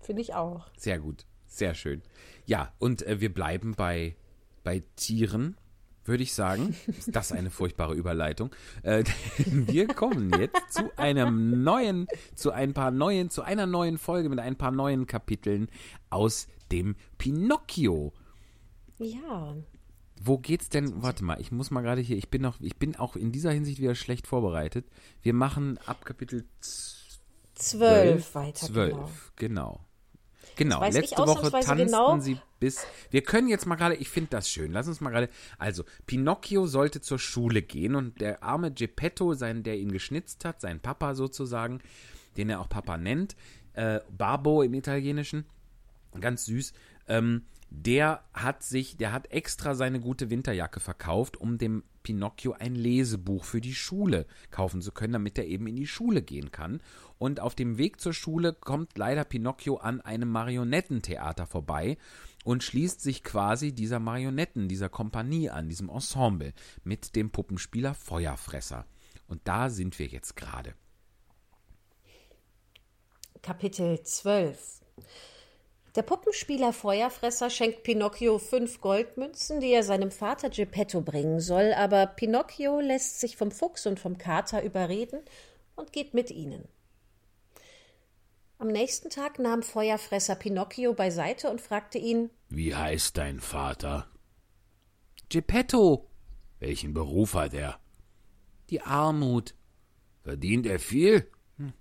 finde 0.00 0.22
ich 0.22 0.34
auch. 0.34 0.66
Sehr 0.76 1.00
gut. 1.00 1.24
Sehr 1.46 1.74
schön. 1.74 2.02
Ja, 2.44 2.72
und 2.78 3.02
äh, 3.02 3.20
wir 3.20 3.32
bleiben 3.32 3.74
bei, 3.74 4.16
bei 4.62 4.82
Tieren 4.96 5.56
würde 6.10 6.22
ich 6.22 6.34
sagen. 6.34 6.76
Ist 6.86 7.14
das 7.14 7.32
eine 7.32 7.48
furchtbare 7.50 7.94
Überleitung? 7.94 8.50
Äh, 8.82 9.04
wir 9.46 9.86
kommen 9.86 10.30
jetzt 10.38 10.72
zu 10.72 10.90
einem 10.98 11.62
neuen, 11.62 12.06
zu 12.34 12.50
ein 12.50 12.74
paar 12.74 12.90
neuen, 12.90 13.30
zu 13.30 13.42
einer 13.42 13.66
neuen 13.66 13.96
Folge 13.96 14.28
mit 14.28 14.38
ein 14.38 14.56
paar 14.56 14.72
neuen 14.72 15.06
Kapiteln 15.06 15.68
aus 16.10 16.48
dem 16.70 16.96
Pinocchio. 17.16 18.12
Ja. 18.98 19.56
Wo 20.22 20.38
geht's 20.38 20.68
denn? 20.68 21.02
Warte 21.02 21.24
mal, 21.24 21.40
ich 21.40 21.50
muss 21.50 21.70
mal 21.70 21.80
gerade 21.80 22.02
hier, 22.02 22.18
ich 22.18 22.28
bin 22.28 22.42
noch, 22.42 22.60
ich 22.60 22.76
bin 22.76 22.96
auch 22.96 23.16
in 23.16 23.32
dieser 23.32 23.52
Hinsicht 23.52 23.80
wieder 23.80 23.94
schlecht 23.94 24.26
vorbereitet. 24.26 24.86
Wir 25.22 25.32
machen 25.32 25.78
ab 25.86 26.04
Kapitel 26.04 26.44
12 27.54 28.34
weiter. 28.34 28.66
12, 28.66 28.86
genau. 28.86 29.08
genau. 29.36 29.80
Genau, 30.56 30.82
letzte 30.82 31.18
Woche 31.18 31.50
tanzten 31.50 31.76
genau. 31.76 32.18
sie 32.18 32.38
bis. 32.58 32.84
Wir 33.10 33.22
können 33.22 33.48
jetzt 33.48 33.66
mal 33.66 33.76
gerade, 33.76 33.94
ich 33.96 34.08
finde 34.08 34.30
das 34.30 34.50
schön. 34.50 34.72
Lass 34.72 34.88
uns 34.88 35.00
mal 35.00 35.10
gerade. 35.10 35.28
Also, 35.58 35.84
Pinocchio 36.06 36.66
sollte 36.66 37.00
zur 37.00 37.18
Schule 37.18 37.62
gehen 37.62 37.94
und 37.94 38.20
der 38.20 38.42
arme 38.42 38.70
Geppetto, 38.72 39.34
sein, 39.34 39.62
der 39.62 39.78
ihn 39.78 39.92
geschnitzt 39.92 40.44
hat, 40.44 40.60
sein 40.60 40.80
Papa 40.80 41.14
sozusagen, 41.14 41.80
den 42.36 42.50
er 42.50 42.60
auch 42.60 42.68
Papa 42.68 42.96
nennt, 42.96 43.36
äh, 43.74 44.00
Barbo 44.10 44.62
im 44.62 44.74
Italienischen, 44.74 45.44
ganz 46.20 46.44
süß, 46.44 46.72
ähm, 47.08 47.46
der 47.70 48.24
hat 48.34 48.62
sich, 48.62 48.96
der 48.96 49.12
hat 49.12 49.30
extra 49.30 49.74
seine 49.74 50.00
gute 50.00 50.28
Winterjacke 50.28 50.80
verkauft, 50.80 51.36
um 51.36 51.56
dem 51.56 51.84
Pinocchio 52.02 52.52
ein 52.52 52.74
Lesebuch 52.74 53.44
für 53.44 53.60
die 53.60 53.74
Schule 53.74 54.26
kaufen 54.50 54.82
zu 54.82 54.92
können, 54.92 55.12
damit 55.12 55.38
er 55.38 55.46
eben 55.46 55.66
in 55.66 55.76
die 55.76 55.86
Schule 55.86 56.22
gehen 56.22 56.50
kann. 56.50 56.80
Und 57.18 57.40
auf 57.40 57.54
dem 57.54 57.78
Weg 57.78 58.00
zur 58.00 58.12
Schule 58.12 58.52
kommt 58.52 58.96
leider 58.96 59.24
Pinocchio 59.24 59.76
an 59.76 60.00
einem 60.00 60.30
Marionettentheater 60.30 61.46
vorbei 61.46 61.98
und 62.44 62.62
schließt 62.62 63.00
sich 63.00 63.22
quasi 63.22 63.72
dieser 63.72 64.00
Marionetten, 64.00 64.68
dieser 64.68 64.88
Kompanie 64.88 65.50
an, 65.50 65.68
diesem 65.68 65.88
Ensemble 65.88 66.52
mit 66.84 67.16
dem 67.16 67.30
Puppenspieler 67.30 67.94
Feuerfresser. 67.94 68.86
Und 69.28 69.40
da 69.44 69.70
sind 69.70 69.98
wir 69.98 70.06
jetzt 70.06 70.36
gerade. 70.36 70.74
Kapitel 73.42 74.02
12 74.02 74.80
der 75.96 76.02
Puppenspieler 76.02 76.72
Feuerfresser 76.72 77.50
schenkt 77.50 77.82
Pinocchio 77.82 78.38
fünf 78.38 78.80
Goldmünzen, 78.80 79.60
die 79.60 79.72
er 79.72 79.82
seinem 79.82 80.10
Vater 80.10 80.50
Geppetto 80.50 81.00
bringen 81.00 81.40
soll, 81.40 81.72
aber 81.72 82.06
Pinocchio 82.06 82.80
lässt 82.80 83.20
sich 83.20 83.36
vom 83.36 83.50
Fuchs 83.50 83.86
und 83.86 83.98
vom 83.98 84.16
Kater 84.16 84.62
überreden 84.62 85.20
und 85.74 85.92
geht 85.92 86.14
mit 86.14 86.30
ihnen. 86.30 86.68
Am 88.58 88.68
nächsten 88.68 89.08
Tag 89.08 89.38
nahm 89.38 89.62
Feuerfresser 89.62 90.34
Pinocchio 90.34 90.92
beiseite 90.92 91.50
und 91.50 91.60
fragte 91.60 91.98
ihn 91.98 92.30
Wie 92.50 92.74
heißt 92.74 93.16
dein 93.16 93.40
Vater? 93.40 94.06
Geppetto. 95.30 96.10
Welchen 96.58 96.92
Beruf 96.92 97.34
hat 97.34 97.54
er? 97.54 97.80
Die 98.68 98.82
Armut. 98.82 99.54
Verdient 100.22 100.66
er 100.66 100.78
viel? 100.78 101.26
Hm. 101.56 101.72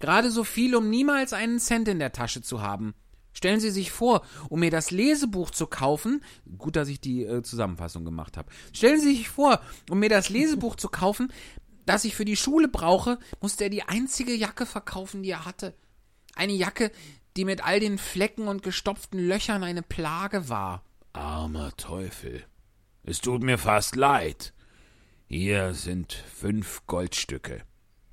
Gerade 0.00 0.30
so 0.30 0.44
viel, 0.44 0.74
um 0.74 0.88
niemals 0.88 1.32
einen 1.32 1.58
Cent 1.58 1.88
in 1.88 1.98
der 1.98 2.12
Tasche 2.12 2.40
zu 2.40 2.62
haben. 2.62 2.94
Stellen 3.34 3.60
Sie 3.60 3.70
sich 3.70 3.90
vor, 3.90 4.24
um 4.48 4.60
mir 4.60 4.70
das 4.70 4.90
Lesebuch 4.90 5.50
zu 5.50 5.66
kaufen, 5.66 6.24
gut, 6.56 6.76
dass 6.76 6.88
ich 6.88 7.00
die 7.00 7.24
äh, 7.24 7.42
Zusammenfassung 7.42 8.04
gemacht 8.04 8.36
habe. 8.36 8.50
Stellen 8.72 9.00
Sie 9.00 9.14
sich 9.14 9.28
vor, 9.28 9.60
um 9.90 9.98
mir 9.98 10.08
das 10.08 10.30
Lesebuch 10.30 10.76
zu 10.76 10.88
kaufen, 10.88 11.32
das 11.84 12.04
ich 12.04 12.14
für 12.14 12.24
die 12.24 12.36
Schule 12.36 12.68
brauche, 12.68 13.18
musste 13.40 13.64
er 13.64 13.70
die 13.70 13.82
einzige 13.82 14.34
Jacke 14.34 14.64
verkaufen, 14.64 15.22
die 15.22 15.30
er 15.30 15.44
hatte. 15.44 15.74
Eine 16.34 16.54
Jacke, 16.54 16.90
die 17.36 17.44
mit 17.44 17.64
all 17.64 17.80
den 17.80 17.98
Flecken 17.98 18.48
und 18.48 18.62
gestopften 18.62 19.18
Löchern 19.18 19.62
eine 19.62 19.82
Plage 19.82 20.48
war. 20.48 20.82
Armer 21.12 21.76
Teufel. 21.76 22.44
Es 23.02 23.20
tut 23.20 23.42
mir 23.42 23.58
fast 23.58 23.96
leid. 23.96 24.54
Hier 25.26 25.74
sind 25.74 26.12
fünf 26.12 26.86
Goldstücke. 26.86 27.62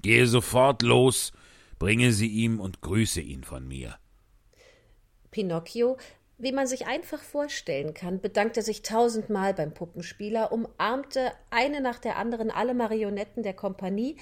Gehe 0.02 0.28
sofort 0.28 0.82
los, 0.82 1.32
bringe 1.80 2.12
sie 2.12 2.28
ihm 2.28 2.60
und 2.60 2.82
grüße 2.82 3.22
ihn 3.22 3.44
von 3.44 3.68
mir. 3.68 3.98
Pinocchio, 5.32 5.98
wie 6.38 6.52
man 6.52 6.68
sich 6.68 6.88
einfach 6.88 7.22
vorstellen 7.22 7.94
kann, 7.94 8.20
bedankte 8.20 8.62
sich 8.62 8.82
tausendmal 8.82 9.54
beim 9.54 9.74
Puppenspieler, 9.74 10.52
umarmte 10.52 11.32
eine 11.50 11.82
nach 11.82 12.00
der 12.00 12.18
anderen 12.18 12.52
alle 12.52 12.74
Marionetten 12.74 13.44
der 13.44 13.54
Kompanie, 13.54 14.18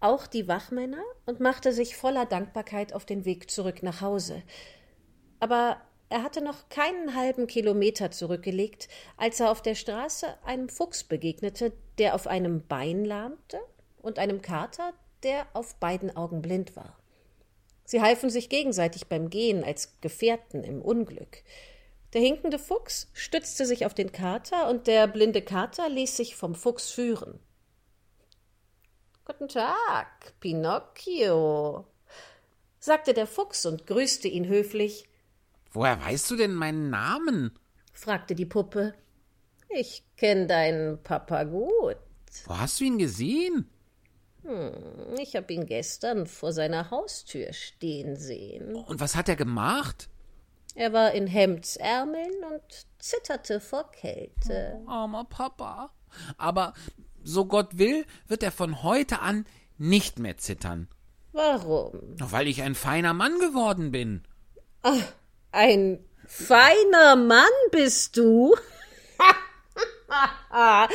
auch 0.00 0.26
die 0.26 0.48
Wachmänner, 0.48 1.02
und 1.26 1.40
machte 1.40 1.72
sich 1.72 1.96
voller 1.96 2.24
Dankbarkeit 2.24 2.92
auf 2.94 3.04
den 3.04 3.24
Weg 3.24 3.50
zurück 3.50 3.82
nach 3.82 4.00
Hause. 4.00 4.42
Aber 5.40 5.76
er 6.08 6.22
hatte 6.22 6.42
noch 6.42 6.68
keinen 6.70 7.14
halben 7.14 7.46
Kilometer 7.46 8.10
zurückgelegt, 8.10 8.88
als 9.16 9.40
er 9.40 9.50
auf 9.50 9.60
der 9.60 9.74
Straße 9.74 10.26
einem 10.44 10.68
Fuchs 10.68 11.04
begegnete, 11.04 11.72
der 11.98 12.14
auf 12.14 12.26
einem 12.26 12.66
Bein 12.66 13.04
lahmte, 13.04 13.60
und 14.00 14.18
einem 14.18 14.40
Kater, 14.40 14.94
der 15.22 15.46
auf 15.52 15.74
beiden 15.74 16.16
Augen 16.16 16.40
blind 16.40 16.76
war. 16.76 16.96
Sie 17.88 18.02
halfen 18.02 18.28
sich 18.28 18.50
gegenseitig 18.50 19.06
beim 19.06 19.30
Gehen 19.30 19.64
als 19.64 19.98
Gefährten 20.02 20.62
im 20.62 20.82
Unglück. 20.82 21.42
Der 22.12 22.20
hinkende 22.20 22.58
Fuchs 22.58 23.08
stützte 23.14 23.64
sich 23.64 23.86
auf 23.86 23.94
den 23.94 24.12
Kater 24.12 24.68
und 24.68 24.86
der 24.86 25.06
blinde 25.06 25.40
Kater 25.40 25.88
ließ 25.88 26.14
sich 26.14 26.36
vom 26.36 26.54
Fuchs 26.54 26.90
führen. 26.90 27.40
Guten 29.24 29.48
Tag, 29.48 30.38
Pinocchio, 30.38 31.86
sagte 32.78 33.14
der 33.14 33.26
Fuchs 33.26 33.64
und 33.64 33.86
grüßte 33.86 34.28
ihn 34.28 34.48
höflich. 34.48 35.08
Woher 35.70 35.98
weißt 35.98 36.30
du 36.30 36.36
denn 36.36 36.52
meinen 36.52 36.90
Namen? 36.90 37.58
fragte 37.94 38.34
die 38.34 38.44
Puppe. 38.44 38.92
Ich 39.70 40.04
kenn 40.18 40.46
deinen 40.46 41.02
Papa 41.02 41.44
gut. 41.44 41.96
Wo 42.44 42.58
hast 42.58 42.80
du 42.80 42.84
ihn 42.84 42.98
gesehen? 42.98 43.66
Hm, 44.48 45.18
ich 45.20 45.36
habe 45.36 45.52
ihn 45.52 45.66
gestern 45.66 46.26
vor 46.26 46.52
seiner 46.52 46.90
Haustür 46.90 47.52
stehen 47.52 48.16
sehen. 48.16 48.74
Und 48.74 48.98
was 48.98 49.14
hat 49.14 49.28
er 49.28 49.36
gemacht? 49.36 50.08
Er 50.74 50.94
war 50.94 51.12
in 51.12 51.26
Hemdsärmeln 51.26 52.32
und 52.50 52.62
zitterte 52.98 53.60
vor 53.60 53.90
Kälte. 53.92 54.80
Oh, 54.86 54.90
armer 54.90 55.24
Papa. 55.24 55.90
Aber 56.38 56.72
so 57.22 57.44
Gott 57.44 57.76
will, 57.76 58.06
wird 58.26 58.42
er 58.42 58.52
von 58.52 58.82
heute 58.82 59.20
an 59.20 59.44
nicht 59.76 60.18
mehr 60.18 60.38
zittern. 60.38 60.88
Warum? 61.32 62.16
Weil 62.18 62.48
ich 62.48 62.62
ein 62.62 62.74
feiner 62.74 63.12
Mann 63.12 63.38
geworden 63.40 63.90
bin. 63.92 64.22
Ach, 64.82 65.12
ein 65.52 66.02
feiner 66.26 67.16
Mann 67.16 67.44
bist 67.70 68.16
du? 68.16 68.56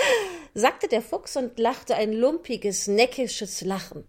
sagte 0.54 0.88
der 0.88 1.02
Fuchs 1.02 1.36
und 1.38 1.60
lachte 1.60 1.96
ein 1.96 2.14
lumpiges, 2.14 2.88
neckisches 2.88 3.62
Lachen. 3.62 4.08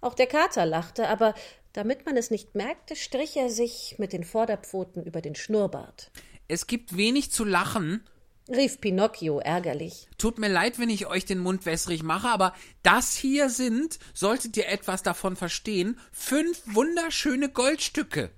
Auch 0.00 0.14
der 0.14 0.26
Kater 0.26 0.66
lachte, 0.66 1.08
aber 1.08 1.34
damit 1.72 2.04
man 2.04 2.16
es 2.16 2.30
nicht 2.30 2.54
merkte, 2.54 2.96
strich 2.96 3.36
er 3.36 3.48
sich 3.48 3.96
mit 3.98 4.12
den 4.12 4.24
Vorderpfoten 4.24 5.04
über 5.04 5.20
den 5.20 5.34
Schnurrbart. 5.34 6.10
Es 6.48 6.66
gibt 6.66 6.96
wenig 6.96 7.30
zu 7.30 7.44
lachen, 7.44 8.04
rief 8.48 8.80
Pinocchio 8.80 9.38
ärgerlich. 9.38 10.08
Tut 10.18 10.38
mir 10.38 10.48
leid, 10.48 10.78
wenn 10.78 10.90
ich 10.90 11.06
euch 11.06 11.24
den 11.24 11.38
Mund 11.38 11.64
wässrig 11.64 12.02
mache, 12.02 12.28
aber 12.28 12.54
das 12.82 13.14
hier 13.14 13.48
sind, 13.48 13.98
solltet 14.12 14.56
ihr 14.56 14.68
etwas 14.68 15.02
davon 15.02 15.36
verstehen, 15.36 15.98
fünf 16.10 16.60
wunderschöne 16.66 17.48
Goldstücke. 17.48 18.30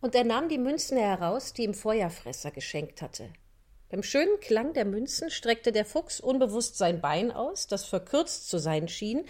Und 0.00 0.14
er 0.14 0.24
nahm 0.24 0.48
die 0.48 0.58
Münzen 0.58 0.98
heraus, 0.98 1.52
die 1.52 1.64
ihm 1.64 1.74
Feuerfresser 1.74 2.50
geschenkt 2.50 3.02
hatte. 3.02 3.30
Beim 3.96 4.02
schönen 4.02 4.38
Klang 4.40 4.74
der 4.74 4.84
Münzen 4.84 5.30
streckte 5.30 5.72
der 5.72 5.86
Fuchs 5.86 6.20
unbewusst 6.20 6.76
sein 6.76 7.00
Bein 7.00 7.30
aus, 7.30 7.66
das 7.66 7.86
verkürzt 7.86 8.46
zu 8.50 8.58
sein 8.58 8.88
schien, 8.88 9.24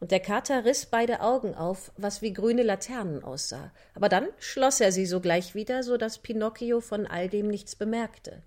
und 0.00 0.10
der 0.10 0.20
Kater 0.20 0.64
riss 0.64 0.86
beide 0.86 1.20
Augen 1.20 1.54
auf, 1.54 1.92
was 1.98 2.22
wie 2.22 2.32
grüne 2.32 2.62
Laternen 2.62 3.22
aussah. 3.22 3.74
Aber 3.92 4.08
dann 4.08 4.26
schloss 4.38 4.80
er 4.80 4.90
sie 4.90 5.04
sogleich 5.04 5.54
wieder, 5.54 5.82
so 5.82 5.98
dass 5.98 6.16
Pinocchio 6.16 6.80
von 6.80 7.06
all 7.06 7.28
dem 7.28 7.48
nichts 7.48 7.76
bemerkte. 7.76 8.42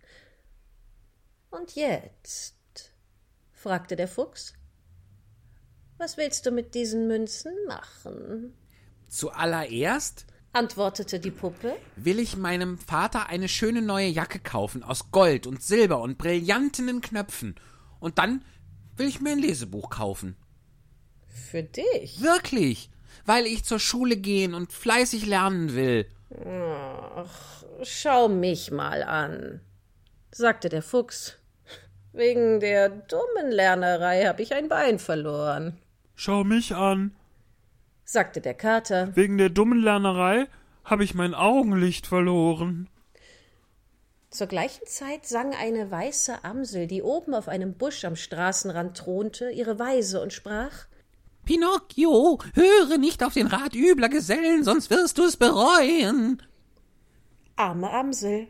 Und 1.52 1.76
jetzt? 1.76 2.56
fragte 3.52 3.96
der 3.96 4.08
Fuchs. 4.08 4.56
Was 6.00 6.18
willst 6.18 6.48
du 6.48 6.52
mit 6.52 6.74
diesen 6.74 7.08
Münzen 7.08 7.54
machen? 7.68 8.58
Zuallererst, 9.08 10.26
antwortete 10.54 11.20
die 11.20 11.32
Puppe, 11.32 11.76
will 11.96 12.20
ich 12.20 12.36
meinem 12.36 12.78
Vater 12.78 13.28
eine 13.28 13.48
schöne 13.48 13.82
neue 13.82 14.08
Jacke 14.08 14.40
kaufen 14.40 14.84
aus 14.84 15.12
Gold 15.12 15.48
und 15.48 15.62
Silber 15.62 16.02
und 16.02 16.18
brillantenen 16.18 17.02
Knöpfen. 17.02 17.56
Und 18.00 18.18
dann 18.18 18.44
will 18.98 19.08
ich 19.08 19.22
mir 19.22 19.32
ein 19.32 19.40
Lesebuch 19.40 19.90
kaufen. 19.90 20.36
Für 21.28 21.64
dich? 21.64 22.22
Wirklich, 22.22 22.90
weil 23.26 23.46
ich 23.46 23.64
zur 23.64 23.80
Schule 23.80 24.18
gehen 24.18 24.54
und 24.54 24.72
fleißig 24.72 25.26
lernen 25.26 25.76
will. 25.76 26.08
Ach, 27.16 27.64
schau 27.84 28.28
mich 28.28 28.72
mal 28.72 29.04
an, 29.04 29.62
sagte 30.32 30.70
der 30.70 30.84
Fuchs. 30.84 31.38
Wegen 32.12 32.60
der 32.60 32.90
dummen 32.90 33.52
Lernerei 33.52 34.26
habe 34.26 34.42
ich 34.42 34.54
ein 34.54 34.68
Bein 34.68 35.00
verloren. 35.00 35.78
Schau 36.16 36.44
mich 36.44 36.76
an, 36.76 37.16
sagte 38.12 38.42
der 38.42 38.56
Kater. 38.56 39.16
Wegen 39.16 39.38
der 39.38 39.50
dummen 39.50 39.84
Lernerei 39.84 40.48
habe 40.84 41.04
ich 41.04 41.14
mein 41.14 41.36
Augenlicht 41.36 42.08
verloren. 42.08 42.90
Zur 44.32 44.48
gleichen 44.48 44.86
Zeit 44.88 45.28
sang 45.28 45.54
eine 45.54 45.92
weiße 45.92 46.44
Amsel, 46.44 46.88
die 46.88 47.04
oben 47.04 47.36
auf 47.36 47.48
einem 47.48 47.76
Busch 47.76 48.06
am 48.06 48.16
Straßenrand 48.16 48.98
thronte, 48.98 49.52
ihre 49.52 49.78
Weise 49.78 50.22
und 50.22 50.34
sprach 50.34 50.88
Pinocchio, 51.46 52.40
höre 52.54 52.98
nicht 52.98 53.24
auf 53.24 53.34
den 53.34 53.48
Rat 53.48 53.76
übler 53.76 54.10
Gesellen, 54.10 54.64
sonst 54.64 54.90
wirst 54.90 55.20
du 55.20 55.24
es 55.24 55.38
bereuen. 55.38 56.42
Arme 57.56 57.92
Amsel, 57.92 58.48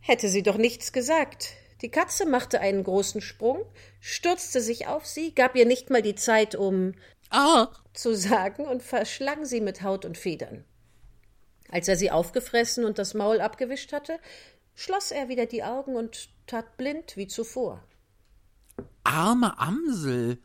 hätte 0.00 0.28
sie 0.28 0.42
doch 0.42 0.56
nichts 0.56 0.92
gesagt. 0.92 1.50
Die 1.82 1.90
Katze 1.90 2.26
machte 2.26 2.60
einen 2.60 2.84
großen 2.84 3.20
Sprung, 3.20 3.64
stürzte 4.00 4.60
sich 4.60 4.86
auf 4.86 5.06
sie, 5.06 5.32
gab 5.34 5.54
ihr 5.54 5.66
nicht 5.66 5.90
mal 5.90 6.02
die 6.02 6.14
Zeit, 6.16 6.54
um 6.54 6.94
ah. 7.30 7.68
Zu 8.00 8.16
sagen, 8.16 8.66
und 8.66 8.82
verschlang 8.82 9.44
sie 9.44 9.60
mit 9.60 9.82
Haut 9.82 10.04
und 10.04 10.18
Federn. 10.18 10.64
Als 11.70 11.88
er 11.88 11.96
sie 11.96 12.10
aufgefressen 12.10 12.84
und 12.84 12.98
das 12.98 13.14
Maul 13.14 13.40
abgewischt 13.40 13.92
hatte, 13.92 14.18
schloss 14.74 15.10
er 15.10 15.28
wieder 15.28 15.46
die 15.46 15.62
Augen 15.62 15.94
und 15.96 16.30
tat 16.46 16.76
blind 16.76 17.16
wie 17.16 17.26
zuvor. 17.26 17.84
Arme 19.04 19.58
Amsel, 19.58 20.38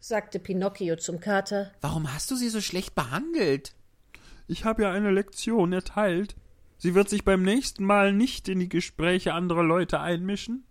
sagte 0.00 0.38
Pinocchio 0.38 0.96
zum 0.96 1.20
Kater. 1.20 1.72
Warum 1.80 2.12
hast 2.12 2.30
du 2.30 2.36
sie 2.36 2.48
so 2.48 2.60
schlecht 2.60 2.94
behandelt? 2.94 3.74
Ich 4.46 4.64
habe 4.64 4.82
ja 4.82 4.92
eine 4.92 5.10
Lektion 5.10 5.72
erteilt. 5.72 6.34
Sie 6.78 6.94
wird 6.94 7.08
sich 7.08 7.24
beim 7.24 7.42
nächsten 7.42 7.84
Mal 7.84 8.12
nicht 8.12 8.48
in 8.48 8.60
die 8.60 8.68
Gespräche 8.68 9.34
anderer 9.34 9.64
Leute 9.64 10.00
einmischen. 10.00 10.64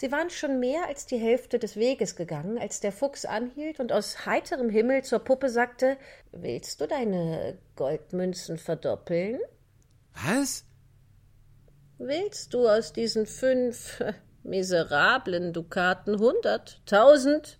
Sie 0.00 0.10
waren 0.10 0.30
schon 0.30 0.60
mehr 0.60 0.86
als 0.86 1.04
die 1.04 1.18
Hälfte 1.18 1.58
des 1.58 1.76
Weges 1.76 2.16
gegangen, 2.16 2.56
als 2.56 2.80
der 2.80 2.90
Fuchs 2.90 3.26
anhielt 3.26 3.80
und 3.80 3.92
aus 3.92 4.24
heiterem 4.24 4.70
Himmel 4.70 5.04
zur 5.04 5.18
Puppe 5.18 5.50
sagte 5.50 5.98
Willst 6.32 6.80
du 6.80 6.86
deine 6.86 7.58
Goldmünzen 7.76 8.56
verdoppeln? 8.56 9.38
Was? 10.14 10.64
Willst 11.98 12.54
du 12.54 12.66
aus 12.66 12.94
diesen 12.94 13.26
fünf 13.26 14.02
miserablen 14.42 15.52
Dukaten 15.52 16.18
hundert, 16.18 16.80
tausend, 16.86 17.58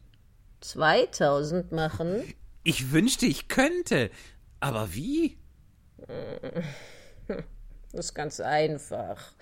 zweitausend 0.63 1.73
machen? 1.73 2.23
Ich 2.65 2.91
wünschte, 2.91 3.27
ich 3.27 3.49
könnte. 3.49 4.09
Aber 4.61 4.95
wie? 4.95 5.37
Das 7.93 8.07
ist 8.07 8.15
ganz 8.15 8.39
einfach. 8.39 9.33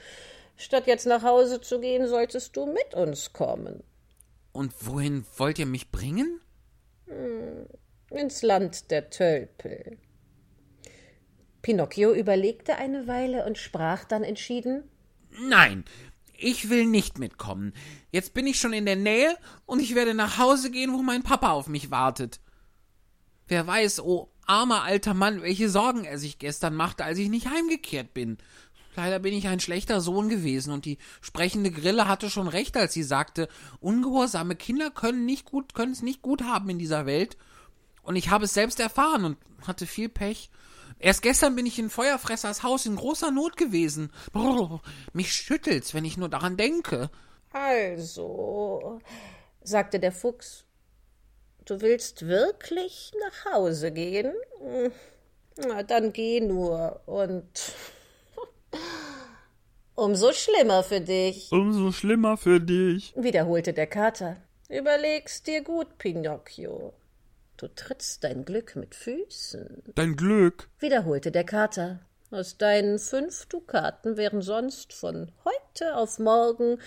Statt 0.59 0.89
jetzt 0.89 1.07
nach 1.07 1.23
Hause 1.23 1.61
zu 1.61 1.81
gehen, 1.81 2.09
solltest 2.09 2.57
du 2.57 2.67
mit 2.67 2.93
uns 2.93 3.33
kommen. 3.33 3.85
Und 4.53 4.75
wohin 4.81 5.25
wollt 5.37 5.61
ihr 5.61 5.67
mich 5.67 5.93
bringen? 5.93 6.41
Hm, 7.07 7.67
ins 8.11 8.43
Land 8.43 8.91
der 8.91 9.09
Tölpel. 9.09 9.99
Pinocchio 11.63 12.13
überlegte 12.13 12.75
eine 12.75 13.07
Weile 13.07 13.47
und 13.47 13.57
sprach 13.57 14.05
dann 14.05 14.25
entschieden 14.25 14.83
Nein, 15.31 15.85
ich 16.37 16.71
will 16.71 16.87
nicht 16.87 17.19
mitkommen. 17.19 17.73
Jetzt 18.11 18.35
bin 18.35 18.47
ich 18.47 18.59
schon 18.59 18.73
in 18.73 18.87
der 18.87 18.97
Nähe 18.97 19.37
und 19.65 19.81
ich 19.81 19.95
werde 19.95 20.15
nach 20.15 20.39
Hause 20.39 20.73
gehen, 20.73 20.93
wo 20.93 21.03
mein 21.03 21.23
Papa 21.23 21.53
auf 21.53 21.69
mich 21.69 21.93
wartet. 21.93 22.41
Wer 23.47 23.67
weiß, 23.67 24.01
oh 24.01 24.29
armer 24.49 24.83
alter 24.83 25.15
Mann, 25.15 25.43
welche 25.43 25.69
Sorgen 25.69 26.05
er 26.05 26.19
sich 26.19 26.39
gestern 26.39 26.75
machte, 26.75 27.05
als 27.05 27.19
ich 27.19 27.29
nicht 27.29 27.49
heimgekehrt 27.49 28.15
bin. 28.15 28.39
Leider 28.99 29.21
bin 29.21 29.33
ich 29.33 29.47
ein 29.47 29.61
schlechter 29.61 30.01
Sohn 30.01 30.29
gewesen 30.29 30.73
und 30.73 30.85
die 30.85 30.99
sprechende 31.21 31.71
Grille 31.71 32.09
hatte 32.09 32.29
schon 32.29 32.49
recht, 32.49 32.77
als 32.77 32.93
sie 32.93 33.05
sagte, 33.05 33.47
ungehorsame 33.79 34.57
Kinder 34.57 34.91
können 34.91 35.25
nicht 35.25 35.45
gut, 35.45 35.73
können 35.73 35.93
es 35.93 36.03
nicht 36.03 36.21
gut 36.21 36.43
haben 36.43 36.69
in 36.69 36.81
dieser 36.81 37.07
Welt. 37.07 37.37
Und 38.03 38.17
ich 38.17 38.31
habe 38.31 38.47
es 38.47 38.55
selbst 38.55 38.81
erfahren 38.81 39.25
und 39.25 39.39
hatte 39.69 39.87
viel 39.87 40.09
Pech. 40.09 40.51
Erst 40.99 41.23
gestern 41.23 41.55
bin 41.55 41.65
ich 41.65 41.79
in 41.79 41.91
Feuerfressers 41.91 42.65
Haus 42.65 42.87
in 42.87 42.97
großer 42.97 43.31
Not 43.31 43.57
gewesen. 43.57 44.11
Brrr, 44.33 44.83
mich 45.13 45.33
schüttelt's, 45.33 45.95
wenn 45.95 46.05
ich 46.05 46.17
nur 46.17 46.29
daran 46.29 46.57
denke. 46.57 47.09
Also, 47.53 48.99
sagte 49.63 50.01
der 50.01 50.11
Fuchs, 50.11 50.65
du 51.67 51.81
willst 51.83 52.27
wirklich 52.27 53.13
nach 53.21 53.53
Hause 53.53 53.93
gehen? 53.93 54.33
Na, 55.57 55.85
dann 55.85 56.13
geh 56.13 56.41
nur 56.41 57.01
und 57.07 57.47
umso 59.95 60.33
schlimmer 60.33 60.83
für 60.83 61.01
dich. 61.01 61.51
Umso 61.53 61.93
schlimmer 61.93 62.37
für 62.37 62.61
dich, 62.61 63.13
wiederholte 63.17 63.73
der 63.73 63.87
Kater. 63.87 64.37
Überleg's 64.69 65.43
dir 65.43 65.63
gut, 65.63 65.99
Pinocchio. 65.99 66.93
Du 67.57 67.69
trittst 67.69 68.23
dein 68.23 68.45
Glück 68.45 68.77
mit 68.77 68.95
Füßen. 68.95 69.83
Dein 69.95 70.15
Glück, 70.15 70.69
wiederholte 70.79 71.33
der 71.33 71.45
Kater. 71.45 72.01
Aus 72.31 72.59
deinen 72.59 72.99
fünf 72.99 73.47
Dukaten 73.47 74.17
wären 74.17 74.43
sonst 74.43 74.93
von 74.93 75.33
heute 75.45 75.97
auf 75.97 76.19
morgen 76.19 76.79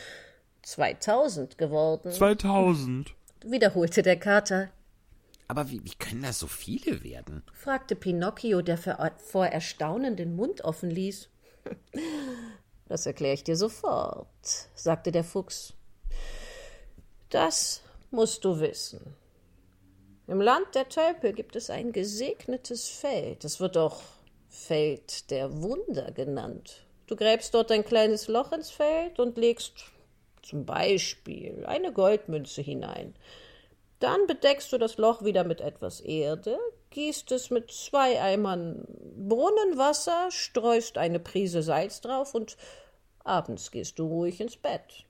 zweitausend 0.61 1.57
geworden. 1.57 2.11
Zweitausend, 2.11 3.15
wiederholte 3.43 4.03
der 4.03 4.17
Kater. 4.17 4.69
Aber 5.47 5.69
wie, 5.69 5.83
wie 5.83 5.95
können 5.95 6.21
das 6.21 6.39
so 6.39 6.47
viele 6.47 7.03
werden? 7.03 7.43
fragte 7.53 7.95
Pinocchio, 7.95 8.61
der 8.61 8.77
vor 8.77 9.47
Erstaunen 9.47 10.15
den 10.15 10.35
Mund 10.35 10.63
offen 10.63 10.89
ließ. 10.89 11.27
Das 12.87 13.05
erkläre 13.05 13.35
ich 13.35 13.43
dir 13.45 13.55
sofort, 13.55 14.27
sagte 14.75 15.13
der 15.13 15.23
Fuchs. 15.23 15.73
Das 17.29 17.81
musst 18.09 18.43
du 18.43 18.59
wissen. 18.59 19.15
Im 20.27 20.41
Land 20.41 20.75
der 20.75 20.89
Tölpel 20.89 21.33
gibt 21.33 21.55
es 21.55 21.69
ein 21.69 21.93
gesegnetes 21.93 22.89
Feld. 22.89 23.45
Es 23.45 23.59
wird 23.59 23.77
auch 23.77 24.01
Feld 24.49 25.31
der 25.31 25.61
Wunder 25.61 26.11
genannt. 26.11 26.83
Du 27.07 27.15
gräbst 27.15 27.53
dort 27.53 27.71
ein 27.71 27.85
kleines 27.85 28.27
Loch 28.27 28.51
ins 28.51 28.69
Feld 28.69 29.19
und 29.19 29.37
legst 29.37 29.73
zum 30.41 30.65
Beispiel 30.65 31.65
eine 31.65 31.93
Goldmünze 31.93 32.61
hinein. 32.61 33.15
Dann 33.99 34.27
bedeckst 34.27 34.73
du 34.73 34.77
das 34.77 34.97
Loch 34.97 35.23
wieder 35.23 35.43
mit 35.43 35.61
etwas 35.61 36.01
Erde, 36.01 36.57
gießt 36.91 37.31
es 37.31 37.49
mit 37.49 37.71
zwei 37.71 38.21
Eimern 38.21 38.85
Brunnenwasser, 39.17 40.29
streust 40.29 40.97
eine 40.97 41.19
Prise 41.19 41.63
Salz 41.63 42.01
drauf 42.01 42.35
und 42.35 42.57
abends 43.23 43.71
gehst 43.71 43.97
du 43.99 44.05
ruhig 44.05 44.39
ins 44.39 44.57
Bett. 44.57 45.05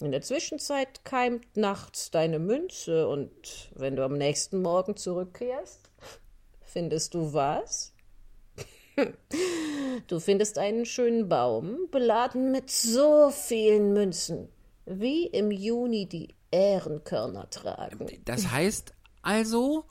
In 0.00 0.12
der 0.12 0.22
Zwischenzeit 0.22 1.04
keimt 1.04 1.56
nachts 1.56 2.10
deine 2.10 2.38
Münze 2.38 3.08
und 3.08 3.70
wenn 3.74 3.96
du 3.96 4.04
am 4.04 4.16
nächsten 4.16 4.62
Morgen 4.62 4.96
zurückkehrst, 4.96 5.90
findest 6.64 7.14
du 7.14 7.32
was? 7.32 7.92
Du 10.06 10.20
findest 10.20 10.58
einen 10.58 10.84
schönen 10.84 11.28
Baum, 11.28 11.88
beladen 11.90 12.52
mit 12.52 12.70
so 12.70 13.30
vielen 13.30 13.92
Münzen, 13.92 14.48
wie 14.86 15.26
im 15.26 15.50
Juni 15.50 16.06
die 16.06 16.34
Ehrenkörner 16.50 17.48
tragen. 17.50 18.06
Das 18.24 18.50
heißt 18.50 18.92
Also, 19.22 19.84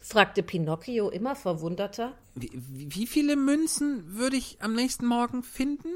fragte 0.00 0.42
Pinocchio 0.42 1.10
immer 1.10 1.36
verwunderter. 1.36 2.14
wie, 2.34 2.50
wie 2.54 3.06
viele 3.06 3.36
Münzen 3.36 4.16
würde 4.16 4.36
ich 4.36 4.58
am 4.60 4.74
nächsten 4.74 5.06
Morgen 5.06 5.42
finden? 5.42 5.88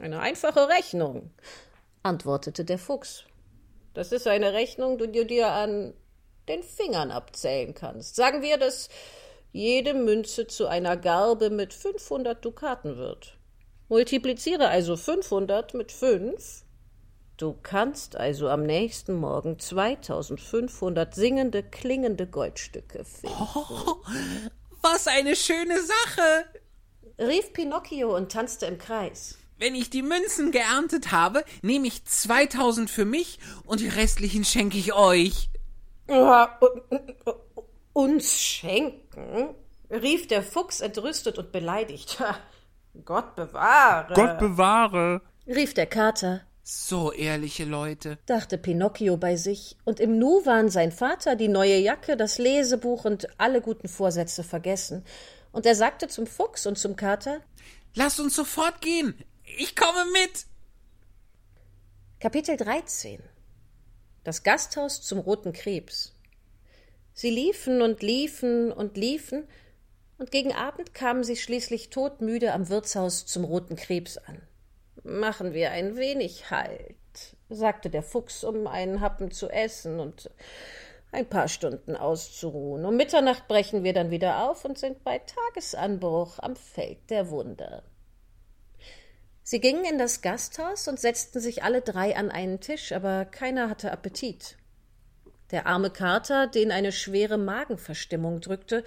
Eine 0.00 0.20
einfache 0.20 0.68
Rechnung, 0.68 1.30
antwortete 2.02 2.64
der 2.64 2.78
Fuchs. 2.78 3.24
Das 3.94 4.12
ist 4.12 4.26
eine 4.26 4.52
Rechnung, 4.52 4.98
die 4.98 5.10
du 5.10 5.26
dir 5.26 5.48
an 5.48 5.94
den 6.48 6.62
Fingern 6.62 7.10
abzählen 7.10 7.74
kannst. 7.74 8.16
Sagen 8.16 8.42
wir, 8.42 8.56
dass 8.56 8.88
jede 9.52 9.94
Münze 9.94 10.46
zu 10.46 10.66
einer 10.66 10.96
Garbe 10.96 11.50
mit 11.50 11.74
500 11.74 12.44
Dukaten 12.44 12.96
wird. 12.96 13.36
Multipliziere 13.88 14.68
also 14.68 14.96
500 14.96 15.74
mit 15.74 15.92
5. 15.92 16.64
Du 17.38 17.56
kannst 17.62 18.16
also 18.16 18.48
am 18.48 18.64
nächsten 18.64 19.14
Morgen 19.14 19.60
2500 19.60 21.14
singende, 21.14 21.62
klingende 21.62 22.26
Goldstücke 22.26 23.04
finden. 23.04 23.36
Was 24.82 25.06
eine 25.06 25.36
schöne 25.36 25.76
Sache! 25.80 26.46
rief 27.16 27.52
Pinocchio 27.52 28.16
und 28.16 28.32
tanzte 28.32 28.66
im 28.66 28.76
Kreis. 28.76 29.38
Wenn 29.56 29.76
ich 29.76 29.88
die 29.88 30.02
Münzen 30.02 30.50
geerntet 30.50 31.12
habe, 31.12 31.44
nehme 31.62 31.86
ich 31.86 32.04
2000 32.04 32.90
für 32.90 33.04
mich 33.04 33.38
und 33.64 33.78
die 33.78 33.88
restlichen 33.88 34.44
schenke 34.44 34.76
ich 34.78 34.92
euch. 34.92 35.48
Ja, 36.08 36.58
uns 37.92 38.40
schenken? 38.40 39.54
rief 39.90 40.26
der 40.26 40.42
Fuchs 40.42 40.80
entrüstet 40.80 41.38
und 41.38 41.52
beleidigt. 41.52 42.20
Gott 43.04 43.36
bewahre. 43.36 44.14
Gott 44.14 44.38
bewahre. 44.38 45.20
rief 45.46 45.72
der 45.74 45.86
Kater, 45.86 46.42
So 46.70 47.12
ehrliche 47.12 47.64
Leute. 47.64 48.18
dachte 48.26 48.58
Pinocchio 48.58 49.16
bei 49.16 49.36
sich, 49.36 49.78
und 49.86 50.00
im 50.00 50.18
Nu 50.18 50.44
waren 50.44 50.68
sein 50.68 50.92
Vater, 50.92 51.34
die 51.34 51.48
neue 51.48 51.78
Jacke, 51.78 52.14
das 52.14 52.36
Lesebuch 52.36 53.06
und 53.06 53.26
alle 53.40 53.62
guten 53.62 53.88
Vorsätze 53.88 54.44
vergessen. 54.44 55.02
Und 55.50 55.64
er 55.64 55.74
sagte 55.74 56.08
zum 56.08 56.26
Fuchs 56.26 56.66
und 56.66 56.76
zum 56.76 56.94
Kater 56.94 57.40
Lasst 57.94 58.20
uns 58.20 58.36
sofort 58.36 58.82
gehen. 58.82 59.14
Ich 59.56 59.76
komme 59.76 60.04
mit. 60.12 60.44
Kapitel 62.20 62.58
13 62.58 63.22
Das 64.24 64.42
Gasthaus 64.42 65.00
zum 65.00 65.20
Roten 65.20 65.54
Krebs. 65.54 66.12
Sie 67.14 67.30
liefen 67.30 67.80
und 67.80 68.02
liefen 68.02 68.72
und 68.72 68.98
liefen, 68.98 69.48
und 70.18 70.30
gegen 70.30 70.52
Abend 70.52 70.92
kamen 70.92 71.24
sie 71.24 71.36
schließlich 71.36 71.88
todmüde 71.88 72.52
am 72.52 72.68
Wirtshaus 72.68 73.24
zum 73.24 73.44
Roten 73.44 73.76
Krebs 73.76 74.18
an. 74.18 74.42
Machen 75.08 75.54
wir 75.54 75.70
ein 75.70 75.96
wenig 75.96 76.50
Halt, 76.50 76.96
sagte 77.48 77.88
der 77.88 78.02
Fuchs, 78.02 78.44
um 78.44 78.66
einen 78.66 79.00
Happen 79.00 79.30
zu 79.30 79.48
essen 79.48 80.00
und 80.00 80.30
ein 81.12 81.26
paar 81.26 81.48
Stunden 81.48 81.96
auszuruhen. 81.96 82.84
Um 82.84 82.94
Mitternacht 82.94 83.48
brechen 83.48 83.84
wir 83.84 83.94
dann 83.94 84.10
wieder 84.10 84.50
auf 84.50 84.66
und 84.66 84.78
sind 84.78 85.02
bei 85.04 85.18
Tagesanbruch 85.18 86.38
am 86.40 86.56
Feld 86.56 87.08
der 87.08 87.30
Wunder. 87.30 87.84
Sie 89.42 89.60
gingen 89.60 89.86
in 89.86 89.98
das 89.98 90.20
Gasthaus 90.20 90.88
und 90.88 91.00
setzten 91.00 91.40
sich 91.40 91.62
alle 91.62 91.80
drei 91.80 92.14
an 92.14 92.30
einen 92.30 92.60
Tisch, 92.60 92.92
aber 92.92 93.24
keiner 93.24 93.70
hatte 93.70 93.90
Appetit. 93.90 94.58
Der 95.50 95.66
arme 95.66 95.88
Kater, 95.88 96.48
den 96.48 96.70
eine 96.70 96.92
schwere 96.92 97.38
Magenverstimmung 97.38 98.42
drückte, 98.42 98.84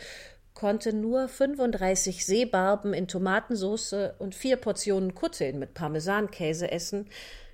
konnte 0.61 0.93
nur 0.93 1.27
35 1.27 2.23
Seebarben 2.23 2.93
in 2.93 3.07
Tomatensauce 3.07 4.11
und 4.19 4.35
vier 4.35 4.57
Portionen 4.57 5.15
Kutteln 5.15 5.57
mit 5.57 5.73
Parmesankäse 5.73 6.69
essen, 6.69 7.09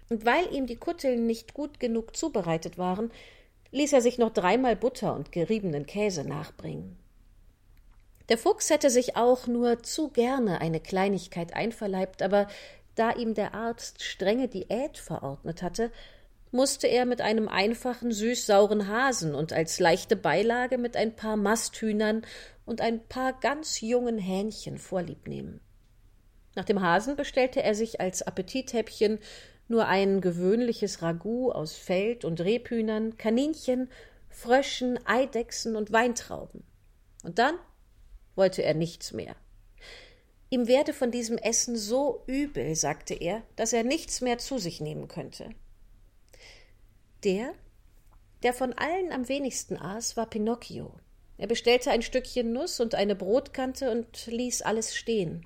und 0.09 0.25
weil 0.25 0.53
ihm 0.53 0.67
die 0.67 0.75
Kutteln 0.75 1.25
nicht 1.25 1.53
gut 1.53 1.79
genug 1.79 2.17
zubereitet 2.17 2.77
waren, 2.77 3.09
ließ 3.71 3.93
er 3.93 4.01
sich 4.01 4.17
noch 4.17 4.33
dreimal 4.33 4.75
Butter 4.75 5.15
und 5.15 5.31
geriebenen 5.31 5.85
Käse 5.85 6.25
nachbringen. 6.25 6.97
Der 8.27 8.37
Fuchs 8.37 8.69
hätte 8.69 8.89
sich 8.89 9.15
auch 9.15 9.47
nur 9.47 9.83
zu 9.83 10.09
gerne 10.09 10.59
eine 10.59 10.81
Kleinigkeit 10.81 11.53
einverleibt, 11.53 12.21
aber 12.21 12.47
da 12.95 13.11
ihm 13.11 13.35
der 13.35 13.53
Arzt 13.53 14.03
strenge 14.03 14.49
Diät 14.49 14.97
verordnet 14.97 15.63
hatte, 15.63 15.91
musste 16.51 16.87
er 16.87 17.05
mit 17.05 17.21
einem 17.21 17.47
einfachen 17.47 18.11
süß-sauren 18.11 18.87
Hasen 18.87 19.35
und 19.35 19.53
als 19.53 19.79
leichte 19.79 20.15
Beilage 20.15 20.77
mit 20.77 20.95
ein 20.95 21.15
paar 21.15 21.37
Masthühnern 21.37 22.25
und 22.65 22.81
ein 22.81 23.05
paar 23.07 23.33
ganz 23.39 23.81
jungen 23.81 24.17
Hähnchen 24.17 24.77
vorlieb 24.77 25.27
nehmen. 25.27 25.61
Nach 26.55 26.65
dem 26.65 26.81
Hasen 26.81 27.15
bestellte 27.15 27.61
er 27.61 27.75
sich 27.75 28.01
als 28.01 28.21
Appetithäppchen 28.21 29.19
nur 29.67 29.87
ein 29.87 30.21
gewöhnliches 30.21 31.01
Ragout 31.01 31.51
aus 31.51 31.75
Feld- 31.75 32.25
und 32.25 32.41
Rebhühnern, 32.41 33.17
Kaninchen, 33.17 33.89
Fröschen, 34.29 34.99
Eidechsen 35.05 35.75
und 35.75 35.91
Weintrauben. 35.91 36.63
Und 37.23 37.39
dann 37.39 37.55
wollte 38.35 38.63
er 38.63 38.73
nichts 38.73 39.11
mehr. 39.11 39.35
Ihm 40.49 40.67
werde 40.67 40.93
von 40.93 41.11
diesem 41.11 41.37
Essen 41.37 41.75
so 41.75 42.23
übel, 42.27 42.75
sagte 42.75 43.13
er, 43.13 43.43
dass 43.55 43.73
er 43.73 43.83
nichts 43.83 44.21
mehr 44.21 44.37
zu 44.37 44.57
sich 44.57 44.79
nehmen 44.79 45.07
könnte. 45.07 45.49
Der, 47.23 47.53
der 48.43 48.53
von 48.53 48.73
allen 48.73 49.11
am 49.11 49.27
wenigsten 49.27 49.77
aß, 49.77 50.17
war 50.17 50.27
Pinocchio. 50.27 50.93
Er 51.37 51.47
bestellte 51.47 51.91
ein 51.91 52.01
Stückchen 52.01 52.51
Nuss 52.51 52.79
und 52.79 52.95
eine 52.95 53.15
Brotkante 53.15 53.91
und 53.91 54.25
ließ 54.27 54.63
alles 54.63 54.95
stehen. 54.95 55.45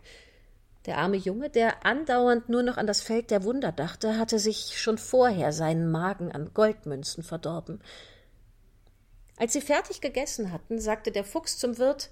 Der 0.86 0.98
arme 0.98 1.18
Junge, 1.18 1.50
der 1.50 1.86
andauernd 1.86 2.50
nur 2.50 2.64
noch 2.64 2.78
an 2.78 2.88
das 2.88 3.02
Feld 3.02 3.30
der 3.30 3.44
Wunder 3.44 3.72
dachte, 3.72 4.18
hatte 4.18 4.40
sich 4.40 4.80
schon 4.80 4.98
vorher 4.98 5.54
seinen 5.54 5.92
Magen 5.92 6.32
an 6.32 6.54
Goldmünzen 6.54 7.24
verdorben. 7.24 7.82
Als 9.38 9.54
sie 9.54 9.62
fertig 9.62 10.02
gegessen 10.02 10.52
hatten, 10.52 10.80
sagte 10.80 11.12
der 11.12 11.24
Fuchs 11.24 11.58
zum 11.58 11.78
Wirt 11.78 12.10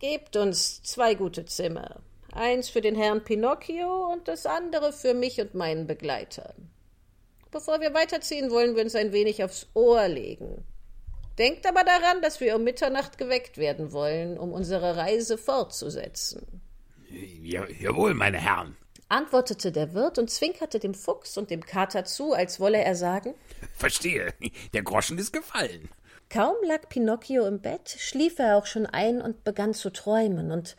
Gebt 0.00 0.36
uns 0.36 0.82
zwei 0.82 1.14
gute 1.14 1.46
Zimmer. 1.46 2.00
Eins 2.32 2.68
für 2.68 2.82
den 2.82 2.94
Herrn 2.94 3.24
Pinocchio 3.24 4.12
und 4.12 4.28
das 4.28 4.44
andere 4.44 4.92
für 4.92 5.14
mich 5.14 5.40
und 5.40 5.54
meinen 5.54 5.86
Begleiter. 5.86 6.54
Bevor 7.50 7.80
wir 7.80 7.94
weiterziehen, 7.94 8.50
wollen 8.50 8.76
wir 8.76 8.82
uns 8.84 8.94
ein 8.94 9.12
wenig 9.12 9.42
aufs 9.42 9.66
Ohr 9.74 10.08
legen. 10.08 10.64
Denkt 11.38 11.66
aber 11.66 11.84
daran, 11.84 12.20
dass 12.20 12.40
wir 12.40 12.56
um 12.56 12.64
Mitternacht 12.64 13.16
geweckt 13.16 13.58
werden 13.58 13.92
wollen, 13.92 14.38
um 14.38 14.52
unsere 14.52 14.96
Reise 14.96 15.38
fortzusetzen. 15.38 16.60
Ja, 17.08 17.66
jawohl, 17.68 18.14
meine 18.14 18.38
Herren. 18.38 18.76
Antwortete 19.08 19.72
der 19.72 19.94
Wirt 19.94 20.18
und 20.18 20.30
zwinkerte 20.30 20.78
dem 20.78 20.92
Fuchs 20.92 21.38
und 21.38 21.50
dem 21.50 21.64
Kater 21.64 22.04
zu, 22.04 22.34
als 22.34 22.60
wolle 22.60 22.82
er 22.82 22.94
sagen, 22.94 23.34
Verstehe. 23.74 24.34
Der 24.74 24.82
Groschen 24.82 25.16
ist 25.16 25.32
gefallen. 25.32 25.88
Kaum 26.28 26.56
lag 26.62 26.88
Pinocchio 26.90 27.46
im 27.46 27.60
Bett, 27.60 27.88
schlief 27.88 28.38
er 28.38 28.58
auch 28.58 28.66
schon 28.66 28.84
ein 28.84 29.22
und 29.22 29.44
begann 29.44 29.72
zu 29.72 29.90
träumen, 29.90 30.52
und 30.52 30.76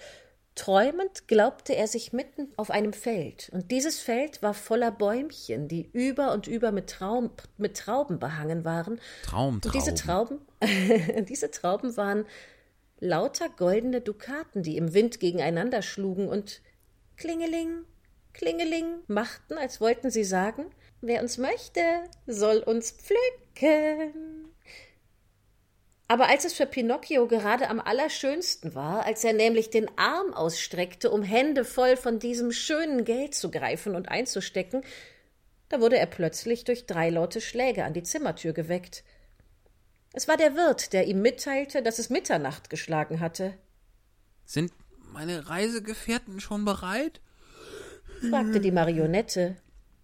träumend 0.60 1.30
glaubte 1.30 1.74
er 1.74 1.88
sich 1.88 2.12
mitten 2.12 2.50
auf 2.58 2.70
einem 2.70 2.92
Feld, 2.92 3.50
und 3.54 3.72
dieses 3.72 4.00
Feld 4.00 4.44
war 4.44 4.54
voller 4.54 4.92
Bäumchen, 4.92 5.70
die 5.70 5.90
über 5.94 6.34
und 6.34 6.48
über 6.48 6.74
mit, 6.74 6.90
Traum, 6.90 7.30
mit 7.58 7.78
Trauben 7.78 8.20
behangen 8.20 8.66
waren. 8.66 9.00
Traumtrauben. 9.24 9.64
Und 9.64 9.74
diese 9.74 9.96
Trauben, 9.96 10.42
diese 11.30 11.50
Trauben 11.52 11.96
waren 11.96 12.26
lauter 13.00 13.48
goldene 13.48 14.02
Dukaten, 14.02 14.62
die 14.62 14.76
im 14.76 14.94
Wind 14.94 15.22
gegeneinander 15.22 15.82
schlugen 15.82 16.28
und 16.28 16.62
Klingeling, 17.16 17.86
Klingeling 18.34 19.00
machten, 19.08 19.58
als 19.58 19.80
wollten 19.80 20.12
sie 20.12 20.26
sagen, 20.26 20.66
wer 21.00 21.22
uns 21.22 21.38
möchte, 21.38 21.82
soll 22.28 22.58
uns 22.58 22.92
pflücken. 22.92 24.39
Aber 26.10 26.28
als 26.28 26.44
es 26.44 26.54
für 26.54 26.66
Pinocchio 26.66 27.28
gerade 27.28 27.70
am 27.70 27.80
allerschönsten 27.80 28.74
war, 28.74 29.06
als 29.06 29.24
er 29.24 29.34
nämlich 29.34 29.70
den 29.70 29.96
Arm 29.96 30.34
ausstreckte, 30.34 31.12
um 31.12 31.22
Hände 31.22 31.64
voll 31.64 31.98
von 31.98 32.18
diesem 32.18 32.52
schönen 32.52 33.06
Geld 33.06 33.36
zu 33.36 33.52
greifen 33.52 33.96
und 33.96 34.10
einzustecken, 34.10 34.82
da 35.70 35.80
wurde 35.82 36.00
er 36.00 36.08
plötzlich 36.08 36.64
durch 36.64 36.88
drei 36.88 37.12
laute 37.12 37.42
Schläge 37.42 37.86
an 37.86 37.94
die 37.94 38.02
Zimmertür 38.02 38.54
geweckt. 38.54 39.04
Es 40.14 40.28
war 40.28 40.36
der 40.36 40.56
Wirt, 40.56 40.94
der 40.94 41.06
ihm 41.06 41.22
mitteilte, 41.22 41.84
dass 41.84 42.00
es 42.00 42.10
Mitternacht 42.10 42.72
geschlagen 42.72 43.20
hatte, 43.20 43.54
Sind 44.46 44.74
meine 45.14 45.48
Reisegefährten 45.48 46.40
schon 46.40 46.66
bereit? 46.66 47.22
fragte 48.32 48.60
die 48.60 48.72
Marionette. 48.72 49.58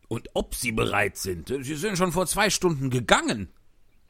Und 0.08 0.30
ob 0.36 0.54
sie 0.54 0.72
bereit 0.72 1.18
sind? 1.18 1.48
Sie 1.48 1.76
sind 1.76 1.98
schon 1.98 2.12
vor 2.12 2.28
zwei 2.28 2.52
Stunden 2.52 2.92
gegangen. 2.92 3.52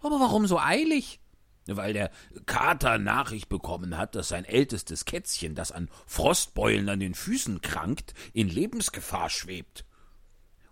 Aber 0.02 0.20
warum 0.20 0.46
so 0.46 0.60
eilig? 0.60 1.22
Weil 1.68 1.94
der 1.94 2.12
Kater 2.46 3.00
Nachricht 3.00 3.50
bekommen 3.50 3.98
hat, 3.98 4.16
dass 4.16 4.30
sein 4.30 4.46
ältestes 4.46 5.06
Kätzchen, 5.06 5.56
das 5.56 5.72
an 5.72 5.90
Frostbeulen 6.06 6.90
an 6.90 7.00
den 7.00 7.16
Füßen 7.16 7.62
krankt, 7.62 8.14
in 8.34 8.50
Lebensgefahr 8.50 9.30
schwebt. 9.30 9.86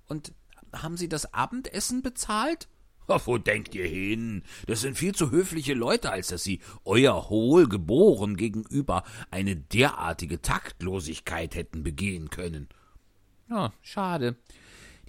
Und 0.07 0.33
haben 0.71 0.97
Sie 0.97 1.09
das 1.09 1.33
Abendessen 1.33 2.01
bezahlt? 2.03 2.67
Ach, 3.07 3.27
wo 3.27 3.37
denkt 3.37 3.75
ihr 3.75 3.87
hin? 3.87 4.43
Das 4.65 4.81
sind 4.81 4.97
viel 4.97 5.13
zu 5.13 5.31
höfliche 5.31 5.73
Leute, 5.73 6.11
als 6.11 6.27
dass 6.27 6.43
sie 6.43 6.61
euer 6.85 7.29
Hohlgeboren 7.29 8.37
gegenüber 8.37 9.03
eine 9.29 9.55
derartige 9.55 10.41
Taktlosigkeit 10.41 11.55
hätten 11.55 11.83
begehen 11.83 12.29
können. 12.29 12.69
Ja, 13.49 13.73
schade. 13.81 14.37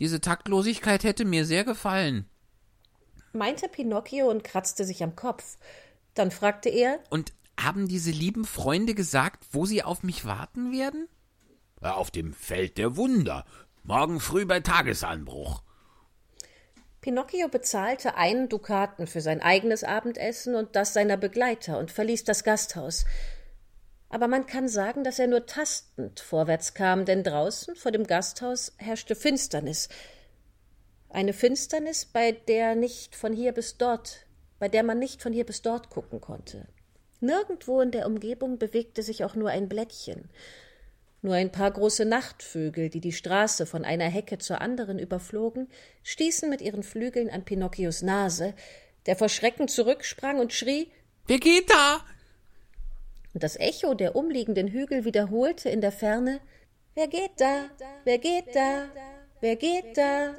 Diese 0.01 0.20
Taktlosigkeit 0.20 1.05
hätte 1.05 1.24
mir 1.24 1.44
sehr 1.44 1.65
gefallen. 1.65 2.28
Meinte 3.35 3.69
Pinocchio 3.69 4.31
und 4.31 4.44
kratzte 4.44 4.85
sich 4.85 5.02
am 5.02 5.16
Kopf. 5.16 5.59
Dann 6.15 6.31
fragte 6.31 6.69
er, 6.69 7.01
Und 7.11 7.32
haben 7.59 7.89
diese 7.89 8.11
lieben 8.11 8.44
Freunde 8.44 8.94
gesagt, 8.94 9.44
wo 9.52 9.66
sie 9.66 9.82
auf 9.82 10.02
mich 10.02 10.24
warten 10.24 10.73
werden? 10.73 11.09
Auf 11.81 12.11
dem 12.11 12.32
Feld 12.32 12.78
der 12.78 12.97
Wunder. 12.97 13.44
Morgen 13.82 14.20
früh 14.20 14.47
bei 14.47 14.61
Tagesanbruch. 14.61 15.62
Pinocchio 17.02 17.48
bezahlte 17.48 18.16
einen 18.16 18.48
Dukaten 18.48 19.06
für 19.06 19.20
sein 19.20 19.43
eigenes 19.43 19.85
Abendessen 19.85 20.55
und 20.55 20.74
das 20.74 20.94
seiner 20.94 21.19
Begleiter 21.19 21.78
und 21.78 21.90
verließ 21.90 22.24
das 22.24 22.44
Gasthaus. 22.44 23.05
Aber 24.09 24.27
man 24.27 24.47
kann 24.47 24.69
sagen, 24.69 25.05
dass 25.05 25.19
er 25.19 25.27
nur 25.27 25.44
tastend 25.44 26.20
vorwärts 26.20 26.73
kam, 26.73 27.05
denn 27.05 27.23
draußen 27.23 27.77
vor 27.77 27.93
dem 27.93 28.06
Gasthaus 28.06 28.73
herrschte 28.78 29.16
Finsternis. 29.16 29.90
Eine 31.15 31.32
Finsternis, 31.32 32.07
bei 32.07 32.32
der 32.32 32.74
nicht 32.74 33.15
von 33.15 33.32
hier 33.32 33.53
bis 33.53 33.77
dort, 33.77 34.27
bei 34.59 34.69
der 34.69 34.82
man 34.82 34.99
nicht 34.99 35.23
von 35.23 35.32
hier 35.32 35.47
bis 35.47 35.62
dort 35.62 35.89
gucken 35.89 36.20
konnte. 36.20 36.66
Nirgendwo 37.20 37.81
in 37.81 37.93
der 37.93 38.07
Umgebung 38.07 38.59
bewegte 38.59 39.05
sich 39.05 39.23
auch 39.23 39.36
nur 39.36 39.51
ein 39.51 39.69
Blättchen. 39.69 40.28
Nur 41.23 41.35
ein 41.35 41.53
paar 41.53 41.70
große 41.70 42.05
Nachtvögel, 42.05 42.91
die 42.91 43.01
die 43.01 43.12
Straße 43.12 43.65
von 43.65 43.85
einer 43.85 44.09
Hecke 44.09 44.39
zur 44.39 44.61
anderen 44.61 44.99
überflogen, 44.99 45.69
stießen 46.03 46.51
mit 46.51 46.61
ihren 46.61 46.82
Flügeln 46.82 47.31
an 47.31 47.45
Pinocchios 47.45 48.03
Nase, 48.03 48.53
der 49.07 49.15
vor 49.15 49.28
Schrecken 49.28 49.69
zurücksprang 49.69 50.41
und 50.41 50.53
schrie, 50.53 50.91
da? 51.28 52.05
und 53.35 53.45
das 53.45 53.55
Echo 53.55 53.95
der 53.95 54.16
umliegenden 54.16 54.66
Hügel 54.66 55.05
wiederholte 55.05 55.69
in 55.69 55.81
der 55.81 55.93
Ferne 55.93 56.41
Wer 56.97 57.07
geht 57.07 57.32
da? 57.36 57.66
Wer 58.03 58.19
geht 58.19 58.55
da? 58.55 58.89
Wer 59.41 59.55
geht 59.55 59.97
da? 59.97 60.35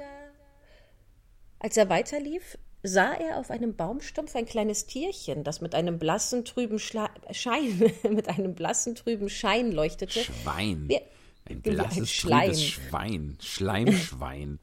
Als 1.60 1.78
er 1.78 1.90
weiterlief, 1.90 2.58
sah 2.84 3.14
er 3.14 3.38
auf 3.40 3.50
einem 3.50 3.76
Baumstumpf 3.76 4.36
ein 4.36 4.46
kleines 4.46 4.86
Tierchen, 4.86 5.44
das 5.44 5.62
mit 5.62 5.74
einem 5.74 5.98
blassen, 6.00 6.46
trüben 6.46 6.80
Schla 6.80 7.10
Schein, 7.32 7.92
mit 8.10 8.28
einem 8.30 8.54
blassen, 8.56 8.96
trüben 8.96 9.30
Schein 9.30 9.72
leuchtete. 9.72 10.20
Schwein. 10.24 10.88
Wie- 10.90 10.98
Ein 10.98 11.64
wie 11.66 11.70
ein 11.72 11.76
blasses, 11.78 12.12
Schleim. 12.12 12.42
trübes 12.52 12.64
Schwein. 12.64 13.38
Schleimschwein. 13.42 14.60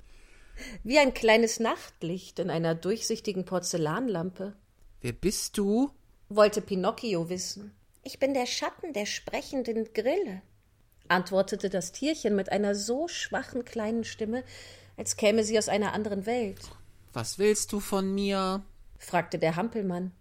Wie 0.85 0.98
ein 0.98 1.14
kleines 1.14 1.59
Nachtlicht 1.60 2.39
in 2.39 2.51
einer 2.51 2.74
durchsichtigen 2.74 3.44
Porzellanlampe. 3.44 4.55
Wer 5.01 5.12
bist 5.12 5.59
du? 5.59 5.90
wollte 6.28 6.60
Pinocchio 6.62 7.28
wissen. 7.28 7.74
Ich 8.05 8.19
bin 8.19 8.32
der 8.32 8.47
Schatten 8.47 8.93
der 8.94 9.06
sprechenden 9.06 9.93
Grille, 9.93 10.40
antwortete 11.09 11.69
das 11.69 11.93
Tierchen 11.93 12.35
mit 12.36 12.51
einer 12.51 12.74
so 12.74 13.06
schwachen 13.09 13.64
kleinen 13.64 14.05
Stimme, 14.05 14.43
als 14.97 15.16
käme 15.16 15.44
sie 15.44 15.59
aus 15.59 15.69
einer 15.69 15.93
anderen 15.93 16.24
Welt. 16.27 16.60
Was 17.12 17.39
willst 17.39 17.72
du 17.72 17.80
von 17.80 18.14
mir? 18.14 18.64
fragte 18.98 19.39
der 19.39 19.56
Hampelmann. 19.56 20.12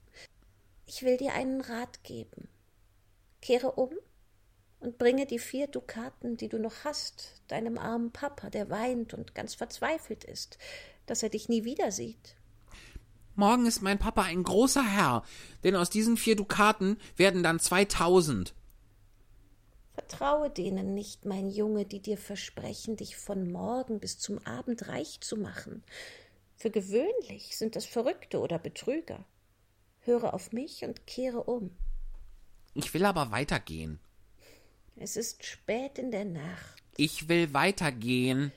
Ich 0.85 1.03
will 1.03 1.15
dir 1.15 1.34
einen 1.34 1.61
Rat 1.61 2.03
geben. 2.03 2.49
Kehre 3.41 3.72
um 3.72 3.91
und 4.81 4.97
bringe 4.97 5.26
die 5.26 5.39
vier 5.39 5.68
Dukaten, 5.68 6.35
die 6.35 6.49
du 6.49 6.59
noch 6.59 6.84
hast, 6.84 7.41
deinem 7.47 7.77
armen 7.77 8.11
Papa, 8.11 8.49
der 8.49 8.69
weint 8.69 9.13
und 9.13 9.35
ganz 9.35 9.55
verzweifelt 9.55 10.26
ist, 10.26 10.57
dass 11.05 11.23
er 11.23 11.30
dich 11.30 11.47
nie 11.47 11.63
wieder 11.63 11.91
sieht. 11.91 12.35
Morgen 13.35 13.65
ist 13.65 13.81
mein 13.81 13.97
Papa 13.97 14.23
ein 14.23 14.43
großer 14.43 14.84
Herr, 14.84 15.23
denn 15.63 15.77
aus 15.77 15.89
diesen 15.89 16.18
vier 16.18 16.35
Dukaten 16.35 16.97
werden 17.15 17.41
dann 17.41 17.59
zweitausend. 17.59 18.53
Vertraue 19.93 20.49
denen 20.49 20.93
nicht, 20.93 21.26
mein 21.26 21.49
Junge, 21.49 21.85
die 21.85 22.01
dir 22.01 22.18
versprechen, 22.18 22.97
dich 22.97 23.15
von 23.15 23.49
morgen 23.49 23.99
bis 23.99 24.19
zum 24.19 24.45
Abend 24.45 24.88
reich 24.89 25.22
zu 25.22 25.38
machen. 25.38 25.84
Für 26.61 26.69
gewöhnlich 26.69 27.57
sind 27.57 27.75
das 27.75 27.88
Verrückte 27.88 28.39
oder 28.39 28.59
Betrüger. 28.59 29.25
Höre 30.01 30.31
auf 30.31 30.51
mich 30.51 30.83
und 30.83 31.07
kehre 31.07 31.45
um. 31.45 31.75
Ich 32.75 32.93
will 32.93 33.03
aber 33.03 33.31
weitergehen. 33.31 33.99
Es 34.95 35.15
ist 35.17 35.43
spät 35.43 35.97
in 35.97 36.11
der 36.11 36.25
Nacht. 36.25 36.83
Ich 36.97 37.27
will 37.27 37.51
weitergehen. 37.55 38.51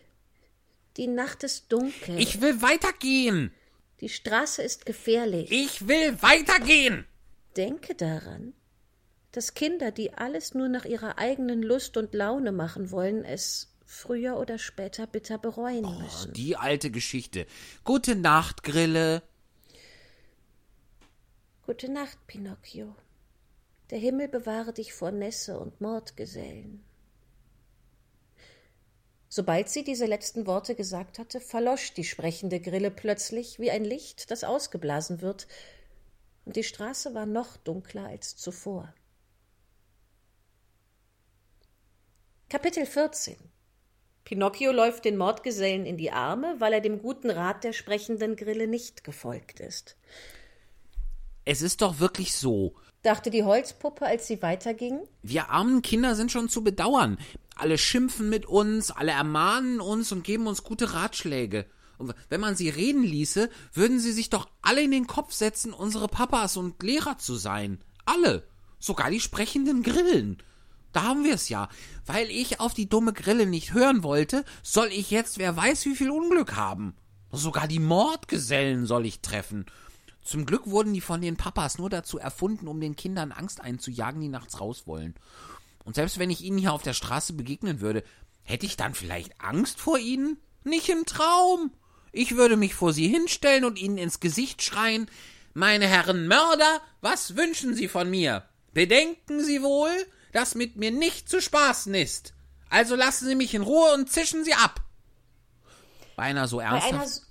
Die 0.98 1.06
Nacht 1.06 1.44
ist 1.44 1.72
dunkel. 1.72 2.18
Ich 2.18 2.42
will 2.42 2.60
weitergehen. 2.60 3.54
Die 4.00 4.10
Straße 4.10 4.62
ist 4.62 4.84
gefährlich. 4.84 5.50
Ich 5.50 5.88
will 5.88 6.20
weitergehen. 6.20 7.06
Denke 7.56 7.94
daran, 7.94 8.52
dass 9.32 9.54
Kinder, 9.54 9.92
die 9.92 10.12
alles 10.12 10.52
nur 10.52 10.68
nach 10.68 10.84
ihrer 10.84 11.16
eigenen 11.16 11.62
Lust 11.62 11.96
und 11.96 12.12
Laune 12.12 12.52
machen 12.52 12.90
wollen, 12.90 13.24
es 13.24 13.73
früher 13.84 14.36
oder 14.38 14.58
später 14.58 15.06
bitter 15.06 15.38
bereuen 15.38 15.84
Oh, 15.84 15.90
müssen. 15.98 16.32
die 16.32 16.56
alte 16.56 16.90
Geschichte. 16.90 17.46
Gute 17.84 18.16
Nacht, 18.16 18.62
Grille. 18.62 19.22
Gute 21.66 21.90
Nacht, 21.90 22.18
Pinocchio. 22.26 22.94
Der 23.90 23.98
Himmel 23.98 24.28
bewahre 24.28 24.72
dich 24.72 24.92
vor 24.92 25.10
Nässe 25.10 25.58
und 25.58 25.80
Mordgesellen. 25.80 26.84
Sobald 29.28 29.68
sie 29.68 29.82
diese 29.82 30.06
letzten 30.06 30.46
Worte 30.46 30.74
gesagt 30.74 31.18
hatte, 31.18 31.40
verlosch 31.40 31.92
die 31.92 32.04
sprechende 32.04 32.60
Grille 32.60 32.90
plötzlich 32.90 33.58
wie 33.58 33.70
ein 33.70 33.84
Licht, 33.84 34.30
das 34.30 34.44
ausgeblasen 34.44 35.20
wird, 35.20 35.48
und 36.44 36.56
die 36.56 36.62
Straße 36.64 37.14
war 37.14 37.26
noch 37.26 37.56
dunkler 37.56 38.06
als 38.06 38.36
zuvor. 38.36 38.94
Kapitel 42.48 42.86
14 42.86 43.36
Pinocchio 44.24 44.72
läuft 44.72 45.04
den 45.04 45.18
Mordgesellen 45.18 45.84
in 45.84 45.98
die 45.98 46.10
Arme, 46.10 46.56
weil 46.58 46.72
er 46.72 46.80
dem 46.80 47.00
guten 47.00 47.30
Rat 47.30 47.62
der 47.62 47.72
sprechenden 47.72 48.36
Grille 48.36 48.66
nicht 48.66 49.04
gefolgt 49.04 49.60
ist. 49.60 49.96
Es 51.44 51.60
ist 51.60 51.82
doch 51.82 52.00
wirklich 52.00 52.34
so. 52.34 52.74
dachte 53.02 53.30
die 53.30 53.44
Holzpuppe, 53.44 54.06
als 54.06 54.26
sie 54.26 54.40
weiterging. 54.40 55.00
Wir 55.22 55.50
armen 55.50 55.82
Kinder 55.82 56.14
sind 56.14 56.32
schon 56.32 56.48
zu 56.48 56.64
bedauern. 56.64 57.18
Alle 57.54 57.76
schimpfen 57.76 58.30
mit 58.30 58.46
uns, 58.46 58.90
alle 58.90 59.12
ermahnen 59.12 59.80
uns 59.80 60.10
und 60.10 60.24
geben 60.24 60.46
uns 60.46 60.64
gute 60.64 60.94
Ratschläge. 60.94 61.66
Und 61.98 62.14
wenn 62.30 62.40
man 62.40 62.56
sie 62.56 62.70
reden 62.70 63.04
ließe, 63.04 63.50
würden 63.74 64.00
sie 64.00 64.12
sich 64.12 64.30
doch 64.30 64.48
alle 64.62 64.82
in 64.82 64.90
den 64.90 65.06
Kopf 65.06 65.32
setzen, 65.32 65.74
unsere 65.74 66.08
Papas 66.08 66.56
und 66.56 66.82
Lehrer 66.82 67.18
zu 67.18 67.36
sein. 67.36 67.78
Alle. 68.06 68.44
Sogar 68.78 69.10
die 69.10 69.20
sprechenden 69.20 69.82
Grillen. 69.82 70.38
Da 70.94 71.02
haben 71.02 71.24
wir 71.24 71.34
es 71.34 71.50
ja. 71.50 71.68
Weil 72.06 72.30
ich 72.30 72.60
auf 72.60 72.72
die 72.72 72.88
dumme 72.88 73.12
Grille 73.12 73.46
nicht 73.46 73.74
hören 73.74 74.02
wollte, 74.02 74.44
soll 74.62 74.86
ich 74.86 75.10
jetzt 75.10 75.38
wer 75.38 75.54
weiß 75.54 75.84
wie 75.84 75.96
viel 75.96 76.10
Unglück 76.10 76.56
haben. 76.56 76.94
Sogar 77.32 77.68
die 77.68 77.80
Mordgesellen 77.80 78.86
soll 78.86 79.04
ich 79.04 79.20
treffen. 79.20 79.66
Zum 80.22 80.46
Glück 80.46 80.66
wurden 80.66 80.94
die 80.94 81.00
von 81.00 81.20
den 81.20 81.36
Papas 81.36 81.78
nur 81.78 81.90
dazu 81.90 82.18
erfunden, 82.18 82.68
um 82.68 82.80
den 82.80 82.96
Kindern 82.96 83.32
Angst 83.32 83.60
einzujagen, 83.60 84.20
die 84.20 84.28
nachts 84.28 84.60
raus 84.60 84.86
wollen. 84.86 85.14
Und 85.84 85.96
selbst 85.96 86.18
wenn 86.18 86.30
ich 86.30 86.42
ihnen 86.42 86.58
hier 86.58 86.72
auf 86.72 86.82
der 86.82 86.94
Straße 86.94 87.34
begegnen 87.34 87.80
würde, 87.80 88.04
hätte 88.42 88.64
ich 88.64 88.76
dann 88.76 88.94
vielleicht 88.94 89.40
Angst 89.40 89.80
vor 89.80 89.98
ihnen? 89.98 90.38
Nicht 90.62 90.88
im 90.88 91.04
Traum. 91.04 91.72
Ich 92.12 92.36
würde 92.36 92.56
mich 92.56 92.74
vor 92.74 92.92
sie 92.92 93.08
hinstellen 93.08 93.64
und 93.64 93.80
ihnen 93.80 93.98
ins 93.98 94.20
Gesicht 94.20 94.62
schreien, 94.62 95.08
meine 95.54 95.86
Herren 95.86 96.28
Mörder, 96.28 96.80
was 97.00 97.36
wünschen 97.36 97.74
Sie 97.74 97.88
von 97.88 98.08
mir? 98.10 98.44
Bedenken 98.72 99.42
Sie 99.42 99.62
wohl, 99.62 99.90
dass 100.34 100.54
mit 100.54 100.76
mir 100.76 100.90
nicht 100.90 101.28
zu 101.28 101.40
spaßen 101.40 101.94
ist. 101.94 102.34
Also 102.68 102.96
lassen 102.96 103.26
Sie 103.26 103.34
mich 103.34 103.54
in 103.54 103.62
Ruhe 103.62 103.94
und 103.94 104.10
zischen 104.10 104.44
Sie 104.44 104.52
ab. 104.54 104.82
Bei 106.16 106.24
einer 106.24 106.48
so 106.48 106.60
ernsthaft. 106.60 107.06
s- 107.06 107.26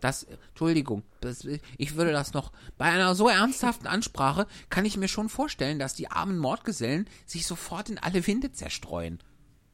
Das, 0.00 0.22
Entschuldigung, 0.50 1.02
das, 1.20 1.44
ich 1.78 1.96
würde 1.96 2.12
das 2.12 2.32
noch. 2.32 2.52
Bei 2.78 2.84
einer 2.86 3.14
so 3.16 3.28
ernsthaften 3.28 3.88
Ansprache 3.88 4.46
kann 4.70 4.84
ich 4.84 4.96
mir 4.96 5.08
schon 5.08 5.28
vorstellen, 5.28 5.80
dass 5.80 5.94
die 5.94 6.08
armen 6.10 6.38
Mordgesellen 6.38 7.08
sich 7.26 7.44
sofort 7.46 7.90
in 7.90 7.98
alle 7.98 8.24
Winde 8.26 8.52
zerstreuen. 8.52 9.18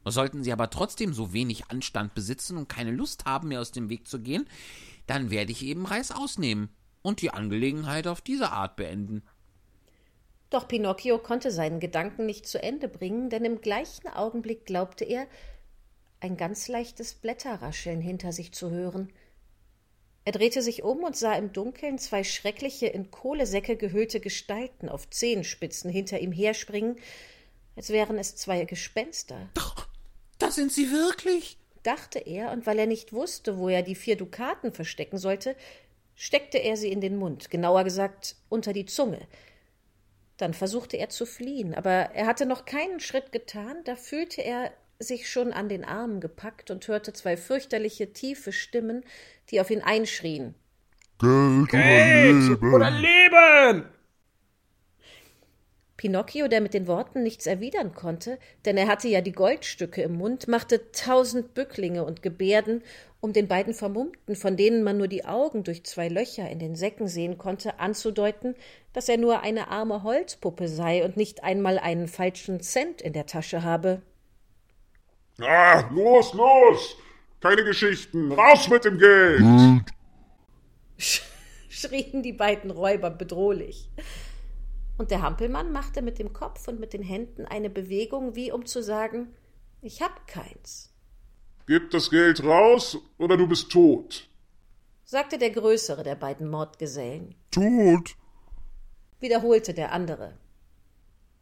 Sollten 0.03 0.43
sie 0.43 0.51
aber 0.51 0.71
trotzdem 0.71 1.13
so 1.13 1.33
wenig 1.33 1.65
Anstand 1.69 2.15
besitzen 2.15 2.57
und 2.57 2.67
keine 2.67 2.89
Lust 2.91 3.25
haben, 3.25 3.49
mir 3.49 3.61
aus 3.61 3.71
dem 3.71 3.89
Weg 3.89 4.07
zu 4.07 4.19
gehen, 4.19 4.49
dann 5.05 5.29
werde 5.29 5.51
ich 5.51 5.63
eben 5.63 5.85
Reiß 5.85 6.11
ausnehmen 6.11 6.69
und 7.03 7.21
die 7.21 7.29
Angelegenheit 7.31 8.07
auf 8.07 8.21
diese 8.21 8.51
Art 8.51 8.75
beenden. 8.77 9.21
Doch 10.51 10.67
Pinocchio 10.67 11.17
konnte 11.17 11.49
seinen 11.49 11.79
Gedanken 11.79 12.25
nicht 12.25 12.45
zu 12.45 12.61
Ende 12.61 12.87
bringen, 12.89 13.29
denn 13.29 13.45
im 13.45 13.61
gleichen 13.61 14.09
Augenblick 14.09 14.65
glaubte 14.65 15.05
er, 15.05 15.25
ein 16.19 16.37
ganz 16.37 16.67
leichtes 16.67 17.15
Blätterrascheln 17.15 18.01
hinter 18.01 18.33
sich 18.33 18.51
zu 18.51 18.69
hören. 18.69 19.11
Er 20.25 20.33
drehte 20.33 20.61
sich 20.61 20.83
um 20.83 21.03
und 21.03 21.15
sah 21.15 21.33
im 21.33 21.53
Dunkeln 21.53 21.97
zwei 21.97 22.23
schreckliche, 22.23 22.87
in 22.87 23.09
Kohlesäcke 23.09 23.75
gehüllte 23.75 24.19
Gestalten 24.19 24.89
auf 24.89 25.09
Zehenspitzen 25.09 25.89
hinter 25.89 26.19
ihm 26.19 26.33
herspringen, 26.33 26.97
als 27.75 27.89
wären 27.89 28.19
es 28.19 28.35
zwei 28.35 28.65
Gespenster. 28.65 29.49
Das 30.37 30.55
sind 30.55 30.71
sie 30.71 30.91
wirklich? 30.91 31.57
dachte 31.83 32.19
er, 32.19 32.51
und 32.51 32.67
weil 32.67 32.77
er 32.77 32.85
nicht 32.85 33.11
wusste, 33.13 33.57
wo 33.57 33.67
er 33.67 33.81
die 33.81 33.95
vier 33.95 34.15
Dukaten 34.15 34.71
verstecken 34.71 35.17
sollte, 35.17 35.55
steckte 36.13 36.59
er 36.59 36.77
sie 36.77 36.91
in 36.91 37.01
den 37.01 37.17
Mund, 37.17 37.49
genauer 37.49 37.83
gesagt 37.83 38.35
unter 38.49 38.73
die 38.73 38.85
Zunge. 38.85 39.27
Dann 40.41 40.55
versuchte 40.55 40.97
er 40.97 41.09
zu 41.09 41.27
fliehen, 41.27 41.75
aber 41.75 41.91
er 41.91 42.25
hatte 42.25 42.47
noch 42.47 42.65
keinen 42.65 42.99
Schritt 42.99 43.31
getan, 43.31 43.77
da 43.85 43.95
fühlte 43.95 44.41
er 44.41 44.71
sich 44.97 45.29
schon 45.29 45.53
an 45.53 45.69
den 45.69 45.85
Armen 45.85 46.19
gepackt 46.19 46.71
und 46.71 46.87
hörte 46.87 47.13
zwei 47.13 47.37
fürchterliche, 47.37 48.11
tiefe 48.11 48.51
Stimmen, 48.51 49.03
die 49.51 49.61
auf 49.61 49.69
ihn 49.69 49.81
einschrien. 49.81 50.55
Geld, 51.19 51.69
Geld 51.69 52.59
oder 52.59 52.75
oder 52.75 52.89
Leben. 52.89 53.85
Pinocchio, 56.01 56.47
der 56.47 56.61
mit 56.61 56.73
den 56.73 56.87
Worten 56.87 57.21
nichts 57.21 57.45
erwidern 57.45 57.93
konnte, 57.93 58.39
denn 58.65 58.75
er 58.75 58.87
hatte 58.87 59.07
ja 59.07 59.21
die 59.21 59.33
Goldstücke 59.33 60.01
im 60.01 60.13
Mund, 60.13 60.47
machte 60.47 60.91
tausend 60.91 61.53
Bücklinge 61.53 62.03
und 62.03 62.23
Gebärden, 62.23 62.81
um 63.19 63.33
den 63.33 63.47
beiden 63.47 63.75
Vermummten, 63.75 64.35
von 64.35 64.57
denen 64.57 64.81
man 64.81 64.97
nur 64.97 65.07
die 65.07 65.25
Augen 65.25 65.63
durch 65.63 65.83
zwei 65.83 66.07
Löcher 66.07 66.49
in 66.49 66.57
den 66.57 66.75
Säcken 66.75 67.07
sehen 67.07 67.37
konnte, 67.37 67.79
anzudeuten, 67.79 68.55
dass 68.93 69.09
er 69.09 69.17
nur 69.17 69.41
eine 69.41 69.67
arme 69.67 70.01
Holzpuppe 70.01 70.67
sei 70.67 71.05
und 71.05 71.17
nicht 71.17 71.43
einmal 71.43 71.77
einen 71.77 72.07
falschen 72.07 72.61
Cent 72.61 73.03
in 73.03 73.13
der 73.13 73.27
Tasche 73.27 73.61
habe. 73.61 74.01
Ah, 75.39 75.87
los, 75.93 76.33
los. 76.33 76.97
Keine 77.41 77.63
Geschichten. 77.63 78.31
Raus 78.31 78.67
mit 78.69 78.85
dem 78.85 78.97
Geld. 78.97 79.43
schrien 81.69 82.23
die 82.23 82.33
beiden 82.33 82.71
Räuber 82.71 83.11
bedrohlich. 83.11 83.87
Und 85.01 85.09
der 85.09 85.23
Hampelmann 85.23 85.71
machte 85.71 86.03
mit 86.03 86.19
dem 86.19 86.31
Kopf 86.31 86.67
und 86.67 86.79
mit 86.79 86.93
den 86.93 87.01
Händen 87.01 87.47
eine 87.47 87.71
Bewegung, 87.71 88.35
wie 88.35 88.51
um 88.51 88.67
zu 88.67 88.83
sagen, 88.83 89.33
ich 89.81 89.99
hab 90.03 90.27
keins, 90.27 90.93
Gib 91.65 91.89
das 91.89 92.11
Geld 92.11 92.43
raus 92.43 92.99
oder 93.17 93.35
du 93.35 93.47
bist 93.47 93.71
tot. 93.71 94.29
sagte 95.03 95.39
der 95.39 95.49
größere 95.49 96.03
der 96.03 96.13
beiden 96.13 96.51
Mordgesellen, 96.51 97.33
Tot? 97.49 98.15
wiederholte 99.19 99.73
der 99.73 99.91
andere. 99.91 100.37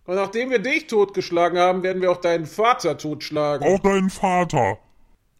Und 0.05 0.15
nachdem 0.15 0.51
wir 0.51 0.59
dich 0.59 0.87
totgeschlagen 0.87 1.59
haben, 1.59 1.83
werden 1.83 2.01
wir 2.01 2.13
auch 2.13 2.21
deinen 2.21 2.45
Vater 2.45 2.97
totschlagen. 2.97 3.67
Auch 3.67 3.79
deinen 3.79 4.09
Vater. 4.09 4.77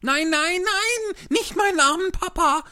Nein, 0.02 0.30
nein, 0.30 0.60
nein, 0.62 1.16
nicht 1.30 1.56
meinen 1.56 1.80
armen 1.80 2.12
Papa. 2.12 2.66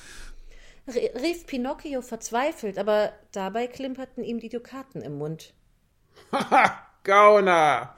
Rief 0.88 1.46
Pinocchio 1.48 2.02
verzweifelt, 2.02 2.78
aber 2.78 3.12
dabei 3.34 3.68
klimperten 3.68 4.24
ihm 4.24 4.40
die 4.40 4.50
Dukaten 4.50 5.02
im 5.02 5.18
Mund. 5.18 5.54
Haha, 6.32 6.88
Gauner! 7.04 7.96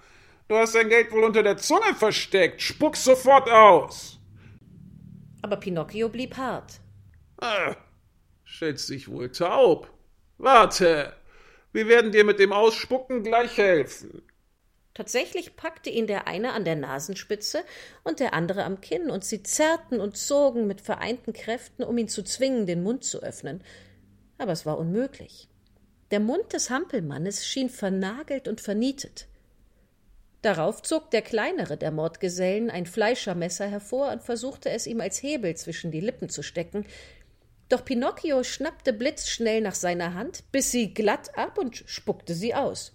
Du 0.48 0.56
hast 0.56 0.74
dein 0.74 0.90
Geld 0.90 1.12
wohl 1.12 1.24
unter 1.24 1.44
der 1.44 1.58
Zunge 1.58 1.94
versteckt. 1.94 2.62
Spuck's 2.62 3.04
sofort 3.04 3.48
aus! 3.50 4.20
Aber 5.44 5.58
Pinocchio 5.58 6.10
blieb 6.10 6.36
hart. 6.36 6.80
Ah, 7.40 7.76
schätzt 8.44 8.90
dich 8.90 9.08
wohl 9.08 9.32
taub. 9.32 9.92
Warte, 10.40 11.14
wir 11.72 11.88
werden 11.88 12.12
dir 12.12 12.24
mit 12.24 12.40
dem 12.40 12.52
Ausspucken 12.52 13.22
gleich 13.24 13.58
helfen. 13.58 14.24
Tatsächlich 14.94 15.56
packte 15.56 15.90
ihn 15.90 16.08
der 16.08 16.28
eine 16.28 16.54
an 16.54 16.66
der 16.66 16.76
Nasenspitze 16.76 17.64
und 18.04 18.20
der 18.20 18.34
andere 18.34 18.64
am 18.64 18.82
Kinn, 18.82 19.10
und 19.10 19.24
sie 19.24 19.44
zerrten 19.44 20.00
und 20.00 20.18
zogen 20.18 20.68
mit 20.68 20.82
vereinten 20.82 21.34
Kräften, 21.34 21.84
um 21.84 21.98
ihn 21.98 22.08
zu 22.08 22.24
zwingen, 22.24 22.66
den 22.66 22.84
Mund 22.84 23.04
zu 23.04 23.22
öffnen. 23.22 23.64
Aber 24.38 24.52
es 24.52 24.66
war 24.66 24.78
unmöglich. 24.78 25.48
Der 26.12 26.20
Mund 26.20 26.54
des 26.54 26.70
Hampelmannes 26.70 27.46
schien 27.46 27.70
vernagelt 27.70 28.48
und 28.48 28.62
vernietet. 28.62 29.28
Darauf 30.42 30.82
zog 30.82 31.12
der 31.12 31.22
kleinere 31.22 31.78
der 31.78 31.92
Mordgesellen 31.92 32.70
ein 32.70 32.86
Fleischermesser 32.86 33.68
hervor 33.68 34.12
und 34.12 34.24
versuchte 34.24 34.70
es 34.70 34.88
ihm 34.88 35.02
als 35.02 35.22
Hebel 35.22 35.56
zwischen 35.56 35.92
die 35.92 36.00
Lippen 36.00 36.30
zu 36.30 36.42
stecken. 36.44 36.86
Doch 37.68 37.86
Pinocchio 37.86 38.44
schnappte 38.44 38.94
blitzschnell 38.94 39.62
nach 39.62 39.76
seiner 39.76 40.14
Hand, 40.14 40.44
biss 40.52 40.72
sie 40.72 40.94
glatt 40.94 41.38
ab 41.38 41.58
und 41.58 41.84
spuckte 41.86 42.34
sie 42.34 42.56
aus. 42.56 42.94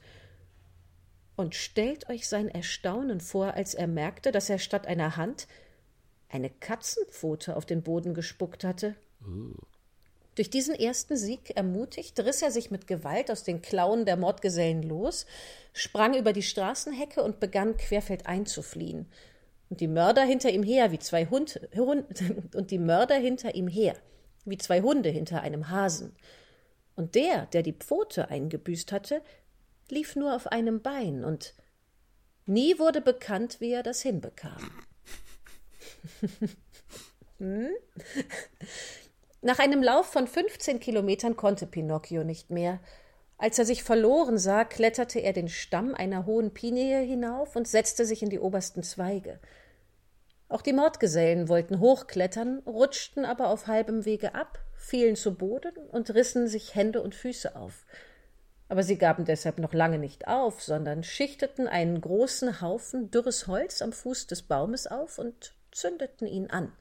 Und 1.37 1.55
stellt 1.55 2.09
euch 2.09 2.29
sein 2.29 2.49
Erstaunen 2.49 3.21
vor, 3.21 3.55
als 3.55 3.75
er 3.75 3.89
merkte, 3.89 4.31
dass 4.31 4.49
er 4.49 4.59
statt 4.59 4.87
einer 4.87 5.17
Hand 5.17 5.49
eine 6.29 6.51
Katzenpfote 6.51 7.57
auf 7.57 7.67
den 7.67 7.83
Boden 7.83 8.15
gespuckt 8.15 8.65
hatte. 8.65 8.95
Durch 10.35 10.51
diesen 10.51 10.75
ersten 10.75 11.17
Sieg 11.17 11.57
ermutigt, 11.57 12.19
riss 12.21 12.43
er 12.43 12.51
sich 12.51 12.71
mit 12.71 12.87
Gewalt 12.87 13.31
aus 13.31 13.45
den 13.45 13.63
Klauen 13.63 14.05
der 14.05 14.17
Mordgesellen 14.17 14.83
los, 14.83 15.27
sprang 15.73 16.15
über 16.15 16.33
die 16.33 16.43
Straßenhecke 16.43 17.23
und 17.23 17.41
begann 17.41 17.77
querfeldein 17.77 18.47
zu 18.47 18.63
fliehen. 18.63 19.07
Und 19.71 19.81
die 19.81 19.89
Mörder 19.89 20.23
hinter 20.23 20.51
ihm 20.51 20.63
her 20.63 20.93
wie 20.93 20.99
zwei 20.99 21.27
Hunde, 21.27 21.69
Hund, 21.77 22.07
und 22.55 22.71
die 22.71 22.79
Mörder 22.79 23.17
hinter 23.17 23.55
ihm 23.55 23.69
her 23.69 23.95
wie 24.45 24.59
zwei 24.59 24.83
Hunde 24.83 25.09
hinter 25.09 25.41
einem 25.41 25.71
Hasen. 25.71 26.15
Und 26.97 27.15
der, 27.15 27.47
der 27.47 27.63
die 27.63 27.73
Pfote 27.73 28.29
eingebüßt 28.29 28.93
hatte, 28.93 29.23
lief 29.91 30.17
nur 30.17 30.35
auf 30.35 30.47
einem 30.47 30.83
Bein 30.83 31.25
und 31.25 31.55
nie 32.47 32.79
wurde 32.79 33.01
bekannt, 33.01 33.61
wie 33.61 33.73
er 33.73 33.83
das 33.83 34.03
hinbekam. 34.03 34.71
hm? 37.39 37.69
Nach 39.43 39.59
einem 39.59 39.83
Lauf 39.83 40.07
von 40.07 40.27
15 40.27 40.81
Kilometern 40.81 41.37
konnte 41.37 41.67
Pinocchio 41.67 42.25
nicht 42.25 42.51
mehr. 42.51 42.81
Als 43.37 43.59
er 43.59 43.67
sich 43.67 43.83
verloren 43.83 44.39
sah, 44.39 44.65
kletterte 44.65 45.19
er 45.19 45.33
den 45.33 45.49
Stamm 45.49 45.95
einer 45.95 46.25
hohen 46.25 46.55
Pinie 46.55 47.01
hinauf 47.01 47.57
und 47.57 47.69
setzte 47.69 48.07
sich 48.07 48.23
in 48.23 48.31
die 48.31 48.39
obersten 48.39 48.83
Zweige. 48.83 49.41
Auch 50.49 50.63
die 50.63 50.73
Mordgesellen 50.73 51.49
wollten 51.49 51.81
hochklettern, 51.81 52.61
rutschten 52.61 53.25
aber 53.25 53.49
auf 53.49 53.67
halbem 53.67 54.05
Wege 54.05 54.35
ab, 54.35 54.61
fielen 54.77 55.17
zu 55.17 55.35
Boden 55.35 55.77
und 55.91 56.15
rissen 56.15 56.47
sich 56.47 56.75
Hände 56.75 57.03
und 57.03 57.15
Füße 57.15 57.57
auf. 57.57 57.85
Aber 58.69 58.83
sie 58.83 58.97
gaben 58.97 59.25
deshalb 59.25 59.59
noch 59.59 59.75
lange 59.75 59.99
nicht 59.99 60.27
auf, 60.27 60.63
sondern 60.63 61.03
schichteten 61.03 61.69
einen 61.69 62.01
großen 62.01 62.61
Haufen 62.61 63.11
dürres 63.11 63.47
Holz 63.47 63.83
am 63.83 63.93
Fuß 63.93 64.27
des 64.27 64.43
Baumes 64.43 64.87
auf 64.87 65.19
und 65.19 65.55
zündeten 65.71 66.27
ihn 66.27 66.51
an. 66.51 66.73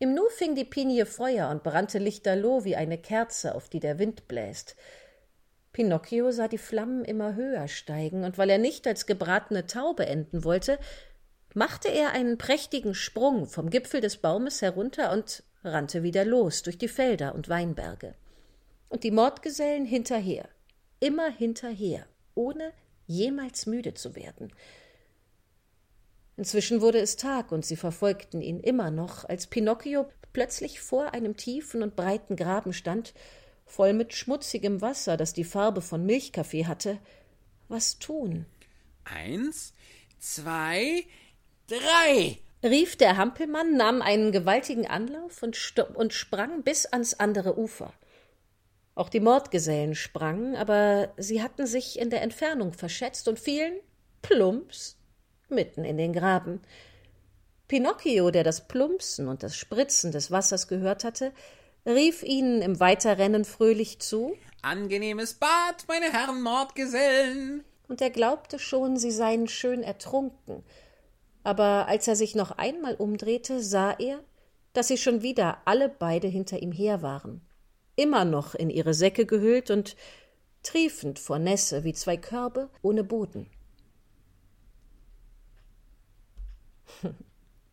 Im 0.00 0.14
Nu 0.14 0.28
fing 0.30 0.54
die 0.54 0.64
Pinie 0.64 1.06
Feuer 1.06 1.50
und 1.50 1.62
brannte 1.62 1.98
lichterloh 1.98 2.64
wie 2.64 2.76
eine 2.76 2.98
Kerze, 2.98 3.54
auf 3.54 3.68
die 3.68 3.80
der 3.80 3.98
Wind 3.98 4.28
bläst. 4.28 4.76
Pinocchio 5.72 6.30
sah 6.30 6.48
die 6.48 6.58
Flammen 6.58 7.04
immer 7.04 7.34
höher 7.34 7.68
steigen, 7.68 8.24
und 8.24 8.38
weil 8.38 8.50
er 8.50 8.58
nicht 8.58 8.86
als 8.86 9.06
gebratene 9.06 9.66
Taube 9.66 10.06
enden 10.06 10.44
wollte, 10.44 10.78
machte 11.54 11.88
er 11.88 12.12
einen 12.12 12.38
prächtigen 12.38 12.94
Sprung 12.94 13.46
vom 13.46 13.70
Gipfel 13.70 14.00
des 14.00 14.18
Baumes 14.18 14.62
herunter 14.62 15.12
und 15.12 15.42
rannte 15.64 16.02
wieder 16.02 16.24
los 16.24 16.62
durch 16.62 16.78
die 16.78 16.88
Felder 16.88 17.34
und 17.34 17.48
Weinberge. 17.48 18.14
Und 18.88 19.04
die 19.04 19.10
Mordgesellen 19.10 19.84
hinterher, 19.84 20.48
immer 21.00 21.30
hinterher, 21.30 22.06
ohne 22.34 22.72
jemals 23.06 23.66
müde 23.66 23.94
zu 23.94 24.14
werden. 24.14 24.52
Inzwischen 26.36 26.80
wurde 26.80 27.00
es 27.00 27.16
Tag, 27.16 27.50
und 27.50 27.66
sie 27.66 27.76
verfolgten 27.76 28.40
ihn 28.40 28.60
immer 28.60 28.90
noch, 28.90 29.24
als 29.24 29.48
Pinocchio 29.48 30.08
plötzlich 30.32 30.80
vor 30.80 31.12
einem 31.12 31.36
tiefen 31.36 31.82
und 31.82 31.96
breiten 31.96 32.36
Graben 32.36 32.72
stand, 32.72 33.12
voll 33.66 33.92
mit 33.92 34.14
schmutzigem 34.14 34.80
Wasser, 34.80 35.16
das 35.16 35.32
die 35.32 35.44
Farbe 35.44 35.82
von 35.82 36.06
Milchkaffee 36.06 36.66
hatte. 36.66 36.98
Was 37.68 37.98
tun? 37.98 38.46
Eins, 39.04 39.72
zwei, 40.18 41.04
drei. 41.66 42.38
rief 42.62 42.96
der 42.96 43.16
Hampelmann, 43.16 43.76
nahm 43.76 44.00
einen 44.00 44.30
gewaltigen 44.30 44.86
Anlauf 44.86 45.42
und, 45.42 45.58
und 45.94 46.12
sprang 46.12 46.62
bis 46.62 46.86
ans 46.86 47.14
andere 47.14 47.58
Ufer. 47.58 47.92
Auch 48.98 49.10
die 49.10 49.20
Mordgesellen 49.20 49.94
sprangen, 49.94 50.56
aber 50.56 51.10
sie 51.16 51.40
hatten 51.40 51.68
sich 51.68 52.00
in 52.00 52.10
der 52.10 52.20
Entfernung 52.20 52.72
verschätzt 52.72 53.28
und 53.28 53.38
fielen 53.38 53.74
plumps 54.22 54.96
mitten 55.48 55.84
in 55.84 55.96
den 55.96 56.12
Graben. 56.12 56.60
Pinocchio, 57.68 58.32
der 58.32 58.42
das 58.42 58.66
Plumpsen 58.66 59.28
und 59.28 59.44
das 59.44 59.54
Spritzen 59.54 60.10
des 60.10 60.32
Wassers 60.32 60.66
gehört 60.66 61.04
hatte, 61.04 61.30
rief 61.86 62.24
ihnen 62.24 62.60
im 62.60 62.80
Weiterrennen 62.80 63.44
fröhlich 63.44 64.00
zu. 64.00 64.36
Angenehmes 64.62 65.34
Bad, 65.34 65.84
meine 65.86 66.12
Herren 66.12 66.42
Mordgesellen. 66.42 67.62
Und 67.86 68.00
er 68.00 68.10
glaubte 68.10 68.58
schon, 68.58 68.96
sie 68.96 69.12
seien 69.12 69.46
schön 69.46 69.84
ertrunken. 69.84 70.64
Aber 71.44 71.86
als 71.86 72.08
er 72.08 72.16
sich 72.16 72.34
noch 72.34 72.50
einmal 72.50 72.96
umdrehte, 72.96 73.62
sah 73.62 73.92
er, 73.92 74.18
dass 74.72 74.88
sie 74.88 74.98
schon 74.98 75.22
wieder 75.22 75.58
alle 75.66 75.88
beide 75.88 76.26
hinter 76.26 76.60
ihm 76.60 76.72
her 76.72 77.00
waren, 77.00 77.42
immer 77.98 78.24
noch 78.24 78.54
in 78.54 78.70
ihre 78.70 78.94
Säcke 78.94 79.26
gehüllt 79.26 79.70
und 79.70 79.96
triefend 80.62 81.18
vor 81.18 81.38
Nässe 81.38 81.84
wie 81.84 81.92
zwei 81.92 82.16
Körbe 82.16 82.70
ohne 82.82 83.04
Boden. 83.04 83.46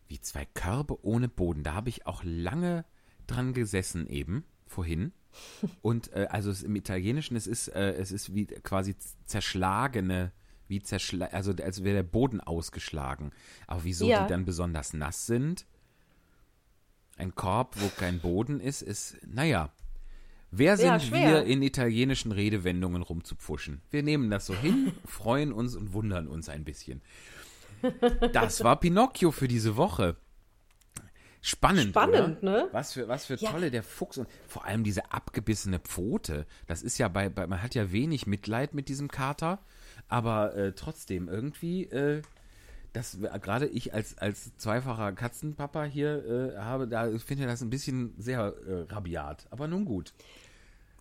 Wie 0.08 0.20
zwei 0.20 0.44
Körbe 0.44 1.04
ohne 1.04 1.28
Boden. 1.28 1.64
Da 1.64 1.74
habe 1.74 1.88
ich 1.88 2.06
auch 2.06 2.22
lange 2.22 2.84
dran 3.26 3.54
gesessen 3.54 4.06
eben, 4.06 4.44
vorhin. 4.66 5.12
Und 5.82 6.12
äh, 6.12 6.28
also 6.30 6.50
es, 6.50 6.62
im 6.62 6.76
Italienischen, 6.76 7.36
es 7.36 7.48
ist, 7.48 7.68
äh, 7.68 7.92
es 7.94 8.12
ist 8.12 8.32
wie 8.32 8.46
quasi 8.46 8.94
zerschlagene, 9.24 10.30
wie 10.68 10.80
zerschla 10.80 11.26
also 11.26 11.52
als 11.60 11.82
wäre 11.82 11.96
der 11.96 12.02
Boden 12.04 12.40
ausgeschlagen. 12.40 13.32
Aber 13.66 13.82
wieso 13.82 14.06
Ja. 14.08 14.22
die 14.22 14.28
dann 14.28 14.44
besonders 14.44 14.92
nass 14.92 15.26
sind? 15.26 15.66
Ein 17.16 17.34
Korb, 17.34 17.74
wo 17.80 17.88
kein 17.88 18.20
Boden 18.20 18.60
ist, 18.60 18.82
ist, 18.82 19.16
naja. 19.26 19.72
Wer 20.50 20.76
sind 20.76 21.10
Ja, 21.10 21.12
wir 21.12 21.44
in 21.44 21.62
italienischen 21.62 22.32
Redewendungen 22.32 23.02
rumzupfuschen? 23.02 23.82
Wir 23.90 24.02
nehmen 24.02 24.30
das 24.30 24.46
so 24.46 24.54
hin, 24.54 24.92
freuen 25.04 25.52
uns 25.52 25.74
und 25.76 25.92
wundern 25.92 26.28
uns 26.28 26.48
ein 26.48 26.64
bisschen. 26.64 27.02
Das 28.32 28.64
war 28.64 28.80
Pinocchio 28.80 29.30
für 29.32 29.48
diese 29.48 29.76
Woche. 29.76 30.16
Spannend, 31.42 31.90
Spannend, 31.90 32.42
oder? 32.42 32.50
ne? 32.64 32.68
Was 32.72 32.94
für, 32.94 33.06
was 33.06 33.26
für 33.26 33.34
Ja. 33.36 33.52
tolle, 33.52 33.70
der 33.70 33.84
Fuchs 33.84 34.18
und 34.18 34.28
vor 34.48 34.64
allem 34.64 34.82
diese 34.82 35.12
abgebissene 35.12 35.78
Pfote. 35.78 36.46
Das 36.66 36.82
ist 36.82 36.98
ja 36.98 37.06
bei, 37.08 37.28
bei 37.28 37.46
man 37.46 37.62
hat 37.62 37.74
ja 37.76 37.92
wenig 37.92 38.26
Mitleid 38.26 38.74
mit 38.74 38.88
diesem 38.88 39.08
Kater, 39.08 39.60
aber 40.08 40.56
äh, 40.56 40.72
trotzdem 40.72 41.28
irgendwie, 41.28 41.84
äh, 41.84 42.22
das 42.96 43.18
gerade 43.42 43.66
ich 43.66 43.94
als, 43.94 44.16
als 44.18 44.56
zweifacher 44.56 45.12
Katzenpapa 45.12 45.84
hier 45.84 46.54
äh, 46.54 46.58
habe, 46.58 46.88
da 46.88 47.08
ich 47.08 47.22
finde 47.22 47.46
das 47.46 47.62
ein 47.62 47.70
bisschen 47.70 48.14
sehr 48.18 48.54
äh, 48.66 48.92
rabiat. 48.92 49.46
Aber 49.50 49.68
nun 49.68 49.84
gut. 49.84 50.12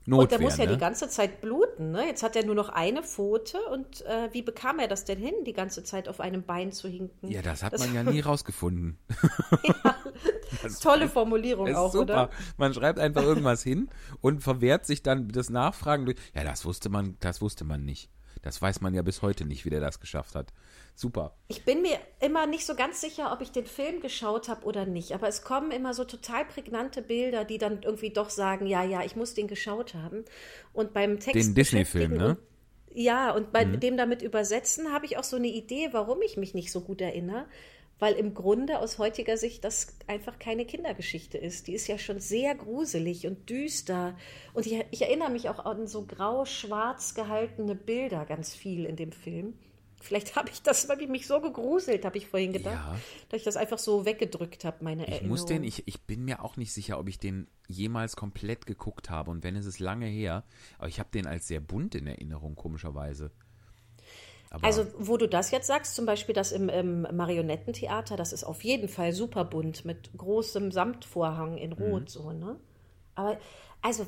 Notwehr, 0.07 0.21
Und 0.21 0.31
der 0.31 0.39
muss 0.41 0.57
ja 0.57 0.65
ne? 0.65 0.73
die 0.73 0.77
ganze 0.77 1.09
Zeit 1.09 1.41
bluten. 1.41 1.91
Ne? 1.91 2.05
Jetzt 2.05 2.21
hat 2.21 2.35
er 2.35 2.45
nur 2.45 2.53
noch 2.53 2.69
eine 2.69 3.01
Pfote. 3.01 3.57
Und 3.71 4.05
äh, 4.05 4.29
wie 4.33 4.43
bekam 4.43 4.77
er 4.77 4.87
das 4.87 5.05
denn 5.05 5.17
hin, 5.17 5.33
die 5.45 5.53
ganze 5.53 5.83
Zeit 5.83 6.07
auf 6.07 6.19
einem 6.19 6.43
Bein 6.43 6.71
zu 6.71 6.87
hinken? 6.87 7.31
Ja, 7.31 7.41
das 7.41 7.63
hat 7.63 7.77
man 7.79 7.93
ja 7.93 8.03
nie 8.11 8.19
rausgefunden. 8.19 8.99
Tolle 10.81 11.09
Formulierung 11.09 11.73
auch, 11.75 11.91
super. 11.91 12.03
oder? 12.03 12.29
Man 12.57 12.73
schreibt 12.73 12.99
einfach 12.99 13.23
irgendwas 13.23 13.63
hin 13.63 13.89
und 14.21 14.43
verwehrt 14.43 14.85
sich 14.85 15.01
dann 15.01 15.29
das 15.29 15.49
Nachfragen 15.49 16.05
durch. 16.05 16.17
Ja, 16.35 16.43
das 16.43 16.65
wusste 16.65 16.89
man, 16.89 17.17
das 17.19 17.41
wusste 17.41 17.63
man 17.63 17.83
nicht. 17.83 18.11
Das 18.43 18.61
weiß 18.61 18.81
man 18.81 18.93
ja 18.93 19.01
bis 19.01 19.23
heute 19.23 19.43
nicht, 19.43 19.65
wie 19.65 19.71
der 19.71 19.81
das 19.81 19.99
geschafft 19.99 20.35
hat. 20.35 20.53
Super. 20.95 21.35
Ich 21.49 21.65
bin 21.65 21.81
mir 21.81 21.99
immer 22.21 22.47
nicht 22.47 22.65
so 22.65 22.73
ganz 22.73 23.01
sicher, 23.01 23.33
ob 23.33 23.41
ich 23.41 23.51
den 23.51 23.65
Film 23.65 23.99
geschaut 23.99 24.47
habe 24.47 24.65
oder 24.65 24.85
nicht. 24.85 25.11
Aber 25.11 25.27
es 25.27 25.43
kommen 25.43 25.71
immer 25.71 25.93
so 25.93 26.05
total 26.05 26.45
prägnante 26.45 27.01
Bilder, 27.01 27.43
die 27.43 27.57
dann 27.57 27.83
irgendwie 27.83 28.11
doch 28.11 28.29
sagen, 28.29 28.65
ja, 28.65 28.81
ja, 28.83 29.03
ich 29.03 29.17
muss 29.17 29.33
den 29.33 29.49
geschaut 29.49 29.93
haben. 29.93 30.23
Und 30.71 30.93
beim 30.93 31.19
Text 31.19 31.35
Den 31.35 31.53
Disney-Film, 31.53 32.15
ne? 32.15 32.37
Ja, 32.93 33.31
und 33.31 33.51
bei 33.51 33.65
dem 33.65 33.97
damit 33.97 34.21
übersetzen 34.21 34.93
habe 34.93 35.05
ich 35.05 35.17
auch 35.17 35.25
so 35.25 35.35
eine 35.35 35.49
Idee, 35.49 35.89
warum 35.91 36.21
ich 36.21 36.37
mich 36.37 36.53
nicht 36.53 36.71
so 36.71 36.79
gut 36.79 37.01
erinnere. 37.01 37.45
Weil 37.99 38.13
im 38.13 38.33
Grunde 38.33 38.79
aus 38.79 38.97
heutiger 38.97 39.35
Sicht 39.37 39.65
das 39.65 39.97
einfach 40.07 40.39
keine 40.39 40.65
Kindergeschichte 40.65 41.37
ist. 41.37 41.67
Die 41.67 41.73
ist 41.73 41.87
ja 41.87 41.97
schon 41.97 42.21
sehr 42.21 42.55
gruselig 42.55 43.27
und 43.27 43.49
düster. 43.49 44.17
Und 44.53 44.65
ich, 44.65 44.81
ich 44.91 45.01
erinnere 45.01 45.29
mich 45.29 45.49
auch 45.49 45.65
an 45.65 45.87
so 45.87 46.05
grau-schwarz 46.05 47.15
gehaltene 47.15 47.75
Bilder 47.75 48.25
ganz 48.25 48.55
viel 48.55 48.85
in 48.85 48.95
dem 48.95 49.11
Film. 49.11 49.55
Vielleicht 50.01 50.35
habe 50.35 50.49
ich 50.49 50.61
das, 50.61 50.87
weil 50.87 51.01
ich 51.01 51.07
mich 51.09 51.25
so 51.25 51.41
gegruselt, 51.41 52.05
habe 52.05 52.17
ich 52.17 52.27
vorhin 52.27 52.53
gedacht, 52.53 52.75
Ja. 52.75 52.99
dass 53.29 53.37
ich 53.39 53.43
das 53.43 53.57
einfach 53.57 53.79
so 53.79 54.05
weggedrückt 54.05 54.63
habe, 54.65 54.83
meine 54.83 55.03
Ich 55.03 55.09
Erinnerung. 55.09 55.29
muss 55.29 55.45
den, 55.45 55.63
ich, 55.63 55.87
ich 55.87 56.01
bin 56.01 56.25
mir 56.25 56.43
auch 56.43 56.57
nicht 56.57 56.73
sicher, 56.73 56.99
ob 56.99 57.07
ich 57.09 57.17
den 57.17 57.47
jemals 57.67 58.15
komplett 58.15 58.65
geguckt 58.67 59.09
habe. 59.09 59.31
Und 59.31 59.43
wenn 59.43 59.55
es 59.55 59.65
ist 59.65 59.79
lange 59.79 60.05
her, 60.05 60.43
aber 60.77 60.87
ich 60.89 60.99
habe 60.99 61.09
den 61.13 61.25
als 61.25 61.47
sehr 61.47 61.59
bunt 61.59 61.95
in 61.95 62.05
Erinnerung, 62.07 62.55
komischerweise. 62.55 63.31
Aber 64.51 64.63
Also, 64.65 64.85
wo 64.99 65.17
du 65.17 65.27
das 65.27 65.49
jetzt 65.51 65.67
sagst, 65.67 65.95
zum 65.95 66.05
Beispiel 66.05 66.35
das 66.35 66.51
im, 66.51 66.69
im 66.69 67.01
Marionettentheater, 67.01 68.15
das 68.15 68.31
ist 68.31 68.43
auf 68.43 68.63
jeden 68.63 68.87
Fall 68.89 69.11
super 69.11 69.43
bunt 69.43 69.85
mit 69.85 70.11
großem 70.15 70.71
Samtvorhang 70.71 71.57
in 71.57 71.73
Rot, 71.73 72.09
so, 72.09 72.31
ne? 72.31 72.57
Aber, 73.15 73.37
also, 73.81 74.05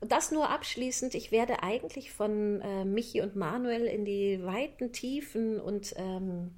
das 0.00 0.32
nur 0.32 0.50
abschließend, 0.50 1.14
ich 1.14 1.32
werde 1.32 1.62
eigentlich 1.62 2.12
von 2.12 2.60
äh, 2.60 2.84
Michi 2.84 3.20
und 3.20 3.36
Manuel 3.36 3.86
in 3.86 4.04
die 4.04 4.40
weiten 4.42 4.92
Tiefen 4.92 5.60
und 5.60 5.94
ähm, 5.96 6.52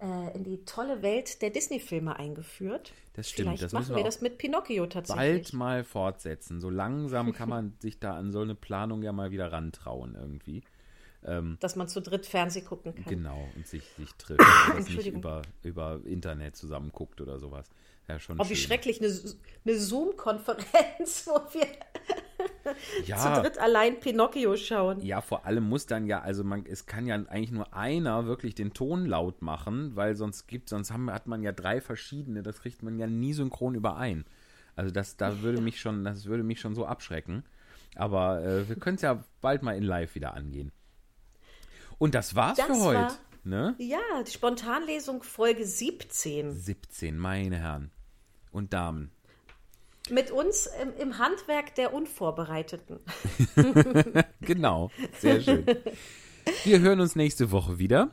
äh, 0.00 0.34
in 0.36 0.44
die 0.44 0.64
tolle 0.64 1.02
Welt 1.02 1.42
der 1.42 1.50
Disney-Filme 1.50 2.16
eingeführt. 2.16 2.92
Das 3.14 3.28
stimmt, 3.30 3.48
Vielleicht 3.48 3.62
das 3.64 3.72
machen 3.72 3.90
wir 3.90 3.96
wir 3.96 4.04
das 4.04 4.20
mit 4.20 4.38
Pinocchio 4.38 4.86
tatsächlich. 4.86 5.42
bald 5.42 5.52
mal 5.52 5.84
fortsetzen. 5.84 6.60
So 6.60 6.70
langsam 6.70 7.32
kann 7.32 7.48
man 7.48 7.74
sich 7.80 7.98
da 7.98 8.16
an 8.16 8.30
so 8.30 8.40
eine 8.40 8.54
Planung 8.54 9.02
ja 9.02 9.12
mal 9.12 9.30
wieder 9.30 9.52
rantrauen 9.52 10.14
irgendwie. 10.14 10.62
Dass 11.20 11.74
man 11.74 11.88
zu 11.88 12.00
dritt 12.00 12.26
Fernseh 12.26 12.60
gucken 12.62 12.94
kann. 12.94 13.04
Genau, 13.04 13.48
und 13.56 13.66
sich, 13.66 13.82
sich 13.98 14.14
trifft. 14.14 14.40
Und 14.74 14.88
nicht 14.88 15.08
über, 15.08 15.42
über 15.64 16.00
Internet 16.04 16.54
zusammen 16.54 16.92
guckt 16.92 17.20
oder 17.20 17.40
sowas. 17.40 17.68
Ja, 18.08 18.18
schon 18.18 18.40
Oh, 18.40 18.44
wie 18.48 18.56
schön. 18.56 18.68
schrecklich, 18.68 19.00
eine, 19.02 19.12
eine 19.64 19.78
Zoom-Konferenz, 19.78 21.26
wo 21.26 21.34
wir 21.52 21.66
zu 23.04 23.10
Ja, 23.10 23.40
dritt 23.40 23.58
allein 23.58 24.00
Pinocchio 24.00 24.56
schauen. 24.56 25.00
ja, 25.04 25.20
vor 25.20 25.44
allem 25.44 25.64
muss 25.68 25.86
dann 25.86 26.06
ja, 26.06 26.20
also 26.20 26.42
man, 26.44 26.64
es 26.66 26.86
kann 26.86 27.06
ja 27.06 27.16
eigentlich 27.16 27.50
nur 27.52 27.74
einer 27.74 28.26
wirklich 28.26 28.54
den 28.54 28.72
Ton 28.72 29.04
laut 29.06 29.42
machen, 29.42 29.94
weil 29.94 30.16
sonst 30.16 30.46
gibt, 30.46 30.68
sonst 30.70 30.90
haben, 30.90 31.10
hat 31.10 31.26
man 31.26 31.42
ja 31.42 31.52
drei 31.52 31.80
verschiedene, 31.80 32.42
das 32.42 32.60
kriegt 32.62 32.82
man 32.82 32.98
ja 32.98 33.06
nie 33.06 33.34
synchron 33.34 33.74
überein. 33.74 34.24
Also 34.74 34.90
das, 34.90 35.16
da 35.16 35.42
würde 35.42 35.60
mich 35.60 35.80
schon, 35.80 36.04
das 36.04 36.24
würde 36.26 36.44
mich 36.44 36.60
schon 36.60 36.74
so 36.74 36.86
abschrecken. 36.86 37.44
Aber 37.96 38.42
äh, 38.44 38.68
wir 38.68 38.76
können 38.76 38.96
es 38.96 39.02
ja 39.02 39.22
bald 39.40 39.62
mal 39.62 39.76
in 39.76 39.82
live 39.82 40.14
wieder 40.14 40.34
angehen. 40.34 40.72
Und 41.98 42.14
das 42.14 42.34
war's 42.36 42.56
Das 42.56 42.66
für 42.66 42.80
heute. 42.80 42.98
war- 43.00 43.18
Ne? 43.44 43.74
Ja, 43.78 43.98
die 44.26 44.30
Spontanlesung 44.30 45.22
Folge 45.22 45.64
17. 45.64 46.52
17, 46.52 47.16
meine 47.16 47.56
Herren 47.58 47.90
und 48.52 48.72
Damen. 48.72 49.10
Mit 50.10 50.30
uns 50.30 50.68
im, 50.82 50.94
im 50.98 51.18
Handwerk 51.18 51.74
der 51.74 51.92
Unvorbereiteten. 51.92 53.00
Genau, 54.40 54.90
sehr 55.18 55.42
schön. 55.42 55.66
Wir 56.64 56.80
hören 56.80 57.00
uns 57.00 57.14
nächste 57.16 57.50
Woche 57.50 57.78
wieder. 57.78 58.12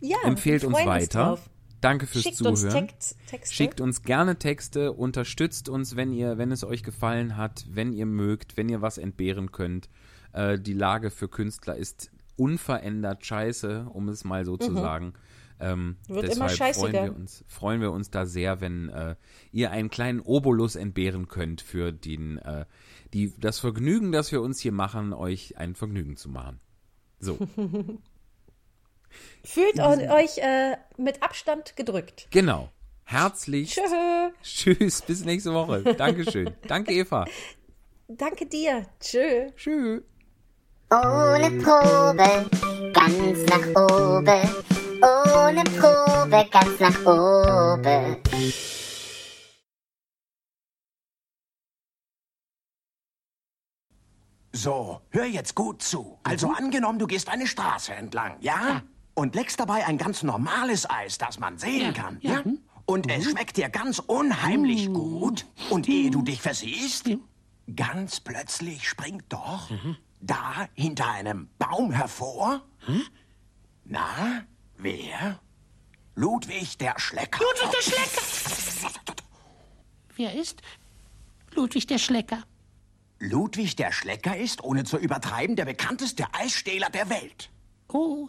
Ja, 0.00 0.18
Empfehlt 0.24 0.62
uns 0.62 0.76
weiter. 0.76 1.24
drauf. 1.24 1.50
Danke 1.80 2.06
fürs 2.06 2.24
Schickt 2.24 2.36
Zuhören. 2.36 2.54
uns 2.54 2.68
Text, 2.68 3.16
Texte. 3.26 3.54
Schickt 3.54 3.80
uns 3.80 4.02
gerne 4.02 4.36
Texte, 4.38 4.92
unterstützt 4.92 5.68
uns, 5.68 5.96
wenn 5.96 6.12
ihr, 6.12 6.38
wenn 6.38 6.50
es 6.52 6.64
euch 6.64 6.82
gefallen 6.82 7.36
hat, 7.36 7.66
wenn 7.68 7.92
ihr 7.92 8.06
mögt, 8.06 8.56
wenn 8.56 8.68
ihr 8.68 8.82
was 8.82 8.98
entbehren 8.98 9.52
könnt. 9.52 9.88
Äh, 10.32 10.58
die 10.58 10.72
Lage 10.72 11.10
für 11.10 11.28
Künstler 11.28 11.76
ist 11.76 12.10
unverändert 12.36 13.24
scheiße, 13.26 13.88
um 13.92 14.08
es 14.08 14.24
mal 14.24 14.44
so 14.44 14.56
zu 14.56 14.72
sagen. 14.74 15.14
Ähm. 15.60 15.96
Wird 16.06 16.24
deshalb 16.24 16.36
immer 16.36 16.48
scheißiger. 16.48 16.88
freuen 16.90 17.04
wir 17.04 17.16
uns, 17.16 17.44
freuen 17.48 17.80
wir 17.80 17.92
uns 17.92 18.10
da 18.10 18.26
sehr, 18.26 18.60
wenn 18.60 18.88
äh, 18.90 19.16
ihr 19.52 19.70
einen 19.70 19.90
kleinen 19.90 20.20
Obolus 20.20 20.76
entbehren 20.76 21.28
könnt 21.28 21.60
für 21.60 21.92
den, 21.92 22.38
äh, 22.38 22.64
die, 23.12 23.32
das 23.38 23.58
Vergnügen, 23.58 24.12
das 24.12 24.30
wir 24.32 24.40
uns 24.42 24.60
hier 24.60 24.72
machen, 24.72 25.12
euch 25.12 25.56
ein 25.58 25.74
Vergnügen 25.74 26.16
zu 26.16 26.28
machen. 26.28 26.60
So, 27.18 27.36
Fühlt 29.44 29.78
eu- 29.80 30.14
euch 30.14 30.38
äh, 30.38 30.76
mit 30.96 31.22
Abstand 31.22 31.76
gedrückt. 31.76 32.28
genau. 32.30 32.70
Herzlich. 33.04 33.74
Tschö. 33.74 34.30
Tschüss, 34.42 35.00
bis 35.00 35.24
nächste 35.24 35.54
Woche. 35.54 35.82
Dankeschön. 35.94 36.50
Danke, 36.66 36.92
Eva. 36.92 37.24
Danke 38.06 38.44
dir. 38.44 38.84
Tschö. 39.00 39.48
Tschüss. 39.56 40.02
Ohne 40.90 41.50
Probe, 41.62 42.50
ganz 42.92 43.46
nach 43.46 44.18
oben. 44.20 44.77
Ohne 45.00 45.62
Probe, 45.64 46.48
ganz 46.50 46.80
nach 46.80 47.06
oben. 47.06 48.16
So, 54.52 55.00
hör 55.10 55.24
jetzt 55.24 55.54
gut 55.54 55.82
zu. 55.82 56.18
Also 56.24 56.50
angenommen, 56.50 56.98
du 56.98 57.06
gehst 57.06 57.28
eine 57.28 57.46
Straße 57.46 57.94
entlang, 57.94 58.38
ja? 58.40 58.82
Und 59.14 59.36
leckst 59.36 59.60
dabei 59.60 59.86
ein 59.86 59.98
ganz 59.98 60.24
normales 60.24 60.88
Eis, 60.90 61.16
das 61.18 61.38
man 61.38 61.58
sehen 61.58 61.94
kann, 61.94 62.18
ja? 62.20 62.42
Und 62.84 63.08
es 63.10 63.30
schmeckt 63.30 63.56
dir 63.56 63.68
ganz 63.68 64.00
unheimlich 64.00 64.92
gut. 64.92 65.46
Und 65.70 65.88
ehe 65.88 66.10
du 66.10 66.22
dich 66.22 66.42
versiehst, 66.42 67.10
ganz 67.76 68.18
plötzlich 68.18 68.88
springt 68.88 69.24
doch 69.28 69.70
da 70.20 70.66
hinter 70.74 71.08
einem 71.08 71.50
Baum 71.58 71.92
hervor. 71.92 72.62
Na, 73.84 74.44
wer? 74.78 75.40
Ludwig 76.14 76.78
der 76.78 76.94
Schlecker. 76.98 77.40
Ludwig 77.40 77.70
der 77.70 77.82
Schlecker. 77.82 78.22
Wer 80.16 80.34
ist 80.34 80.62
Ludwig 81.54 81.86
der 81.86 81.98
Schlecker? 81.98 82.42
Ludwig 83.20 83.76
der 83.76 83.92
Schlecker 83.92 84.36
ist, 84.36 84.62
ohne 84.62 84.84
zu 84.84 84.96
übertreiben, 84.96 85.56
der 85.56 85.64
bekannteste 85.64 86.24
Eisstähler 86.32 86.90
der 86.90 87.10
Welt. 87.10 87.50
Oh, 87.88 88.28